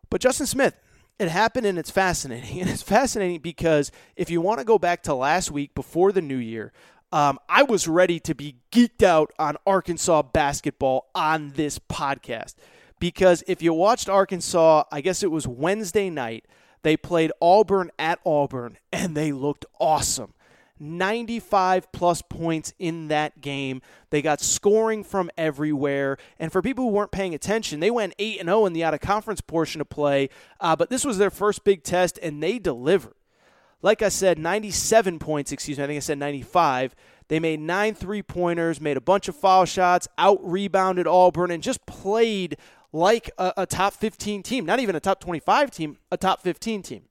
But 0.09 0.21
Justin 0.21 0.45
Smith, 0.45 0.79
it 1.19 1.27
happened 1.27 1.65
and 1.65 1.77
it's 1.77 1.91
fascinating. 1.91 2.61
And 2.61 2.69
it's 2.69 2.81
fascinating 2.81 3.41
because 3.41 3.91
if 4.15 4.29
you 4.29 4.39
want 4.39 4.59
to 4.59 4.65
go 4.65 4.79
back 4.79 5.03
to 5.03 5.13
last 5.13 5.51
week 5.51 5.75
before 5.75 6.13
the 6.13 6.21
new 6.21 6.37
year, 6.37 6.71
um, 7.11 7.37
I 7.49 7.63
was 7.63 7.85
ready 7.89 8.21
to 8.21 8.33
be 8.33 8.55
geeked 8.71 9.03
out 9.03 9.33
on 9.37 9.57
Arkansas 9.67 10.21
basketball 10.21 11.09
on 11.13 11.51
this 11.57 11.79
podcast 11.79 12.55
because 12.99 13.43
if 13.47 13.61
you 13.61 13.73
watched 13.73 14.09
Arkansas, 14.09 14.83
I 14.91 15.01
guess 15.01 15.23
it 15.23 15.31
was 15.31 15.47
Wednesday 15.47 16.09
night, 16.09 16.45
they 16.81 16.97
played 16.97 17.31
Auburn 17.41 17.91
at 17.97 18.19
Auburn 18.25 18.77
and 18.93 19.15
they 19.15 19.31
looked 19.31 19.65
awesome. 19.79 20.33
95 20.81 21.91
plus 21.91 22.21
points 22.21 22.73
in 22.79 23.09
that 23.09 23.41
game. 23.41 23.81
They 24.11 24.21
got 24.21 24.39
scoring 24.39 25.03
from 25.03 25.29
everywhere. 25.37 26.17
And 26.39 26.51
for 26.51 26.61
people 26.61 26.85
who 26.85 26.91
weren't 26.91 27.11
paying 27.11 27.33
attention, 27.33 27.81
they 27.81 27.91
went 27.91 28.13
8 28.17 28.41
0 28.41 28.65
in 28.65 28.73
the 28.73 28.83
out 28.83 28.93
of 28.93 29.01
conference 29.01 29.41
portion 29.41 29.81
of 29.81 29.89
play. 29.89 30.29
Uh, 30.59 30.77
but 30.77 30.89
this 30.89 31.03
was 31.03 31.17
their 31.17 31.29
first 31.29 31.65
big 31.65 31.83
test 31.83 32.17
and 32.23 32.41
they 32.41 32.59
delivered. 32.59 33.13
Like 33.81 34.01
I 34.01 34.09
said, 34.09 34.37
97 34.37 35.19
points, 35.19 35.51
excuse 35.51 35.77
me, 35.77 35.83
I 35.83 35.87
think 35.87 35.97
I 35.97 36.01
said 36.01 36.17
95. 36.17 36.95
They 37.29 37.39
made 37.39 37.59
nine 37.59 37.93
three 37.93 38.23
pointers, 38.23 38.81
made 38.81 38.97
a 38.97 39.01
bunch 39.01 39.27
of 39.27 39.35
foul 39.35 39.65
shots, 39.65 40.07
out 40.17 40.39
rebounded 40.43 41.07
Auburn, 41.07 41.51
and 41.51 41.63
just 41.63 41.85
played 41.85 42.57
like 42.91 43.29
a, 43.37 43.53
a 43.57 43.65
top 43.65 43.93
15 43.93 44.43
team, 44.43 44.65
not 44.65 44.79
even 44.79 44.95
a 44.95 44.99
top 44.99 45.19
25 45.19 45.71
team, 45.71 45.97
a 46.11 46.17
top 46.17 46.41
15 46.41 46.81
team. 46.81 47.03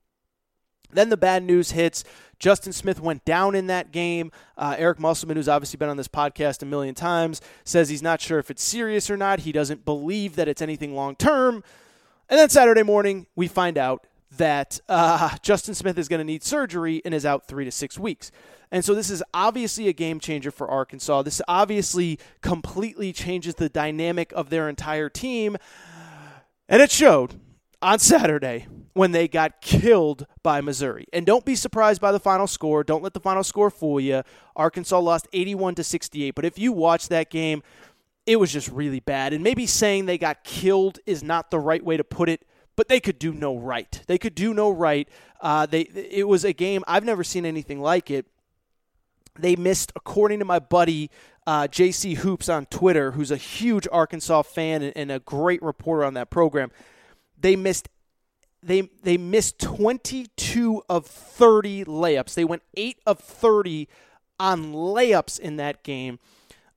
Then 0.90 1.10
the 1.10 1.16
bad 1.16 1.42
news 1.42 1.72
hits. 1.72 2.02
Justin 2.38 2.72
Smith 2.72 3.00
went 3.00 3.24
down 3.24 3.54
in 3.54 3.66
that 3.66 3.92
game. 3.92 4.32
Uh, 4.56 4.74
Eric 4.78 4.98
Musselman, 4.98 5.36
who's 5.36 5.48
obviously 5.48 5.76
been 5.76 5.88
on 5.88 5.96
this 5.96 6.08
podcast 6.08 6.62
a 6.62 6.66
million 6.66 6.94
times, 6.94 7.40
says 7.64 7.88
he's 7.88 8.02
not 8.02 8.20
sure 8.20 8.38
if 8.38 8.50
it's 8.50 8.62
serious 8.62 9.10
or 9.10 9.16
not. 9.16 9.40
He 9.40 9.52
doesn't 9.52 9.84
believe 9.84 10.36
that 10.36 10.48
it's 10.48 10.62
anything 10.62 10.94
long 10.94 11.14
term. 11.16 11.62
And 12.28 12.38
then 12.38 12.48
Saturday 12.48 12.82
morning, 12.82 13.26
we 13.36 13.48
find 13.48 13.76
out 13.76 14.06
that 14.36 14.80
uh, 14.88 15.36
Justin 15.42 15.74
Smith 15.74 15.98
is 15.98 16.08
going 16.08 16.18
to 16.18 16.24
need 16.24 16.42
surgery 16.42 17.00
and 17.04 17.14
is 17.14 17.24
out 17.24 17.46
three 17.46 17.64
to 17.64 17.70
six 17.70 17.98
weeks. 17.98 18.30
And 18.70 18.84
so 18.84 18.94
this 18.94 19.08
is 19.08 19.22
obviously 19.32 19.88
a 19.88 19.92
game 19.92 20.20
changer 20.20 20.50
for 20.50 20.68
Arkansas. 20.68 21.22
This 21.22 21.40
obviously 21.48 22.18
completely 22.42 23.12
changes 23.12 23.54
the 23.54 23.68
dynamic 23.68 24.32
of 24.32 24.50
their 24.50 24.68
entire 24.68 25.08
team. 25.08 25.56
And 26.68 26.82
it 26.82 26.90
showed 26.90 27.40
on 27.80 27.98
Saturday 27.98 28.66
when 28.92 29.12
they 29.12 29.28
got 29.28 29.62
killed 29.62 30.26
by 30.42 30.60
Missouri. 30.60 31.06
And 31.12 31.24
don't 31.24 31.44
be 31.44 31.54
surprised 31.54 32.00
by 32.00 32.12
the 32.12 32.20
final 32.20 32.46
score. 32.46 32.84
Don't 32.84 33.02
let 33.02 33.14
the 33.14 33.20
final 33.20 33.44
score 33.44 33.70
fool 33.70 34.00
you. 34.00 34.22
Arkansas 34.54 34.98
lost 34.98 35.28
81 35.32 35.76
to 35.76 35.84
68. 35.84 36.34
But 36.34 36.44
if 36.44 36.58
you 36.58 36.72
watch 36.72 37.08
that 37.08 37.30
game, 37.30 37.62
it 38.26 38.38
was 38.38 38.52
just 38.52 38.68
really 38.68 39.00
bad. 39.00 39.32
And 39.32 39.42
maybe 39.42 39.66
saying 39.66 40.04
they 40.04 40.18
got 40.18 40.44
killed 40.44 40.98
is 41.06 41.22
not 41.22 41.50
the 41.50 41.58
right 41.58 41.82
way 41.82 41.96
to 41.96 42.04
put 42.04 42.28
it 42.28 42.44
but 42.78 42.86
they 42.86 43.00
could 43.00 43.18
do 43.18 43.34
no 43.34 43.58
right. 43.58 44.02
They 44.06 44.18
could 44.18 44.36
do 44.36 44.54
no 44.54 44.70
right. 44.70 45.08
Uh, 45.40 45.66
they 45.66 45.80
it 45.80 46.28
was 46.28 46.44
a 46.44 46.52
game 46.52 46.84
I've 46.86 47.04
never 47.04 47.24
seen 47.24 47.44
anything 47.44 47.80
like 47.80 48.08
it. 48.08 48.24
They 49.36 49.56
missed, 49.56 49.90
according 49.96 50.38
to 50.38 50.44
my 50.44 50.60
buddy 50.60 51.10
uh, 51.44 51.66
JC 51.66 52.18
Hoops 52.18 52.48
on 52.48 52.66
Twitter, 52.66 53.10
who's 53.10 53.32
a 53.32 53.36
huge 53.36 53.88
Arkansas 53.90 54.42
fan 54.42 54.82
and, 54.82 54.96
and 54.96 55.10
a 55.10 55.18
great 55.18 55.60
reporter 55.60 56.04
on 56.04 56.14
that 56.14 56.30
program. 56.30 56.70
They 57.36 57.56
missed 57.56 57.88
they 58.62 58.82
they 59.02 59.16
missed 59.16 59.58
22 59.58 60.84
of 60.88 61.04
30 61.04 61.84
layups. 61.84 62.34
They 62.34 62.44
went 62.44 62.62
8 62.76 63.00
of 63.06 63.18
30 63.18 63.88
on 64.38 64.72
layups 64.72 65.40
in 65.40 65.56
that 65.56 65.82
game. 65.82 66.20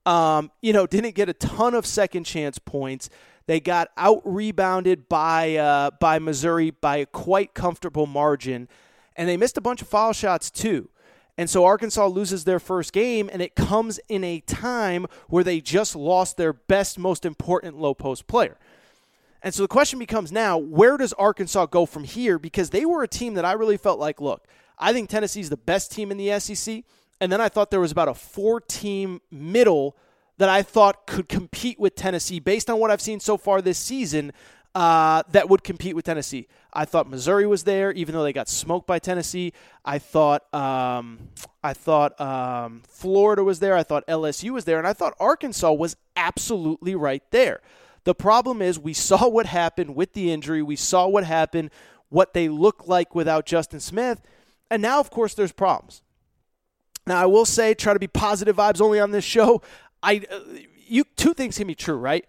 Um, 0.08 0.50
you 0.64 0.74
know, 0.74 0.88
didn't 0.88 1.14
get 1.14 1.30
a 1.30 1.34
ton 1.34 1.76
of 1.76 1.86
second 1.86 2.24
chance 2.24 2.58
points. 2.58 3.12
They 3.48 3.60
got 3.60 3.90
out 3.98 4.22
rebounded 4.24 5.10
by 5.10 5.56
uh, 5.56 5.92
by 6.00 6.20
Missouri 6.20 6.72
by 6.72 6.98
a 6.98 7.06
quite 7.06 7.54
comfortable 7.54 8.06
margin, 8.06 8.68
and 9.16 9.28
they 9.28 9.38
missed 9.38 9.58
a 9.58 9.62
bunch 9.62 9.82
of 9.82 9.88
foul 9.88 10.14
shots 10.14 10.52
too. 10.52 10.90
And 11.38 11.50
so 11.50 11.66
Arkansas 11.66 12.08
loses 12.08 12.44
their 12.44 12.60
first 12.60 12.94
game, 12.94 13.30
and 13.32 13.42
it 13.42 13.56
comes 13.56 14.00
in 14.10 14.24
a 14.24 14.42
time 14.42 15.08
where 15.28 15.44
they 15.44 15.60
just 15.62 15.96
lost 15.96 16.38
their 16.38 16.54
best, 16.54 17.00
most 17.00 17.26
important 17.26 17.78
low 17.78 17.94
post 17.94 18.28
player. 18.28 18.58
And 19.42 19.54
so 19.54 19.64
the 19.64 19.68
question 19.68 19.98
becomes 19.98 20.32
now 20.32 20.58
where 20.58 20.98
does 20.98 21.14
Arkansas 21.14 21.66
go 21.68 21.86
from 21.86 22.04
here? 22.04 22.38
Because 22.38 22.70
they 22.70 22.86
were 22.86 23.04
a 23.04 23.08
team 23.08 23.34
that 23.36 23.46
I 23.46 23.54
really 23.54 23.78
felt 23.78 24.00
like, 24.00 24.22
look, 24.22 24.46
I 24.78 24.94
think 24.94 25.10
Tennessee's 25.10 25.50
the 25.50 25.58
best 25.58 25.92
team 25.92 26.12
in 26.12 26.18
the 26.18 26.40
SEC. 26.40 26.84
And 27.20 27.32
then 27.32 27.42
I 27.42 27.50
thought 27.50 27.72
there 27.72 27.80
was 27.80 27.92
about 27.92 28.08
a 28.08 28.14
four 28.14 28.60
team 28.60 29.22
middle 29.32 29.96
that 30.38 30.50
I 30.50 30.62
thought 30.62 31.06
could 31.06 31.30
compete 31.30 31.80
with 31.80 31.96
Tennessee 31.96 32.40
based 32.40 32.70
on 32.70 32.80
what 32.80 32.92
I've 32.92 33.02
seen 33.02 33.20
so 33.20 33.38
far 33.38 33.62
this 33.62 33.78
season. 33.78 34.34
Uh, 34.74 35.22
that 35.32 35.50
would 35.50 35.66
compete 35.66 35.98
with 35.98 36.06
Tennessee. 36.06 36.48
I 36.72 36.86
thought 36.86 37.10
Missouri 37.10 37.46
was 37.46 37.66
there, 37.66 37.92
even 37.92 38.16
though 38.16 38.24
they 38.24 38.32
got 38.32 38.48
smoked 38.48 38.88
by 38.88 39.00
Tennessee. 39.00 39.52
I 39.84 40.00
thought 40.00 40.44
um, 40.54 41.28
I 41.62 41.74
thought 41.74 42.20
um, 42.22 42.82
Florida 42.88 43.44
was 43.44 43.60
there. 43.60 43.76
I 43.76 43.84
thought 43.84 44.08
LSU 44.08 44.52
was 44.52 44.64
there, 44.64 44.78
and 44.78 44.88
I 44.88 44.94
thought 44.94 45.14
Arkansas 45.20 45.74
was 45.74 45.98
absolutely 46.16 46.96
right 46.96 47.24
there. 47.32 47.60
The 48.06 48.16
problem 48.16 48.62
is 48.62 48.80
we 48.80 48.94
saw 49.10 49.28
what 49.28 49.46
happened 49.46 49.94
with 49.94 50.14
the 50.14 50.32
injury. 50.32 50.62
We 50.62 50.78
saw 50.78 51.06
what 51.06 51.26
happened, 51.26 51.70
what 52.08 52.34
they 52.34 52.48
look 52.48 52.88
like 52.88 53.14
without 53.14 53.46
Justin 53.46 53.82
Smith, 53.82 54.22
and 54.70 54.82
now, 54.82 55.02
of 55.02 55.10
course, 55.10 55.34
there's 55.34 55.52
problems. 55.52 56.02
Now, 57.06 57.22
I 57.22 57.26
will 57.26 57.46
say, 57.46 57.74
try 57.74 57.92
to 57.92 58.00
be 58.00 58.08
positive 58.08 58.56
vibes 58.56 58.80
only 58.80 59.02
on 59.02 59.12
this 59.12 59.26
show. 59.26 59.62
I 60.04 60.26
uh, 60.32 60.40
you 60.88 61.06
two 61.16 61.34
things 61.34 61.58
can 61.58 61.68
be 61.68 61.76
true, 61.76 61.96
right? 61.96 62.26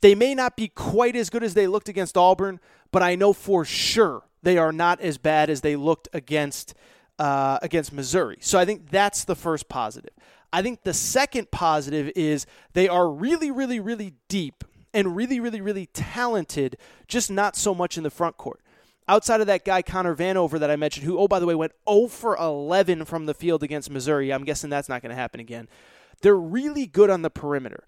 They 0.00 0.14
may 0.14 0.34
not 0.34 0.56
be 0.56 0.68
quite 0.68 1.16
as 1.16 1.28
good 1.28 1.42
as 1.42 1.54
they 1.54 1.66
looked 1.66 1.88
against 1.88 2.16
Auburn, 2.16 2.60
but 2.92 3.02
I 3.02 3.14
know 3.14 3.32
for 3.32 3.64
sure 3.64 4.22
they 4.42 4.56
are 4.56 4.72
not 4.72 5.00
as 5.00 5.18
bad 5.18 5.50
as 5.50 5.60
they 5.60 5.76
looked 5.76 6.08
against 6.12 6.74
uh, 7.18 7.58
against 7.62 7.92
Missouri. 7.92 8.38
So 8.40 8.58
I 8.58 8.64
think 8.64 8.90
that's 8.90 9.24
the 9.24 9.34
first 9.34 9.68
positive. 9.68 10.12
I 10.52 10.62
think 10.62 10.82
the 10.82 10.94
second 10.94 11.50
positive 11.50 12.10
is 12.16 12.46
they 12.72 12.88
are 12.88 13.10
really, 13.10 13.50
really, 13.50 13.80
really 13.80 14.14
deep 14.28 14.64
and 14.94 15.14
really, 15.14 15.40
really, 15.40 15.60
really 15.60 15.86
talented, 15.86 16.78
just 17.06 17.30
not 17.30 17.56
so 17.56 17.74
much 17.74 17.98
in 17.98 18.02
the 18.02 18.10
front 18.10 18.36
court. 18.36 18.60
Outside 19.06 19.40
of 19.40 19.46
that 19.46 19.64
guy, 19.64 19.82
Connor 19.82 20.14
Vanover, 20.14 20.58
that 20.58 20.70
I 20.70 20.76
mentioned, 20.76 21.06
who, 21.06 21.18
oh, 21.18 21.28
by 21.28 21.38
the 21.38 21.46
way, 21.46 21.54
went 21.54 21.72
0 21.88 22.08
for 22.08 22.36
11 22.36 23.04
from 23.04 23.26
the 23.26 23.34
field 23.34 23.62
against 23.62 23.90
Missouri. 23.90 24.32
I'm 24.32 24.44
guessing 24.44 24.70
that's 24.70 24.88
not 24.88 25.02
going 25.02 25.10
to 25.10 25.16
happen 25.16 25.40
again. 25.40 25.68
They're 26.22 26.36
really 26.36 26.86
good 26.86 27.10
on 27.10 27.22
the 27.22 27.30
perimeter. 27.30 27.84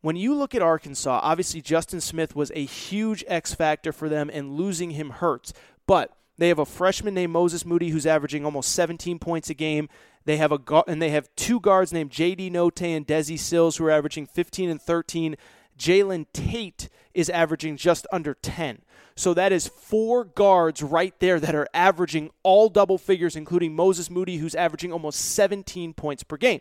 When 0.00 0.16
you 0.16 0.34
look 0.34 0.54
at 0.54 0.62
Arkansas, 0.62 1.20
obviously 1.22 1.60
Justin 1.60 2.00
Smith 2.00 2.36
was 2.36 2.52
a 2.54 2.64
huge 2.64 3.24
X 3.26 3.54
factor 3.54 3.92
for 3.92 4.08
them, 4.08 4.30
and 4.32 4.52
losing 4.52 4.92
him 4.92 5.10
hurts. 5.10 5.52
But 5.86 6.16
they 6.36 6.48
have 6.48 6.60
a 6.60 6.64
freshman 6.64 7.14
named 7.14 7.32
Moses 7.32 7.64
Moody 7.64 7.90
who's 7.90 8.06
averaging 8.06 8.44
almost 8.44 8.72
17 8.72 9.18
points 9.18 9.50
a 9.50 9.54
game. 9.54 9.88
They 10.24 10.36
have 10.36 10.52
a 10.52 10.84
and 10.86 11.02
they 11.02 11.10
have 11.10 11.34
two 11.34 11.58
guards 11.58 11.92
named 11.92 12.10
J.D. 12.10 12.50
Notae 12.50 12.96
and 12.96 13.06
Desi 13.06 13.38
Sills 13.38 13.76
who 13.76 13.86
are 13.86 13.90
averaging 13.90 14.26
15 14.26 14.70
and 14.70 14.80
13. 14.80 15.36
Jalen 15.76 16.26
Tate 16.32 16.88
is 17.14 17.30
averaging 17.30 17.76
just 17.76 18.06
under 18.12 18.34
10. 18.34 18.82
So 19.16 19.34
that 19.34 19.52
is 19.52 19.66
four 19.66 20.24
guards 20.24 20.80
right 20.82 21.18
there 21.18 21.40
that 21.40 21.54
are 21.54 21.66
averaging 21.74 22.30
all 22.44 22.68
double 22.68 22.98
figures, 22.98 23.34
including 23.34 23.74
Moses 23.74 24.10
Moody, 24.10 24.36
who's 24.36 24.54
averaging 24.54 24.92
almost 24.92 25.20
17 25.20 25.92
points 25.94 26.22
per 26.22 26.36
game. 26.36 26.60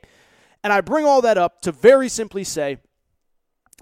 And 0.68 0.73
I 0.73 0.81
bring 0.81 1.06
all 1.06 1.22
that 1.22 1.38
up 1.38 1.61
to 1.61 1.72
very 1.72 2.10
simply 2.10 2.44
say 2.44 2.80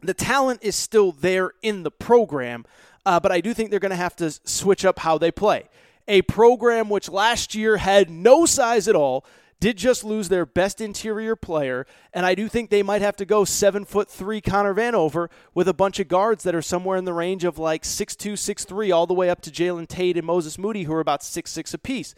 the 0.03 0.13
talent 0.13 0.59
is 0.61 0.75
still 0.75 1.11
there 1.13 1.53
in 1.63 1.81
the 1.81 1.89
program, 1.89 2.63
uh, 3.07 3.19
but 3.19 3.31
I 3.31 3.41
do 3.41 3.55
think 3.55 3.71
they're 3.71 3.79
going 3.79 3.89
to 3.89 3.95
have 3.95 4.15
to 4.17 4.29
switch 4.29 4.85
up 4.85 4.99
how 4.99 5.17
they 5.17 5.31
play. 5.31 5.67
A 6.07 6.21
program 6.21 6.87
which 6.87 7.09
last 7.09 7.55
year 7.55 7.77
had 7.77 8.11
no 8.11 8.45
size 8.45 8.87
at 8.87 8.95
all 8.95 9.25
did 9.59 9.77
just 9.77 10.03
lose 10.03 10.29
their 10.29 10.45
best 10.45 10.79
interior 10.79 11.35
player, 11.35 11.87
and 12.13 12.23
I 12.23 12.35
do 12.35 12.47
think 12.47 12.69
they 12.69 12.83
might 12.83 13.01
have 13.01 13.15
to 13.15 13.25
go 13.25 13.45
seven 13.45 13.83
foot 13.83 14.07
three 14.07 14.39
Connor 14.39 14.75
Vanover 14.75 15.29
with 15.55 15.67
a 15.67 15.73
bunch 15.73 15.99
of 15.99 16.07
guards 16.07 16.43
that 16.43 16.53
are 16.53 16.61
somewhere 16.61 16.97
in 16.97 17.05
the 17.05 17.13
range 17.13 17.43
of 17.43 17.57
like 17.57 17.83
six 17.83 18.15
two, 18.15 18.35
six 18.35 18.63
three, 18.63 18.91
all 18.91 19.07
the 19.07 19.15
way 19.15 19.31
up 19.31 19.41
to 19.41 19.49
Jalen 19.49 19.87
Tate 19.87 20.17
and 20.17 20.27
Moses 20.27 20.59
Moody, 20.59 20.83
who 20.83 20.93
are 20.93 20.99
about 20.99 21.23
six 21.23 21.49
six 21.49 21.73
apiece. 21.73 22.13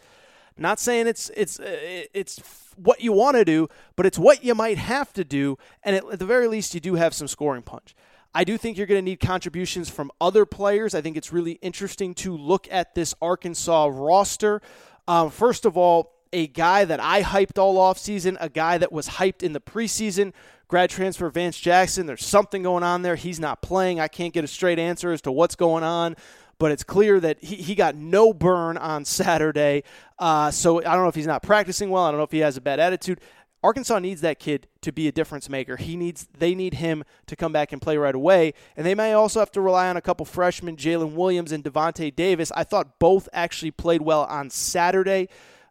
Not 0.58 0.80
saying 0.80 1.06
it's 1.06 1.30
it's 1.36 1.60
uh, 1.60 2.04
it's 2.12 2.40
what 2.76 3.00
you 3.00 3.12
want 3.12 3.36
to 3.36 3.44
do, 3.44 3.68
but 3.96 4.06
it's 4.06 4.18
what 4.18 4.44
you 4.44 4.54
might 4.54 4.78
have 4.78 5.12
to 5.14 5.24
do. 5.24 5.58
And 5.82 5.96
at 5.96 6.18
the 6.18 6.26
very 6.26 6.48
least, 6.48 6.74
you 6.74 6.80
do 6.80 6.94
have 6.94 7.14
some 7.14 7.28
scoring 7.28 7.62
punch. 7.62 7.94
I 8.34 8.44
do 8.44 8.58
think 8.58 8.76
you're 8.76 8.86
going 8.86 9.04
to 9.04 9.10
need 9.10 9.20
contributions 9.20 9.88
from 9.88 10.10
other 10.20 10.44
players. 10.44 10.94
I 10.94 11.00
think 11.00 11.16
it's 11.16 11.32
really 11.32 11.52
interesting 11.62 12.14
to 12.16 12.36
look 12.36 12.68
at 12.70 12.94
this 12.94 13.14
Arkansas 13.22 13.90
roster. 13.92 14.60
Um, 15.06 15.30
first 15.30 15.64
of 15.64 15.76
all, 15.76 16.12
a 16.32 16.46
guy 16.46 16.84
that 16.84 17.00
I 17.00 17.22
hyped 17.22 17.58
all 17.58 17.76
offseason, 17.76 18.36
a 18.38 18.50
guy 18.50 18.78
that 18.78 18.92
was 18.92 19.08
hyped 19.08 19.42
in 19.42 19.54
the 19.54 19.60
preseason, 19.60 20.34
grad 20.68 20.90
transfer 20.90 21.30
Vance 21.30 21.58
Jackson. 21.58 22.04
There's 22.04 22.24
something 22.24 22.62
going 22.62 22.84
on 22.84 23.00
there. 23.00 23.16
He's 23.16 23.40
not 23.40 23.62
playing. 23.62 23.98
I 23.98 24.08
can't 24.08 24.34
get 24.34 24.44
a 24.44 24.48
straight 24.48 24.78
answer 24.78 25.10
as 25.10 25.22
to 25.22 25.32
what's 25.32 25.54
going 25.54 25.82
on 25.82 26.14
but 26.58 26.72
it's 26.72 26.84
clear 26.84 27.20
that 27.20 27.42
he, 27.42 27.56
he 27.56 27.74
got 27.74 27.94
no 27.94 28.32
burn 28.32 28.76
on 28.76 29.04
Saturday. 29.04 29.84
Uh, 30.18 30.50
so 30.50 30.78
I 30.78 30.94
don't 30.94 31.02
know 31.02 31.08
if 31.08 31.14
he's 31.14 31.26
not 31.26 31.42
practicing 31.42 31.90
well. 31.90 32.04
I 32.04 32.10
don't 32.10 32.18
know 32.18 32.24
if 32.24 32.32
he 32.32 32.38
has 32.38 32.56
a 32.56 32.60
bad 32.60 32.80
attitude. 32.80 33.20
Arkansas 33.62 33.98
needs 33.98 34.20
that 34.20 34.38
kid 34.38 34.68
to 34.82 34.92
be 34.92 35.08
a 35.08 35.12
difference 35.12 35.48
maker. 35.48 35.76
He 35.76 35.96
needs 35.96 36.28
they 36.38 36.54
need 36.54 36.74
him 36.74 37.02
to 37.26 37.34
come 37.34 37.52
back 37.52 37.72
and 37.72 37.82
play 37.82 37.96
right 37.96 38.14
away. 38.14 38.54
And 38.76 38.86
they 38.86 38.94
may 38.94 39.12
also 39.14 39.40
have 39.40 39.50
to 39.52 39.60
rely 39.60 39.88
on 39.88 39.96
a 39.96 40.00
couple 40.00 40.24
freshmen, 40.24 40.76
Jalen 40.76 41.14
Williams 41.14 41.50
and 41.50 41.64
Davonte 41.64 42.14
Davis. 42.14 42.52
I 42.54 42.62
thought 42.62 43.00
both 43.00 43.28
actually 43.32 43.72
played 43.72 44.02
well 44.02 44.24
on 44.24 44.50
Saturday. 44.50 45.28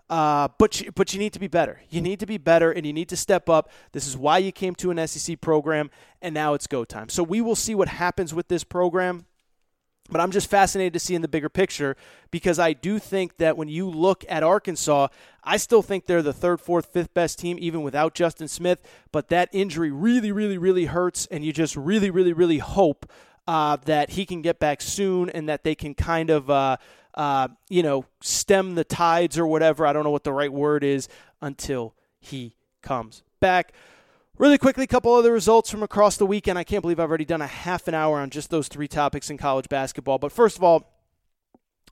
Uh, 0.10 0.48
but 0.58 0.80
you, 0.80 0.92
but 0.94 1.14
you 1.14 1.20
need 1.20 1.34
to 1.34 1.40
be 1.40 1.48
better. 1.48 1.82
You 1.90 2.02
need 2.02 2.22
to 2.22 2.26
be 2.26 2.38
better, 2.38 2.72
and 2.72 2.86
you 2.86 2.94
need 2.94 3.10
to 3.10 3.18
step 3.18 3.50
up. 3.50 3.70
This 3.92 4.08
is 4.08 4.16
why 4.16 4.38
you 4.38 4.54
came 4.54 4.74
to 4.76 4.90
an 4.90 5.06
SEC 5.06 5.42
program, 5.42 5.90
and 6.22 6.34
now 6.34 6.54
it's 6.54 6.66
go 6.66 6.86
time. 6.86 7.10
So 7.10 7.24
we 7.24 7.42
will 7.42 7.58
see 7.58 7.76
what 7.76 7.90
happens 7.90 8.34
with 8.34 8.48
this 8.48 8.64
program. 8.64 9.26
But 10.10 10.22
I'm 10.22 10.32
just 10.32 10.50
fascinated 10.50 10.94
to 10.94 11.00
see 11.00 11.16
in 11.16 11.22
the 11.22 11.28
bigger 11.28 11.50
picture 11.50 11.96
because 12.32 12.60
I 12.60 12.74
do 12.74 13.00
think 13.00 13.38
that 13.38 13.58
when 13.58 13.68
you 13.68 13.90
look 13.90 14.24
at 14.30 14.44
Arkansas, 14.44 15.08
I 15.44 15.58
still 15.58 15.82
think 15.82 16.06
they're 16.06 16.22
the 16.22 16.34
third, 16.34 16.62
fourth, 16.62 16.88
fifth 16.88 17.14
best 17.14 17.40
team, 17.40 17.58
even 17.60 17.82
without 17.82 18.14
Justin 18.14 18.48
Smith. 18.48 18.82
But 19.12 19.30
that 19.30 19.50
injury 19.52 19.92
really, 19.92 20.32
really, 20.32 20.58
really 20.58 20.86
hurts, 20.86 21.28
and 21.28 21.44
you 21.44 21.52
just 21.52 21.76
really, 21.76 22.10
really, 22.10 22.34
really 22.34 22.60
hope 22.60 23.06
uh, 23.48 23.78
that 23.86 24.12
he 24.12 24.26
can 24.26 24.42
get 24.42 24.60
back 24.60 24.82
soon 24.82 25.30
and 25.30 25.48
that 25.50 25.64
they 25.64 25.76
can 25.76 25.94
kind 25.94 26.30
of, 26.30 26.50
uh, 26.50 26.78
uh, 27.14 27.48
you 27.70 27.82
know, 27.82 28.06
stem 28.22 28.76
the 28.76 28.84
tides 28.84 29.38
or 29.38 29.48
whatever. 29.48 29.86
I 29.88 29.94
don't 29.94 30.04
know 30.04 30.12
what 30.12 30.24
the 30.24 30.34
right 30.34 30.52
word 30.52 30.84
is 30.84 31.08
until 31.42 31.96
he 32.20 32.56
comes 32.82 33.24
back. 33.40 33.74
Really 34.40 34.60
quickly, 34.60 34.84
a 34.84 34.88
couple 34.88 35.16
other 35.16 35.34
results 35.34 35.72
from 35.72 35.82
across 35.82 36.18
the 36.18 36.26
weekend. 36.26 36.60
I 36.60 36.64
can't 36.64 36.84
believe 36.84 37.00
I've 37.00 37.10
already 37.10 37.26
done 37.26 37.42
a 37.42 37.48
half 37.48 37.88
an 37.88 37.96
hour 37.96 38.20
on 38.20 38.30
just 38.30 38.52
those 38.52 38.68
three 38.68 38.88
topics 38.88 39.32
in 39.32 39.38
college 39.40 39.68
basketball. 39.68 40.20
But 40.20 40.32
first 40.32 40.58
of 40.58 40.64
all, 40.64 40.94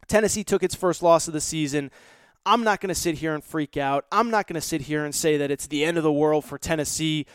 Tennessee 0.08 0.44
took 0.44 0.62
its 0.62 0.76
first 0.76 1.02
loss 1.02 1.28
of 1.28 1.34
the 1.34 1.42
season. 1.42 1.90
I'm 2.46 2.64
not 2.64 2.82
going 2.82 2.90
to 2.90 2.96
sit 2.96 3.16
here 3.16 3.34
and 3.34 3.44
freak 3.44 3.78
out. 3.78 4.06
I'm 4.12 4.30
not 4.30 4.46
going 4.46 4.62
to 4.62 4.62
sit 4.62 4.82
here 4.82 5.04
and 5.04 5.16
say 5.16 5.38
that 5.38 5.50
it's 5.50 5.66
the 5.66 5.84
end 5.84 5.98
of 5.98 6.04
the 6.04 6.12
world 6.12 6.46
for 6.46 6.60
Tennessee. 6.60 7.26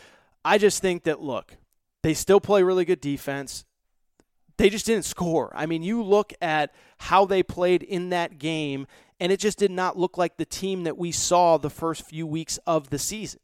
I 0.45 0.57
just 0.57 0.81
think 0.81 1.03
that, 1.03 1.21
look, 1.21 1.57
they 2.03 2.13
still 2.13 2.39
play 2.39 2.63
really 2.63 2.85
good 2.85 3.01
defense. 3.01 3.65
They 4.55 4.69
just 4.69 4.85
didn't 4.85 5.03
score. 5.03 5.51
I 5.53 5.65
mean, 5.65 5.83
you 5.83 6.01
look 6.01 6.31
at 6.41 6.73
how 6.99 7.25
they 7.25 7.43
played 7.43 7.83
in 7.83 8.11
that 8.11 8.37
game, 8.37 8.87
and 9.19 9.29
it 9.29 9.41
just 9.41 9.59
did 9.59 9.71
not 9.71 9.97
look 9.97 10.17
like 10.17 10.37
the 10.37 10.45
team 10.45 10.85
that 10.85 10.97
we 10.97 11.11
saw 11.11 11.57
the 11.57 11.69
first 11.69 12.07
few 12.07 12.25
weeks 12.25 12.59
of 12.65 12.91
the 12.91 12.97
season 12.99 13.41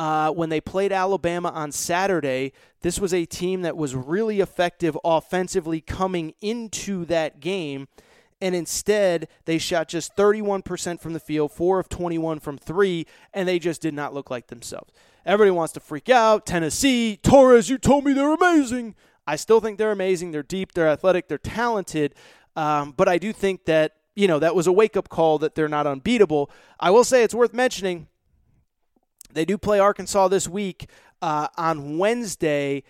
uh, 0.00 0.30
when 0.30 0.48
they 0.48 0.62
played 0.62 0.92
Alabama 0.92 1.50
on 1.50 1.70
Saturday, 1.70 2.54
this 2.80 2.98
was 2.98 3.12
a 3.12 3.26
team 3.26 3.60
that 3.60 3.76
was 3.76 3.94
really 3.94 4.40
effective 4.40 4.96
offensively 5.04 5.82
coming 5.82 6.32
into 6.40 7.04
that 7.04 7.38
game. 7.38 7.86
And 8.40 8.54
instead, 8.54 9.28
they 9.44 9.58
shot 9.58 9.88
just 9.88 10.16
31% 10.16 11.00
from 11.00 11.12
the 11.12 11.20
field, 11.20 11.52
4 11.52 11.80
of 11.80 11.90
21 11.90 12.40
from 12.40 12.56
3, 12.56 13.06
and 13.34 13.46
they 13.46 13.58
just 13.58 13.82
did 13.82 13.92
not 13.92 14.14
look 14.14 14.30
like 14.30 14.46
themselves. 14.46 14.90
Everybody 15.26 15.50
wants 15.50 15.74
to 15.74 15.80
freak 15.80 16.08
out. 16.08 16.46
Tennessee, 16.46 17.18
Torres, 17.22 17.68
you 17.68 17.76
told 17.76 18.06
me 18.06 18.14
they're 18.14 18.32
amazing. 18.32 18.94
I 19.26 19.36
still 19.36 19.60
think 19.60 19.76
they're 19.76 19.92
amazing. 19.92 20.30
They're 20.30 20.42
deep, 20.42 20.72
they're 20.72 20.88
athletic, 20.88 21.28
they're 21.28 21.36
talented. 21.36 22.14
Um, 22.56 22.94
but 22.96 23.06
I 23.06 23.18
do 23.18 23.34
think 23.34 23.66
that, 23.66 23.96
you 24.16 24.28
know, 24.28 24.38
that 24.38 24.54
was 24.54 24.66
a 24.66 24.72
wake 24.72 24.96
up 24.96 25.10
call 25.10 25.36
that 25.40 25.54
they're 25.54 25.68
not 25.68 25.86
unbeatable. 25.86 26.50
I 26.80 26.88
will 26.88 27.04
say 27.04 27.22
it's 27.22 27.34
worth 27.34 27.52
mentioning 27.52 28.06
they 29.32 29.44
do 29.44 29.58
play 29.58 29.78
Arkansas 29.78 30.28
this 30.28 30.48
week 30.48 30.88
uh, 31.22 31.48
on 31.56 31.98
Wednesday 31.98 32.82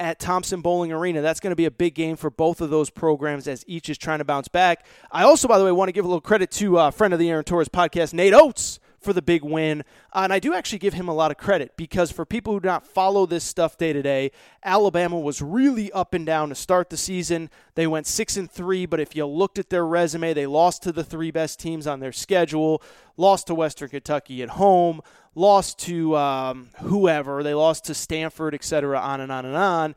at 0.00 0.18
Thompson 0.18 0.60
Boling 0.60 0.92
Arena. 0.92 1.22
That's 1.22 1.40
going 1.40 1.52
to 1.52 1.56
be 1.56 1.66
a 1.66 1.70
big 1.70 1.94
game 1.94 2.16
for 2.16 2.30
both 2.30 2.60
of 2.60 2.70
those 2.70 2.90
programs 2.90 3.46
as 3.46 3.64
each 3.66 3.88
is 3.88 3.98
trying 3.98 4.18
to 4.18 4.24
bounce 4.24 4.48
back. 4.48 4.86
I 5.10 5.22
also, 5.22 5.46
by 5.46 5.58
the 5.58 5.64
way, 5.64 5.72
want 5.72 5.88
to 5.88 5.92
give 5.92 6.04
a 6.04 6.08
little 6.08 6.20
credit 6.20 6.50
to 6.52 6.78
a 6.78 6.84
uh, 6.86 6.90
friend 6.90 7.12
of 7.12 7.20
the 7.20 7.30
Aaron 7.30 7.44
Torres 7.44 7.68
podcast, 7.68 8.12
Nate 8.12 8.34
Oats, 8.34 8.80
for 9.04 9.12
the 9.12 9.22
big 9.22 9.42
win. 9.44 9.82
Uh, 10.12 10.20
and 10.24 10.32
I 10.32 10.38
do 10.38 10.54
actually 10.54 10.78
give 10.78 10.94
him 10.94 11.08
a 11.08 11.14
lot 11.14 11.30
of 11.30 11.36
credit 11.36 11.76
because 11.76 12.10
for 12.10 12.24
people 12.24 12.52
who 12.54 12.60
do 12.60 12.68
not 12.68 12.86
follow 12.86 13.26
this 13.26 13.44
stuff 13.44 13.76
day 13.76 13.92
to 13.92 14.02
day, 14.02 14.30
Alabama 14.64 15.18
was 15.18 15.42
really 15.42 15.92
up 15.92 16.14
and 16.14 16.24
down 16.24 16.48
to 16.48 16.54
start 16.54 16.90
the 16.90 16.96
season. 16.96 17.50
They 17.74 17.86
went 17.86 18.06
6 18.06 18.36
and 18.36 18.50
3, 18.50 18.86
but 18.86 19.00
if 19.00 19.14
you 19.14 19.26
looked 19.26 19.58
at 19.58 19.70
their 19.70 19.86
resume, 19.86 20.32
they 20.32 20.46
lost 20.46 20.82
to 20.84 20.92
the 20.92 21.04
three 21.04 21.30
best 21.30 21.60
teams 21.60 21.86
on 21.86 22.00
their 22.00 22.12
schedule, 22.12 22.82
lost 23.16 23.46
to 23.48 23.54
Western 23.54 23.90
Kentucky 23.90 24.42
at 24.42 24.50
home, 24.50 25.00
lost 25.34 25.78
to 25.80 26.16
um, 26.16 26.70
whoever, 26.80 27.42
they 27.42 27.54
lost 27.54 27.84
to 27.84 27.94
Stanford, 27.94 28.54
etc., 28.54 28.98
on 28.98 29.20
and 29.20 29.30
on 29.30 29.44
and 29.44 29.56
on 29.56 29.94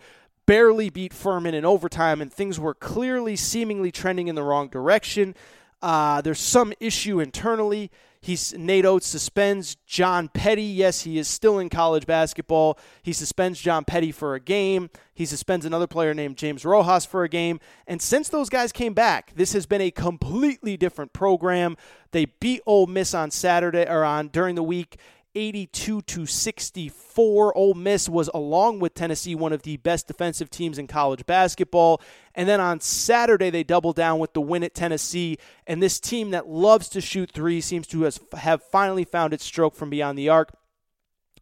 barely 0.47 0.89
beat 0.89 1.13
Furman 1.13 1.53
in 1.53 1.65
overtime, 1.65 2.21
and 2.21 2.34
things 2.34 2.59
were 2.59 2.73
clearly, 2.73 3.35
seemingly 3.35 3.91
trending 3.91 4.29
in 4.29 4.35
the 4.35 4.41
wrong 4.41 4.69
direction. 4.69 5.35
Uh, 5.81 6.21
there's 6.21 6.39
some 6.39 6.73
issue 6.79 7.19
internally. 7.19 7.91
He's 8.22 8.53
Nate 8.53 8.85
Oats 8.85 9.07
suspends 9.07 9.76
John 9.85 10.27
Petty. 10.27 10.64
Yes, 10.64 11.02
he 11.02 11.18
is 11.18 11.27
still 11.27 11.60
in 11.60 11.69
college 11.69 12.06
basketball. 12.06 12.77
He 13.02 13.14
suspends 13.14 13.60
John 13.60 13.85
Petty 13.85 14.11
for 14.11 14.35
a 14.35 14.39
game. 14.39 14.89
He 15.14 15.26
suspends 15.26 15.65
another 15.65 15.88
player 15.88 16.14
named 16.14 16.38
James 16.38 16.65
Rojas 16.65 17.06
for 17.06 17.23
a 17.23 17.30
game. 17.30 17.60
And 17.88 18.02
since 18.02 18.30
those 18.30 18.49
guys 18.49 18.72
came 18.72 18.94
back, 18.94 19.34
this 19.35 19.53
has 19.53 19.65
been 19.65 19.81
a 19.81 19.91
completely 19.91 20.77
different 20.77 21.14
program. 21.14 21.77
They 22.11 22.26
beat 22.26 22.61
Ole 22.65 22.88
Miss 22.88 23.14
on 23.14 23.31
Saturday 23.31 23.88
or 23.88 24.03
on 24.03 24.27
during 24.27 24.56
the 24.56 24.64
week 24.64 24.98
82 25.38 26.01
to 26.01 26.26
64. 26.26 27.55
Ole 27.55 27.73
Miss 27.76 28.09
was, 28.09 28.27
along 28.34 28.80
with 28.80 28.95
Tennessee, 28.95 29.35
one 29.35 29.53
of 29.53 29.61
the 29.61 29.77
best 29.77 30.07
defensive 30.07 30.49
teams 30.49 30.80
in 30.80 30.88
college 30.88 31.26
basketball. 31.27 32.01
And 32.34 32.49
then 32.49 32.59
on 32.59 32.80
Saturday, 32.80 33.51
they 33.51 33.64
doubled 33.64 33.95
down 33.95 34.18
with 34.18 34.34
the 34.34 34.41
win 34.41 34.64
at 34.64 34.73
Tennessee. 34.73 35.38
And 35.68 35.81
this 35.81 35.99
team 35.99 36.31
that 36.31 36.47
loves 36.47 36.89
to 36.89 37.01
shoot 37.01 37.31
three 37.31 37.61
seems 37.61 37.85
to 37.88 38.09
have 38.35 38.64
finally 38.64 39.05
found 39.05 39.31
its 39.31 39.45
stroke 39.45 39.76
from 39.76 39.91
beyond 39.91 40.18
the 40.18 40.27
arc. 40.27 40.51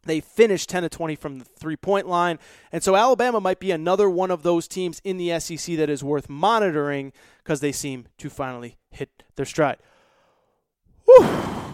They 0.04 0.20
finished 0.20 0.68
10 0.68 0.82
to 0.84 0.88
20 0.88 1.16
from 1.16 1.38
the 1.38 1.44
three 1.44 1.76
point 1.76 2.06
line. 2.06 2.38
And 2.70 2.82
so 2.82 2.96
Alabama 2.96 3.40
might 3.40 3.58
be 3.58 3.70
another 3.70 4.10
one 4.10 4.30
of 4.30 4.42
those 4.42 4.68
teams 4.68 5.00
in 5.04 5.16
the 5.16 5.40
SEC 5.40 5.76
that 5.76 5.88
is 5.90 6.04
worth 6.04 6.28
monitoring 6.28 7.12
because 7.42 7.60
they 7.60 7.72
seem 7.72 8.06
to 8.18 8.28
finally 8.28 8.76
hit 8.90 9.24
their 9.36 9.46
stride. 9.46 9.78
Whew. 11.06 11.26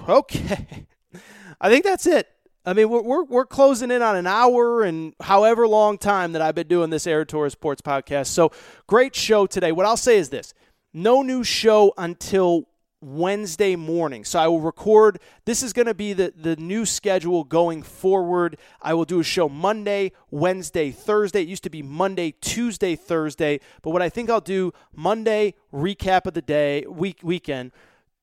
Okay. 0.08 0.86
I 1.62 1.70
think 1.70 1.84
that's 1.84 2.06
it. 2.06 2.28
I 2.66 2.72
mean, 2.72 2.90
we're, 2.90 3.02
we're, 3.02 3.24
we're 3.24 3.46
closing 3.46 3.92
in 3.92 4.02
on 4.02 4.16
an 4.16 4.26
hour 4.26 4.82
and 4.82 5.14
however 5.20 5.66
long 5.68 5.96
time 5.96 6.32
that 6.32 6.42
I've 6.42 6.56
been 6.56 6.66
doing 6.66 6.90
this 6.90 7.06
Aaron 7.06 7.26
Torres 7.26 7.52
Sports 7.52 7.80
podcast. 7.80 8.26
So 8.26 8.50
great 8.88 9.14
show 9.14 9.46
today. 9.46 9.70
What 9.70 9.86
I'll 9.86 9.96
say 9.96 10.18
is 10.18 10.28
this 10.28 10.54
no 10.92 11.22
new 11.22 11.44
show 11.44 11.94
until 11.96 12.68
Wednesday 13.00 13.76
morning. 13.76 14.24
So 14.24 14.40
I 14.40 14.48
will 14.48 14.60
record. 14.60 15.20
This 15.44 15.62
is 15.62 15.72
going 15.72 15.86
to 15.86 15.94
be 15.94 16.12
the, 16.12 16.32
the 16.36 16.56
new 16.56 16.84
schedule 16.84 17.44
going 17.44 17.82
forward. 17.82 18.58
I 18.80 18.94
will 18.94 19.04
do 19.04 19.20
a 19.20 19.24
show 19.24 19.48
Monday, 19.48 20.12
Wednesday, 20.30 20.90
Thursday. 20.90 21.42
It 21.42 21.48
used 21.48 21.64
to 21.64 21.70
be 21.70 21.82
Monday, 21.82 22.32
Tuesday, 22.40 22.96
Thursday. 22.96 23.60
But 23.82 23.90
what 23.90 24.02
I 24.02 24.08
think 24.08 24.30
I'll 24.30 24.40
do 24.40 24.72
Monday, 24.94 25.54
recap 25.72 26.26
of 26.26 26.34
the 26.34 26.42
day, 26.42 26.84
week, 26.88 27.20
weekend 27.22 27.70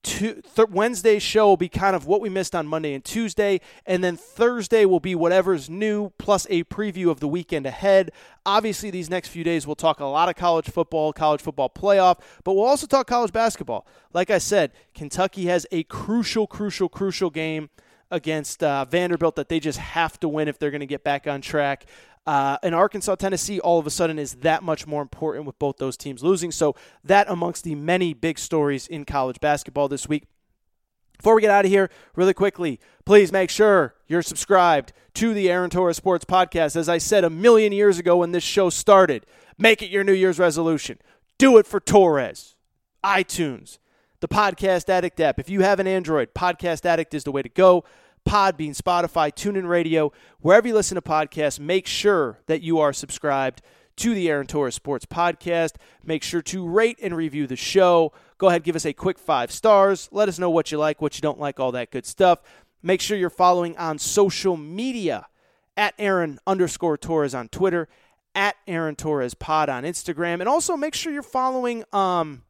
th- 0.03 0.43
Wednesday's 0.69 1.23
show 1.23 1.47
will 1.47 1.57
be 1.57 1.69
kind 1.69 1.95
of 1.95 2.05
what 2.05 2.21
we 2.21 2.29
missed 2.29 2.55
on 2.55 2.67
Monday 2.67 2.93
and 2.93 3.03
Tuesday, 3.03 3.59
and 3.85 4.03
then 4.03 4.15
Thursday 4.15 4.85
will 4.85 4.99
be 4.99 5.15
whatever's 5.15 5.69
new 5.69 6.11
plus 6.17 6.47
a 6.49 6.63
preview 6.65 7.09
of 7.09 7.19
the 7.19 7.27
weekend 7.27 7.65
ahead. 7.65 8.11
Obviously, 8.45 8.89
these 8.89 9.09
next 9.09 9.29
few 9.29 9.43
days 9.43 9.67
we'll 9.67 9.75
talk 9.75 9.99
a 9.99 10.05
lot 10.05 10.29
of 10.29 10.35
college 10.35 10.69
football, 10.69 11.11
college 11.13 11.41
football 11.41 11.69
playoff, 11.69 12.19
but 12.43 12.53
we'll 12.53 12.65
also 12.65 12.87
talk 12.87 13.07
college 13.07 13.33
basketball. 13.33 13.85
Like 14.13 14.29
I 14.29 14.37
said, 14.37 14.71
Kentucky 14.93 15.45
has 15.47 15.67
a 15.71 15.83
crucial, 15.83 16.47
crucial, 16.47 16.89
crucial 16.89 17.29
game 17.29 17.69
against 18.11 18.63
uh, 18.63 18.85
Vanderbilt 18.85 19.35
that 19.35 19.49
they 19.49 19.59
just 19.59 19.77
have 19.77 20.19
to 20.19 20.27
win 20.27 20.47
if 20.47 20.57
they're 20.57 20.71
going 20.71 20.79
to 20.79 20.87
get 20.87 21.03
back 21.03 21.27
on 21.27 21.41
track. 21.41 21.85
Uh, 22.29 22.59
and 22.61 22.75
Arkansas, 22.75 23.15
Tennessee, 23.15 23.59
all 23.59 23.79
of 23.79 23.87
a 23.87 23.89
sudden 23.89 24.19
is 24.19 24.35
that 24.35 24.61
much 24.61 24.85
more 24.85 25.01
important 25.01 25.45
with 25.45 25.57
both 25.57 25.77
those 25.77 25.97
teams 25.97 26.21
losing. 26.21 26.51
So, 26.51 26.75
that 27.03 27.27
amongst 27.27 27.63
the 27.63 27.73
many 27.73 28.13
big 28.13 28.37
stories 28.37 28.85
in 28.85 29.03
college 29.03 29.39
basketball 29.39 29.87
this 29.87 30.07
week. 30.07 30.25
Before 31.17 31.33
we 31.33 31.41
get 31.41 31.49
out 31.49 31.65
of 31.65 31.71
here, 31.71 31.89
really 32.15 32.35
quickly, 32.35 32.79
please 33.03 33.31
make 33.31 33.49
sure 33.49 33.95
you're 34.07 34.21
subscribed 34.21 34.93
to 35.15 35.33
the 35.33 35.49
Aaron 35.49 35.71
Torres 35.71 35.97
Sports 35.97 36.23
Podcast. 36.23 36.75
As 36.75 36.87
I 36.87 36.99
said 36.99 37.23
a 37.23 37.31
million 37.31 37.71
years 37.71 37.97
ago 37.97 38.17
when 38.17 38.31
this 38.31 38.43
show 38.43 38.69
started, 38.69 39.25
make 39.57 39.81
it 39.81 39.89
your 39.89 40.03
New 40.03 40.13
Year's 40.13 40.37
resolution. 40.37 40.99
Do 41.39 41.57
it 41.57 41.65
for 41.65 41.79
Torres. 41.79 42.55
iTunes. 43.03 43.79
the 44.19 44.27
Podcast 44.27 44.87
Addict 44.87 45.19
app. 45.19 45.39
If 45.39 45.49
you 45.49 45.61
have 45.61 45.79
an 45.79 45.87
Android, 45.87 46.35
Podcast 46.35 46.85
Addict 46.85 47.15
is 47.15 47.23
the 47.23 47.31
way 47.31 47.41
to 47.41 47.49
go. 47.49 47.85
Podbean, 48.29 48.77
Spotify, 48.77 49.33
TuneIn 49.33 49.67
Radio, 49.67 50.11
wherever 50.39 50.67
you 50.67 50.75
listen 50.75 50.93
to 50.93 51.01
podcasts, 51.01 51.59
make 51.59 51.87
sure 51.87 52.37
that 52.45 52.61
you 52.61 52.77
are 52.77 52.93
subscribed 52.93 53.63
to 53.95 54.13
the 54.13 54.29
Aaron 54.29 54.45
Torres 54.45 54.75
Sports 54.75 55.07
Podcast. 55.07 55.77
Make 56.03 56.21
sure 56.21 56.43
to 56.43 56.67
rate 56.67 56.99
and 57.01 57.17
review 57.17 57.47
the 57.47 57.55
show. 57.55 58.13
Go 58.37 58.49
ahead, 58.49 58.61
give 58.63 58.75
us 58.75 58.85
a 58.85 58.93
quick 58.93 59.17
five 59.17 59.51
stars. 59.51 60.09
Let 60.11 60.29
us 60.29 60.37
know 60.37 60.51
what 60.51 60.71
you 60.71 60.77
like, 60.77 61.01
what 61.01 61.17
you 61.17 61.21
don't 61.21 61.39
like, 61.39 61.59
all 61.59 61.71
that 61.71 61.89
good 61.89 62.05
stuff. 62.05 62.43
Make 62.83 63.01
sure 63.01 63.17
you're 63.17 63.31
following 63.31 63.75
on 63.77 63.97
social 63.97 64.55
media 64.55 65.25
at 65.75 65.95
Aaron 65.97 66.37
underscore 66.45 66.99
Torres 66.99 67.33
on 67.33 67.47
Twitter, 67.47 67.89
at 68.35 68.55
Aaron 68.67 68.95
Torres 68.95 69.33
Pod 69.33 69.69
on 69.69 69.85
Instagram, 69.85 70.39
and 70.39 70.47
also 70.47 70.77
make 70.77 70.93
sure 70.93 71.11
you're 71.11 71.23
following 71.23 71.83
um, 71.91 72.43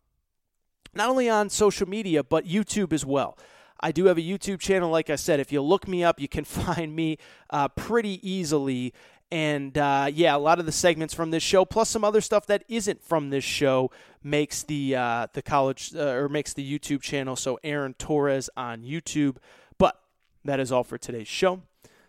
not 0.93 1.09
only 1.09 1.29
on 1.29 1.49
social 1.49 1.87
media 1.87 2.21
but 2.21 2.45
YouTube 2.45 2.91
as 2.91 3.05
well. 3.05 3.37
I 3.79 3.91
do 3.91 4.05
have 4.05 4.17
a 4.17 4.21
YouTube 4.21 4.59
channel, 4.59 4.89
like 4.89 5.09
I 5.09 5.15
said. 5.15 5.39
If 5.39 5.51
you 5.51 5.61
look 5.61 5.87
me 5.87 6.03
up, 6.03 6.19
you 6.19 6.27
can 6.27 6.43
find 6.45 6.95
me 6.95 7.17
uh, 7.49 7.67
pretty 7.69 8.19
easily. 8.29 8.93
And 9.31 9.77
uh, 9.77 10.09
yeah, 10.11 10.35
a 10.35 10.39
lot 10.39 10.59
of 10.59 10.65
the 10.65 10.71
segments 10.71 11.13
from 11.13 11.31
this 11.31 11.43
show, 11.43 11.63
plus 11.63 11.89
some 11.89 12.03
other 12.03 12.21
stuff 12.21 12.47
that 12.47 12.63
isn't 12.67 13.03
from 13.03 13.29
this 13.29 13.43
show, 13.43 13.91
makes 14.23 14.63
the 14.63 14.95
uh, 14.95 15.27
the 15.33 15.41
college 15.41 15.93
uh, 15.95 16.15
or 16.15 16.29
makes 16.29 16.53
the 16.53 16.79
YouTube 16.79 17.01
channel. 17.01 17.35
So 17.35 17.59
Aaron 17.63 17.93
Torres 17.93 18.49
on 18.57 18.81
YouTube. 18.81 19.37
But 19.77 19.99
that 20.43 20.59
is 20.59 20.71
all 20.71 20.83
for 20.83 20.97
today's 20.97 21.27
show. 21.27 21.61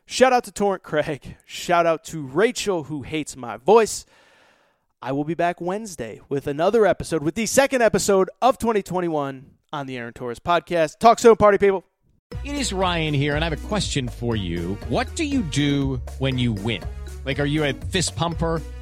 Shout 0.07 0.33
out 0.33 0.45
to 0.45 0.53
Torrent 0.53 0.83
Craig. 0.83 1.37
Shout 1.45 1.87
out 1.87 2.05
to 2.05 2.27
Rachel, 2.27 2.85
who 2.85 3.03
hates 3.03 3.37
my 3.37 3.59
voice. 3.59 4.07
I 5.03 5.13
will 5.13 5.25
be 5.25 5.35
back 5.35 5.61
Wednesday 5.61 6.21
with 6.29 6.47
another 6.47 6.85
episode, 6.85 7.23
with 7.23 7.35
the 7.35 7.47
second 7.47 7.81
episode 7.81 8.29
of 8.43 8.59
2021 8.59 9.53
on 9.73 9.87
the 9.87 9.97
Aaron 9.97 10.13
Torres 10.13 10.39
podcast. 10.39 10.99
Talk 10.99 11.19
soon, 11.19 11.37
party 11.37 11.59
people. 11.59 11.85
It 12.45 12.55
is 12.55 12.73
Ryan 12.73 13.13
here, 13.13 13.35
and 13.35 13.45
I 13.45 13.49
have 13.49 13.65
a 13.65 13.69
question 13.69 14.09
for 14.09 14.37
you. 14.37 14.79
What 14.89 15.15
do 15.17 15.25
you 15.25 15.43
do 15.43 16.01
when 16.19 16.39
you 16.39 16.53
win? 16.53 16.83
Like, 17.25 17.41
are 17.41 17.45
you 17.45 17.65
a 17.65 17.73
fist 17.73 18.17
pumper? 18.17 18.63